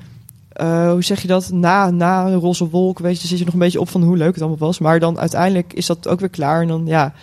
eh, 0.53 0.91
hoe 0.91 1.03
zeg 1.03 1.21
je 1.21 1.27
dat? 1.27 1.49
Na, 1.51 1.89
na 1.89 2.25
een 2.25 2.39
roze 2.39 2.69
wolk, 2.69 2.99
weet 2.99 3.13
je, 3.13 3.19
dan 3.19 3.27
zit 3.29 3.37
je 3.39 3.45
nog 3.45 3.53
een 3.53 3.59
beetje 3.59 3.79
op 3.79 3.89
van 3.89 4.03
hoe 4.03 4.17
leuk 4.17 4.33
het 4.33 4.39
allemaal 4.39 4.57
was. 4.67 4.79
Maar 4.79 4.99
dan 4.99 5.19
uiteindelijk 5.19 5.73
is 5.73 5.85
dat 5.85 6.07
ook 6.07 6.19
weer 6.19 6.29
klaar. 6.29 6.61
En 6.61 6.67
dan, 6.67 6.83
ja, 6.85 7.13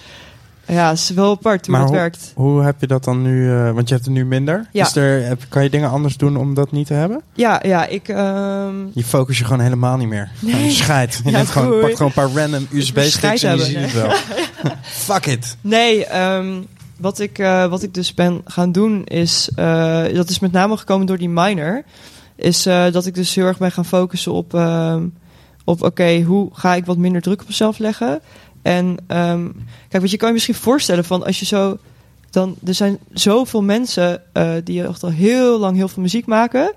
ja 0.66 0.89
het 0.89 0.99
is 0.99 1.11
wel 1.11 1.31
apart 1.31 1.66
hoe 1.66 1.70
Maar 1.74 1.81
het 1.81 1.91
hoe- 1.91 1.99
werkt. 1.99 2.33
Hoe 2.35 2.62
heb 2.62 2.81
je 2.81 2.87
dat 2.87 3.05
dan 3.05 3.22
nu? 3.22 3.51
eh, 3.53 3.70
want 3.72 3.89
je 3.89 3.95
hebt 3.95 4.07
het 4.07 4.14
nu 4.14 4.24
minder. 4.24 4.66
Ja. 4.72 4.87
Is 4.87 4.97
er, 4.97 5.37
kan 5.49 5.62
je 5.62 5.70
dingen 5.70 5.91
anders 5.91 6.16
doen 6.16 6.37
om 6.37 6.55
dat 6.55 6.72
niet 6.72 6.87
te 6.87 6.95
hebben? 6.95 7.20
Ja, 7.35 7.61
ja, 7.62 7.87
ik... 7.87 8.09
ehm, 8.09 8.74
Je 8.93 9.05
focus 9.05 9.39
je 9.39 9.45
gewoon 9.45 9.61
helemaal 9.62 9.97
niet 9.97 10.09
meer. 10.09 10.31
Nee. 10.39 10.64
Je 10.76 10.85
Ja, 10.87 11.07
neemt 11.31 11.49
gewoon, 11.49 11.81
pakt 11.81 11.97
gewoon 11.97 12.12
een 12.16 12.31
paar 12.33 12.43
random 12.43 12.66
USB-sticks 12.78 13.43
en 13.43 13.57
je 13.57 13.64
ziet 13.64 13.76
het 13.76 13.93
wel. 14.03 14.11
Fuck 14.83 15.26
it. 15.26 15.57
Nee, 15.61 16.07
ehm, 16.07 16.47
wat, 16.99 17.18
ik, 17.18 17.39
eh, 17.39 17.66
wat 17.66 17.83
ik 17.83 17.95
dus 17.95 18.14
ben 18.14 18.41
gaan 18.45 18.72
doen 18.72 19.05
is... 19.05 19.49
dat 20.14 20.28
is 20.28 20.39
met 20.39 20.53
name 20.53 20.76
gekomen 20.76 21.07
door 21.07 21.18
die 21.18 21.28
minor. 21.28 21.83
Is 22.41 22.66
eh, 22.66 22.93
dat 22.93 23.07
ik 23.07 23.14
dus 23.14 23.34
heel 23.34 23.47
erg 23.47 23.59
ben 23.59 23.72
gaan 23.72 23.84
focussen 23.84 24.32
op... 24.32 24.55
ehm, 24.55 25.07
op 25.64 25.82
oké, 25.82 26.22
hoe 26.22 26.49
ga 26.53 26.74
ik 26.74 26.84
wat 26.84 26.97
minder 26.97 27.22
druk 27.22 27.41
op 27.41 27.47
mezelf 27.47 27.78
leggen? 27.78 28.20
En 28.62 28.97
ehm, 29.07 29.49
kijk, 29.88 30.03
wat 30.03 30.11
je 30.11 30.16
kan 30.16 30.28
je 30.28 30.34
misschien 30.34 30.55
voorstellen 30.55 31.05
van 31.05 31.24
als 31.24 31.38
je 31.38 31.47
zo... 31.47 31.78
Dan, 32.30 32.57
er 32.66 32.74
zijn 32.74 32.99
zoveel 33.12 33.62
mensen 33.62 34.22
eh, 34.32 34.53
die 34.64 34.86
echt 34.86 35.03
al 35.03 35.11
heel 35.11 35.59
lang 35.59 35.76
heel 35.76 35.88
veel 35.88 36.03
muziek 36.03 36.26
maken. 36.26 36.72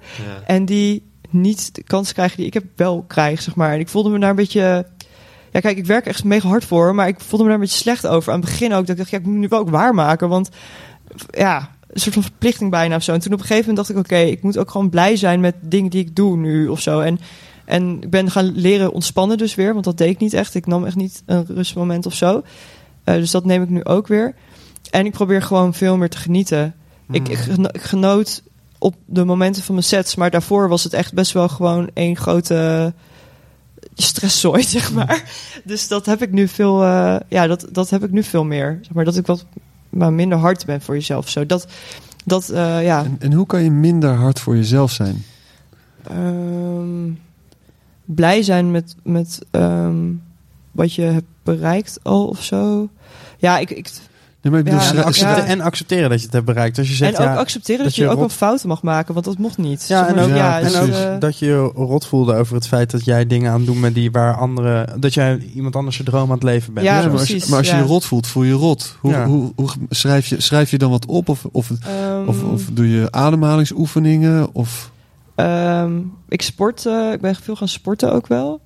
En 0.45 0.65
die 0.65 1.03
niet 1.29 1.75
de 1.75 1.83
kans 1.83 2.13
krijgen 2.13 2.37
die 2.37 2.45
ik 2.45 2.53
heb 2.53 2.63
wel 2.75 3.03
krijg, 3.07 3.41
zeg 3.41 3.55
maar. 3.55 3.73
En 3.73 3.79
ik 3.79 3.89
voelde 3.89 4.09
me 4.09 4.19
daar 4.19 4.29
een 4.29 4.35
beetje... 4.35 4.85
Ja, 5.51 5.59
kijk, 5.59 5.77
ik 5.77 5.85
werk 5.85 6.05
echt 6.05 6.23
mega 6.23 6.47
hard 6.47 6.65
voor, 6.65 6.95
maar 6.95 7.07
ik 7.07 7.19
voelde 7.19 7.43
me 7.43 7.49
daar 7.49 7.59
een 7.59 7.65
beetje 7.65 7.79
slecht 7.79 8.07
over. 8.07 8.33
Aan 8.33 8.39
het 8.39 8.49
begin 8.49 8.73
ook, 8.73 8.81
dat 8.81 8.89
ik 8.89 8.97
dacht, 8.97 9.09
ja, 9.09 9.17
ik 9.17 9.25
moet 9.25 9.35
nu 9.35 9.47
wel 9.47 9.59
ook 9.59 9.69
waarmaken. 9.69 10.29
Want 10.29 10.49
ja, 11.29 11.69
een 11.93 11.99
soort 12.01 12.13
van 12.13 12.23
verplichting 12.23 12.71
bijna 12.71 12.95
of 12.95 13.03
zo. 13.03 13.13
En 13.13 13.19
toen 13.19 13.33
op 13.33 13.39
een 13.39 13.45
gegeven 13.45 13.69
moment 13.69 13.87
dacht 13.87 13.99
ik, 13.99 14.05
oké, 14.05 14.23
ik 14.25 14.43
moet 14.43 14.57
ook 14.57 14.71
gewoon 14.71 14.89
blij 14.89 15.15
zijn 15.15 15.39
met 15.39 15.55
dingen 15.61 15.89
die 15.89 16.01
ik 16.01 16.15
doe 16.15 16.37
nu 16.37 16.67
of 16.67 16.79
zo. 16.81 16.99
En, 16.99 17.19
en 17.65 18.01
ik 18.01 18.09
ben 18.09 18.31
gaan 18.31 18.51
leren 18.55 18.91
ontspannen 18.93 19.37
dus 19.37 19.55
weer, 19.55 19.73
want 19.73 19.85
dat 19.85 19.97
deed 19.97 20.09
ik 20.09 20.19
niet 20.19 20.33
echt. 20.33 20.55
Ik 20.55 20.65
nam 20.65 20.85
echt 20.85 20.95
niet 20.95 21.23
een 21.25 21.45
rustmoment 21.47 22.05
of 22.05 22.13
zo. 22.13 22.43
Eh, 23.03 23.15
dus 23.15 23.31
dat 23.31 23.45
neem 23.45 23.63
ik 23.63 23.69
nu 23.69 23.83
ook 23.83 24.07
weer. 24.07 24.35
En 24.91 25.05
ik 25.05 25.11
probeer 25.11 25.41
gewoon 25.41 25.73
veel 25.73 25.97
meer 25.97 26.09
te 26.09 26.17
genieten. 26.17 26.75
Ik, 27.11 27.27
ik, 27.29 27.37
geno- 27.37 27.69
ik 27.71 27.81
genoot 27.81 28.43
op 28.77 28.95
de 29.05 29.23
momenten 29.23 29.63
van 29.63 29.75
mijn 29.75 29.87
sets, 29.87 30.15
maar 30.15 30.31
daarvoor 30.31 30.69
was 30.69 30.83
het 30.83 30.93
echt 30.93 31.13
best 31.13 31.31
wel 31.31 31.49
gewoon 31.49 31.89
één 31.93 32.15
grote 32.17 32.93
stresszooi, 33.95 34.63
zeg 34.77 34.91
maar. 34.91 35.23
Dus 35.63 35.87
dat 35.87 36.05
heb 36.05 36.21
ik 36.21 36.31
nu 36.31 36.47
veel, 36.47 36.83
eh, 36.83 37.15
ja, 37.27 37.47
dat, 37.47 37.67
dat 37.71 37.89
heb 37.89 38.03
ik 38.03 38.11
nu 38.11 38.23
veel 38.23 38.43
meer. 38.43 38.79
Zeg 38.81 38.93
maar 38.93 39.05
dat 39.05 39.17
ik 39.17 39.25
wat 39.25 39.45
maar 39.93 40.13
minder 40.13 40.37
hard 40.37 40.65
ben 40.65 40.81
voor 40.81 40.95
jezelf. 40.95 41.29
Zo 41.29 41.45
dat, 41.45 41.67
dat 42.25 42.49
eh, 42.49 42.83
ja. 42.83 43.03
En, 43.03 43.15
en 43.19 43.33
hoe 43.33 43.45
kan 43.45 43.63
je 43.63 43.71
minder 43.71 44.13
hard 44.13 44.39
voor 44.39 44.55
jezelf 44.55 44.91
zijn? 44.91 45.23
Ehm, 46.03 47.11
blij 48.05 48.41
zijn 48.41 48.71
met, 48.71 48.95
met 49.03 49.41
ehm, 49.51 50.11
wat 50.71 50.93
je 50.93 51.01
hebt 51.01 51.27
bereikt 51.43 51.99
al 52.03 52.27
of 52.27 52.43
zo. 52.43 52.89
Ja, 53.37 53.57
ik, 53.57 53.69
ik 53.69 53.89
Nee, 54.43 54.51
maar 54.51 54.61
ik 54.61 54.65
bedoel, 54.65 54.79
Ja, 54.79 54.85
En, 54.85 54.91
schrijf- 54.93 55.05
accepte- 55.07 55.41
ja. 55.41 55.47
en 55.47 55.61
accepteren 55.61 56.09
dat 56.09 56.17
je 56.19 56.23
het 56.25 56.33
hebt 56.33 56.45
bereikt. 56.45 56.77
Als 56.77 56.87
je 56.89 56.93
zegt, 56.95 57.13
en 57.17 57.21
ook 57.27 57.33
ja, 57.33 57.35
accepteren 57.39 57.77
dat, 57.77 57.87
dat 57.87 57.95
je, 57.95 58.01
je 58.01 58.07
ook 58.09 58.13
wel 58.15 58.23
rot- 58.23 58.33
fouten 58.33 58.67
mag 58.67 58.81
maken, 58.81 59.13
want 59.13 59.25
dat 59.25 59.37
mocht 59.37 59.57
niet. 59.57 59.85
Ja, 59.87 60.07
en 60.07 60.19
ook, 60.19 60.29
Ja, 60.29 60.35
ja, 60.35 60.57
en 60.57 60.63
dus, 60.63 60.75
ook 60.77 60.85
precies. 60.85 61.03
eh, 61.03 61.19
dat 61.19 61.39
je 61.39 61.45
je 61.45 61.55
rot 61.75 62.05
voelde 62.05 62.35
over 62.35 62.55
het 62.55 62.67
feit 62.67 62.91
dat 62.91 63.05
jij 63.05 63.27
dingen 63.27 63.51
aan 63.51 63.57
het 63.57 63.65
doen 63.65 63.81
bent 63.81 63.95
die 63.95 64.11
waar 64.11 64.35
anderen... 64.37 65.01
Dat 65.01 65.13
jij 65.13 65.37
iemand 65.55 65.75
anders 65.75 65.95
zijn 65.95 66.07
droom 66.07 66.23
aan 66.29 66.33
het 66.35 66.43
leven 66.43 66.73
bent. 66.73 66.85
Ja, 66.85 66.95
Ja, 66.99 67.01
maar 67.01 67.11
als, 67.11 67.21
je, 67.21 67.27
precies, 67.33 67.49
maar 67.49 67.57
als 67.59 67.67
je 67.67 67.73
ja. 67.73 67.79
je 67.81 67.87
rot 67.87 68.05
voelt, 68.05 68.27
voel 68.27 68.43
je 68.43 68.53
rot. 68.53 68.97
Hoe, 68.99 69.11
Ja. 69.11 69.25
hoe, 69.25 69.51
hoe 69.55 69.69
schrijf, 69.89 70.27
je, 70.27 70.41
schrijf 70.41 70.71
je 70.71 70.77
dan 70.77 70.89
wat 70.91 71.05
op? 71.05 71.29
Of, 71.29 71.45
of, 71.51 71.69
ehm, 71.69 72.27
of, 72.27 72.43
of 72.43 72.63
doe 72.71 72.89
je 72.91 73.11
ademhalingsoefeningen? 73.11 74.53
Of, 74.53 74.91
Ehm, 75.35 75.91
ik 76.29 76.41
sport, 76.41 76.85
eh, 76.85 77.11
ik 77.11 77.21
ben 77.21 77.35
veel 77.35 77.55
gaan 77.55 77.67
sporten 77.67 78.13
ook 78.13 78.27
wel. 78.27 78.61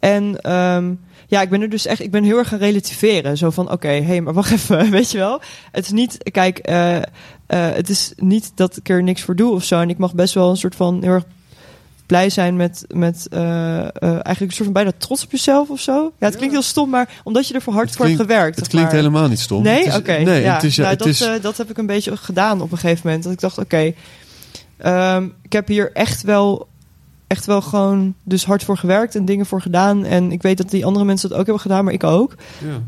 En 0.00 0.40
ehm, 0.40 0.92
ja, 1.32 1.40
ik 1.40 1.50
ben 1.50 1.62
er 1.62 1.68
dus 1.68 1.86
echt, 1.86 2.00
ik 2.00 2.10
ben 2.10 2.24
heel 2.24 2.38
erg 2.38 2.48
gaan 2.48 2.58
relativeren. 2.58 3.36
Zo 3.36 3.50
van, 3.50 3.70
oké, 3.70 3.88
hé, 3.88 4.20
maar 4.20 4.32
wacht 4.32 4.50
even, 4.60 4.90
weet 4.90 5.10
je 5.10 5.18
wel. 5.18 5.40
Het 5.70 5.84
is 5.84 5.90
niet, 5.90 6.30
kijk, 6.30 6.58
eh, 6.58 6.96
eh, 6.96 7.02
het 7.46 7.88
is 7.88 8.12
niet 8.16 8.52
dat 8.54 8.76
ik 8.76 8.88
er 8.88 9.02
niks 9.02 9.22
voor 9.22 9.36
doe 9.36 9.52
of 9.52 9.64
zo. 9.64 9.80
En 9.80 9.90
ik 9.90 9.98
mag 9.98 10.14
best 10.14 10.34
wel 10.34 10.50
een 10.50 10.56
soort 10.56 10.74
van 10.74 11.02
heel 11.02 11.12
erg 11.12 11.24
blij 12.06 12.30
zijn 12.30 12.56
met, 12.56 12.84
met 12.88 13.26
eh, 13.30 13.40
eigenlijk 14.02 14.40
een 14.40 14.50
soort 14.50 14.64
van 14.64 14.72
bijna 14.72 14.92
trots 14.98 15.24
op 15.24 15.30
jezelf 15.30 15.68
of 15.68 15.80
zo. 15.80 16.12
Ja, 16.18 16.26
het 16.26 16.36
klinkt 16.36 16.54
heel 16.54 16.62
stom, 16.62 16.90
maar 16.90 17.08
omdat 17.24 17.48
je 17.48 17.54
er 17.54 17.62
voor 17.62 17.72
hard 17.72 17.86
Het 17.86 17.96
voor 17.96 18.06
hebt 18.06 18.20
gewerkt. 18.20 18.56
het 18.56 18.68
klinkt 18.68 18.88
maar. 18.88 18.98
helemaal 18.98 19.28
niet 19.28 19.40
stom. 19.40 19.62
Nee, 19.62 19.94
oké. 19.96 20.18
Nee, 20.18 20.42
ja. 20.42 20.54
het 20.54 20.62
is, 20.62 20.76
ja, 20.76 20.82
nou, 20.82 20.94
het 20.94 21.04
dat, 21.04 21.08
is, 21.08 21.40
dat 21.42 21.56
heb 21.56 21.70
ik 21.70 21.78
een 21.78 21.86
beetje 21.86 22.16
gedaan 22.16 22.60
op 22.60 22.72
een 22.72 22.78
gegeven 22.78 23.00
moment. 23.04 23.24
Dat 23.24 23.32
ik 23.32 23.40
dacht, 23.40 23.58
oké, 23.58 23.92
ehm, 24.76 25.28
ik 25.42 25.52
heb 25.52 25.68
hier 25.68 25.92
echt 25.92 26.22
wel, 26.22 26.68
echt 27.32 27.46
wel 27.46 27.60
gewoon 27.62 28.14
dus 28.22 28.44
hard 28.44 28.64
voor 28.64 28.76
gewerkt 28.76 29.14
en 29.14 29.24
dingen 29.24 29.46
voor 29.46 29.60
gedaan. 29.60 30.04
En 30.04 30.32
ik 30.32 30.42
weet 30.42 30.56
dat 30.56 30.70
die 30.70 30.86
andere 30.86 31.04
mensen 31.04 31.28
dat 31.28 31.38
ook 31.38 31.44
hebben 31.44 31.62
gedaan, 31.62 31.84
maar 31.84 31.92
ik 31.92 32.04
ook. 32.04 32.34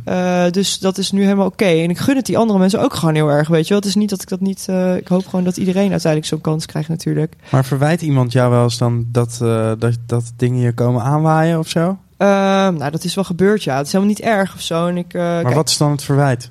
ja. 0.04 0.44
Eh, 0.44 0.50
dus 0.52 0.78
dat 0.78 0.98
is 0.98 1.10
nu 1.10 1.22
helemaal 1.22 1.46
oké. 1.46 1.64
En 1.64 1.90
ik 1.90 1.98
gun 1.98 2.16
het 2.16 2.26
die 2.26 2.38
andere 2.38 2.58
mensen 2.58 2.80
ook 2.80 2.94
gewoon 2.94 3.14
heel 3.14 3.28
erg, 3.28 3.48
weet 3.48 3.62
je 3.62 3.68
wel. 3.68 3.78
Het 3.78 3.88
is 3.88 3.94
niet 3.94 4.10
dat 4.10 4.22
ik 4.22 4.28
dat 4.28 4.40
niet... 4.40 4.64
eh, 4.68 4.96
ik 4.96 5.08
hoop 5.08 5.26
gewoon 5.26 5.44
dat 5.44 5.56
iedereen 5.56 5.90
uiteindelijk 5.90 6.26
zo'n 6.32 6.40
kans 6.40 6.66
krijgt 6.66 6.88
natuurlijk. 6.88 7.34
Maar 7.50 7.64
verwijt 7.64 8.02
iemand 8.02 8.32
jou 8.32 8.50
wel 8.50 8.62
eens 8.62 8.78
dan 8.78 9.06
dat, 9.12 9.38
eh, 9.42 9.72
dat, 9.78 9.96
dat 10.06 10.32
dingen 10.36 10.60
je 10.60 10.72
komen 10.72 11.02
aanwaaien 11.02 11.58
of 11.58 11.68
zo? 11.68 11.98
Ehm, 12.16 12.74
nou, 12.74 12.90
dat 12.90 13.04
is 13.04 13.14
wel 13.14 13.24
gebeurd, 13.24 13.62
ja. 13.64 13.76
Het 13.76 13.86
is 13.86 13.92
helemaal 13.92 14.14
niet 14.14 14.24
erg 14.24 14.54
of 14.54 14.60
zo. 14.60 14.86
En 14.86 14.96
ik, 14.96 15.14
eh, 15.14 15.20
Maar 15.22 15.42
kijk, 15.42 15.54
wat 15.54 15.68
is 15.68 15.76
dan 15.76 15.90
het 15.90 16.02
verwijt? 16.02 16.50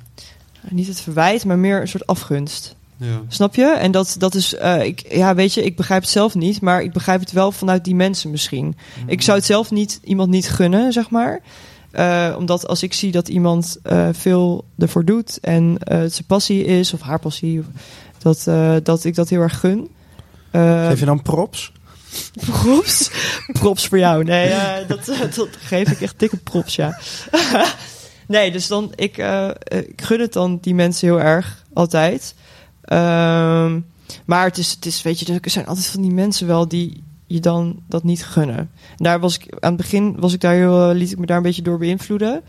niet 0.70 0.88
het 0.88 1.02
verwijt, 1.02 1.46
maar 1.46 1.58
meer 1.60 1.82
een 1.82 1.88
soort 1.88 2.08
afgunst. 2.08 2.76
Ja. 3.04 3.22
Snap 3.28 3.56
je? 3.56 3.66
En 3.66 3.92
dat, 3.92 4.16
dat 4.18 4.36
is, 4.36 4.56
eh, 4.56 4.84
ik, 4.84 5.14
ja, 5.14 5.36
weet 5.36 5.54
je, 5.54 5.64
ik 5.64 5.76
begrijp 5.76 6.02
het 6.02 6.12
zelf 6.12 6.36
niet, 6.36 6.62
maar 6.62 6.82
ik 6.82 6.94
begrijp 6.94 7.20
het 7.20 7.32
wel 7.32 7.52
vanuit 7.52 7.84
die 7.84 7.96
mensen 7.96 8.32
misschien. 8.32 8.78
Ik 9.08 9.22
zou 9.22 9.38
het 9.38 9.46
zelf 9.46 9.72
niet, 9.72 10.00
iemand 10.04 10.30
niet 10.30 10.50
gunnen, 10.50 10.94
zeg 10.94 11.10
maar. 11.10 11.42
Eh, 11.92 12.36
omdat 12.38 12.68
als 12.68 12.84
ik 12.84 12.94
zie 12.94 13.12
dat 13.12 13.28
iemand 13.28 13.78
eh, 13.84 14.08
veel 14.12 14.66
ervoor 14.78 15.06
doet 15.06 15.40
en 15.40 15.76
het 15.84 16.14
zijn 16.14 16.28
passie 16.28 16.66
is, 16.66 16.94
of 16.94 17.02
haar 17.02 17.20
passie, 17.20 17.64
dat, 18.18 18.44
dat 18.86 19.04
ik 19.04 19.16
dat 19.16 19.30
heel 19.30 19.42
erg 19.42 19.60
gun. 19.60 19.90
Geef 20.52 21.00
je 21.00 21.06
dan 21.06 21.22
props? 21.22 21.72
props? 22.46 23.12
props 23.60 23.88
voor 23.88 23.98
jou. 23.98 24.24
Nee, 24.24 24.54
dat, 24.88 25.06
dat 25.36 25.48
geef 25.60 25.92
ik 25.92 26.02
echt 26.02 26.20
dikke 26.20 26.38
props, 26.38 26.76
ja. 26.76 27.00
nee, 28.28 28.52
dus 28.52 28.68
dan, 28.68 28.92
ik, 28.96 29.18
ik 29.68 30.02
gun 30.02 30.20
het 30.20 30.34
dan 30.34 30.58
die 30.62 30.76
mensen 30.76 31.08
heel 31.08 31.22
erg, 31.22 31.66
altijd. 31.74 32.34
Ehm, 32.84 33.80
maar 34.26 34.46
het 34.46 34.58
is, 34.58 34.72
het 34.72 34.86
is, 34.86 35.02
weet 35.02 35.20
je, 35.20 35.40
er 35.42 35.50
zijn 35.50 35.66
altijd 35.66 35.88
van 35.88 36.02
die 36.02 36.14
mensen 36.14 36.48
wel 36.48 36.68
die 36.68 37.04
je 37.28 37.40
dan 37.40 37.80
dat 37.88 38.04
niet 38.04 38.26
gunnen. 38.26 38.58
En 38.58 38.70
daar 38.98 39.20
was 39.20 39.38
ik, 39.38 39.56
aan 39.60 39.74
het 39.74 39.82
begin 39.82 40.20
was 40.20 40.34
ik 40.34 40.42
daar 40.42 40.54
heel, 40.54 40.90
eh, 40.90 40.96
liet 40.96 41.12
ik 41.12 41.18
me 41.20 41.26
daar 41.26 41.38
een 41.38 41.44
beetje 41.44 41.62
door 41.62 41.78
beïnvloeden. 41.78 42.42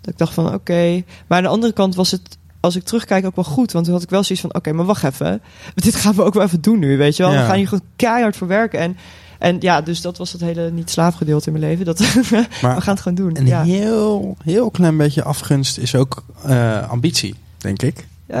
Dat 0.00 0.12
ik 0.12 0.18
dacht 0.18 0.34
van, 0.34 0.54
oké. 0.54 1.02
Maar 1.26 1.38
aan 1.38 1.44
de 1.44 1.48
andere 1.48 1.72
kant 1.72 1.94
was 1.94 2.10
het 2.10 2.38
als 2.60 2.76
ik 2.76 2.82
terugkijk 2.82 3.26
ook 3.26 3.36
wel 3.36 3.44
goed. 3.44 3.72
Want 3.72 3.84
toen 3.84 3.94
had 3.94 4.02
ik 4.02 4.10
wel 4.10 4.22
zoiets 4.22 4.46
van, 4.46 4.54
oké, 4.54 4.72
maar 4.72 4.84
wacht 4.84 5.04
even. 5.04 5.42
Dit 5.74 5.94
gaan 5.94 6.14
we 6.14 6.22
ook 6.22 6.34
wel 6.34 6.42
even 6.42 6.60
doen 6.60 6.78
nu, 6.78 6.96
weet 6.96 7.16
je 7.16 7.22
wel. 7.22 7.32
Ja. 7.32 7.40
We 7.40 7.46
gaan 7.46 7.56
hier 7.56 7.68
gewoon 7.68 7.88
keihard 7.96 8.36
voor 8.36 8.46
werken. 8.46 8.78
En, 8.78 8.96
en 9.38 9.56
ja, 9.60 9.80
dus 9.80 10.00
dat 10.00 10.16
was 10.16 10.32
het 10.32 10.40
hele 10.40 10.70
niet-slaafgedeelte 10.70 11.46
in 11.46 11.52
mijn 11.52 11.64
leven. 11.64 11.84
Dat, 11.84 11.98
we 12.30 12.46
gaan 12.60 12.78
het 12.94 13.00
gewoon 13.00 13.14
doen. 13.14 13.36
een 13.36 13.46
ja. 13.46 13.62
heel, 13.62 14.36
heel 14.44 14.70
klein 14.70 14.96
beetje 14.96 15.22
afgunst 15.22 15.78
is 15.78 15.94
ook 15.94 16.24
eh, 16.44 16.90
ambitie, 16.90 17.34
denk 17.58 17.82
ik. 17.82 18.06
Eh, 18.28 18.38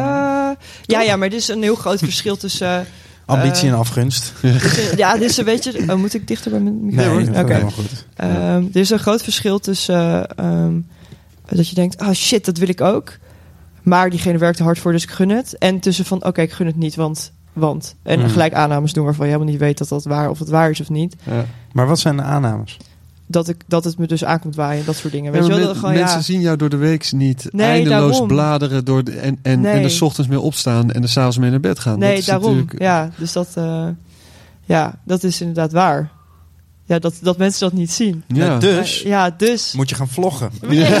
ja, 0.82 1.00
ja, 1.00 1.16
maar 1.16 1.28
er 1.28 1.34
is 1.34 1.48
een 1.48 1.62
heel 1.62 1.74
groot 1.74 1.98
verschil 1.98 2.36
tussen... 2.36 2.86
Ambitie 3.26 3.66
Eh, 3.68 3.72
en 3.72 3.78
afgunst. 3.78 4.32
tussen- 4.40 4.96
ja, 4.96 5.12
dit 5.16 5.30
is 5.30 5.36
een 5.36 5.44
beetje... 5.44 5.72
Oh, 5.92 5.94
moet 5.94 6.14
ik 6.14 6.26
dichter 6.28 6.50
bij 6.50 6.60
mijn 6.60 6.84
microfoon? 6.84 7.30
Nee, 7.30 7.42
Oké. 7.44 7.66
Ehm, 8.16 8.64
er 8.72 8.80
is 8.80 8.90
een 8.90 8.98
groot 8.98 9.22
verschil 9.22 9.58
tussen 9.58 10.28
ehm, 10.36 10.72
dat 11.48 11.68
je 11.68 11.74
denkt, 11.74 12.00
oh 12.00 12.10
shit, 12.12 12.44
dat 12.44 12.58
wil 12.58 12.68
ik 12.68 12.80
ook. 12.80 13.16
Maar 13.82 14.10
diegene 14.10 14.38
werkt 14.38 14.58
er 14.58 14.64
hard 14.64 14.78
voor, 14.78 14.92
dus 14.92 15.02
ik 15.02 15.10
gun 15.10 15.28
het. 15.28 15.58
En 15.58 15.80
tussen 15.80 16.04
van, 16.04 16.24
oké, 16.24 16.40
ik 16.42 16.52
gun 16.52 16.66
het 16.66 16.76
niet, 16.76 16.94
want... 16.94 17.32
want. 17.52 17.94
En 18.02 18.18
Mhm. 18.18 18.28
gelijk 18.28 18.52
aannames 18.54 18.92
doen 18.92 19.04
waarvan 19.04 19.26
je 19.26 19.32
helemaal 19.32 19.52
niet 19.52 19.60
weet 19.62 19.78
dat 19.78 19.88
dat 19.88 20.04
waar 20.04 20.30
of 20.30 20.38
het 20.38 20.48
waar 20.48 20.70
is 20.70 20.80
of 20.80 20.88
niet. 20.88 21.16
Ja. 21.22 21.44
Maar 21.72 21.86
wat 21.86 21.98
zijn 21.98 22.16
de 22.16 22.22
aannames? 22.22 22.76
Dat, 23.30 23.48
ik, 23.48 23.62
dat 23.66 23.84
het 23.84 23.98
me 23.98 24.06
dus 24.06 24.24
aankomt 24.24 24.54
waaien, 24.56 24.84
dat 24.84 24.96
soort 24.96 25.12
dingen. 25.12 25.32
Weet 25.32 25.40
Ja, 25.40 25.46
je 25.46 25.52
wel? 25.54 25.58
men- 25.64 25.68
Dat 25.68 25.76
gewoon, 25.78 25.94
mensen 25.94 26.16
ja, 26.16 26.22
zien 26.22 26.40
jou 26.40 26.56
door 26.56 26.68
de 26.68 26.76
week 26.76 27.12
niet 27.12 27.48
Nee, 27.50 27.66
eindeloos 27.66 28.10
daarom. 28.10 28.28
bladeren 28.28 28.84
door 28.84 29.04
de, 29.04 29.12
en, 29.12 29.38
en, 29.42 29.60
Nee. 29.60 29.72
en 29.72 29.82
er 29.84 30.02
ochtends 30.02 30.30
mee 30.30 30.40
opstaan 30.40 30.90
en 30.90 31.02
er 31.02 31.08
s'avonds 31.08 31.38
mee 31.38 31.50
naar 31.50 31.60
bed 31.60 31.78
gaan. 31.78 31.98
nee, 31.98 32.10
dat 32.10 32.18
is 32.18 32.24
daarom. 32.24 32.50
natuurlijk- 32.54 32.80
Ja, 32.82 33.10
dus 33.16 33.32
dat, 33.32 33.48
eh, 33.54 33.88
ja, 34.64 34.94
dat 35.04 35.22
is 35.24 35.40
inderdaad 35.40 35.72
waar. 35.72 36.10
Ja, 36.88 36.98
dat, 36.98 37.14
dat 37.20 37.38
mensen 37.38 37.60
dat 37.60 37.72
niet 37.78 37.90
zien. 37.92 38.24
Ja. 38.26 38.58
Dus 38.58 39.02
Ja, 39.02 39.30
dus... 39.30 39.72
moet 39.72 39.88
je 39.88 39.94
gaan 39.94 40.08
vloggen. 40.08 40.50
Ja. 40.68 40.98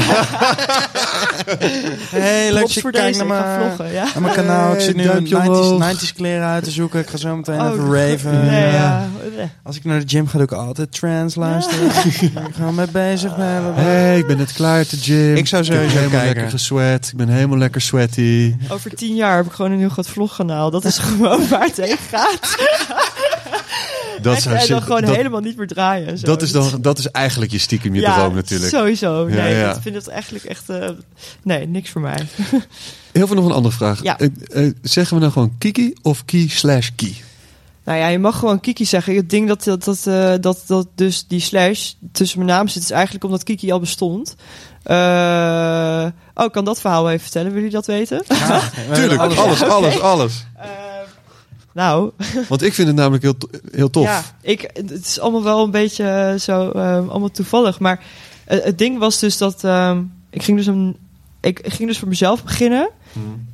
Hey, 2.10 2.52
leuk 2.52 2.66
je 2.66 2.80
voor 2.80 2.90
kijkt 2.90 3.16
naar 3.16 3.26
ik 3.26 3.32
ga 3.32 3.56
mijn, 3.56 3.60
vloggen, 3.60 3.92
ja. 3.94 4.04
naar 4.04 4.22
mijn 4.22 4.34
kanaal. 4.34 4.72
Ik 4.72 4.80
zit 4.80 4.96
nu 4.96 5.02
een 5.02 5.08
duimpje 5.08 5.34
90s, 5.34 5.38
omhoog. 5.40 5.92
90s 5.94 6.14
kleren 6.16 6.46
uit 6.46 6.64
te 6.64 6.70
zoeken. 6.70 7.00
Ik 7.00 7.08
ga 7.10 7.16
zo 7.16 7.36
meteen 7.36 7.60
Oh, 7.60 7.66
even 7.72 7.92
raven. 7.94 8.46
Nee, 8.46 8.72
Ja. 8.72 9.06
ja. 9.36 9.48
Als 9.62 9.76
ik 9.76 9.84
naar 9.84 10.00
de 10.00 10.08
gym 10.08 10.26
ga, 10.26 10.32
doe 10.38 10.42
ik 10.46 10.52
altijd 10.52 10.92
trance 10.92 11.38
luisteren. 11.38 11.86
Ik 12.20 12.54
ga 12.54 12.70
mee 12.70 12.86
bezig. 12.92 13.36
ben. 13.36 13.74
Hey, 13.74 14.18
ik 14.18 14.26
ben 14.26 14.36
net 14.36 14.52
klaar 14.52 14.76
uit 14.76 14.90
de 14.90 14.96
gym. 14.96 15.36
Ik 15.36 15.46
zou 15.46 15.64
heb 15.64 15.72
sowieso 15.72 15.94
helemaal 15.96 16.10
kijken. 16.18 16.34
lekker 16.34 16.50
gesweat. 16.58 17.06
Ik 17.08 17.16
ben 17.16 17.28
helemaal 17.28 17.58
lekker 17.58 17.80
sweaty. 17.80 18.54
Over 18.68 18.94
tien 18.94 19.14
jaar 19.14 19.36
heb 19.36 19.46
ik 19.46 19.52
gewoon 19.52 19.70
een 19.72 19.78
heel 19.78 19.88
groot 19.88 20.08
vlogkanaal. 20.08 20.70
Dat 20.70 20.84
is 20.84 20.98
gewoon 20.98 21.48
waar 21.48 21.64
het 21.64 21.76
heen 21.76 21.96
gaat. 22.10 22.56
Dat, 24.28 24.36
en, 24.36 24.42
zou 24.42 24.56
en 24.56 24.68
dan 24.68 24.82
gewoon 24.82 25.00
dat, 25.04 25.16
helemaal 25.16 25.40
niet 25.40 25.56
meer 25.56 25.66
draaien. 25.66 26.06
en 26.06 26.18
zo. 26.18 26.26
dat, 26.26 26.42
is 26.42 26.52
dan, 26.52 26.78
dat 26.80 26.98
is 26.98 27.10
eigenlijk 27.10 27.52
je 27.52 27.58
stiekem 27.58 27.94
je 27.94 28.00
ja, 28.00 28.14
droom 28.18 28.34
natuurlijk. 28.34 28.70
sowieso. 28.70 29.28
Ja, 29.28 29.34
Nee, 29.34 29.54
ja. 29.54 29.74
ik 29.74 29.82
vind 29.82 29.94
het 29.94 30.08
eigenlijk 30.08 30.44
echt... 30.44 30.68
eh, 30.68 30.88
nee, 31.42 31.66
niks 31.66 31.90
voor 31.90 32.00
mij. 32.00 32.26
Heel 33.12 33.26
veel 33.26 33.36
nog 33.36 33.44
een 33.46 33.52
andere 33.52 33.74
vraag. 33.74 34.02
Ja. 34.02 34.18
Eh, 34.18 34.28
eh, 34.66 34.74
zeggen 34.82 35.14
we 35.14 35.20
nou 35.20 35.32
gewoon 35.32 35.54
Kiki 35.58 35.92
of 36.02 36.24
Key 36.24 36.48
slash 36.48 36.88
Key? 36.96 37.14
Nou 37.88 38.00
ja, 38.00 38.08
je 38.08 38.18
mag 38.18 38.38
gewoon 38.38 38.60
Kiki 38.60 38.84
zeggen. 38.84 39.14
Het 39.14 39.30
ding 39.30 39.48
dat, 39.48 39.64
dat, 39.64 39.84
dat, 39.84 40.06
eh, 40.06 40.32
dat, 40.40 40.62
dat 40.66 40.86
dus 40.94 41.26
die 41.26 41.40
slash 41.40 41.92
tussen 42.12 42.38
mijn 42.38 42.50
naam 42.50 42.68
zit... 42.68 42.82
is 42.82 42.90
eigenlijk 42.90 43.24
omdat 43.24 43.42
Kiki 43.42 43.72
al 43.72 43.80
bestond. 43.80 44.34
Eh, 44.82 46.06
oh, 46.34 46.44
ik 46.44 46.52
kan 46.52 46.64
dat 46.64 46.80
verhaal 46.80 47.08
even 47.08 47.20
vertellen. 47.20 47.52
Willen 47.52 47.70
jullie 47.70 47.86
dat 47.86 47.86
weten? 47.86 48.24
Tuurlijk, 48.94 49.20
alles, 49.20 49.38
alles, 49.38 49.62
alles, 49.62 50.00
alles. 50.00 50.44
Eh, 50.56 50.68
nou, 51.78 52.10
Want 52.48 52.62
ik 52.62 52.74
vind 52.74 52.88
het 52.88 52.96
namelijk 52.96 53.22
heel, 53.22 53.36
heel 53.70 53.90
tof. 53.90 54.04
Ja, 54.04 54.22
ik, 54.40 54.70
het 54.72 55.06
is 55.06 55.20
allemaal 55.20 55.42
wel 55.42 55.64
een 55.64 55.70
beetje 55.70 56.04
eh, 56.04 56.38
zo, 56.38 56.70
eh, 56.70 57.08
allemaal 57.08 57.30
toevallig. 57.30 57.78
Maar 57.78 58.04
eh, 58.44 58.58
het 58.62 58.78
ding 58.78 58.98
was 58.98 59.18
dus 59.18 59.38
dat 59.38 59.64
ehm, 59.64 60.02
ik 60.30 60.42
ging 60.42 60.56
dus 60.56 60.66
een, 60.66 60.96
ik 61.40 61.60
ging 61.62 61.88
dus 61.88 61.98
voor 61.98 62.08
mezelf 62.08 62.44
beginnen 62.44 62.90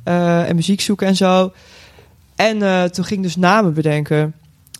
eh, 0.03 0.49
en 0.49 0.55
muziek 0.55 0.81
zoeken 0.81 1.07
en 1.07 1.15
zo. 1.15 1.51
En 2.35 2.59
toen 2.91 3.05
ging 3.05 3.19
ik 3.19 3.25
dus 3.25 3.35
namen 3.35 3.73
bedenken. 3.73 4.33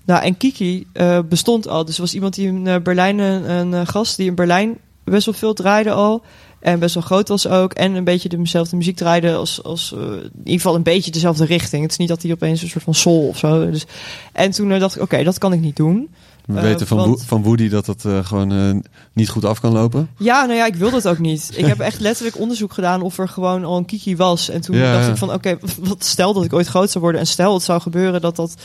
Nou, 0.05 0.23
en 0.23 0.37
Kiki 0.37 0.87
bestond 1.29 1.67
al. 1.67 1.85
Dus 1.85 1.95
er 1.95 2.01
was 2.01 2.13
iemand 2.13 2.33
die 2.33 2.47
in 2.47 2.63
Berlijn, 2.83 3.19
een, 3.19 3.71
een 3.71 3.87
gast 3.87 4.17
die 4.17 4.27
in 4.27 4.35
Berlijn 4.35 4.77
best 5.03 5.25
wel 5.25 5.33
veel 5.33 5.53
draaide 5.53 5.91
al. 5.91 6.23
En 6.65 6.79
best 6.79 6.93
wel 6.93 7.03
groot 7.03 7.27
was 7.27 7.47
ook. 7.47 7.73
En 7.73 7.93
een 7.95 8.03
beetje 8.03 8.29
dezelfde 8.29 8.75
muziek 8.75 8.95
draaide 8.95 9.35
als, 9.35 9.63
als 9.63 9.93
eh, 9.93 9.99
in 10.01 10.31
ieder 10.37 10.53
geval 10.53 10.75
een 10.75 10.83
beetje 10.83 11.11
dezelfde 11.11 11.45
richting. 11.45 11.81
Het 11.81 11.91
is 11.91 11.97
niet 11.97 12.07
dat 12.07 12.21
hij 12.21 12.31
opeens 12.31 12.61
een 12.61 12.69
soort 12.69 12.83
van 12.83 12.93
soul 12.93 13.27
of 13.27 13.37
zo. 13.37 13.71
Dus, 13.71 13.85
en 14.33 14.51
toen 14.51 14.71
eh, 14.71 14.79
dacht 14.79 14.95
ik, 14.95 15.01
oké, 15.01 15.23
dat 15.23 15.37
kan 15.37 15.53
ik 15.53 15.59
niet 15.59 15.75
doen. 15.75 16.09
We 16.45 16.57
Eh, 16.57 16.61
weten 16.63 16.87
van, 16.87 16.97
want- 16.97 17.23
van 17.25 17.43
Woody 17.43 17.69
dat 17.69 18.05
eh, 18.05 18.25
gewoon 18.25 18.51
eh, 18.51 18.89
niet 19.13 19.29
goed 19.29 19.45
af 19.45 19.59
kan 19.59 19.71
lopen. 19.73 20.09
Ja, 20.17 20.45
nou 20.45 20.57
ja, 20.57 20.65
ik 20.65 20.75
wilde 20.75 20.95
het 20.95 21.07
ook 21.07 21.19
niet. 21.19 21.51
Ik 21.55 21.65
heb 21.65 21.79
echt 21.79 21.99
letterlijk 21.99 22.39
onderzoek 22.39 22.73
gedaan 22.73 23.01
of 23.01 23.17
er 23.17 23.27
gewoon 23.27 23.63
al 23.65 23.77
een 23.77 23.85
Kiki 23.85 24.15
was. 24.15 24.49
En 24.49 24.61
toen 24.61 24.75
Ja, 24.77 24.91
dacht 24.93 25.05
ja. 25.05 25.11
ik 25.11 25.17
van, 25.17 25.33
oké, 25.33 25.57
wat 25.79 26.03
stel 26.05 26.33
dat 26.33 26.43
ik 26.43 26.53
ooit 26.53 26.67
groot 26.67 26.91
zou 26.91 27.03
worden 27.03 27.21
en 27.21 27.27
stel 27.27 27.53
het 27.53 27.63
zou 27.63 27.81
gebeuren 27.81 28.21
dat 28.21 28.35
dat... 28.35 28.55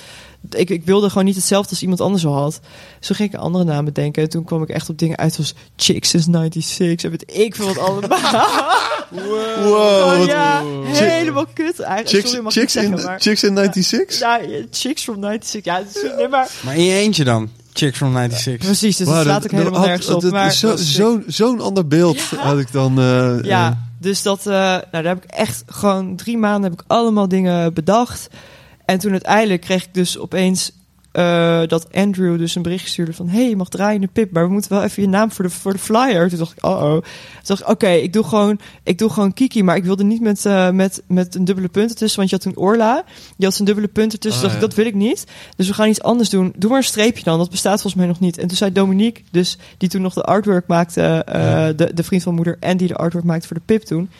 Ik, 0.50 0.70
ik 0.70 0.84
wilde 0.84 1.08
gewoon 1.08 1.24
niet 1.24 1.34
hetzelfde 1.36 1.70
als 1.70 1.82
iemand 1.82 2.00
anders 2.00 2.26
al 2.26 2.34
had. 2.34 2.60
Dus 2.98 3.06
toen 3.06 3.16
ging 3.16 3.28
ik 3.28 3.34
een 3.34 3.40
andere 3.44 3.64
naam 3.64 3.84
bedenken. 3.84 4.22
En 4.22 4.28
toen 4.28 4.44
kwam 4.44 4.62
ik 4.62 4.68
echt 4.68 4.88
op 4.88 4.98
dingen 4.98 5.16
uit 5.16 5.38
als 5.38 5.54
Chicks 5.76 6.08
since 6.08 6.30
96. 6.30 7.04
En 7.04 7.10
weet 7.10 7.36
ik 7.36 7.54
veel 7.56 7.66
wat 7.66 7.78
allemaal. 7.78 8.18
Wow, 9.10 10.20
Oh, 10.20 10.26
ja, 10.26 10.62
helemaal 10.92 11.46
kut 11.54 11.80
eigenlijk. 11.80 12.08
Chicks, 12.08 12.28
Sorry, 12.28 12.42
mag 12.44 12.52
chicks, 12.52 12.76
in, 12.76 12.90
maar... 12.90 13.20
chicks 13.20 13.42
in 13.44 13.56
96? 13.56 14.18
Ja, 14.18 14.36
ja, 14.36 14.64
Chicks 14.70 15.02
from 15.02 15.22
96. 15.22 15.64
Ja, 15.64 15.78
is, 15.78 16.02
nee, 16.16 16.28
maar... 16.28 16.48
Maar 16.64 16.76
in 16.76 16.84
je 16.84 16.94
eentje 16.94 17.24
dan. 17.24 17.50
Chicks 17.72 17.96
from 17.96 18.12
96. 18.12 18.66
Precies, 18.66 18.96
dus 18.96 19.06
dat 19.06 19.14
Wauw, 19.14 19.22
slaat 19.24 19.44
ik 19.44 19.50
helemaal 19.50 19.72
had- 19.78 19.86
nergens 19.86 20.08
op. 20.08 20.20
dat 20.20 20.30
Maar 20.32 20.46
is 20.46 20.58
zo- 20.58 20.68
dat 20.68 20.78
is. 20.78 20.94
Zo'n 20.94 21.24
zo'n 21.26 21.60
ander 21.60 21.86
beeld 21.86 22.20
had 22.20 22.58
ik 22.58 22.72
dan. 22.72 22.98
eh, 22.98 23.38
Ja, 23.42 23.68
eh, 23.68 23.76
dus 23.98 24.22
dat, 24.22 24.38
eh, 24.38 24.52
nou, 24.52 24.82
daar 24.90 25.04
heb 25.04 25.24
ik 25.24 25.30
echt 25.30 25.62
gewoon 25.66 26.16
drie 26.16 26.38
maanden 26.38 26.70
heb 26.70 26.80
ik 26.80 26.84
allemaal 26.86 27.28
dingen 27.28 27.74
bedacht. 27.74 28.28
En 28.90 28.98
toen 28.98 29.10
uiteindelijk 29.10 29.60
kreeg 29.60 29.84
ik 29.84 29.94
dus 29.94 30.18
opeens 30.18 30.72
eh, 31.12 31.62
dat 31.66 31.92
Andrew 31.92 32.38
dus 32.38 32.54
een 32.54 32.62
bericht 32.62 32.88
stuurde 32.88 33.12
van... 33.12 33.28
hey, 33.28 33.48
je 33.48 33.56
mag 33.56 33.68
draaien 33.68 34.00
de 34.00 34.06
pip, 34.06 34.32
maar 34.32 34.46
we 34.46 34.52
moeten 34.52 34.72
wel 34.72 34.82
even 34.82 35.02
je 35.02 35.08
naam 35.08 35.32
voor 35.32 35.44
de, 35.44 35.50
voor 35.50 35.72
de 35.72 35.78
flyer. 35.78 36.28
Toen 36.28 36.38
dacht 36.38 36.52
ik, 36.52 36.64
oh 36.64 36.82
oh. 36.82 36.92
Toen 36.92 37.02
dacht 37.44 37.60
ik, 37.60 37.68
oké, 37.68 37.88
ik 37.88 38.12
doe 38.12 38.24
gewoon 38.24 38.60
ik 38.82 38.98
doe 38.98 39.10
gewoon 39.10 39.32
Kiki. 39.32 39.62
Maar 39.62 39.76
ik 39.76 39.84
wilde 39.84 40.04
niet 40.04 40.20
met, 40.20 40.46
eh, 40.46 40.70
met, 40.70 41.02
met 41.06 41.34
een 41.34 41.44
dubbele 41.44 41.68
punt 41.68 41.90
ertussen, 41.90 42.18
want 42.18 42.30
je 42.30 42.36
had 42.36 42.44
toen 42.44 42.64
Orla. 42.64 43.04
Die 43.36 43.48
had 43.48 43.58
een 43.58 43.64
dubbele 43.64 43.88
punt 43.88 44.12
ertussen. 44.12 44.42
Ah, 44.42 44.48
dacht 44.50 44.62
ik, 44.62 44.68
dat 44.68 44.74
wil 44.74 44.86
ik 44.86 44.94
niet. 44.94 45.24
Dus 45.56 45.66
we 45.68 45.74
gaan 45.74 45.88
iets 45.88 46.02
anders 46.02 46.28
doen. 46.28 46.52
Doe 46.56 46.70
maar 46.70 46.78
een 46.78 46.84
streepje 46.84 47.24
dan, 47.24 47.38
dat 47.38 47.50
bestaat 47.50 47.80
volgens 47.80 47.94
mij 47.94 48.06
nog 48.06 48.20
niet. 48.20 48.38
En 48.38 48.46
toen 48.46 48.56
zei 48.56 48.72
Dominique, 48.72 49.22
dus, 49.30 49.58
die 49.78 49.88
toen 49.88 50.02
nog 50.02 50.14
de 50.14 50.22
artwork 50.22 50.66
maakte... 50.66 51.02
eh, 51.02 51.42
Ja. 51.42 51.72
de, 51.72 51.94
de 51.94 52.02
vriend 52.02 52.22
van 52.22 52.34
moeder 52.34 52.56
en 52.60 52.76
die 52.76 52.88
de 52.88 52.96
artwork 52.96 53.24
maakte 53.24 53.46
voor 53.46 53.56
de 53.56 53.62
pip 53.66 53.82
toen 53.82 54.10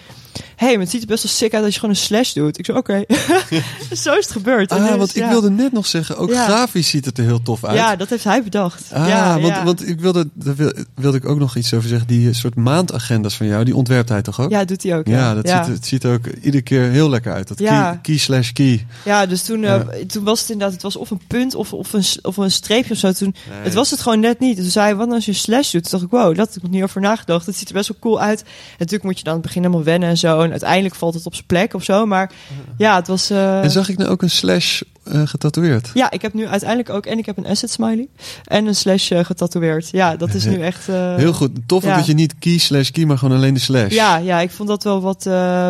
hey, 0.57 0.70
maar 0.72 0.81
het 0.81 0.91
ziet 0.91 1.01
er 1.01 1.07
best 1.07 1.22
wel 1.22 1.33
sick 1.33 1.55
uit 1.55 1.64
als 1.64 1.74
je 1.74 1.81
gewoon 1.81 1.95
een 1.95 2.01
slash 2.01 2.33
doet. 2.33 2.59
Ik 2.59 2.64
zei, 2.64 2.78
oké. 2.78 3.05
Zo 4.03 4.12
is 4.12 4.24
het 4.24 4.31
gebeurd. 4.31 4.72
Ah, 4.72 4.87
dus, 4.89 4.97
want 4.97 5.16
ik 5.16 5.24
wilde 5.24 5.51
net 5.51 5.72
nog 5.72 5.87
zeggen, 5.87 6.16
ook 6.16 6.31
Ja. 6.31 6.45
grafisch 6.45 6.89
ziet 6.89 7.05
het 7.05 7.18
er 7.18 7.24
heel 7.24 7.43
tof 7.43 7.64
uit. 7.64 7.76
Ja, 7.76 7.97
dat 7.97 8.09
heeft 8.09 8.24
hij 8.24 8.43
bedacht. 8.43 8.93
Ah, 8.93 9.09
ja, 9.09 9.41
want, 9.41 9.62
want 9.64 9.89
ik 9.89 10.01
wilde, 10.01 10.28
daar 10.35 10.55
wil- 10.55 10.72
wilde 10.95 11.16
ik 11.16 11.28
ook 11.28 11.39
nog 11.39 11.57
iets 11.57 11.74
over 11.74 11.89
zeggen. 11.89 12.07
Die 12.07 12.33
soort 12.33 12.55
maandagendas 12.55 13.35
van 13.37 13.47
jou, 13.47 13.64
die 13.64 13.76
ontwerpt 13.76 14.09
hij 14.09 14.22
toch 14.22 14.41
ook? 14.41 14.51
ja, 14.51 14.64
doet 14.64 14.83
hij 14.83 14.97
ook. 14.99 15.07
Ja, 15.07 15.35
dat. 15.35 15.49
Ziet, 15.49 15.66
het 15.74 15.87
ziet 15.87 16.05
er 16.05 16.12
ook 16.12 16.26
iedere 16.26 16.62
keer 16.62 16.83
heel 16.91 17.11
lekker 17.11 17.33
uit. 17.33 17.49
Dat 17.49 17.59
Ja. 17.59 17.91
key, 17.91 17.99
key 18.03 18.16
slash 18.18 18.51
key. 18.53 18.87
Ja, 19.05 19.26
dus 19.26 19.43
toen, 19.43 19.64
eh, 19.64 19.81
toen 20.07 20.24
was 20.24 20.41
het 20.41 20.51
inderdaad, 20.51 20.74
het 20.74 20.83
was 20.83 20.97
of 20.97 21.11
een 21.11 21.20
punt 21.26 21.55
of, 21.55 21.72
of, 21.72 21.93
een, 21.93 22.05
of 22.22 22.37
een 22.37 22.51
streepje 22.51 22.93
of 22.93 22.99
zo. 22.99 23.12
Toen, 23.12 23.35
Het 23.51 23.74
was 23.74 23.91
het 23.91 24.01
gewoon 24.01 24.20
net 24.20 24.39
niet. 24.39 24.55
Dus 24.55 24.62
toen 24.64 24.72
zei 24.72 24.85
hij, 24.87 24.95
wat 24.95 25.05
nou 25.05 25.16
als 25.16 25.24
je 25.24 25.31
een 25.31 25.37
slash 25.37 25.70
doet? 25.72 25.83
Toen 25.83 25.91
dacht 25.91 26.03
ik, 26.05 26.11
wow, 26.11 26.37
dat 26.37 26.47
had 26.47 26.57
ik 26.57 26.62
nog 26.62 26.70
niet 26.70 26.83
over 26.83 27.01
nagedacht. 27.01 27.47
Het 27.47 27.57
ziet 27.57 27.68
er 27.68 27.74
best 27.74 27.89
wel 27.89 27.97
cool 28.01 28.20
uit. 28.20 28.41
En 28.41 28.47
natuurlijk 28.78 29.05
moet 29.05 29.18
je 29.18 29.24
dan 29.24 29.41
begin 29.41 29.62
helemaal 29.62 29.85
wennen 29.85 30.09
en 30.09 30.18
zo. 30.20 30.40
En 30.40 30.50
uiteindelijk 30.50 30.94
valt 30.94 31.14
het 31.14 31.26
op 31.26 31.34
zijn 31.34 31.46
plek 31.46 31.74
of 31.74 31.84
zo. 31.84 32.06
Maar 32.06 32.30
ja, 32.78 32.96
het 32.96 33.06
was... 33.06 33.30
eh, 33.30 33.62
En 33.62 33.70
zag 33.70 33.88
ik 33.88 33.98
nou 33.98 34.10
ook 34.10 34.22
een 34.22 34.30
slash 34.30 34.80
eh, 35.04 35.22
getatoeëerd? 35.24 35.90
Ja, 35.94 36.10
ik 36.10 36.22
heb 36.22 36.34
nu 36.34 36.46
uiteindelijk 36.46 36.90
ook... 36.90 37.06
En 37.06 37.18
ik 37.18 37.26
heb 37.26 37.36
een 37.36 37.46
asset 37.46 37.70
smiley. 37.70 38.08
En 38.44 38.66
een 38.66 38.74
slash 38.74 39.10
eh, 39.10 39.24
getatoeëerd. 39.24 39.88
Ja, 39.90 40.16
dat 40.16 40.34
is 40.34 40.44
nu 40.44 40.60
echt... 40.60 40.86
Heel 40.86 41.32
goed. 41.32 41.50
Tof 41.66 41.84
ja. 41.84 41.96
dat 41.96 42.06
je 42.06 42.14
niet 42.14 42.34
key 42.38 42.58
slash 42.58 42.90
key, 42.90 43.04
maar 43.04 43.18
gewoon 43.18 43.36
alleen 43.36 43.54
de 43.54 43.60
slash. 43.60 43.92
Ja, 43.92 44.16
ja, 44.16 44.40
ik 44.40 44.50
vond 44.50 44.68
dat 44.68 44.82
wel 44.84 45.00
wat, 45.00 45.24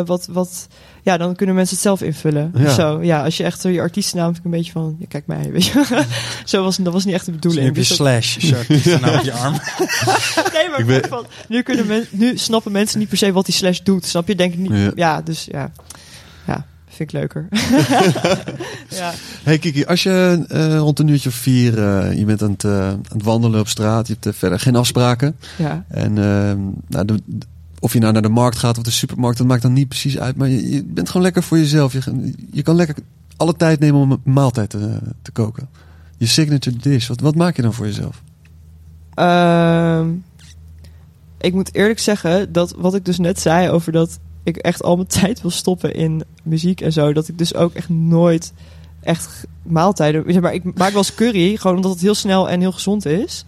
wat, 0.07 0.29
wat. 0.31 0.67
Ja, 1.03 1.17
dan 1.17 1.35
kunnen 1.37 1.55
mensen 1.55 1.75
het 1.75 1.85
zelf 1.85 2.03
invullen. 2.03 2.53
Ja. 2.55 2.75
Zo, 2.75 3.03
ja, 3.03 3.25
als 3.25 3.37
je 3.37 3.45
echt 3.45 3.61
zo 3.61 3.69
je 3.69 3.81
artiestennaam 3.81 4.27
vind 4.27 4.39
ik 4.39 4.45
een 4.45 4.51
beetje 4.51 4.73
van, 4.73 4.97
ja, 4.99 5.07
kijk 5.09 5.27
mij, 5.27 5.51
weet 5.53 5.65
je. 5.67 6.05
zo 6.45 6.63
was 6.63 6.77
dat 6.77 6.93
was 6.93 7.05
niet 7.05 7.15
echt 7.15 7.25
de 7.25 7.31
Nu 7.31 7.37
bedoeling. 7.37 7.65
heb 7.67 7.75
je 7.75 7.81
Dus 7.81 7.89
dat- 7.89 7.97
slash 7.97 8.39
shirt 8.39 9.01
nou 9.01 9.19
op 9.19 9.25
je 9.25 9.33
arm. 9.33 9.53
nee, 10.55 10.69
maar 10.69 10.79
Ik 10.79 10.79
ik 10.79 10.87
ben- 10.87 11.01
ben... 11.01 11.09
van, 11.09 11.27
nu 11.49 11.63
kunnen 11.63 11.87
men, 11.87 12.07
nu 12.11 12.39
snappen 12.39 12.73
mensen 12.73 12.99
niet 12.99 13.09
per 13.09 13.19
se 13.19 13.33
wat 13.33 13.45
die 13.45 13.55
slash 13.55 13.79
doet. 13.83 14.05
Snap 14.07 14.29
je? 14.29 14.35
Denk 14.35 14.53
ik 14.53 14.59
niet. 14.59 14.71
Ja. 14.73 14.91
Ja, 14.95 15.23
dus 15.23 15.47
ja, 15.51 15.71
ja, 16.47 16.67
vind 16.89 17.13
ik 17.13 17.19
leuker. 17.21 17.49
ja. 18.89 19.13
Hey 19.43 19.59
Kiki, 19.59 19.85
als 19.85 20.03
je 20.03 20.45
eh, 20.49 20.77
rond 20.77 20.99
een 20.99 21.09
uurtje 21.09 21.29
of 21.29 21.35
vier, 21.35 21.79
eh, 21.79 22.19
je 22.19 22.25
bent 22.25 22.43
aan 22.43 22.51
het, 22.51 22.65
eh, 22.65 22.89
aan 22.89 23.03
het 23.13 23.23
wandelen 23.23 23.61
op 23.61 23.69
straat, 23.69 24.07
je 24.09 24.17
hebt 24.21 24.37
verder 24.39 24.61
geen 24.61 24.77
afspraken. 24.77 25.37
ja. 25.57 25.85
En 25.89 26.19
eh, 26.19 26.53
nou, 26.89 27.05
de, 27.07 27.19
of 27.81 27.93
je 27.93 27.99
nou 27.99 28.13
naar 28.13 28.23
de 28.23 28.29
markt 28.29 28.59
gaat 28.59 28.79
of 28.79 28.85
de 28.85 28.91
supermarkt, 28.91 29.39
dat 29.39 29.47
maakt 29.47 29.63
dan 29.63 29.73
niet 29.73 29.89
precies 29.89 30.19
uit. 30.19 30.37
Maar 30.37 30.49
je, 30.49 30.85
bent 30.85 31.07
gewoon 31.07 31.23
lekker 31.23 31.43
voor 31.43 31.59
jezelf. 31.59 31.93
Je, 31.93 32.35
je 32.51 32.63
kan 32.63 32.75
lekker 32.75 32.97
alle 33.37 33.57
tijd 33.57 33.81
nemen 33.81 34.01
om 34.01 34.11
een 34.11 34.21
maaltijd 34.25 34.71
te, 34.71 34.99
te 35.23 35.31
koken. 35.31 35.69
Je 36.17 36.27
signature 36.27 36.77
dish, 36.77 37.09
wat, 37.09 37.21
wat 37.21 37.35
maak 37.35 37.57
je 37.57 37.63
dan 37.63 37.75
voor 37.75 37.87
jezelf? 37.87 38.23
Ehm, 39.15 40.09
ik 41.39 41.55
moet 41.55 41.75
eerlijk 41.75 41.99
zeggen 41.99 42.53
dat 42.53 42.75
wat 42.77 42.95
ik 42.95 43.05
dus 43.05 43.19
net 43.19 43.41
zei 43.41 43.71
over 43.71 43.93
dat 43.93 44.19
ik 44.43 44.57
echt 44.57 44.83
al 44.83 44.97
mijn 44.97 45.09
tijd 45.21 45.41
wil 45.41 45.51
stoppen 45.51 45.95
in 45.95 46.23
muziek 46.43 46.81
en 46.81 46.93
zo, 46.93 47.13
dat 47.13 47.29
ik 47.29 47.39
dus 47.39 47.55
ook 47.55 47.73
echt 47.73 47.89
nooit 47.89 48.53
echt 49.01 49.47
maaltijden. 49.63 50.41
Maar 50.41 50.55
ik 50.55 50.65
maak 50.65 50.91
wel 50.91 50.97
eens 50.97 51.15
curry, 51.15 51.57
gewoon 51.57 51.77
omdat 51.77 51.93
het 51.93 52.01
heel 52.01 52.15
snel 52.15 52.49
en 52.49 52.61
heel 52.61 52.73
gezond 52.73 53.07
is. 53.07 53.45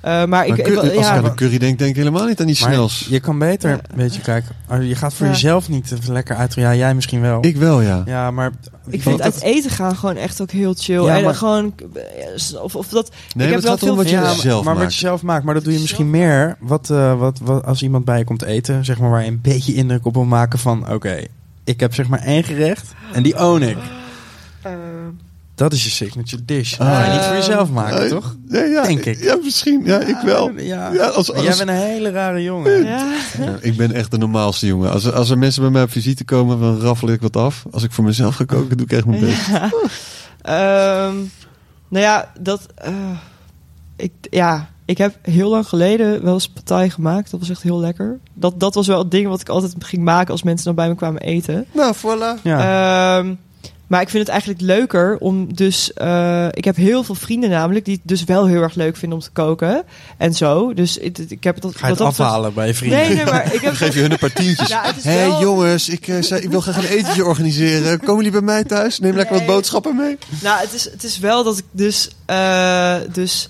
Eh, 0.00 0.24
maar 0.24 0.46
ik, 0.46 0.56
Maar 0.56 0.58
ik, 0.66 0.76
als 0.76 0.88
ik 0.88 0.98
ja, 0.98 1.10
aan 1.16 1.24
een 1.24 1.34
curry 1.34 1.58
denk, 1.58 1.78
denk 1.78 1.90
ik 1.90 1.96
helemaal 1.96 2.26
niet 2.26 2.40
aan 2.40 2.46
die 2.46 2.54
snels. 2.54 3.06
je 3.10 3.20
kan 3.20 3.38
beter, 3.38 3.70
Ja. 3.70 3.80
weet 3.94 4.14
je, 4.14 4.20
kijk, 4.20 4.44
als 4.68 4.84
je 4.84 4.94
gaat 4.94 5.14
voor 5.14 5.26
Ja. 5.26 5.32
jezelf 5.32 5.68
niet 5.68 5.92
lekker 6.08 6.36
uit. 6.36 6.54
Ja, 6.54 6.74
jij 6.74 6.94
misschien 6.94 7.20
wel. 7.20 7.38
Ik 7.44 7.56
wel, 7.56 7.80
ja. 7.80 8.02
ja, 8.06 8.30
maar 8.30 8.50
ik 8.88 9.02
vind 9.02 9.18
dat- 9.18 9.32
uit 9.34 9.42
eten 9.42 9.70
gaan 9.70 9.96
gewoon 9.96 10.16
echt 10.16 10.40
ook 10.40 10.50
heel 10.50 10.74
chill. 10.78 11.02
Ja, 11.04 11.16
en 11.16 11.24
maar- 11.24 11.34
gewoon, 11.34 11.74
of, 12.62 12.76
of 12.76 12.88
dat, 12.88 13.08
Nee, 13.08 13.46
heb 13.48 13.62
maar 13.62 13.70
het 13.70 13.80
wel 13.80 13.88
veel- 13.88 13.96
wat 13.96 14.10
je 14.10 14.40
zelf 14.40 14.64
maar 14.64 14.74
maakt. 14.74 14.84
wat 14.86 14.94
je 14.94 15.00
zelf 15.00 15.22
maakt. 15.22 15.44
Maar 15.44 15.54
dat 15.54 15.64
doe 15.64 15.72
je 15.72 15.80
misschien 15.80 16.10
meer. 16.10 16.56
Wat, 16.60 16.90
eh, 16.90 17.18
wat, 17.18 17.38
wat 17.42 17.64
als 17.64 17.82
iemand 17.82 18.04
bij 18.04 18.18
je 18.18 18.24
komt 18.24 18.42
eten, 18.42 18.84
zeg 18.84 18.98
maar, 18.98 19.10
waar 19.10 19.22
je 19.22 19.28
een 19.30 19.40
beetje 19.42 19.74
indruk 19.74 20.06
op 20.06 20.14
wil 20.14 20.24
maken 20.24 20.58
van, 20.58 20.92
oké, 20.92 21.24
ik 21.64 21.80
heb 21.80 21.94
zeg 21.94 22.08
maar 22.08 22.20
één 22.22 22.44
gerecht 22.44 22.86
en 23.12 23.22
die 23.22 23.38
own 23.38 23.62
ik. 23.62 23.76
Dat 25.56 25.72
is 25.72 25.84
je 25.84 25.90
signature 25.90 26.44
dish. 26.44 26.78
Ah. 26.78 27.12
Niet 27.14 27.24
voor 27.24 27.34
jezelf 27.34 27.70
maken, 27.70 28.08
toch? 28.08 28.36
Nee, 28.48 28.68
ja, 28.70 28.82
Denk 28.82 29.04
ik. 29.04 29.22
Ja, 29.22 29.36
misschien. 29.42 29.82
Ja, 29.84 30.00
ik 30.00 30.16
wel. 30.24 30.50
Ja. 30.56 30.92
Ja, 30.92 31.06
als, 31.06 31.32
als, 31.32 31.44
Jij 31.44 31.56
bent 31.56 31.68
een 31.68 31.74
hele 31.74 32.10
rare 32.10 32.42
jongen. 32.42 32.84
ja. 32.84 33.14
Ja, 33.38 33.56
ik 33.60 33.76
ben 33.76 33.92
echt 33.92 34.10
de 34.10 34.18
normaalste 34.18 34.66
jongen. 34.66 34.90
Als, 34.92 35.04
er- 35.04 35.12
als 35.14 35.30
er 35.30 35.38
mensen 35.38 35.62
bij 35.62 35.70
mij 35.70 35.82
op 35.82 35.90
visite 35.90 36.24
komen, 36.24 36.60
dan 36.60 36.80
raffel 36.80 37.08
ik 37.08 37.20
wat 37.20 37.36
af. 37.36 37.64
Als 37.70 37.82
ik 37.82 37.92
voor 37.92 38.04
mezelf 38.04 38.34
ga 38.34 38.44
koken, 38.44 38.76
doe 38.76 38.86
ik 38.86 38.92
echt 38.92 39.06
mijn 39.06 39.20
best. 39.20 39.46
Ja. 39.46 39.70
Ehm, 40.42 41.14
nou 41.88 42.04
ja, 42.04 42.32
dat. 42.40 42.66
eh, 42.74 42.92
ik, 43.96 44.12
ja, 44.30 44.68
ik 44.84 44.98
heb 44.98 45.14
heel 45.22 45.50
lang 45.50 45.68
geleden 45.68 46.22
wel 46.24 46.34
eens 46.34 46.48
partij 46.48 46.90
gemaakt. 46.90 47.30
Dat 47.30 47.40
was 47.40 47.50
echt 47.50 47.62
heel 47.62 47.78
lekker. 47.80 48.18
Dat, 48.34 48.60
dat 48.60 48.74
was 48.74 48.86
wel 48.86 48.98
het 48.98 49.10
ding 49.10 49.28
wat 49.28 49.40
ik 49.40 49.48
altijd 49.48 49.74
ging 49.78 50.02
maken 50.02 50.32
als 50.32 50.42
mensen 50.42 50.64
dan 50.64 50.74
bij 50.74 50.88
me 50.88 50.94
kwamen 50.94 51.20
eten. 51.22 51.66
Nou, 51.72 51.94
voilà. 51.96 52.42
Ja. 52.42 53.18
Ehm, 53.18 53.34
maar 53.86 54.00
ik 54.00 54.08
vind 54.08 54.22
het 54.22 54.32
eigenlijk 54.32 54.60
leuker 54.60 55.16
om 55.18 55.54
dus... 55.54 55.92
eh, 55.92 56.46
ik 56.50 56.64
heb 56.64 56.76
heel 56.76 57.02
veel 57.04 57.14
vrienden 57.14 57.50
namelijk 57.50 57.84
die 57.84 57.94
het 57.94 58.02
dus 58.08 58.24
wel 58.24 58.46
heel 58.46 58.62
erg 58.62 58.74
leuk 58.74 58.96
vinden 58.96 59.18
om 59.18 59.24
te 59.24 59.30
koken. 59.30 59.84
En 60.16 60.34
zo. 60.34 60.74
Dus 60.74 60.98
ik, 60.98 61.18
ik 61.18 61.44
heb 61.44 61.60
dat... 61.60 61.76
Ga 61.76 61.84
je 61.86 61.92
het 61.92 61.98
dat 61.98 62.06
afhalen 62.08 62.54
bij 62.54 62.66
je 62.66 62.74
vrienden? 62.74 62.98
Nee, 62.98 63.14
nee, 63.14 63.24
maar 63.24 63.54
ik 63.54 63.60
heb... 63.66 63.74
Geef 63.74 63.94
je 63.94 64.00
hun 64.00 64.12
een 64.12 64.18
paar 64.18 64.32
tientjes. 64.32 64.68
Ja, 64.68 64.82
Hé 65.02 65.10
hey, 65.10 65.28
wel- 65.28 65.40
jongens, 65.40 65.88
ik, 65.88 66.08
eh, 66.08 66.42
ik 66.42 66.50
wil 66.50 66.60
graag 66.60 66.76
een 66.76 66.96
etentje 66.98 67.24
organiseren. 67.32 67.98
Komen 67.98 68.16
jullie 68.16 68.30
bij 68.30 68.40
mij 68.54 68.64
thuis? 68.64 68.98
Neem 68.98 69.16
lekker 69.16 69.36
wat 69.36 69.46
boodschappen 69.46 69.96
mee. 69.96 70.18
Nou, 70.42 70.60
het 70.60 70.72
is, 70.72 70.84
het 70.90 71.04
is 71.04 71.18
wel 71.18 71.44
dat 71.44 71.58
ik 71.58 71.64
dus... 71.70 72.10
eh, 72.26 72.96
dus 73.12 73.48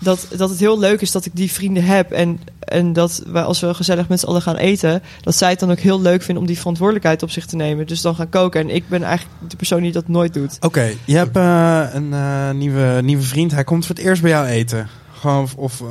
dat, 0.00 0.26
dat 0.36 0.50
het 0.50 0.58
heel 0.58 0.78
leuk 0.78 1.00
is 1.00 1.10
dat 1.10 1.24
ik 1.24 1.36
die 1.36 1.52
vrienden 1.52 1.84
heb. 1.84 2.12
En, 2.12 2.40
en 2.58 2.92
dat 2.92 3.22
we, 3.26 3.42
als 3.42 3.60
we 3.60 3.74
gezellig 3.74 4.08
met 4.08 4.20
z'n 4.20 4.26
allen 4.26 4.42
gaan 4.42 4.56
eten... 4.56 5.02
dat 5.20 5.34
zij 5.34 5.50
het 5.50 5.60
dan 5.60 5.70
ook 5.70 5.78
heel 5.78 6.00
leuk 6.00 6.22
vinden 6.22 6.42
om 6.42 6.48
die 6.48 6.58
verantwoordelijkheid 6.58 7.22
op 7.22 7.30
zich 7.30 7.46
te 7.46 7.56
nemen. 7.56 7.86
Dus 7.86 8.00
dan 8.00 8.14
gaan 8.14 8.28
koken. 8.28 8.60
En 8.60 8.74
ik 8.74 8.88
ben 8.88 9.02
eigenlijk 9.02 9.50
de 9.50 9.56
persoon 9.56 9.82
die 9.82 9.92
dat 9.92 10.08
nooit 10.08 10.34
doet. 10.34 10.56
Oké, 10.60 10.92
je 11.04 11.16
hebt 11.16 11.36
eh, 11.36 11.84
een 11.92 12.12
eh, 12.12 12.50
nieuwe, 12.50 13.00
nieuwe 13.02 13.22
vriend. 13.22 13.52
Hij 13.52 13.64
komt 13.64 13.86
voor 13.86 13.94
het 13.94 14.04
eerst 14.04 14.22
bij 14.22 14.30
jou 14.30 14.46
eten. 14.46 14.88
Gewoon, 15.12 15.42
of, 15.42 15.54
of, 15.54 15.80
eh, 15.80 15.86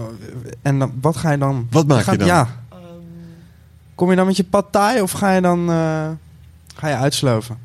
en 0.62 0.80
dan, 0.80 0.94
wat 1.02 1.18
ga 1.18 1.32
je 1.32 1.38
dan? 1.38 1.68
Wat 1.72 1.88
maak 1.88 2.04
Gaat- 2.04 2.14
je 2.14 2.20
dan? 2.20 2.28
Ja, 2.28 2.48
kom 3.96 4.10
je 4.10 4.16
dan 4.16 4.26
met 4.26 4.38
je 4.38 4.44
pad 4.44 4.66
thai 4.72 5.02
of 5.02 5.12
ga 5.12 5.32
je 5.32 5.42
dan 5.42 5.60
eh, 5.70 6.08
ga 6.76 6.88
je 6.88 6.96
uitsloven? 6.96 7.58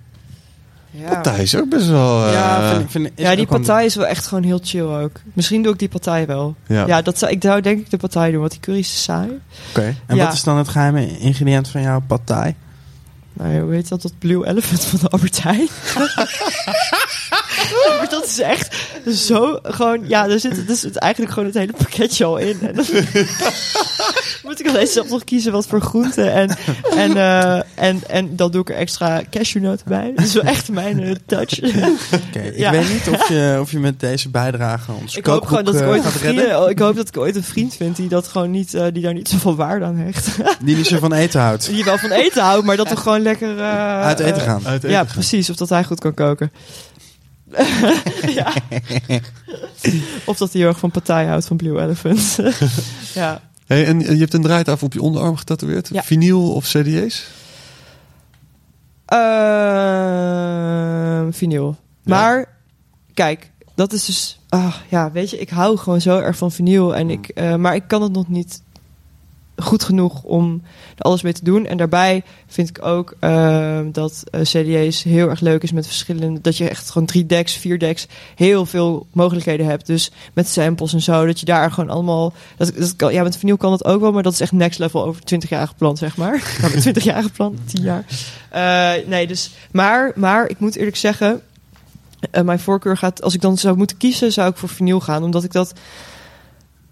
Ja. 0.96 1.08
Partij 1.08 1.42
is 1.42 1.56
ook 1.56 1.68
best 1.68 1.86
wel... 1.88 2.26
eh, 2.26 2.32
ja, 2.32 2.68
vind, 2.70 2.82
ik- 2.82 2.90
vind, 2.90 3.06
is 3.06 3.24
ja, 3.24 3.34
die 3.36 3.46
partij 3.46 3.84
is 3.84 3.94
wel 3.94 4.06
echt 4.06 4.26
gewoon 4.26 4.44
heel 4.44 4.60
chill 4.62 4.82
ook. 4.82 5.20
Misschien 5.32 5.62
doe 5.62 5.72
ik 5.72 5.78
die 5.78 5.88
partij 5.88 6.26
wel. 6.26 6.54
Ja. 6.66 6.86
Ja, 6.86 7.02
dat 7.02 7.18
zou, 7.18 7.32
ik 7.32 7.42
zou 7.42 7.60
denk 7.60 7.78
ik 7.80 7.90
de 7.90 7.96
partij 7.96 8.30
doen, 8.30 8.40
want 8.40 8.50
die 8.50 8.60
curry 8.60 8.78
is 8.78 9.02
saai. 9.02 9.40
Oké, 9.70 9.94
en 10.06 10.16
Ja. 10.16 10.24
wat 10.24 10.32
is 10.34 10.42
dan 10.42 10.56
het 10.56 10.68
geheime 10.68 11.18
ingrediënt 11.18 11.68
van 11.68 11.82
jouw 11.82 12.02
thai? 12.24 12.54
Nou, 13.32 13.60
hoe 13.60 13.72
heet 13.74 13.88
dat? 13.88 14.02
Dat 14.02 14.12
Blue 14.18 14.46
Elephant 14.46 14.84
van 14.84 14.98
de 15.02 15.08
Albert 15.08 15.42
Heijn. 15.42 15.68
maar 17.98 18.06
dat 18.10 18.24
is 18.24 18.38
echt 18.38 18.76
zo 19.14 19.58
gewoon... 19.62 20.08
Ja, 20.08 20.28
er 20.28 20.40
zit, 20.40 20.68
er 20.68 20.76
zit 20.76 20.96
eigenlijk 20.96 21.32
gewoon 21.32 21.48
het 21.48 21.58
hele 21.58 21.72
pakketje 21.78 22.24
al 22.24 22.36
in. 22.36 22.58
En 22.62 22.74
dan 22.74 22.84
moet 24.44 24.60
ik 24.60 24.68
alleen 24.68 24.86
zelf 24.86 25.08
nog 25.08 25.24
kiezen 25.24 25.52
wat 25.52 25.66
voor 25.66 25.80
groenten. 25.80 26.32
En, 26.32 26.56
en, 26.96 27.16
eh, 27.16 27.60
en, 27.74 28.02
en 28.08 28.36
dan 28.36 28.50
doe 28.50 28.60
ik 28.60 28.68
er 28.68 28.76
extra 28.76 29.22
cashewnoten 29.30 29.84
bij. 29.88 30.12
Dat 30.16 30.24
is 30.24 30.32
wel 30.34 30.42
echt 30.42 30.68
mijn 30.68 31.00
eh, 31.02 31.14
touch. 31.26 31.58
Oké, 32.28 32.38
ik 32.40 32.56
Ja. 32.58 32.70
weet 32.70 32.88
niet 32.92 33.08
of 33.10 33.28
je, 33.28 33.58
of 33.60 33.70
je 33.70 33.78
met 33.78 34.00
deze 34.00 34.28
bijdrage 34.28 34.92
ons 34.92 35.16
ik 35.16 35.26
hoop 35.26 35.46
gewoon 35.46 35.64
dat 35.64 35.74
ik 35.74 35.80
eh, 35.80 35.88
ooit 35.88 36.04
een 36.04 36.10
gaat 36.10 36.70
ik 36.70 36.78
hoop 36.78 36.96
dat 36.96 37.08
ik 37.08 37.16
ooit 37.16 37.36
een 37.36 37.44
vriend 37.44 37.74
vind 37.74 37.96
die 37.96 38.08
dat 38.08 38.28
gewoon 38.28 38.50
niet, 38.50 38.74
eh, 38.74 38.86
die 38.92 39.02
daar 39.02 39.14
niet 39.14 39.28
zoveel 39.28 39.56
waarde 39.56 39.84
aan 39.84 39.96
hecht. 39.96 40.28
Die 40.60 40.76
niet 40.76 40.86
zo 40.86 40.98
van 40.98 41.12
eten 41.12 41.40
houdt. 41.40 41.66
die 41.66 41.84
wel 41.84 41.98
van 41.98 42.10
eten 42.10 42.42
houdt, 42.42 42.64
maar 42.66 42.76
dat 42.76 42.88
we 42.88 42.96
gewoon 42.96 43.20
lekker 43.22 43.58
eh, 43.58 44.02
Uit 44.02 44.18
eten 44.20 44.36
eh, 44.36 44.42
gaan. 44.42 44.60
Uit 44.66 44.76
eten 44.76 44.90
Ja, 44.90 44.96
gaan. 45.04 45.06
precies. 45.14 45.50
Of 45.50 45.56
dat 45.56 45.68
hij 45.68 45.84
goed 45.84 46.00
kan 46.00 46.14
koken. 46.14 46.52
Of 50.30 50.36
dat 50.36 50.52
hij 50.52 50.60
heel 50.60 50.68
erg 50.68 50.78
van 50.78 50.90
partij 50.90 51.26
houdt 51.26 51.46
van 51.46 51.56
Blue 51.56 51.80
Elephant. 51.80 52.38
ja. 53.14 53.40
Hey, 53.66 53.86
en 53.86 54.00
je 54.00 54.16
hebt 54.16 54.34
een 54.34 54.42
draaitafel 54.42 54.86
op 54.86 54.92
je 54.92 55.02
onderarm 55.02 55.36
getatoeëerd? 55.36 55.88
Ja. 55.92 56.02
Vinyl 56.02 56.52
of 56.52 56.64
CD's? 56.64 57.26
Ehm 59.06 60.44
vinyl. 61.34 61.76
Maar, 62.02 62.48
kijk, 63.14 63.50
dat 63.74 63.92
is 63.92 64.04
dus... 64.04 64.40
Ah, 64.48 64.74
ja, 64.88 65.12
weet 65.12 65.30
je, 65.30 65.38
ik 65.38 65.50
hou 65.50 65.76
gewoon 65.76 66.00
zo 66.00 66.18
erg 66.18 66.36
van 66.36 66.52
vinyl. 66.52 66.96
En 66.96 67.10
ik, 67.10 67.28
eh, 67.28 67.54
maar 67.54 67.74
ik 67.74 67.84
kan 67.86 68.02
het 68.02 68.12
nog 68.12 68.28
niet 68.28 68.62
goed 69.56 69.84
genoeg 69.84 70.22
om 70.22 70.62
er 70.96 71.02
alles 71.02 71.22
mee 71.22 71.32
te 71.32 71.44
doen. 71.44 71.66
En 71.66 71.76
daarbij 71.76 72.22
vind 72.46 72.68
ik 72.68 72.84
ook 72.84 73.14
ehm, 73.20 73.90
dat 73.92 74.22
eh, 74.30 74.40
CD's 74.40 75.02
heel 75.02 75.28
erg 75.28 75.40
leuk 75.40 75.62
is 75.62 75.72
met 75.72 75.86
verschillende... 75.86 76.40
Dat 76.40 76.56
je 76.56 76.68
echt 76.68 76.90
gewoon 76.90 77.06
drie 77.06 77.26
decks, 77.26 77.52
vier 77.52 77.78
decks, 77.78 78.06
heel 78.34 78.66
veel 78.66 79.06
mogelijkheden 79.12 79.66
hebt. 79.66 79.86
Dus 79.86 80.10
met 80.32 80.48
samples 80.48 80.92
en 80.92 81.02
zo, 81.02 81.26
dat 81.26 81.40
je 81.40 81.46
daar 81.46 81.70
gewoon 81.72 81.90
allemaal... 81.90 82.32
Dat, 82.56 82.72
dat 82.76 82.96
kan, 82.96 83.12
ja, 83.12 83.22
met 83.22 83.36
vinyl 83.36 83.56
kan 83.56 83.70
dat 83.70 83.84
ook 83.84 84.00
wel, 84.00 84.12
maar 84.12 84.22
dat 84.22 84.32
is 84.32 84.40
echt 84.40 84.52
next 84.52 84.78
level 84.78 85.04
over 85.04 85.22
20 85.24 85.48
jaar 85.50 85.66
gepland, 85.68 85.98
zeg 85.98 86.16
maar. 86.16 86.56
Met 86.62 86.80
20 86.80 87.04
jaar 87.04 87.22
gepland, 87.22 87.58
10 87.66 87.82
jaar. 87.82 88.04
Eh, 88.50 89.06
nee, 89.06 89.26
dus... 89.26 89.50
Maar, 89.70 90.12
maar 90.14 90.48
ik 90.48 90.58
moet 90.58 90.76
eerlijk 90.76 90.96
zeggen... 90.96 91.40
eh, 92.30 92.42
mijn 92.42 92.60
voorkeur 92.60 92.96
gaat... 92.96 93.22
Als 93.22 93.34
ik 93.34 93.40
dan 93.40 93.58
zou 93.58 93.76
moeten 93.76 93.96
kiezen, 93.96 94.32
zou 94.32 94.50
ik 94.50 94.56
voor 94.56 94.68
vinyl 94.68 95.00
gaan. 95.00 95.22
Omdat 95.22 95.44
ik 95.44 95.52
dat... 95.52 95.72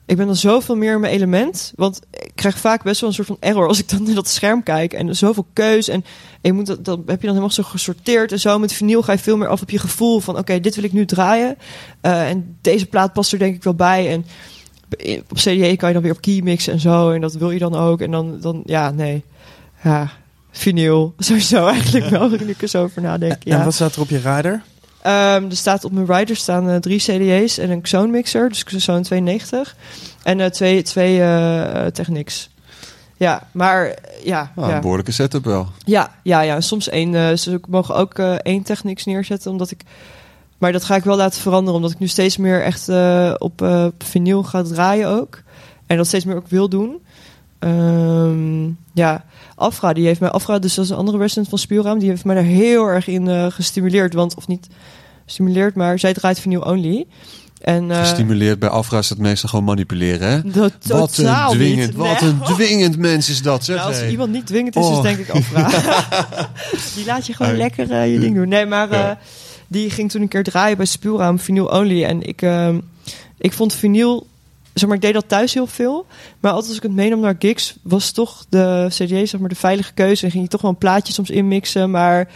Ik 0.06 0.16
ben 0.16 0.26
dan 0.26 0.36
zoveel 0.36 0.76
meer 0.76 0.94
in 0.94 1.00
mijn 1.00 1.12
element. 1.12 1.72
Want 1.76 2.00
ik 2.10 2.32
krijg 2.34 2.58
vaak 2.58 2.82
best 2.82 3.00
wel 3.00 3.08
een 3.08 3.14
soort 3.14 3.26
van 3.26 3.36
error 3.40 3.68
als 3.68 3.78
ik 3.78 3.88
dan 3.88 4.08
in 4.08 4.14
dat 4.14 4.28
scherm 4.28 4.62
kijk. 4.62 4.92
En 4.92 5.16
zoveel 5.16 5.46
keus. 5.52 5.88
En 5.88 6.04
je 6.40 6.52
moet 6.52 6.66
dat, 6.66 6.84
dat 6.84 6.98
heb 6.98 7.20
je 7.20 7.26
dan 7.26 7.28
helemaal 7.28 7.50
zo 7.50 7.62
gesorteerd. 7.62 8.32
En 8.32 8.40
zo 8.40 8.58
met 8.58 8.72
vinyl 8.72 9.02
ga 9.02 9.12
je 9.12 9.18
veel 9.18 9.36
meer 9.36 9.48
af 9.48 9.62
op 9.62 9.70
je 9.70 9.78
gevoel 9.78 10.20
van... 10.20 10.38
Oké, 10.38 10.60
dit 10.60 10.74
wil 10.74 10.84
ik 10.84 10.92
nu 10.92 11.04
draaien. 11.04 11.56
Eh, 12.00 12.28
en 12.28 12.56
deze 12.60 12.86
plaat 12.86 13.12
past 13.12 13.32
er 13.32 13.38
denk 13.38 13.54
ik 13.54 13.62
wel 13.62 13.74
bij. 13.74 14.10
En 14.10 14.26
op 15.28 15.36
CDA 15.36 15.76
kan 15.76 15.88
je 15.88 15.94
dan 15.94 16.02
weer 16.02 16.12
op 16.12 16.20
key 16.20 16.40
mixen 16.42 16.72
en 16.72 16.80
zo. 16.80 17.10
En 17.10 17.20
dat 17.20 17.34
wil 17.34 17.50
je 17.50 17.58
dan 17.58 17.74
ook. 17.74 18.00
En 18.00 18.10
dan, 18.10 18.40
dan 18.40 18.62
ja, 18.64 18.90
nee. 18.90 19.24
Ja, 19.82 20.10
vinyl. 20.50 21.14
Sowieso 21.18 21.66
eigenlijk 21.66 22.08
wel, 22.16 22.32
ik 22.32 22.68
zo 22.68 22.82
over 22.82 23.02
nadenk. 23.02 23.36
Ja. 23.44 23.58
En 23.58 23.64
wat 23.64 23.74
staat 23.74 23.94
er 23.94 24.00
op 24.00 24.08
je 24.08 24.18
rider? 24.18 24.62
Ehm, 25.02 25.44
er 25.50 25.56
staat 25.56 25.84
op 25.84 25.92
mijn 25.92 26.06
rider 26.06 26.36
staan 26.36 26.68
eh, 26.68 26.76
drie 26.76 26.98
CD's 26.98 27.58
en 27.58 27.70
een 27.70 27.80
Xone 27.80 28.06
mixer, 28.10 28.48
dus 28.48 28.64
zo'n 28.84 29.02
92. 29.02 29.76
En 30.22 30.40
eh, 30.40 30.46
twee, 30.50 30.82
twee 30.82 31.22
eh, 31.22 31.86
Technics. 31.86 32.50
Ja, 33.16 33.46
maar 33.52 33.94
ja, 34.24 34.52
Ah, 34.56 34.68
ja. 34.68 34.74
Een 34.74 34.80
behoorlijke 34.80 35.12
setup 35.12 35.44
wel. 35.44 35.68
ja, 35.84 36.10
ja, 36.22 36.40
ja. 36.40 36.60
Soms 36.60 36.88
één. 36.88 37.38
ze 37.38 37.60
mogen 37.68 37.94
ook 37.94 38.18
één 38.18 38.62
Technics 38.62 39.04
neerzetten, 39.04 39.50
omdat 39.50 39.70
ik. 39.70 39.82
Maar 40.58 40.72
dat 40.72 40.84
ga 40.84 40.94
ik 40.96 41.04
wel 41.04 41.16
laten 41.16 41.40
veranderen, 41.40 41.74
omdat 41.74 41.90
ik 41.90 41.98
nu 41.98 42.06
steeds 42.06 42.36
meer 42.36 42.62
echt 42.62 42.88
op, 43.38 43.60
op 43.62 44.02
vinyl 44.04 44.42
ga 44.42 44.62
draaien 44.62 45.08
ook. 45.08 45.42
En 45.86 45.96
dat 45.96 46.06
steeds 46.06 46.24
meer 46.24 46.36
ook 46.36 46.48
wil 46.48 46.68
doen. 46.68 47.02
Ehm, 47.58 48.64
ja, 48.92 49.24
Afra, 49.54 49.92
die 49.92 50.06
heeft 50.06 50.20
mij, 50.20 50.30
Afra, 50.30 50.58
dus 50.58 50.74
dat 50.74 50.84
is 50.84 50.90
een 50.90 50.96
andere 50.96 51.18
resident 51.18 51.48
van 51.48 51.58
Spielraam, 51.58 51.98
die 51.98 52.08
heeft 52.08 52.24
mij 52.24 52.34
daar 52.34 52.44
heel 52.44 52.86
erg 52.86 53.06
in 53.06 53.28
eh, 53.28 53.46
gestimuleerd. 53.50 54.14
Want, 54.14 54.34
of 54.34 54.46
niet 54.48 54.66
gestimuleerd, 55.24 55.74
maar 55.74 55.98
zij 55.98 56.12
draait 56.12 56.40
vinyl 56.40 56.60
only. 56.60 57.06
En, 57.60 57.90
eh, 57.90 57.98
Gestimuleerd 57.98 58.58
bij 58.58 58.68
Afra 58.68 58.98
is 58.98 59.08
dat 59.08 59.18
meestal 59.18 59.48
gewoon 59.48 59.64
manipuleren, 59.64 60.28
hè? 60.30 60.50
dat 60.50 60.72
Wat 60.86 61.16
een 61.18 61.48
dwingend, 61.50 61.86
niet. 61.88 61.96
wat 61.96 62.22
een 62.22 62.38
dwingend 62.54 62.96
mens 62.98 63.28
is 63.28 63.42
dat, 63.42 63.64
zeg. 63.64 63.76
Nou, 63.76 63.88
als 63.88 64.02
iemand 64.04 64.30
niet 64.32 64.46
dwingend 64.46 64.76
is, 64.76 64.84
Oh. 64.84 64.96
is 64.96 65.02
denk 65.02 65.18
ik 65.18 65.30
Afra. 65.30 65.68
die 66.94 67.04
laat 67.06 67.26
je 67.26 67.32
gewoon 67.34 67.56
lekker 67.56 67.90
eh, 67.90 68.12
je 68.12 68.18
ding 68.18 68.34
doen. 68.34 68.48
Nee, 68.48 68.66
maar 68.66 68.90
Ja. 68.92 69.18
die 69.68 69.90
ging 69.90 70.10
toen 70.10 70.22
een 70.22 70.28
keer 70.28 70.42
draaien 70.42 70.76
bij 70.76 70.86
Spielraam 70.86 71.38
vinyl 71.38 71.66
only. 71.66 72.04
En 72.04 72.22
ik, 72.22 72.42
ik 73.38 73.52
vond 73.52 73.74
vinyl... 73.74 74.26
Zeg 74.74 74.88
maar, 74.88 74.96
ik 74.96 75.02
deed 75.02 75.14
dat 75.14 75.28
thuis 75.28 75.54
heel 75.54 75.66
veel. 75.66 76.06
Maar 76.40 76.50
altijd 76.50 76.68
als 76.68 76.76
ik 76.76 76.82
het 76.82 76.92
meenam 76.92 77.20
naar 77.20 77.36
gigs... 77.38 77.76
was 77.82 78.10
toch 78.10 78.44
de 78.48 78.86
CD 78.88 79.28
zeg 79.28 79.38
maar, 79.40 79.48
de 79.48 79.54
veilige 79.54 79.92
keuze. 79.92 80.24
En 80.24 80.30
ging 80.30 80.42
je 80.42 80.48
toch 80.48 80.60
wel 80.62 80.70
een 80.70 80.76
plaatje 80.76 81.12
soms 81.12 81.30
inmixen. 81.30 81.90
Maar 81.90 82.28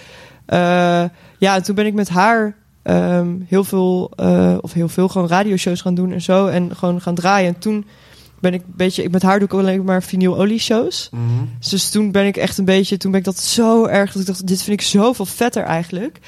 eh, 0.46 1.04
ja, 1.38 1.54
en 1.54 1.62
toen 1.62 1.74
ben 1.74 1.86
ik 1.86 1.94
met 1.94 2.08
haar... 2.08 2.56
ehm, 2.82 3.28
heel 3.46 3.64
veel, 3.64 4.12
eh, 4.16 4.56
of 4.60 4.72
heel 4.72 4.88
veel, 4.88 5.08
gewoon 5.08 5.28
radioshows 5.28 5.80
gaan 5.80 5.94
doen 5.94 6.12
en 6.12 6.22
zo. 6.22 6.46
En 6.46 6.76
gewoon 6.76 7.00
gaan 7.00 7.14
draaien. 7.14 7.54
En 7.54 7.58
toen 7.60 7.86
ben 8.40 8.54
ik 8.54 8.60
een 8.60 8.74
beetje... 8.76 9.08
Met 9.10 9.22
haar 9.22 9.38
doe 9.38 9.48
ik 9.48 9.54
alleen 9.54 9.84
maar 9.84 10.02
vinylolie 10.02 10.58
shows. 10.58 11.10
Dus 11.70 11.90
toen 11.90 12.10
ben 12.10 12.26
ik 12.26 12.36
echt 12.36 12.58
een 12.58 12.64
beetje... 12.64 12.96
Toen 12.96 13.10
ben 13.10 13.20
ik 13.20 13.26
dat 13.26 13.38
zo 13.38 13.84
erg... 13.84 14.12
Dat 14.12 14.20
ik 14.20 14.28
dacht, 14.28 14.46
dit 14.46 14.62
vind 14.62 14.80
ik 14.80 14.86
zoveel 14.86 15.26
vetter 15.26 15.62
eigenlijk. 15.62 16.18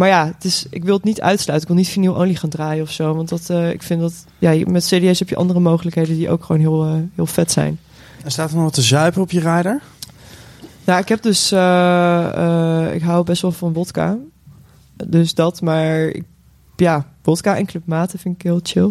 Maar 0.00 0.08
ja, 0.08 0.26
het 0.26 0.44
is, 0.44 0.66
ik 0.70 0.84
wil 0.84 0.94
het 0.94 1.04
niet 1.04 1.20
uitsluiten. 1.20 1.68
Ik 1.68 1.74
wil 1.74 1.84
niet 1.84 1.92
vinylolie 1.92 2.36
gaan 2.36 2.50
draaien 2.50 2.82
of 2.82 2.90
zo. 2.90 3.14
Want 3.14 3.28
dat, 3.28 3.50
eh, 3.50 3.70
ik 3.70 3.82
vind 3.82 4.00
dat... 4.00 4.24
Ja, 4.38 4.64
met 4.66 4.84
CD's 4.84 5.18
heb 5.18 5.28
je 5.28 5.36
andere 5.36 5.60
mogelijkheden 5.60 6.16
die 6.16 6.30
ook 6.30 6.44
gewoon 6.44 6.60
heel, 6.60 6.84
eh, 6.84 6.94
heel 7.14 7.26
vet 7.26 7.52
zijn. 7.52 7.78
Er 8.24 8.30
staat 8.30 8.48
er 8.50 8.54
nog 8.54 8.64
wat 8.64 8.74
te 8.74 8.82
zuipen 8.82 9.22
op 9.22 9.30
je 9.30 9.40
rider? 9.40 9.82
Nou, 10.84 11.00
ik 11.00 11.08
heb 11.08 11.22
dus... 11.22 11.52
eh, 11.52 12.94
ik 12.94 13.02
hou 13.02 13.24
best 13.24 13.42
wel 13.42 13.52
van 13.52 13.74
vodka. 13.74 14.16
Dus 15.06 15.34
dat, 15.34 15.60
maar... 15.60 16.00
Ik, 16.00 16.24
ja, 16.76 17.06
vodka 17.22 17.56
en 17.56 17.66
clubmaten 17.66 18.18
vind 18.18 18.34
ik 18.34 18.42
heel 18.42 18.60
chill. 18.62 18.90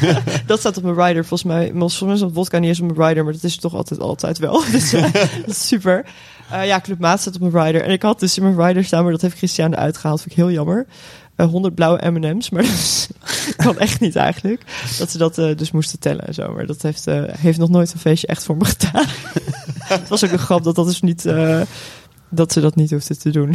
dat 0.46 0.58
staat 0.58 0.76
op 0.76 0.82
mijn 0.82 1.06
rider. 1.06 1.24
Volgens 1.24 1.52
mij, 1.52 1.70
volgens 1.76 2.00
mij 2.00 2.12
is 2.12 2.34
vodka 2.34 2.58
niet 2.58 2.68
eens 2.68 2.80
op 2.80 2.96
mijn 2.96 3.08
rider, 3.08 3.24
maar 3.24 3.32
dat 3.32 3.44
is 3.44 3.56
toch 3.56 3.74
altijd, 3.74 4.00
altijd 4.00 4.38
wel. 4.38 4.64
dus, 4.72 4.90
dat 4.90 5.46
is 5.46 5.66
super. 5.66 6.06
Eh, 6.50 6.66
ja, 6.66 6.80
clubmaat 6.80 7.20
staat 7.20 7.34
op 7.34 7.52
mijn 7.52 7.64
rider. 7.66 7.82
En 7.82 7.90
ik 7.90 8.02
had 8.02 8.20
dus 8.20 8.38
in 8.38 8.42
mijn 8.42 8.66
rider 8.66 8.84
staan, 8.84 9.02
maar 9.02 9.12
dat 9.12 9.20
heeft 9.20 9.36
Christian 9.36 9.72
eruit 9.72 9.96
gehaald. 9.96 10.20
Vind 10.20 10.30
ik 10.30 10.36
heel 10.36 10.50
jammer. 10.50 10.86
Eh 11.40 11.46
100 11.46 11.74
blauwe 11.74 12.10
M&M's, 12.10 12.50
maar 12.50 12.62
dat 13.46 13.56
kan 13.56 13.78
echt 13.78 14.00
niet 14.00 14.16
eigenlijk. 14.16 14.62
Dat 14.98 15.10
ze 15.10 15.18
dat 15.18 15.38
eh, 15.38 15.56
dus 15.56 15.70
moesten 15.70 15.98
tellen 15.98 16.26
en 16.26 16.34
zo. 16.34 16.52
Maar 16.52 16.66
dat 16.66 16.82
heeft, 16.82 17.06
eh, 17.06 17.22
heeft 17.26 17.58
nog 17.58 17.68
nooit 17.68 17.92
een 17.92 17.98
feestje 17.98 18.26
echt 18.26 18.44
voor 18.44 18.56
me 18.56 18.64
gedaan. 18.64 19.06
Het 19.94 20.08
was 20.08 20.24
ook 20.24 20.30
een 20.30 20.38
grap 20.38 20.64
dat 20.64 20.74
dat 20.74 20.86
dus 20.86 21.00
niet... 21.00 21.26
eh, 21.26 21.60
dat 22.28 22.52
ze 22.52 22.60
dat 22.60 22.74
niet 22.76 22.90
hoefden 22.90 23.18
te 23.18 23.30
doen. 23.30 23.54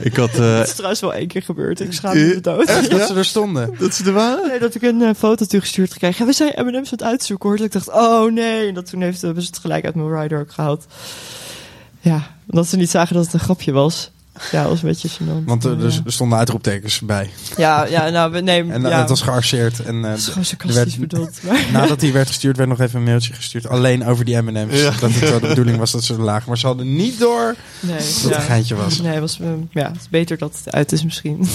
Ik 0.00 0.16
had... 0.16 0.32
Dat 0.36 0.40
eh 0.40 0.60
is 0.60 0.72
trouwens 0.72 1.00
wel 1.00 1.14
één 1.14 1.26
keer 1.26 1.42
gebeurd. 1.42 1.80
Ik 1.80 1.92
schaam 1.92 2.16
me 2.16 2.40
dood. 2.40 2.66
Dat 2.66 3.06
ze 3.06 3.14
er 3.14 3.24
stonden. 3.24 3.74
dat 3.78 3.94
ze 3.94 4.04
er 4.04 4.12
waren? 4.12 4.48
Nee, 4.48 4.58
dat 4.58 4.74
ik 4.74 4.82
een 4.82 5.02
eh, 5.02 5.14
foto 5.16 5.44
toegestuurd 5.44 5.92
gekregen. 5.92 6.18
Ja, 6.18 6.26
we 6.26 6.32
zijn 6.32 6.66
M&M's 6.66 6.76
aan 6.76 6.82
het 6.84 7.02
uitzoeken 7.02 7.48
hoor. 7.48 7.56
Dat 7.58 7.66
ik 7.66 7.72
dacht, 7.72 7.88
oh 7.88 8.32
nee. 8.32 8.68
En 8.68 8.74
dat 8.74 8.90
toen 8.90 9.00
heeft, 9.00 9.22
hebben 9.22 9.42
ze 9.42 9.48
het 9.48 9.58
gelijk 9.58 9.84
uit 9.84 9.94
mijn 9.94 10.20
rider 10.20 10.40
ook 10.40 10.52
gehaald. 10.52 10.86
Ja, 12.00 12.36
omdat 12.50 12.66
ze 12.66 12.76
niet 12.76 12.90
zagen 12.90 13.14
dat 13.14 13.24
het 13.24 13.34
een 13.34 13.40
grapje 13.40 13.72
was. 13.72 14.10
Ja, 14.52 14.60
dat 14.62 14.70
was 14.70 14.82
een 14.82 14.88
beetje 14.88 15.08
gênant. 15.08 15.44
Want 15.44 15.64
er, 15.64 15.78
Ja. 15.78 15.84
er 16.04 16.12
stonden 16.12 16.38
uitroeptekens 16.38 17.00
bij. 17.00 17.30
Ja, 17.56 17.84
ja, 17.86 18.08
nou, 18.08 18.32
we, 18.32 18.40
nee. 18.40 18.60
En 18.70 18.84
eh, 18.84 18.90
ja, 18.90 18.98
het 19.00 19.08
was 19.08 19.20
gearseerd. 19.22 19.80
En 19.80 19.94
eh, 20.04 20.10
dat 20.10 20.18
is 20.18 20.26
gewoon 20.26 20.44
sarcastisch 20.44 20.96
werd- 20.96 20.98
bedoeld. 21.08 21.38
Maar, 21.46 21.66
nadat 21.72 22.00
die 22.00 22.12
werd 22.12 22.26
gestuurd, 22.26 22.56
werd 22.56 22.68
nog 22.68 22.80
even 22.80 22.98
een 22.98 23.04
mailtje 23.04 23.32
gestuurd. 23.32 23.68
Alleen 23.68 24.06
over 24.06 24.24
die 24.24 24.36
M&M's. 24.36 24.80
Ja. 24.80 24.90
Dat 25.00 25.10
het 25.12 25.30
wel 25.30 25.40
de 25.40 25.46
bedoeling 25.48 25.78
was 25.78 25.90
dat 25.90 26.04
ze 26.04 26.14
er 26.14 26.20
lagen. 26.22 26.48
Maar 26.48 26.58
ze 26.58 26.66
hadden 26.66 26.94
niet 26.94 27.18
door 27.18 27.54
nee, 27.80 27.96
dat 27.96 28.04
het 28.06 28.22
ja. 28.30 28.36
een 28.36 28.42
geintje 28.42 28.74
was. 28.74 29.00
Nee, 29.00 29.20
was, 29.20 29.40
eh, 29.40 29.48
ja, 29.70 29.86
het 29.86 29.96
is 30.00 30.08
beter 30.08 30.38
dat 30.38 30.56
het 30.64 30.74
uit 30.74 30.92
is 30.92 31.04
misschien. 31.04 31.46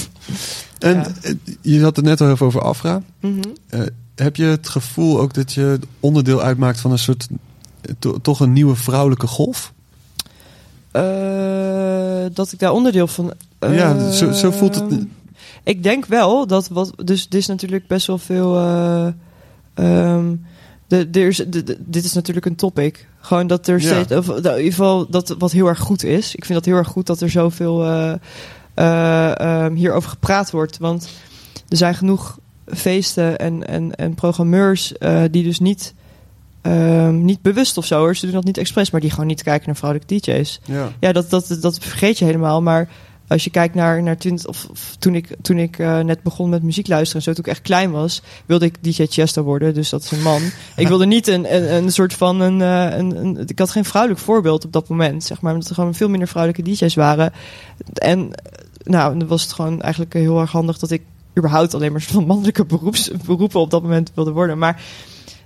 En 0.79 0.95
Ja. 0.95 1.11
eh, 1.21 1.33
je 1.61 1.81
had 1.81 1.95
het 1.95 2.05
net 2.05 2.21
al 2.21 2.29
even 2.31 2.45
over 2.45 2.61
Afra. 2.61 3.01
Mhm. 3.19 3.39
Eh, 3.69 3.81
heb 4.15 4.35
je 4.35 4.43
het 4.45 4.69
gevoel 4.69 5.19
ook 5.19 5.33
dat 5.33 5.53
je 5.53 5.79
onderdeel 5.99 6.41
uitmaakt 6.41 6.79
van 6.79 6.91
een 6.91 6.99
soort... 6.99 7.27
eh, 7.81 7.91
to- 7.99 8.17
toch 8.21 8.39
een 8.39 8.53
nieuwe 8.53 8.75
vrouwelijke 8.75 9.27
golf? 9.27 9.73
Eh, 10.93 12.25
dat 12.33 12.51
ik 12.51 12.59
daar 12.59 12.71
onderdeel 12.71 13.07
van. 13.07 13.33
Ja, 13.59 14.11
zo- 14.11 14.31
zo 14.31 14.51
voelt 14.51 14.75
het. 14.75 14.91
Ehm, 14.91 15.03
Ik 15.63 15.83
denk 15.83 16.05
wel 16.05 16.47
dat 16.47 16.67
wat. 16.67 16.93
Dus 17.03 17.29
dit 17.29 17.39
is 17.41 17.47
natuurlijk 17.47 17.87
best 17.87 18.07
wel 18.07 18.17
veel. 18.17 18.57
eh, 18.57 19.07
ehm, 19.73 20.35
de, 20.87 21.07
is, 21.27 21.37
de, 21.37 21.63
de- 21.63 21.77
dit 21.79 22.03
is 22.05 22.13
natuurlijk 22.13 22.45
een 22.45 22.55
topic. 22.55 23.07
Gewoon 23.19 23.47
dat 23.47 23.67
er 23.67 23.81
Ja. 23.81 23.87
steeds. 24.03 24.11
Of, 24.11 24.27
in 24.29 24.35
ieder 24.35 24.61
geval 24.63 25.09
dat 25.09 25.35
wat 25.37 25.51
heel 25.51 25.67
erg 25.67 25.79
goed 25.79 26.03
is. 26.03 26.35
Ik 26.35 26.45
vind 26.45 26.57
dat 26.57 26.65
heel 26.67 26.75
erg 26.77 26.87
goed 26.87 27.05
dat 27.05 27.21
er 27.21 27.29
zoveel 27.29 27.83
eh, 27.85 28.13
ehm, 28.75 29.73
hierover 29.73 30.09
gepraat 30.09 30.51
wordt. 30.51 30.77
Want 30.77 31.09
er 31.69 31.77
zijn 31.77 31.95
genoeg 31.95 32.37
feesten 32.67 33.37
en, 33.37 33.67
en, 33.67 33.95
en 33.95 34.13
programmeurs 34.13 34.93
die 35.31 35.43
dus 35.43 35.59
niet. 35.59 35.93
Ehm, 36.63 37.25
niet 37.25 37.41
bewust 37.41 37.77
of 37.77 37.85
zo 37.85 37.97
hoor. 37.97 38.15
Ze 38.15 38.25
doen 38.25 38.35
dat 38.35 38.43
niet 38.43 38.57
expres, 38.57 38.91
maar 38.91 39.01
die 39.01 39.09
gewoon 39.09 39.27
niet 39.27 39.43
kijken 39.43 39.65
naar 39.65 39.75
vrouwelijke 39.75 40.15
DJ's. 40.15 40.59
Ja. 40.65 40.91
Ja, 40.99 41.11
dat, 41.11 41.29
dat, 41.29 41.57
dat 41.61 41.77
vergeet 41.79 42.19
je 42.19 42.25
helemaal. 42.25 42.61
Maar 42.61 42.89
als 43.27 43.43
je 43.43 43.49
kijkt 43.49 43.75
naar, 43.75 44.03
naar 44.03 44.17
20, 44.17 44.47
of, 44.47 44.67
of 44.71 44.95
toen 44.99 45.15
ik, 45.15 45.35
toen 45.41 45.57
ik 45.57 45.79
eh, 45.79 45.99
net 45.99 46.23
begon 46.23 46.49
met 46.49 46.63
muziek 46.63 46.87
luisteren 46.87 47.15
en 47.15 47.23
zo, 47.23 47.33
toen 47.33 47.43
ik 47.43 47.51
echt 47.51 47.61
klein 47.61 47.91
was, 47.91 48.21
wilde 48.45 48.65
ik 48.65 48.83
DJ 48.83 49.05
Chester 49.09 49.43
worden. 49.43 49.73
Dus 49.73 49.89
dat 49.89 50.03
is 50.03 50.11
een 50.11 50.21
man. 50.21 50.41
ik 50.75 50.87
wilde 50.87 51.05
niet 51.05 51.27
een, 51.27 51.55
een, 51.55 51.73
een 51.73 51.91
soort 51.91 52.13
van 52.13 52.39
een, 52.39 52.61
eh, 52.61 52.97
een, 52.97 53.15
een. 53.15 53.43
Ik 53.47 53.59
had 53.59 53.71
geen 53.71 53.85
vrouwelijk 53.85 54.21
voorbeeld 54.21 54.65
op 54.65 54.71
dat 54.71 54.89
moment, 54.89 55.23
zeg 55.23 55.41
maar. 55.41 55.53
Omdat 55.53 55.69
er 55.69 55.75
gewoon 55.75 55.95
veel 55.95 56.09
minder 56.09 56.27
vrouwelijke 56.27 56.71
DJ's 56.71 56.95
waren. 56.95 57.33
En 57.93 58.31
nou, 58.83 59.17
dan 59.17 59.27
was 59.27 59.43
het 59.43 59.53
gewoon 59.53 59.81
eigenlijk 59.81 60.13
heel 60.13 60.39
erg 60.39 60.51
handig 60.51 60.77
dat 60.77 60.91
ik 60.91 61.01
überhaupt 61.37 61.73
alleen 61.73 61.91
maar 61.91 62.01
van 62.11 62.25
mannelijke 62.25 62.65
beroeps, 62.65 63.11
beroepen 63.25 63.59
op 63.59 63.71
dat 63.71 63.81
moment 63.81 64.11
wilde 64.13 64.31
worden. 64.31 64.57
Maar 64.57 64.81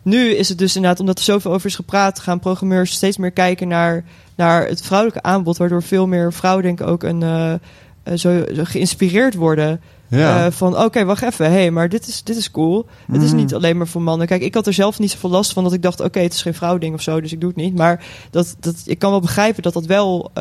nu 0.07 0.29
is 0.29 0.49
het 0.49 0.57
dus 0.57 0.75
inderdaad, 0.75 0.99
omdat 0.99 1.17
er 1.17 1.23
zoveel 1.23 1.53
over 1.53 1.67
is 1.67 1.75
gepraat, 1.75 2.19
gaan 2.19 2.39
programmeurs 2.39 2.91
steeds 2.91 3.17
meer 3.17 3.31
kijken 3.31 3.67
naar, 3.67 4.03
naar 4.35 4.67
het 4.67 4.81
vrouwelijke 4.81 5.21
aanbod. 5.23 5.57
Waardoor 5.57 5.83
veel 5.83 6.07
meer 6.07 6.33
vrouwen, 6.33 6.63
denk 6.63 6.79
ik, 6.79 6.87
ook 6.87 7.03
een, 7.03 7.23
eh, 7.23 7.53
eh, 7.53 7.59
zo, 8.03 8.43
zo 8.55 8.63
geïnspireerd 8.63 9.35
worden. 9.35 9.81
Ja. 10.07 10.45
Eh, 10.45 10.51
van 10.51 10.77
oké, 10.77 11.05
wacht 11.05 11.21
even. 11.21 11.45
Hé, 11.45 11.51
hey, 11.51 11.71
maar 11.71 11.89
dit 11.89 12.07
is, 12.07 12.23
dit 12.23 12.37
is 12.37 12.51
cool. 12.51 12.85
Het 13.11 13.21
is 13.21 13.29
Mhm. 13.29 13.37
niet 13.37 13.53
alleen 13.53 13.77
maar 13.77 13.87
voor 13.87 14.01
mannen. 14.01 14.27
Kijk, 14.27 14.41
ik 14.41 14.53
had 14.53 14.67
er 14.67 14.73
zelf 14.73 14.99
niet 14.99 15.11
zoveel 15.11 15.29
last 15.29 15.53
van 15.53 15.63
dat 15.63 15.73
ik 15.73 15.81
dacht, 15.81 15.99
oké, 15.99 16.19
het 16.19 16.33
is 16.33 16.41
geen 16.41 16.53
vrouwding 16.53 16.93
of 16.93 17.01
zo, 17.01 17.21
dus 17.21 17.31
ik 17.31 17.39
doe 17.39 17.49
het 17.49 17.57
niet. 17.57 17.75
Maar 17.75 18.05
dat, 18.29 18.55
dat, 18.59 18.75
ik 18.85 18.99
kan 18.99 19.11
wel 19.11 19.21
begrijpen 19.21 19.63
dat 19.63 19.73
dat 19.73 19.85
wel, 19.85 20.31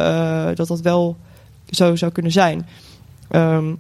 dat 0.55 0.69
dat 0.69 0.81
wel 0.81 1.17
zo 1.71 1.97
zou 1.97 2.13
kunnen 2.13 2.33
zijn. 2.33 2.67
Ehm, 3.29 3.73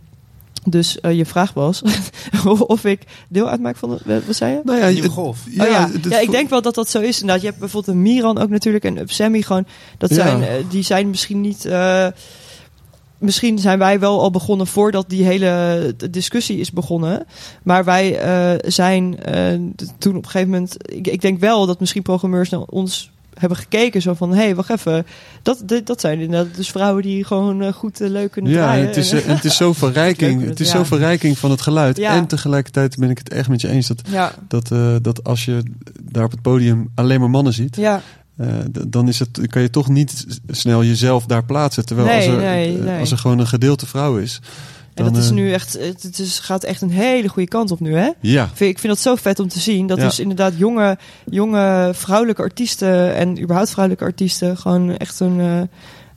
dus 0.68 1.00
eh, 1.00 1.12
je 1.16 1.26
vraag 1.26 1.52
was 1.52 1.82
of 2.66 2.84
ik 2.84 3.00
deel 3.28 3.48
uitmaak 3.48 3.76
van... 3.76 3.98
de- 4.04 4.22
wat 4.26 4.36
zei 4.36 4.52
je? 4.52 4.60
nou 4.64 4.78
ja, 4.78 4.88
Nieuwe 4.88 5.08
golf. 5.08 5.38
Ja, 5.50 5.64
oh 5.64 5.70
ja. 5.70 5.90
ja, 6.08 6.18
ik 6.18 6.30
denk 6.30 6.50
wel 6.50 6.62
dat 6.62 6.74
dat 6.74 6.88
zo 6.90 7.00
is. 7.00 7.14
Inderdaad, 7.20 7.40
je 7.40 7.46
hebt 7.48 7.60
bijvoorbeeld 7.60 7.96
een 7.96 8.02
Miran 8.02 8.38
ook 8.38 8.48
natuurlijk 8.48 8.84
en 8.84 8.98
Up 8.98 9.10
Sammy 9.10 9.42
gewoon. 9.42 9.66
Dat 9.98 10.10
Ja. 10.10 10.14
zijn, 10.16 10.42
eh, 10.42 10.48
die 10.70 10.82
zijn 10.82 11.10
misschien 11.10 11.40
niet. 11.40 11.64
eh, 11.64 12.06
misschien 13.18 13.58
zijn 13.58 13.78
wij 13.78 13.98
wel 14.00 14.20
al 14.20 14.30
begonnen 14.30 14.66
voordat 14.66 15.08
die 15.08 15.24
hele 15.24 15.94
discussie 16.10 16.58
is 16.58 16.70
begonnen. 16.72 17.26
Maar 17.62 17.84
wij 17.84 18.18
eh, 18.18 18.70
zijn 18.70 19.22
eh, 19.22 19.52
toen 19.98 20.16
op 20.16 20.24
een 20.24 20.30
gegeven 20.30 20.50
moment. 20.50 20.76
Ik, 20.92 21.06
ik 21.06 21.20
denk 21.20 21.40
wel 21.40 21.66
dat 21.66 21.80
misschien 21.80 22.02
programmeurs 22.02 22.48
naar 22.50 22.60
ons 22.60 23.10
hebben 23.38 23.58
gekeken. 23.58 24.02
Zo 24.02 24.14
van: 24.14 24.30
hé, 24.30 24.36
hey, 24.36 24.54
wacht 24.54 24.70
even. 24.70 25.06
Dat, 25.42 25.62
dat, 25.64 25.86
dat 25.86 26.00
zijn 26.00 26.20
inderdaad 26.20 26.56
dus 26.56 26.70
vrouwen 26.70 27.02
die 27.02 27.24
gewoon 27.24 27.62
eh, 27.62 27.72
goed 27.72 28.00
eh, 28.00 28.08
leuk 28.08 28.30
kunnen 28.30 28.52
Ja, 28.52 28.62
draaien. 28.62 28.86
het 28.86 28.96
is, 28.96 29.12
eh, 29.12 29.28
en 29.28 29.34
het 29.34 29.44
is 29.44 29.56
zo 29.64 29.72
verrijking. 29.72 30.44
Het 30.44 30.60
is 30.60 30.72
ja. 30.72 30.76
zo 30.76 30.84
verrijking 30.84 31.38
van 31.38 31.50
het 31.50 31.60
geluid. 31.60 31.96
Ja. 31.96 32.14
En 32.14 32.26
tegelijkertijd 32.26 32.96
ben 32.96 33.10
ik 33.10 33.18
het 33.18 33.28
echt 33.28 33.48
met 33.48 33.60
je 33.60 33.68
eens 33.68 33.86
dat, 33.86 34.00
ja, 34.08 34.32
dat, 34.48 34.68
dat 35.02 35.24
als 35.24 35.44
je 35.44 35.62
daar 36.02 36.24
op 36.24 36.30
het 36.30 36.42
podium 36.42 36.90
alleen 36.94 37.20
maar 37.20 37.30
mannen 37.30 37.52
ziet, 37.52 37.76
ja. 37.76 38.02
dan 38.88 39.08
is 39.08 39.18
het, 39.18 39.40
kan 39.46 39.62
je 39.62 39.70
toch 39.70 39.88
niet 39.88 40.26
snel 40.48 40.84
jezelf 40.84 41.26
daar 41.26 41.44
plaatsen. 41.44 41.86
Terwijl 41.86 42.08
Nee, 42.08 42.16
als, 42.16 42.26
er, 42.26 42.36
nee, 42.36 42.76
nee. 42.76 43.00
als 43.00 43.10
er 43.10 43.18
gewoon 43.18 43.38
een 43.38 43.46
gedeelte 43.46 43.86
vrouw 43.86 44.16
is. 44.16 44.40
En 44.96 45.04
dat 45.04 45.16
is 45.16 45.28
eh, 45.28 45.34
nu 45.34 45.52
echt. 45.52 45.72
Het, 45.72 46.02
het 46.02 46.18
is, 46.18 46.38
gaat 46.38 46.64
echt 46.64 46.82
een 46.82 46.90
hele 46.90 47.28
goede 47.28 47.48
kant 47.48 47.70
op 47.70 47.80
nu, 47.80 47.94
hè? 47.96 48.10
Ja, 48.20 48.44
Ik 48.44 48.50
vind, 48.54 48.70
ik 48.70 48.78
vind 48.78 48.92
dat 48.92 49.02
zo 49.02 49.14
vet 49.14 49.40
om 49.40 49.48
te 49.48 49.58
zien. 49.58 49.86
Dat 49.86 49.98
Ja. 49.98 50.04
dus 50.04 50.20
inderdaad 50.20 50.52
jonge, 50.56 50.98
jonge 51.30 51.90
vrouwelijke 51.94 52.42
artiesten 52.42 53.14
en 53.14 53.42
überhaupt 53.42 53.70
vrouwelijke 53.70 54.04
artiesten 54.04 54.56
gewoon 54.56 54.96
echt 54.96 55.20
een, 55.20 55.68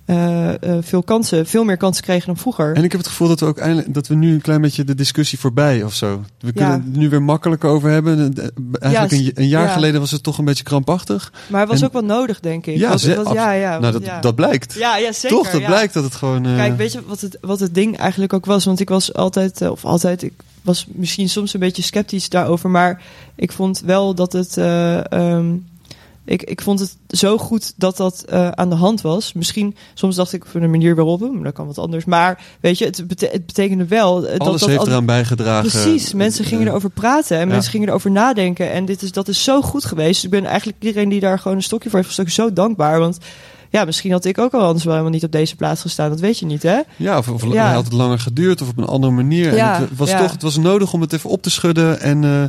eh, 0.10 0.50
eh, 0.64 0.78
veel 0.82 1.04
kansen, 1.04 1.46
veel 1.48 1.64
meer 1.64 1.78
kansen 1.78 2.04
kregen 2.04 2.28
dan 2.28 2.38
vroeger. 2.38 2.76
en 2.76 2.84
ik 2.84 2.92
heb 2.92 3.00
het 3.02 3.10
gevoel 3.10 3.28
dat 3.28 3.40
we 3.40 3.46
ook 3.46 3.58
eindelijk 3.58 3.94
dat 3.94 4.08
we 4.08 4.16
nu 4.16 4.34
een 4.34 4.42
klein 4.42 4.62
beetje 4.62 4.84
de 4.84 4.96
discussie 4.96 5.40
voorbij 5.40 5.84
of 5.84 5.94
zo. 5.94 6.24
We 6.40 6.52
kunnen 6.54 6.74
Ja. 6.74 6.84
het 6.84 6.96
nu 6.96 7.10
weer 7.10 7.22
makkelijker 7.22 7.70
over 7.70 7.90
hebben. 7.90 8.34
Eigenlijk 8.80 9.12
Ja, 9.14 9.28
een, 9.28 9.32
een 9.36 9.48
jaar 9.48 9.66
ja. 9.66 9.74
geleden 9.74 10.00
was 10.00 10.12
het 10.12 10.24
toch 10.24 10.38
een 10.38 10.46
beetje 10.46 10.64
krampachtig. 10.64 11.34
maar 11.48 11.60
het 11.62 11.70
was 11.70 11.80
en- 11.80 11.86
ook 11.88 11.94
wel 11.94 12.04
nodig, 12.04 12.40
denk 12.40 12.66
ik. 12.66 12.78
Ja, 12.78 12.88
want- 12.90 13.02
ja, 13.34 13.52
ja, 13.52 13.80
nou, 13.80 14.00
dat, 14.00 14.22
dat 14.22 14.36
blijkt. 14.36 14.74
ja, 14.74 14.98
ja, 14.98 15.12
zeker. 15.12 15.38
toch, 15.38 15.50
dat 15.52 15.66
blijkt 15.66 15.94
dat 15.94 16.04
het 16.04 16.16
gewoon. 16.16 16.46
eh, 16.46 16.56
Kijk, 16.56 16.78
weet 16.78 16.92
je 16.92 17.00
wat 17.08 17.22
het, 17.22 17.38
wat 17.42 17.60
het 17.60 17.74
ding 17.76 17.98
eigenlijk 17.98 18.34
ook 18.34 18.46
was? 18.46 18.66
Want 18.66 18.80
ik 18.80 18.90
was 18.90 19.14
altijd, 19.14 19.70
of 19.70 19.86
altijd, 19.86 20.24
ik 20.24 20.34
was 20.62 20.86
misschien 20.92 21.30
soms 21.30 21.54
een 21.54 21.60
beetje 21.60 21.82
sceptisch 21.82 22.30
daarover. 22.30 22.70
Maar 22.70 23.02
ik 23.36 23.52
vond 23.52 23.82
wel 23.86 24.16
dat 24.16 24.34
het. 24.34 24.58
eh, 24.58 25.12
ehm, 25.12 25.46
ik, 26.30 26.44
ik 26.44 26.62
vond 26.62 26.80
het 26.80 26.98
zo 27.08 27.38
goed 27.38 27.74
dat 27.76 27.98
dat 27.98 28.24
eh, 28.28 28.48
aan 28.50 28.70
de 28.70 28.76
hand 28.76 29.02
was. 29.02 29.34
Misschien, 29.34 29.76
soms 29.94 30.16
dacht 30.16 30.34
ik 30.34 30.46
van 30.46 30.62
de 30.62 30.68
manier 30.68 30.96
waarop, 30.96 31.20
maar 31.20 31.44
dat 31.44 31.54
kan 31.54 31.66
wat 31.68 31.78
anders. 31.78 32.06
Maar 32.06 32.44
weet 32.60 32.78
je, 32.78 32.86
het, 32.86 33.08
bete- 33.08 33.30
het 33.32 33.46
betekende 33.46 33.86
wel. 33.86 34.26
eh, 34.26 34.32
dat, 34.32 34.48
alles 34.48 34.60
dat 34.62 34.70
heeft 34.70 34.88
eraan 34.88 35.06
bijgedragen. 35.06 35.70
Precies, 35.70 36.14
mensen 36.14 36.46
gingen 36.46 36.68
erover 36.68 36.90
praten 36.90 37.38
en 37.38 37.48
ja. 37.48 37.54
mensen 37.54 37.72
gingen 37.72 37.88
erover 37.88 38.12
nadenken. 38.12 38.72
En 38.72 38.86
dit 38.86 39.02
is, 39.02 39.12
dat 39.12 39.28
is 39.28 39.44
zo 39.44 39.62
goed 39.62 39.86
geweest. 39.86 40.14
Dus 40.14 40.24
ik 40.24 40.30
ben 40.30 40.46
eigenlijk 40.46 40.78
iedereen 40.84 41.10
die 41.10 41.20
daar 41.20 41.40
gewoon 41.40 41.58
een 41.58 41.64
stokje 41.64 41.90
voor 41.90 41.98
heeft 41.98 42.10
gestoken 42.16 42.34
zo 42.34 42.54
dankbaar. 42.54 43.00
Want 43.00 43.18
ja, 43.70 43.86
misschien 43.86 44.12
had 44.12 44.26
ik 44.26 44.38
ook 44.38 44.54
al 44.54 44.66
anders 44.66 44.84
wel 44.84 44.94
helemaal 44.94 45.14
niet 45.14 45.24
op 45.24 45.32
deze 45.32 45.56
plaats 45.56 45.82
gestaan. 45.82 46.10
Dat 46.10 46.20
weet 46.20 46.40
je 46.40 46.46
niet, 46.46 46.64
hè? 46.64 46.80
Ja, 46.96 47.18
of, 47.18 47.30
of 47.30 47.54
Ja. 47.54 47.74
had 47.74 47.84
het 47.84 47.94
langer 47.94 48.20
geduurd 48.20 48.62
of 48.62 48.70
op 48.70 48.78
een 48.78 48.86
andere 48.86 49.14
manier. 49.14 49.56
Ja, 49.56 49.76
en 49.76 49.82
het 49.82 49.98
was 49.98 50.10
ja. 50.10 50.20
toch, 50.20 50.32
het 50.32 50.42
was 50.42 50.58
nodig 50.58 50.94
om 50.94 51.02
het 51.02 51.14
even 51.14 51.30
op 51.30 51.42
te 51.42 51.50
schudden 51.50 52.02
en, 52.02 52.24
eh, 52.24 52.44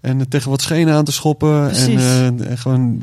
en 0.00 0.28
tegen 0.28 0.50
wat 0.50 0.62
schenen 0.62 0.94
aan 0.94 1.04
te 1.04 1.12
schoppen. 1.12 1.70
En, 1.70 1.96
eh, 1.96 2.26
en 2.26 2.58
gewoon. 2.58 3.02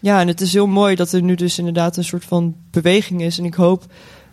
Ja, 0.00 0.20
en 0.20 0.28
het 0.28 0.40
is 0.40 0.52
heel 0.52 0.66
mooi 0.66 0.94
dat 0.94 1.12
er 1.12 1.22
nu 1.22 1.34
dus 1.34 1.58
inderdaad 1.58 1.96
een 1.96 2.04
soort 2.04 2.24
van 2.24 2.54
beweging 2.70 3.22
is. 3.22 3.38
En 3.38 3.44
ik 3.44 3.54
hoop 3.54 3.84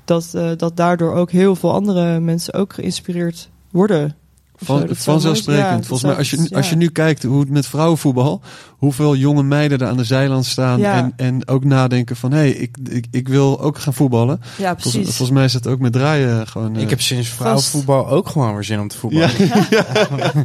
dat, 0.05 0.34
eh, 0.34 0.49
dat 0.57 0.77
daardoor 0.77 1.13
ook 1.13 1.31
heel 1.31 1.55
veel 1.55 1.73
andere 1.73 2.19
mensen 2.19 2.53
ook 2.53 2.73
geïnspireerd 2.73 3.49
worden. 3.72 4.15
Van, 4.63 4.85
Dat 4.88 4.97
vanzelfsprekend. 4.97 5.65
ja, 5.65 5.73
Volgens 5.75 6.01
dat 6.01 6.09
mij, 6.09 6.17
als 6.19 6.29
je, 6.29 6.55
als 6.55 6.69
je 6.69 6.75
nu 6.75 6.89
kijkt 6.89 7.23
hoe 7.23 7.39
het 7.39 7.49
met 7.49 7.67
vrouwenvoetbal, 7.67 8.41
hoeveel 8.69 9.15
jonge 9.15 9.43
meiden 9.43 9.79
er 9.79 9.88
aan 9.88 9.97
de 9.97 10.03
zijland 10.03 10.45
staan 10.45 10.79
Ja. 10.79 10.97
en, 10.97 11.13
en 11.15 11.47
ook 11.47 11.63
nadenken 11.63 12.15
van, 12.15 12.31
hé, 12.31 12.38
hey, 12.38 12.49
ik, 12.51 12.77
ik, 12.89 13.05
ik 13.11 13.27
wil 13.27 13.61
ook 13.61 13.79
gaan 13.79 13.93
voetballen. 13.93 14.39
Ja, 14.57 14.71
Volgens, 14.71 14.93
precies. 14.93 15.15
volgens 15.15 15.38
mij 15.38 15.45
is 15.45 15.53
het 15.53 15.67
ook 15.67 15.79
met 15.79 15.93
draaien 15.93 16.47
gewoon... 16.47 16.75
eh, 16.75 16.81
Ik 16.81 16.89
heb 16.89 17.01
sinds 17.01 17.27
vrouwenvoetbal 17.29 18.07
ook 18.09 18.29
gewoon 18.29 18.53
weer 18.53 18.63
zin 18.63 18.79
om 18.79 18.88
te 18.88 18.97
voetballen. 18.97 19.31
ja. 19.69 19.85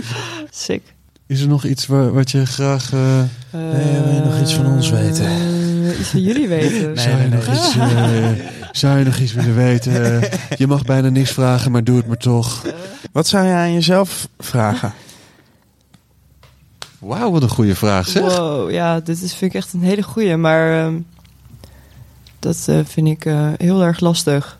Sick. 0.50 0.82
Is 1.26 1.40
er 1.40 1.48
nog 1.48 1.64
iets 1.64 1.86
waar, 1.86 2.12
wat 2.12 2.30
je 2.30 2.46
graag... 2.46 2.92
eh, 2.92 2.98
Nee, 3.52 4.00
wil 4.02 4.14
je 4.14 4.20
nog 4.24 4.40
iets 4.40 4.54
van 4.54 4.66
ons 4.66 4.90
weten? 4.90 5.24
Eh, 5.26 5.98
iets 6.00 6.08
van 6.08 6.20
jullie 6.22 6.48
weten. 6.48 6.86
Nee, 6.86 6.96
zou, 7.04 7.10
je 7.10 7.16
nee, 7.16 7.28
nog 7.28 7.46
nee. 7.46 7.56
Iets, 7.56 7.74
eh, 8.72 8.78
zou 8.80 8.98
je 8.98 9.04
nog 9.04 9.18
iets 9.18 9.32
willen 9.32 9.54
weten? 9.56 10.22
Eh, 10.22 10.30
je 10.58 10.66
mag 10.66 10.82
bijna 10.84 11.08
niks 11.08 11.30
vragen, 11.30 11.70
maar 11.72 11.84
doe 11.84 11.96
het 11.96 12.06
maar 12.06 12.16
toch. 12.16 12.64
Wat 13.12 13.26
zou 13.26 13.46
je 13.46 13.52
aan 13.52 13.72
jezelf 13.72 14.28
vragen? 14.38 14.92
Wauw, 16.98 17.30
wat 17.30 17.42
een 17.42 17.48
goede 17.48 17.74
vraag 17.74 18.08
zeg. 18.08 18.22
Wow, 18.22 18.70
ja, 18.70 19.00
dit 19.00 19.22
is, 19.22 19.34
vind 19.34 19.54
ik 19.54 19.56
echt 19.60 19.72
een 19.72 19.82
hele 19.82 20.02
goeie. 20.02 20.36
Maar 20.36 20.84
ehm, 20.86 20.98
dat 22.38 22.64
eh, 22.68 22.78
vind 22.84 23.06
ik 23.08 23.24
eh, 23.24 23.48
heel 23.56 23.82
erg 23.82 24.00
lastig. 24.00 24.58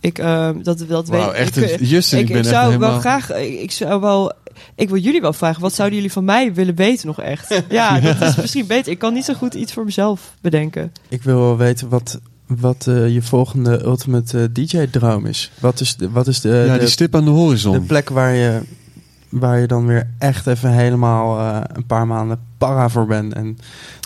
Ik, 0.00 0.18
ehm, 0.18 0.62
dat, 0.62 0.84
dat 0.88 1.08
Wauw, 1.08 1.26
weet 1.26 1.34
echt. 1.34 1.56
ik. 1.56 1.64
eh, 1.64 1.72
een- 1.80 1.84
Justin, 1.86 2.18
ik, 2.18 2.24
ik, 2.26 2.32
ben 2.32 2.40
ik 2.40 2.44
echt 2.46 2.54
zou 2.54 2.66
helemaal... 2.66 2.90
wel 2.90 3.00
graag, 3.00 3.32
ik, 3.32 3.60
ik 3.60 3.70
zou 3.70 4.00
wel, 4.00 4.32
ik 4.74 4.88
wil 4.88 4.98
jullie 4.98 5.20
wel 5.20 5.32
vragen, 5.32 5.62
wat 5.62 5.74
zouden 5.74 5.96
jullie 5.96 6.12
van 6.12 6.24
mij 6.24 6.54
willen 6.54 6.74
weten 6.74 7.06
nog 7.06 7.20
echt? 7.20 7.62
Ja, 7.68 8.00
dat 8.00 8.20
is 8.22 8.36
misschien 8.36 8.66
beter. 8.66 8.92
Ik 8.92 8.98
kan 8.98 9.12
niet 9.12 9.24
zo 9.24 9.34
goed 9.34 9.54
iets 9.54 9.72
voor 9.72 9.84
mezelf 9.84 10.34
bedenken. 10.40 10.92
Ik 11.08 11.22
wil 11.22 11.38
wel 11.40 11.56
weten 11.56 11.88
wat, 11.88 12.18
wat 12.48 12.86
eh, 12.86 13.14
je 13.14 13.22
volgende 13.22 13.84
ultimate 13.84 14.40
eh, 14.40 14.44
DJ-droom 14.52 15.26
is. 15.26 15.50
Wat 15.60 15.80
is, 15.80 15.96
de, 15.96 16.10
wat 16.10 16.26
is 16.26 16.40
de, 16.40 16.64
ja, 16.66 16.72
de, 16.72 16.78
die 16.78 16.88
stip 16.88 17.14
aan 17.14 17.24
de 17.24 17.30
horizon. 17.30 17.72
de 17.72 17.80
plek 17.80 18.08
waar 18.08 18.34
je, 18.34 18.60
waar 19.28 19.58
je 19.60 19.66
dan 19.66 19.86
weer 19.86 20.10
echt 20.18 20.46
even 20.46 20.70
helemaal 20.70 21.38
eh, 21.38 21.60
een 21.72 21.86
paar 21.86 22.06
maanden 22.06 22.40
para 22.58 22.88
voor 22.88 23.06
bent 23.06 23.32
en 23.32 23.58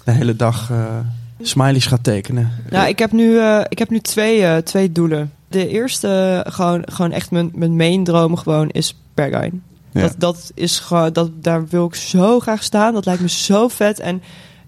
de 0.05 0.10
hele 0.10 0.36
dag 0.36 0.70
eh, 0.70 0.98
smileys 1.40 1.86
gaat 1.86 2.05
tekenen? 2.05 2.51
Nou, 2.70 2.89
ik 2.89 2.98
heb 2.98 3.12
nu, 3.12 3.39
eh, 3.39 3.60
ik 3.69 3.78
heb 3.78 3.90
nu 3.90 4.01
twee, 4.01 4.44
eh, 4.44 4.56
twee 4.56 4.93
doelen. 4.93 5.32
De 5.48 5.69
eerste, 5.69 6.44
gewoon, 6.48 6.82
gewoon 6.85 7.12
echt 7.12 7.31
mijn, 7.31 7.51
mijn 7.55 7.77
main 7.77 8.05
droom 8.05 8.36
gewoon, 8.36 8.70
is 8.70 8.98
Berghain. 9.14 9.62
Ja. 9.90 10.01
Dat, 10.01 10.14
dat 10.19 10.51
is 10.55 10.78
gewoon, 10.78 11.12
dat, 11.12 11.31
daar 11.35 11.66
wil 11.69 11.86
ik 11.86 11.94
zo 11.94 12.40
graag 12.40 12.62
staan. 12.62 12.94
Dat 12.94 13.05
lijkt 13.05 13.20
me 13.20 13.28
zo 13.28 13.69
vet. 13.69 14.01
En 14.01 14.23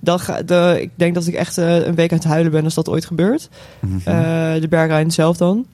dan 0.04 0.18
ga, 0.20 0.42
de, 0.42 0.78
ik 0.80 0.90
denk 0.94 1.14
dat 1.14 1.26
ik 1.26 1.34
echt 1.34 1.58
eh, 1.58 1.86
een 1.86 1.94
week 1.94 2.10
aan 2.12 2.18
het 2.18 2.26
huilen 2.26 2.52
ben 2.52 2.64
als 2.64 2.74
dat 2.74 2.88
ooit 2.88 3.04
gebeurt. 3.04 3.48
Mhm. 3.80 3.96
Eh, 4.04 4.60
de 4.60 4.66
Berghain 4.68 5.10
zelf 5.10 5.36
dan. 5.36 5.66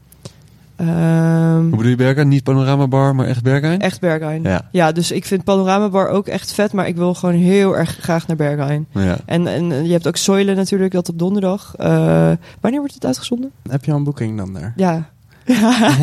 Ehm, 0.77 1.61
Hoe 1.61 1.71
bedoel 1.71 1.87
je 1.87 1.97
Berghain? 1.97 2.29
Niet 2.29 2.43
panoramabar, 2.43 3.15
maar 3.15 3.27
echt 3.27 3.43
Berghain? 3.43 3.81
echt 3.81 4.01
Berghain. 4.01 4.43
Ja. 4.43 4.69
Ja, 4.73 4.93
dus 4.93 5.11
ik 5.11 5.25
vind 5.25 5.45
Panorama 5.45 5.89
Bar 5.89 6.09
ook 6.09 6.27
echt 6.27 6.53
vet. 6.53 6.73
Maar 6.73 6.87
ik 6.87 6.97
wil 6.97 7.15
gewoon 7.15 7.35
heel 7.35 7.77
erg 7.77 7.97
graag 8.01 8.27
naar 8.27 8.37
Berghain. 8.37 8.87
ja. 8.93 9.17
En, 9.27 9.47
en 9.47 9.85
je 9.87 9.93
hebt 9.93 10.07
ook 10.09 10.17
Soilen 10.17 10.57
natuurlijk, 10.57 10.93
dat 10.93 11.09
op 11.09 11.19
donderdag. 11.19 11.75
Eh, 11.77 12.33
wanneer 12.61 12.81
wordt 12.81 12.95
het 12.95 13.07
uitgezonden? 13.07 13.51
Heb 13.69 13.85
je 13.85 13.91
al 13.91 13.97
een 13.97 14.05
boeking 14.05 14.37
dan 14.37 14.53
daar? 14.53 14.73
Ja. 14.77 15.11
Ja, 15.55 15.97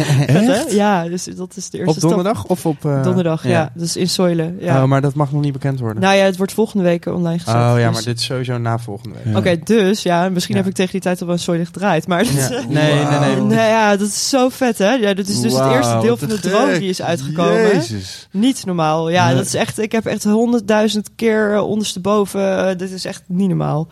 ja 0.70 1.04
dus 1.10 1.24
dat 1.24 1.56
is 1.56 1.70
de 1.70 1.78
eerste 1.78 1.96
Op 1.96 2.02
donderdag 2.02 2.46
of 2.46 2.66
op... 2.66 2.86
eh. 2.86 3.04
Donderdag, 3.04 3.48
ja. 3.48 3.72
Dus 3.74 3.96
in 3.98 4.10
Soilen. 4.10 4.58
Ja. 4.60 4.82
Oh, 4.84 4.88
maar 4.90 5.02
dat 5.02 5.14
mag 5.14 5.32
nog 5.32 5.42
niet 5.42 5.54
bekend 5.54 5.80
worden. 5.80 6.02
Nou 6.02 6.16
ja, 6.16 6.24
het 6.24 6.38
wordt 6.38 6.54
volgende 6.54 6.84
week 6.84 7.06
online 7.06 7.40
gezet. 7.40 7.56
oh 7.56 7.74
ja, 7.78 7.86
dus- 7.86 7.94
maar 7.94 8.04
dit 8.04 8.20
is 8.20 8.26
sowieso 8.26 8.58
na 8.58 8.78
volgende 8.80 9.16
week. 9.24 9.34
Ja. 9.34 9.40
Oké, 9.40 9.60
dus 9.64 10.04
ja, 10.04 10.30
misschien 10.30 10.56
heb 10.56 10.68
ik 10.68 10.74
tegen 10.74 10.92
die 10.92 11.02
tijd 11.02 11.20
al 11.22 11.26
wel 11.28 11.36
een 11.36 11.42
Soilen 11.42 11.66
gedraaid. 11.66 12.08
Maar 12.08 12.24
dat. 12.24 12.50
Nee, 12.70 12.94
nee, 12.94 13.20
nee. 13.20 13.42
nee, 13.42 13.68
ja, 13.70 13.98
dat 13.98 14.08
is 14.08 14.30
zo 14.30 14.50
vet, 14.50 14.78
hè? 14.78 14.92
Ja, 14.94 15.14
dat 15.14 15.28
is 15.28 15.42
dus 15.42 15.54
het 15.54 15.72
eerste 15.72 15.98
deel 16.02 16.18
van 16.18 16.28
de 16.28 16.40
droom 16.40 16.74
die 16.74 16.90
is 16.90 17.02
uitgekomen. 17.02 17.62
Jezus. 17.62 18.28
Niet 18.32 18.66
normaal. 18.66 19.10
Ja, 19.10 19.26
Nee. 19.26 19.36
dat 19.36 19.46
is 19.46 19.54
echt. 19.54 19.80
Ik 19.80 19.92
heb 19.92 20.06
echt 20.06 20.24
honderdduizend 20.24 21.10
keer 21.16 21.62
ondersteboven. 21.62 22.68
eh, 22.70 22.76
dit 22.78 22.92
is 22.92 23.06
echt 23.06 23.24
niet 23.28 23.48
normaal. 23.48 23.88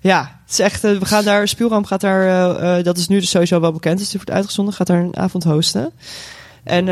Ja, 0.00 0.40
het 0.42 0.50
is 0.52 0.58
echt. 0.58 0.84
eh, 0.84 0.98
we 0.98 1.04
gaan 1.04 1.24
daar. 1.24 1.48
Spielraam 1.48 1.84
gaat 1.84 2.00
daar. 2.00 2.22
eh, 2.22 2.78
eh, 2.78 2.84
dat 2.84 2.96
is 2.98 3.08
nu 3.08 3.18
dus 3.20 3.30
sowieso 3.30 3.60
wel 3.60 3.72
bekend. 3.72 3.98
Dus 3.98 4.08
die 4.08 4.16
wordt 4.24 4.30
uitgezonden. 4.38 4.74
Gaat 4.74 4.86
daar 4.86 5.00
een 5.00 5.16
avond 5.16 5.44
hosten. 5.44 5.92
En 6.64 6.86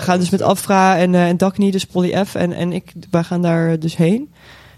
gaan 0.00 0.18
dus 0.18 0.30
met 0.30 0.42
Afra 0.42 0.96
en, 0.98 1.14
en 1.14 1.36
Dagny, 1.36 1.70
dus 1.70 1.84
Polly 1.84 2.24
F. 2.24 2.34
En, 2.34 2.52
en 2.52 2.72
ik. 2.72 2.92
Wij 3.10 3.22
gaan 3.22 3.42
daar 3.42 3.78
dus 3.78 3.96
heen. 3.96 4.32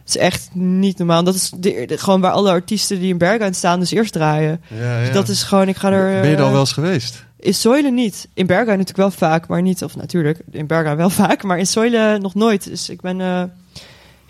Het 0.05 0.09
is 0.15 0.21
echt 0.21 0.49
niet 0.53 0.99
normaal. 0.99 1.25
Dat 1.25 1.35
is 1.35 1.53
de, 1.57 1.85
de- 1.87 1.99
gewoon 1.99 2.21
waar 2.21 2.33
alle 2.33 2.51
artiesten 2.51 2.99
die 3.01 3.09
in 3.09 3.19
Berghain 3.19 3.55
staan, 3.55 3.81
dus 3.81 3.91
eerst 3.91 4.13
draaien. 4.13 4.61
Ja, 4.81 5.01
ja. 5.01 5.13
Dat 5.13 5.29
is 5.29 5.43
gewoon. 5.43 5.69
Ik 5.69 5.77
ga 5.77 5.91
er. 5.93 6.21
Ben 6.21 6.31
je 6.31 6.37
al 6.37 6.45
eh, 6.45 6.51
wel 6.51 6.61
eens 6.61 6.73
geweest? 6.73 7.25
in 7.41 7.55
Soilen 7.55 7.95
niet. 7.95 8.29
In 8.35 8.47
Berghain 8.47 8.79
natuurlijk 8.79 8.97
wel 9.19 9.29
vaak, 9.31 9.47
maar 9.49 9.63
niet... 9.63 9.83
Of 9.85 9.97
natuurlijk, 9.97 10.41
in 10.51 10.67
Berghain 10.67 10.97
wel 10.97 11.11
vaak, 11.11 11.43
maar 11.43 11.59
in 11.59 11.67
Soilen 11.67 12.21
nog 12.23 12.35
nooit. 12.35 12.65
Dus 12.65 12.89
ik 12.89 13.01
ben 13.01 13.21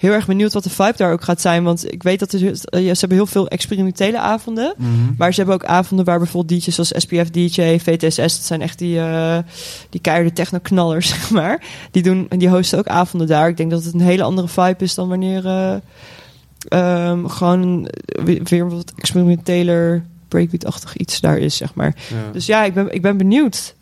heel 0.07 0.15
erg 0.15 0.27
benieuwd 0.27 0.53
wat 0.53 0.63
de 0.63 0.71
vibe 0.71 0.97
daar 0.97 1.13
ook 1.13 1.23
gaat 1.23 1.41
zijn. 1.41 1.65
Want 1.65 1.93
ik 1.93 2.03
weet 2.03 2.19
dat 2.19 2.33
er, 2.33 2.47
eh, 2.47 2.81
ze 2.81 2.97
hebben 2.99 3.17
heel 3.17 3.27
veel 3.27 3.49
experimentele 3.49 4.19
avonden. 4.19 4.75
Mhm. 4.77 4.91
Maar 5.19 5.33
ze 5.33 5.37
hebben 5.37 5.55
ook 5.55 5.65
avonden 5.65 6.07
waar 6.07 6.19
bijvoorbeeld 6.19 6.65
DJ's 6.65 6.75
zoals 6.75 6.93
SPF 6.97 7.31
DJ, 7.31 7.79
VTSS... 7.79 8.17
dat 8.17 8.31
zijn 8.31 8.63
echt 8.63 8.79
die, 8.79 8.99
eh 8.99 9.39
die 9.91 10.01
keiharde 10.01 10.33
techno-knallers, 10.33 11.09
zeg 11.15 11.31
maar. 11.31 11.63
Die, 11.91 12.03
doen, 12.03 12.27
die 12.29 12.49
hosten 12.49 12.79
ook 12.79 12.87
avonden 12.87 13.29
daar. 13.29 13.49
Ik 13.49 13.57
denk 13.57 13.71
dat 13.71 13.85
het 13.85 13.95
een 13.95 14.01
hele 14.01 14.23
andere 14.23 14.49
vibe 14.49 14.85
is 14.85 14.95
dan 14.95 15.09
wanneer... 15.09 15.47
eh, 15.47 15.77
ehm, 16.69 17.27
gewoon 17.27 17.89
weer, 18.07 18.41
weer 18.45 18.71
wat 18.71 18.93
experimenteler, 18.97 20.05
breakbeat-achtig 20.29 20.97
iets 20.97 21.21
daar 21.21 21.39
is, 21.39 21.57
zeg 21.57 21.75
maar. 21.75 21.97
Ja. 22.09 22.33
Dus 22.33 22.47
ja, 22.47 22.65
ik 22.65 22.75
ben, 22.75 22.95
ik 22.95 23.03
ben 23.03 23.17
benieuwd. 23.17 23.75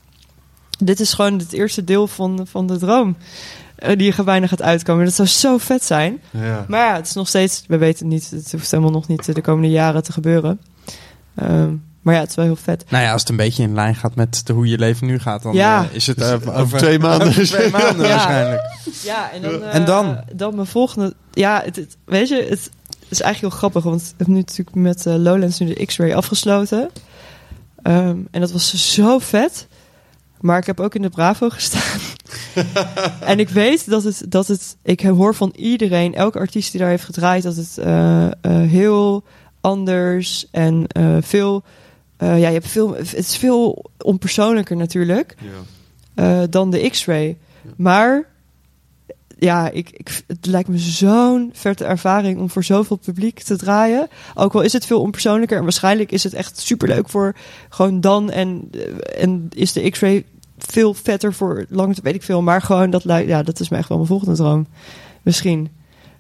Dit 0.79 1.01
is 1.01 1.13
gewoon 1.13 1.39
het 1.39 1.53
eerste 1.53 1.85
deel 1.85 2.07
van, 2.07 2.47
van 2.51 2.67
de 2.67 2.77
droom. 2.77 3.17
Eh, 3.77 3.97
die 3.99 4.15
er 4.17 4.25
bijna 4.25 4.47
gaat 4.47 4.63
uitkomen. 4.63 5.05
Dat 5.05 5.15
zou 5.15 5.29
zo 5.29 5.59
vet 5.59 5.85
zijn. 5.85 6.21
ja. 6.31 6.65
Maar 6.69 6.81
ja, 6.89 6.95
het 6.97 7.07
is 7.07 7.13
nog 7.13 7.29
steeds... 7.29 7.65
We 7.69 7.77
weten 7.79 8.05
het 8.05 8.15
niet. 8.15 8.31
Het 8.31 8.53
hoeft 8.53 8.71
helemaal 8.71 8.93
nog 8.93 9.09
niet 9.09 9.29
eh, 9.29 9.35
de 9.35 9.41
komende 9.41 9.71
jaren 9.71 10.03
te 10.03 10.13
gebeuren. 10.13 10.61
Ehm, 11.35 11.73
maar 12.03 12.15
ja, 12.15 12.21
het 12.21 12.29
is 12.29 12.35
wel 12.37 12.45
heel 12.45 12.57
vet. 12.57 12.85
Nou 12.89 13.05
ja, 13.05 13.13
als 13.13 13.21
het 13.21 13.31
een 13.31 13.37
beetje 13.37 13.63
in 13.63 13.75
lijn 13.75 13.95
gaat 13.95 14.15
met 14.15 14.47
de, 14.47 14.53
hoe 14.53 14.67
je 14.69 14.79
leven 14.79 15.07
nu 15.07 15.19
gaat, 15.19 15.43
dan 15.43 15.55
Ja. 15.55 15.83
eh, 15.85 15.95
is 15.95 16.07
het 16.07 16.19
Dus 16.19 16.47
over 16.47 16.79
twee 16.79 16.99
maanden. 16.99 17.29
over 17.29 17.45
twee 17.47 17.71
maanden 17.71 18.07
Ja. 18.07 18.09
waarschijnlijk. 18.09 18.63
Ja, 19.03 19.31
en 19.33 19.43
dan... 19.43 19.63
En 19.63 19.85
dan? 19.85 20.19
Dan 20.35 20.55
mijn 20.55 20.67
volgende... 20.67 21.15
Ja, 21.33 21.61
het, 21.65 21.77
het- 21.77 21.97
weet 22.05 22.29
je, 22.29 22.35
het 22.49 22.71
is 23.09 23.21
eigenlijk 23.21 23.41
heel 23.41 23.51
grappig. 23.61 23.83
Want 23.83 24.01
ik 24.03 24.15
heb 24.19 24.27
nu 24.27 24.35
natuurlijk 24.35 24.77
met 24.77 25.05
Lowlands 25.05 25.59
nu 25.59 25.67
de 25.75 25.85
X-Ray 25.87 26.13
afgesloten. 26.15 26.91
Ehm, 27.83 28.17
en 28.31 28.41
dat 28.41 28.53
was 28.53 28.93
zo 28.95 29.19
vet. 29.19 29.67
Maar 30.41 30.59
ik 30.59 30.67
heb 30.67 30.81
ook 30.81 30.95
in 30.95 31.03
de 31.03 31.09
Bravo 31.09 31.49
gestaan. 31.49 32.01
en 33.21 33.39
ik 33.39 33.49
weet 33.49 33.91
dat 33.91 34.05
het, 34.05 34.25
dat 34.29 34.47
het... 34.47 34.77
Ik 34.83 35.01
hoor 35.01 35.35
van 35.35 35.53
iedereen, 35.57 36.15
elke 36.15 36.39
artiest 36.39 36.71
die 36.71 36.81
daar 36.81 36.91
heeft 36.91 37.05
gedraaid... 37.05 37.43
dat 37.43 37.57
het 37.57 37.79
eh, 37.79 38.27
eh, 38.27 38.33
heel 38.71 39.25
anders 39.61 40.47
en 40.51 40.87
eh, 40.87 41.17
veel... 41.21 41.63
ja, 42.19 42.35
je 42.35 42.45
hebt 42.45 42.69
veel, 42.69 42.95
het 42.95 43.15
is 43.15 43.37
veel 43.37 43.85
onpersoonlijker 43.99 44.77
natuurlijk 44.77 45.37
Ja. 46.15 46.47
dan 46.47 46.71
de 46.71 46.89
X-ray. 46.91 47.37
Maar 47.77 48.33
ja, 49.39 49.71
ik, 49.71 49.91
ik, 49.91 50.23
het 50.27 50.47
lijkt 50.47 50.69
me 50.69 50.79
zo'n 50.79 51.51
verte 51.53 51.85
ervaring 51.85 52.39
om 52.39 52.51
voor 52.51 52.65
zoveel 52.65 52.97
publiek 52.97 53.41
te 53.41 53.57
draaien. 53.57 54.09
Ook 54.35 54.55
al 54.55 54.61
is 54.61 54.73
het 54.73 54.87
veel 54.87 55.01
onpersoonlijker 55.01 55.57
en 55.57 55.63
waarschijnlijk 55.63 56.13
is 56.13 56.25
het 56.25 56.35
echt 56.35 56.59
superleuk 56.59 57.09
voor 57.09 57.35
gewoon 57.69 58.01
dan 58.01 58.31
en, 58.31 58.71
en 59.17 59.49
is 59.55 59.73
de 59.73 59.91
X-ray 59.91 60.25
veel 60.59 60.95
vetter 60.95 61.35
voor 61.35 61.67
lang, 61.69 62.03
weet 62.03 62.15
ik 62.15 62.23
veel. 62.23 62.43
Maar 62.43 62.63
gewoon 62.63 62.91
dat 62.91 63.05
lijkt, 63.05 63.29
ja, 63.29 63.43
dat 63.43 63.61
is 63.61 63.69
me 63.69 63.77
echt 63.77 63.89
wel 63.89 63.97
mijn 63.97 64.09
volgende 64.09 64.35
droom. 64.35 64.67
Misschien. 65.23 65.69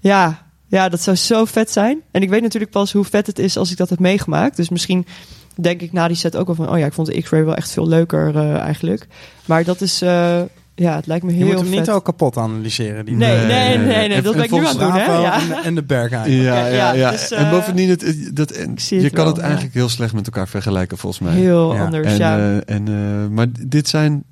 Ja, 0.00 0.46
ja, 0.66 0.88
dat 0.88 1.02
zou 1.02 1.16
zo 1.16 1.44
vet 1.44 1.70
zijn. 1.70 2.02
En 2.10 2.22
ik 2.22 2.28
weet 2.28 2.42
natuurlijk 2.42 2.72
pas 2.72 2.92
hoe 2.92 3.04
vet 3.04 3.26
het 3.26 3.38
is 3.38 3.56
als 3.56 3.70
ik 3.70 3.76
dat 3.76 3.90
heb 3.90 3.98
meegemaakt. 3.98 4.56
Dus 4.56 4.68
misschien 4.68 5.06
denk 5.54 5.80
ik 5.80 5.92
na 5.92 6.08
die 6.08 6.16
set 6.16 6.36
ook 6.36 6.46
wel 6.46 6.54
van, 6.54 6.70
oh 6.70 6.78
ja, 6.78 6.86
ik 6.86 6.92
vond 6.92 7.06
de 7.06 7.22
X-ray 7.22 7.44
wel 7.44 7.54
echt 7.54 7.70
veel 7.70 7.88
leuker 7.88 8.36
eh, 8.36 8.56
eigenlijk. 8.56 9.06
Maar 9.44 9.64
dat 9.64 9.80
is, 9.80 10.02
eh, 10.02 10.42
ja, 10.74 10.94
het 10.96 11.06
lijkt 11.06 11.24
me 11.24 11.30
Je 11.30 11.36
heel 11.36 11.46
moet 11.46 11.56
hem 11.56 11.66
vet. 11.68 11.78
niet 11.78 11.90
al 11.90 12.00
kapot 12.00 12.36
analyseren. 12.36 13.04
Die 13.04 13.16
Nee, 13.16 13.36
Nee, 13.38 13.46
nee, 13.46 13.78
nee, 13.86 14.08
nee. 14.08 14.22
dat 14.22 14.32
en 14.32 14.38
ben 14.38 14.44
ik 14.44 14.50
nu 14.50 14.58
aan 14.58 14.64
het 14.66 14.78
doen, 14.78 14.92
hè? 14.92 15.04
Ja. 15.18 15.40
En, 15.64 15.74
de 15.74 15.82
Berghain. 15.82 16.30
Ja, 16.32 16.66
ja, 16.66 16.66
Ja, 16.66 16.92
ja. 16.92 17.10
dus, 17.10 17.30
en 17.30 17.44
eh, 17.44 17.50
bovendien, 17.50 17.88
het, 17.88 18.30
dat, 18.32 18.50
en, 18.50 18.74
je 18.76 18.96
het 18.96 19.12
kan 19.12 19.24
wel, 19.24 19.26
het 19.26 19.36
ja. 19.36 19.42
eigenlijk 19.42 19.74
heel 19.74 19.88
slecht 19.88 20.12
met 20.14 20.26
elkaar 20.26 20.48
vergelijken, 20.48 20.98
volgens 20.98 21.22
mij. 21.22 21.34
Heel 21.34 21.74
Ja. 21.74 21.84
anders, 21.84 22.06
en, 22.06 22.16
ja. 22.18 22.38
eh, 22.38 22.74
en, 22.74 22.88
eh, 22.88 23.28
maar 23.30 23.46
dit 23.66 23.88
zijn 23.88 24.24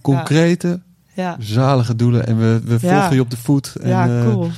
concrete, 0.00 0.80
ja. 1.14 1.36
zalige 1.38 1.96
doelen. 1.96 2.26
En 2.26 2.38
we, 2.38 2.60
we 2.64 2.78
Ja. 2.80 2.98
volgen 2.98 3.14
je 3.14 3.20
op 3.20 3.30
de 3.30 3.36
voet. 3.36 3.72
En, 3.82 3.88
Ja, 3.88 4.06
eh, 4.18 4.24
cool. 4.24 4.50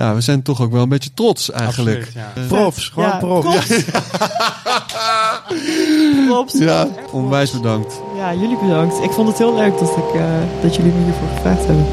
Ja, 0.00 0.14
we 0.14 0.20
zijn 0.20 0.42
toch 0.42 0.60
ook 0.60 0.72
wel 0.72 0.82
een 0.82 0.88
beetje 0.88 1.14
trots 1.14 1.50
eigenlijk. 1.50 1.96
Absoluut, 1.96 2.14
ja. 2.34 2.42
Eh, 2.42 2.46
Profs, 2.48 2.88
gewoon 2.88 3.08
Ja, 3.08 3.16
profs. 3.16 3.68
Ja, 6.58 6.86
Echt 6.96 7.10
onwijs 7.10 7.50
bedankt. 7.50 8.00
Ja, 8.16 8.34
jullie 8.34 8.58
bedankt. 8.58 9.02
Ik 9.02 9.10
vond 9.10 9.28
het 9.28 9.38
heel 9.38 9.54
leuk 9.54 9.78
dat, 9.78 9.96
ik, 9.96 10.14
eh, 10.14 10.24
dat 10.62 10.76
jullie 10.76 10.92
me 10.92 11.04
hiervoor 11.04 11.28
gevraagd 11.34 11.66
hebben. 11.66 11.86